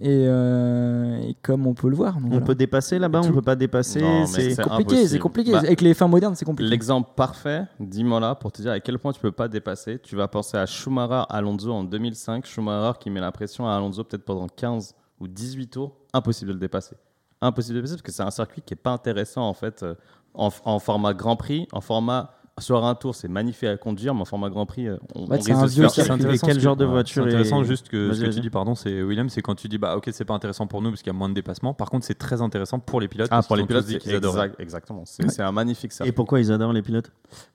Et, 0.00 0.24
euh, 0.26 1.20
et 1.20 1.36
comme 1.40 1.68
on 1.68 1.74
peut 1.74 1.88
le 1.88 1.94
voir, 1.94 2.14
donc 2.14 2.24
On 2.24 2.28
voilà. 2.30 2.44
peut 2.46 2.56
dépasser 2.56 2.98
là-bas, 2.98 3.20
on 3.22 3.28
Tout- 3.28 3.34
peut 3.34 3.42
pas 3.42 3.54
dépasser. 3.54 4.00
C'est- 4.26 4.56
compliqué, 4.56 4.72
impossible. 4.72 5.08
c'est 5.08 5.18
compliqué. 5.20 5.52
Bah, 5.52 5.58
Avec 5.58 5.80
les 5.80 5.94
fins 5.94 6.08
modernes, 6.08 6.34
c'est 6.34 6.44
compliqué. 6.44 6.68
L'exemple 6.68 7.10
parfait, 7.14 7.62
dis-moi 7.78 8.18
là, 8.18 8.34
pour 8.34 8.50
te 8.50 8.60
dire 8.60 8.72
à 8.72 8.80
quel 8.80 8.98
point 8.98 9.12
tu 9.12 9.20
peux 9.20 9.30
pas 9.30 9.46
dépasser. 9.46 10.00
Tu 10.02 10.16
vas 10.16 10.26
penser 10.26 10.56
à 10.56 10.66
Schumacher 10.66 11.22
Alonso 11.28 11.70
en 11.72 11.84
2005. 11.84 12.44
Schumacher 12.44 12.98
qui 12.98 13.08
met 13.08 13.20
la 13.20 13.30
pression 13.30 13.68
à 13.68 13.74
Alonso 13.76 14.02
peut-être 14.02 14.24
pendant 14.24 14.48
15 14.48 14.96
ou 15.20 15.28
18 15.28 15.68
tours. 15.68 15.94
Impossible 16.12 16.48
de 16.48 16.54
le 16.54 16.60
dépasser. 16.60 16.96
Impossible 17.40 17.74
de 17.74 17.78
le 17.78 17.82
dépasser 17.82 17.94
parce 17.94 18.02
que 18.02 18.12
c'est 18.12 18.22
un 18.24 18.32
circuit 18.32 18.62
qui 18.62 18.74
est 18.74 18.76
pas 18.76 18.90
intéressant 18.90 19.48
en 19.48 19.54
fait 19.54 19.84
euh, 19.84 19.94
en, 20.34 20.50
en 20.64 20.78
format 20.80 21.14
Grand 21.14 21.36
Prix, 21.36 21.68
en 21.70 21.80
format 21.80 22.32
sur 22.60 22.84
un 22.84 22.94
tour 22.94 23.14
c'est 23.14 23.28
magnifique 23.28 23.68
à 23.68 23.76
conduire, 23.76 24.14
mais 24.14 24.20
en 24.20 24.24
format 24.24 24.48
Grand 24.48 24.64
Prix 24.66 24.86
euh, 24.86 24.96
on, 25.14 25.26
Ouais, 25.26 25.38
on 25.38 25.40
c'est 25.40 25.52
un 25.52 25.62
risque 25.62 25.80
de 25.80 25.88
se 25.88 26.00
faire 26.02 26.16
quel 26.40 26.54
ce 26.54 26.60
genre 26.60 26.76
de 26.76 26.84
voiture 26.84 27.24
C'est 27.24 27.28
intéressant 27.28 27.62
est- 27.62 27.64
juste 27.64 27.88
que 27.88 28.12
ce 28.12 28.20
que 28.22 28.30
tu 28.30 28.40
dis, 28.40 28.50
pardon, 28.50 28.74
c'est 28.74 29.02
William, 29.02 29.28
c'est 29.28 29.42
quand 29.42 29.54
tu 29.54 29.68
dis 29.68 29.78
bah 29.78 29.96
ok 29.96 30.08
c'est 30.12 30.24
pas 30.24 30.34
intéressant 30.34 30.66
pour 30.66 30.80
nous 30.80 30.90
parce 30.90 31.02
qu'il 31.02 31.12
y 31.12 31.16
a 31.16 31.18
moins 31.18 31.28
de 31.28 31.34
dépassement. 31.34 31.74
Par 31.74 31.90
contre 31.90 32.06
c'est 32.06 32.14
très 32.18 32.40
intéressant 32.42 32.78
pour 32.78 33.00
les 33.00 33.08
pilotes. 33.08 33.28
Ah, 33.30 33.36
parce 33.36 33.46
pour 33.48 33.56
les 33.56 33.64
pilotes, 33.66 33.86
qu'ils 33.86 34.14
adoraient. 34.14 34.46
exact- 34.46 34.60
exactement. 34.60 35.02
C'est 35.04 35.40
un 35.42 35.52
magnifique 35.52 35.92
circuit. 35.92 36.08
Et 36.08 36.12
pourquoi 36.12 36.40
ils 36.40 36.52
adorent 36.52 36.72
les 36.72 36.82
pilotes? 36.82 37.10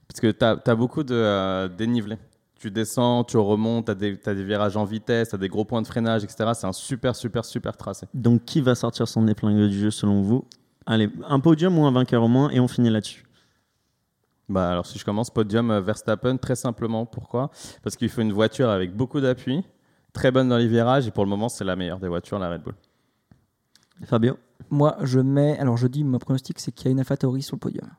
Parce 0.08 0.20
que 0.20 0.32
tu 0.32 0.44
as, 0.44 0.76
beaucoup 0.76 1.04
de 1.04 1.14
euh, 1.16 1.70
dénivelé. 1.70 2.18
Tu 2.60 2.70
descends, 2.72 3.24
tu 3.24 3.38
remontes, 3.38 3.86
tu 3.86 3.92
as, 3.92 4.34
des 4.36 4.44
virages 4.44 4.76
en 4.76 4.84
vitesse, 4.84 5.30
tu 5.30 5.36
as 5.36 5.38
des 5.38 5.48
gros 5.48 5.64
points 5.64 5.82
de 5.82 5.88
freinage, 5.88 6.26
etc. 6.26 6.50
C'est 6.56 6.68
un 6.68 6.74
super, 6.74 7.16
super, 7.16 7.46
super 7.46 7.78
tracé. 7.78 8.06
Donc 8.14 8.44
qui 8.44 8.60
va 8.60 8.76
sortir 8.76 9.08
son 9.08 9.26
épingle 9.30 9.70
du 9.70 9.80
jeu 9.80 9.92
selon 9.92 10.22
vous? 10.22 10.44
Allez, 10.86 11.10
un 11.30 11.40
podium 11.40 11.78
ou 11.80 11.86
un 11.86 11.92
vainqueur 11.92 12.22
au 12.24 12.28
moins 12.28 12.50
et 12.50 12.60
on 12.60 12.68
finit 12.68 12.90
là-dessus. 12.90 13.24
Bah, 14.50 14.72
alors, 14.72 14.86
si 14.86 14.98
je 15.00 15.06
commence, 15.06 15.30
podium 15.30 15.72
euh, 15.72 15.80
Verstappen, 15.82 16.38
très 16.38 16.56
simplement. 16.56 17.06
Pourquoi? 17.06 17.52
Parce 17.84 17.96
qu'il 17.96 18.10
faut 18.10 18.22
une 18.22 18.34
voiture 18.34 18.70
avec 18.70 18.96
beaucoup 18.96 19.22
d'appui, 19.22 19.64
très 20.12 20.32
bonne 20.32 20.50
dans 20.50 20.58
les 20.58 20.68
virages, 20.68 21.08
et 21.08 21.12
pour 21.12 21.24
le 21.24 21.30
moment, 21.30 21.50
c'est 21.50 21.64
la 21.64 21.76
meilleure 21.76 22.00
des 22.00 22.08
voitures, 22.08 22.40
la 22.40 22.50
Red 22.50 22.64
Bull. 22.64 22.74
Fabio 24.06 24.38
Moi, 24.70 24.98
je 25.04 25.20
mets. 25.20 25.58
Alors, 25.60 25.78
je 25.78 25.88
dis, 25.88 26.04
mon 26.04 26.20
pronostic, 26.20 26.60
c'est 26.60 26.72
qu'il 26.72 26.86
y 26.86 26.90
a 26.90 26.92
une 26.92 27.00
AlphaTauri 27.00 27.42
sur 27.42 27.56
le 27.56 27.60
podium. 27.60 27.90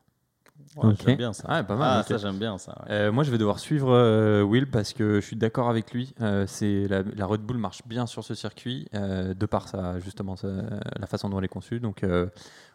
Ouais, 0.77 0.91
Ok. 0.91 1.01
J'aime 1.05 1.17
bien 1.17 1.33
ça. 1.33 1.43
Ah, 1.49 1.63
pas 1.65 1.75
mal. 1.75 1.99
Ah, 1.99 2.03
ça, 2.07 2.17
j'aime 2.17 2.37
bien 2.37 2.57
ça. 2.57 2.71
ouais. 2.83 2.91
Euh, 2.91 3.11
moi, 3.11 3.25
je 3.25 3.31
vais 3.31 3.37
devoir 3.37 3.59
suivre 3.59 3.91
euh, 3.93 4.41
Will 4.41 4.69
parce 4.69 4.93
que 4.93 5.15
je 5.19 5.25
suis 5.25 5.35
d'accord 5.35 5.69
avec 5.69 5.91
lui. 5.93 6.13
Euh, 6.21 6.45
c'est 6.47 6.87
la, 6.87 7.03
la 7.03 7.25
Red 7.25 7.41
Bull 7.41 7.57
marche 7.57 7.81
bien 7.85 8.05
sur 8.07 8.23
ce 8.23 8.35
circuit 8.35 8.87
euh, 8.95 9.33
de 9.33 9.45
par 9.45 9.67
sa, 9.67 9.99
justement 9.99 10.37
sa- 10.37 10.47
la 10.97 11.07
façon 11.07 11.27
dont 11.29 11.39
elle 11.39 11.45
est 11.45 11.49
conçue. 11.49 11.81
Donc, 11.81 12.03
euh, 12.03 12.27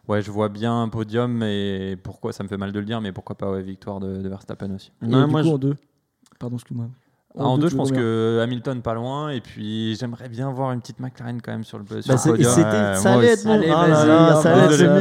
ouais, 0.07 0.21
je 0.21 0.31
vois 0.31 0.49
bien 0.49 0.81
un 0.81 0.89
podium 0.89 1.41
et 1.43 1.97
pourquoi 2.01 2.33
ça 2.33 2.43
me 2.43 2.49
fait 2.49 2.57
mal 2.57 2.71
de 2.71 2.79
le 2.79 2.85
dire, 2.85 3.01
mais 3.01 3.11
pourquoi 3.11 3.35
pas 3.35 3.51
ouais, 3.51 3.61
victoire 3.61 3.99
de, 3.99 4.21
de 4.21 4.29
Verstappen 4.29 4.73
aussi. 4.75 4.91
Et 5.03 5.07
Non, 5.07 5.25
du 5.25 5.31
moi, 5.31 5.41
coup, 5.41 5.47
je- 5.49 5.53
en 5.53 5.57
deux. 5.57 5.75
Pardon, 6.39 6.55
excuse-moi. 6.57 6.87
Ah, 7.39 7.43
en 7.43 7.59
deux, 7.59 7.69
je 7.69 7.75
pense 7.75 7.91
que 7.91 8.39
Hamilton 8.41 8.81
pas 8.81 8.95
loin 8.95 9.29
et 9.29 9.41
puis 9.41 9.95
j'aimerais 9.95 10.27
bien 10.27 10.49
voir 10.51 10.71
une 10.71 10.81
petite 10.81 10.99
McLaren 10.99 11.39
quand 11.39 11.51
même 11.51 11.63
sur 11.63 11.77
le, 11.77 11.85
sur 12.01 12.15
Bah, 12.15 12.19
le 12.25 12.29
et 12.29 12.33
podium. 12.33 12.51
ça 12.95 13.13
allait 13.13 13.27
être 13.27 13.43
bon. 13.43 13.51
Allez, 13.53 13.69
Ah 13.69 13.87
là 13.87 13.93
vas-y, 13.93 14.07
là, 14.07 14.35
ça 14.41 14.53
allait 14.53 14.73
être 14.73 14.99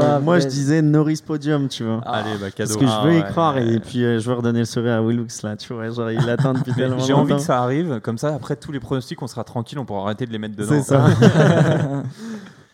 bien. 0.00 0.18
Moi, 0.20 0.38
je 0.38 0.46
disais 0.46 0.80
Norris 0.80 1.20
podium, 1.26 1.68
tu 1.68 1.84
vois. 1.84 2.00
Allez, 2.06 2.38
bah 2.40 2.50
cadeau. 2.50 2.78
Parce 2.78 2.80
que 2.80 2.86
je 2.86 2.90
Ah, 2.90 3.04
veux 3.04 3.12
y 3.12 3.16
ouais. 3.20 3.24
croire 3.28 3.58
et 3.58 3.78
puis 3.80 4.02
euh, 4.02 4.18
je 4.18 4.26
veux 4.30 4.34
redonner 4.34 4.60
le 4.60 4.64
sourire 4.64 4.94
à 4.94 5.02
Willux 5.02 5.26
là, 5.42 5.56
tu 5.56 5.74
vois, 5.74 5.90
genre 5.90 6.10
il 6.10 6.26
attend 6.30 6.54
depuis 6.54 6.72
tellement 6.74 7.00
J'ai 7.00 7.12
envie 7.12 7.32
longtemps. 7.32 7.36
que 7.42 7.46
ça 7.46 7.62
arrive, 7.62 8.00
comme 8.00 8.16
ça 8.16 8.34
après 8.34 8.56
tous 8.56 8.72
les 8.72 8.80
pronostics 8.80 9.20
on 9.20 9.26
sera 9.26 9.44
tranquille, 9.44 9.78
on 9.78 9.84
pourra 9.84 10.04
arrêter 10.04 10.24
de 10.24 10.32
les 10.32 10.38
mettre 10.38 10.56
dedans. 10.56 10.72
C'est 10.72 10.82
ça. 10.84 11.04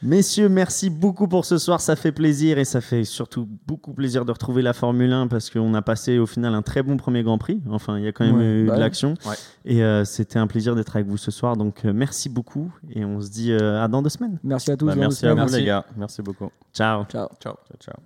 Messieurs, 0.02 0.48
merci 0.48 0.88
beaucoup 0.88 1.28
pour 1.28 1.44
ce 1.44 1.58
soir, 1.58 1.78
ça 1.80 1.94
fait 1.94 2.10
plaisir 2.12 2.56
et 2.58 2.64
ça 2.64 2.80
fait 2.80 3.04
surtout 3.04 3.46
beaucoup 3.66 3.92
plaisir 3.92 4.24
de 4.24 4.32
retrouver 4.32 4.62
la 4.62 4.72
Formule 4.72 5.12
1 5.12 5.26
parce 5.26 5.50
qu'on 5.50 5.74
a 5.74 5.82
passé 5.82 6.18
au 6.18 6.24
final 6.24 6.54
un 6.54 6.62
très 6.62 6.82
bon 6.82 6.96
premier 6.96 7.22
Grand 7.22 7.36
Prix. 7.36 7.60
Enfin, 7.68 7.98
il 7.98 8.04
y 8.04 8.08
a 8.08 8.12
quand 8.12 8.24
même 8.24 8.36
Ouais, 8.38 8.44
eu 8.62 8.64
bah 8.66 8.72
de 8.72 8.76
ouais. 8.78 8.80
l'action 8.84 9.14
Ouais. 9.26 9.34
et 9.66 9.84
euh, 9.84 10.06
c'était 10.06 10.38
un 10.38 10.46
plaisir 10.46 10.74
d'être 10.74 10.96
avec 10.96 11.06
vous 11.06 11.18
ce 11.18 11.30
soir. 11.30 11.56
Donc 11.58 11.84
euh, 11.84 11.92
merci 11.92 12.30
beaucoup 12.30 12.72
et 12.88 13.04
on 13.04 13.20
se 13.20 13.28
dit 13.30 13.52
euh, 13.52 13.82
à 13.84 13.88
dans 13.88 14.00
deux 14.00 14.08
semaines. 14.08 14.38
Merci 14.42 14.70
à 14.72 14.76
tous. 14.78 14.86
Bah, 14.86 14.94
merci 14.94 15.26
à 15.26 15.30
vous. 15.34 15.36
Merci. 15.40 15.56
les 15.56 15.64
gars. 15.66 15.84
Merci 15.96 16.22
beaucoup. 16.22 16.50
Ciao. 16.72 17.04
Ciao. 17.04 17.28
Ciao. 17.38 17.54
Ciao, 17.68 17.76
ciao. 17.78 17.96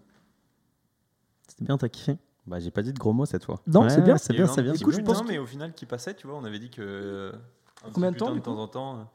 C'était 1.46 1.64
bien, 1.64 1.78
t'as 1.78 1.88
kiffé? 1.88 2.16
Bah, 2.44 2.58
j'ai 2.58 2.72
pas 2.72 2.82
dit 2.82 2.92
de 2.92 2.98
gros 2.98 3.12
mots 3.12 3.24
cette 3.24 3.44
fois. 3.44 3.60
Non, 3.68 3.82
Ouais, 3.82 3.90
c'est 3.90 4.02
bien. 4.02 4.16
C'est 4.16 4.32
bien, 4.34 4.48
c'est 4.48 4.62
bien. 4.64 4.72
Écoute, 4.74 4.94
je 4.94 5.00
pense 5.00 5.18
non, 5.22 5.28
mais 5.28 5.38
au 5.38 5.46
final 5.46 5.72
qui 5.72 5.86
passait, 5.86 6.14
tu 6.14 6.26
vois, 6.26 6.36
on 6.36 6.44
avait 6.44 6.58
dit 6.58 6.70
que. 6.70 6.82
euh, 6.82 7.32
Combien 7.92 8.10
de 8.10 8.16
temps, 8.16 8.34
de 8.34 8.40
temps 8.40 8.58
en 8.58 8.66
temps. 8.66 9.08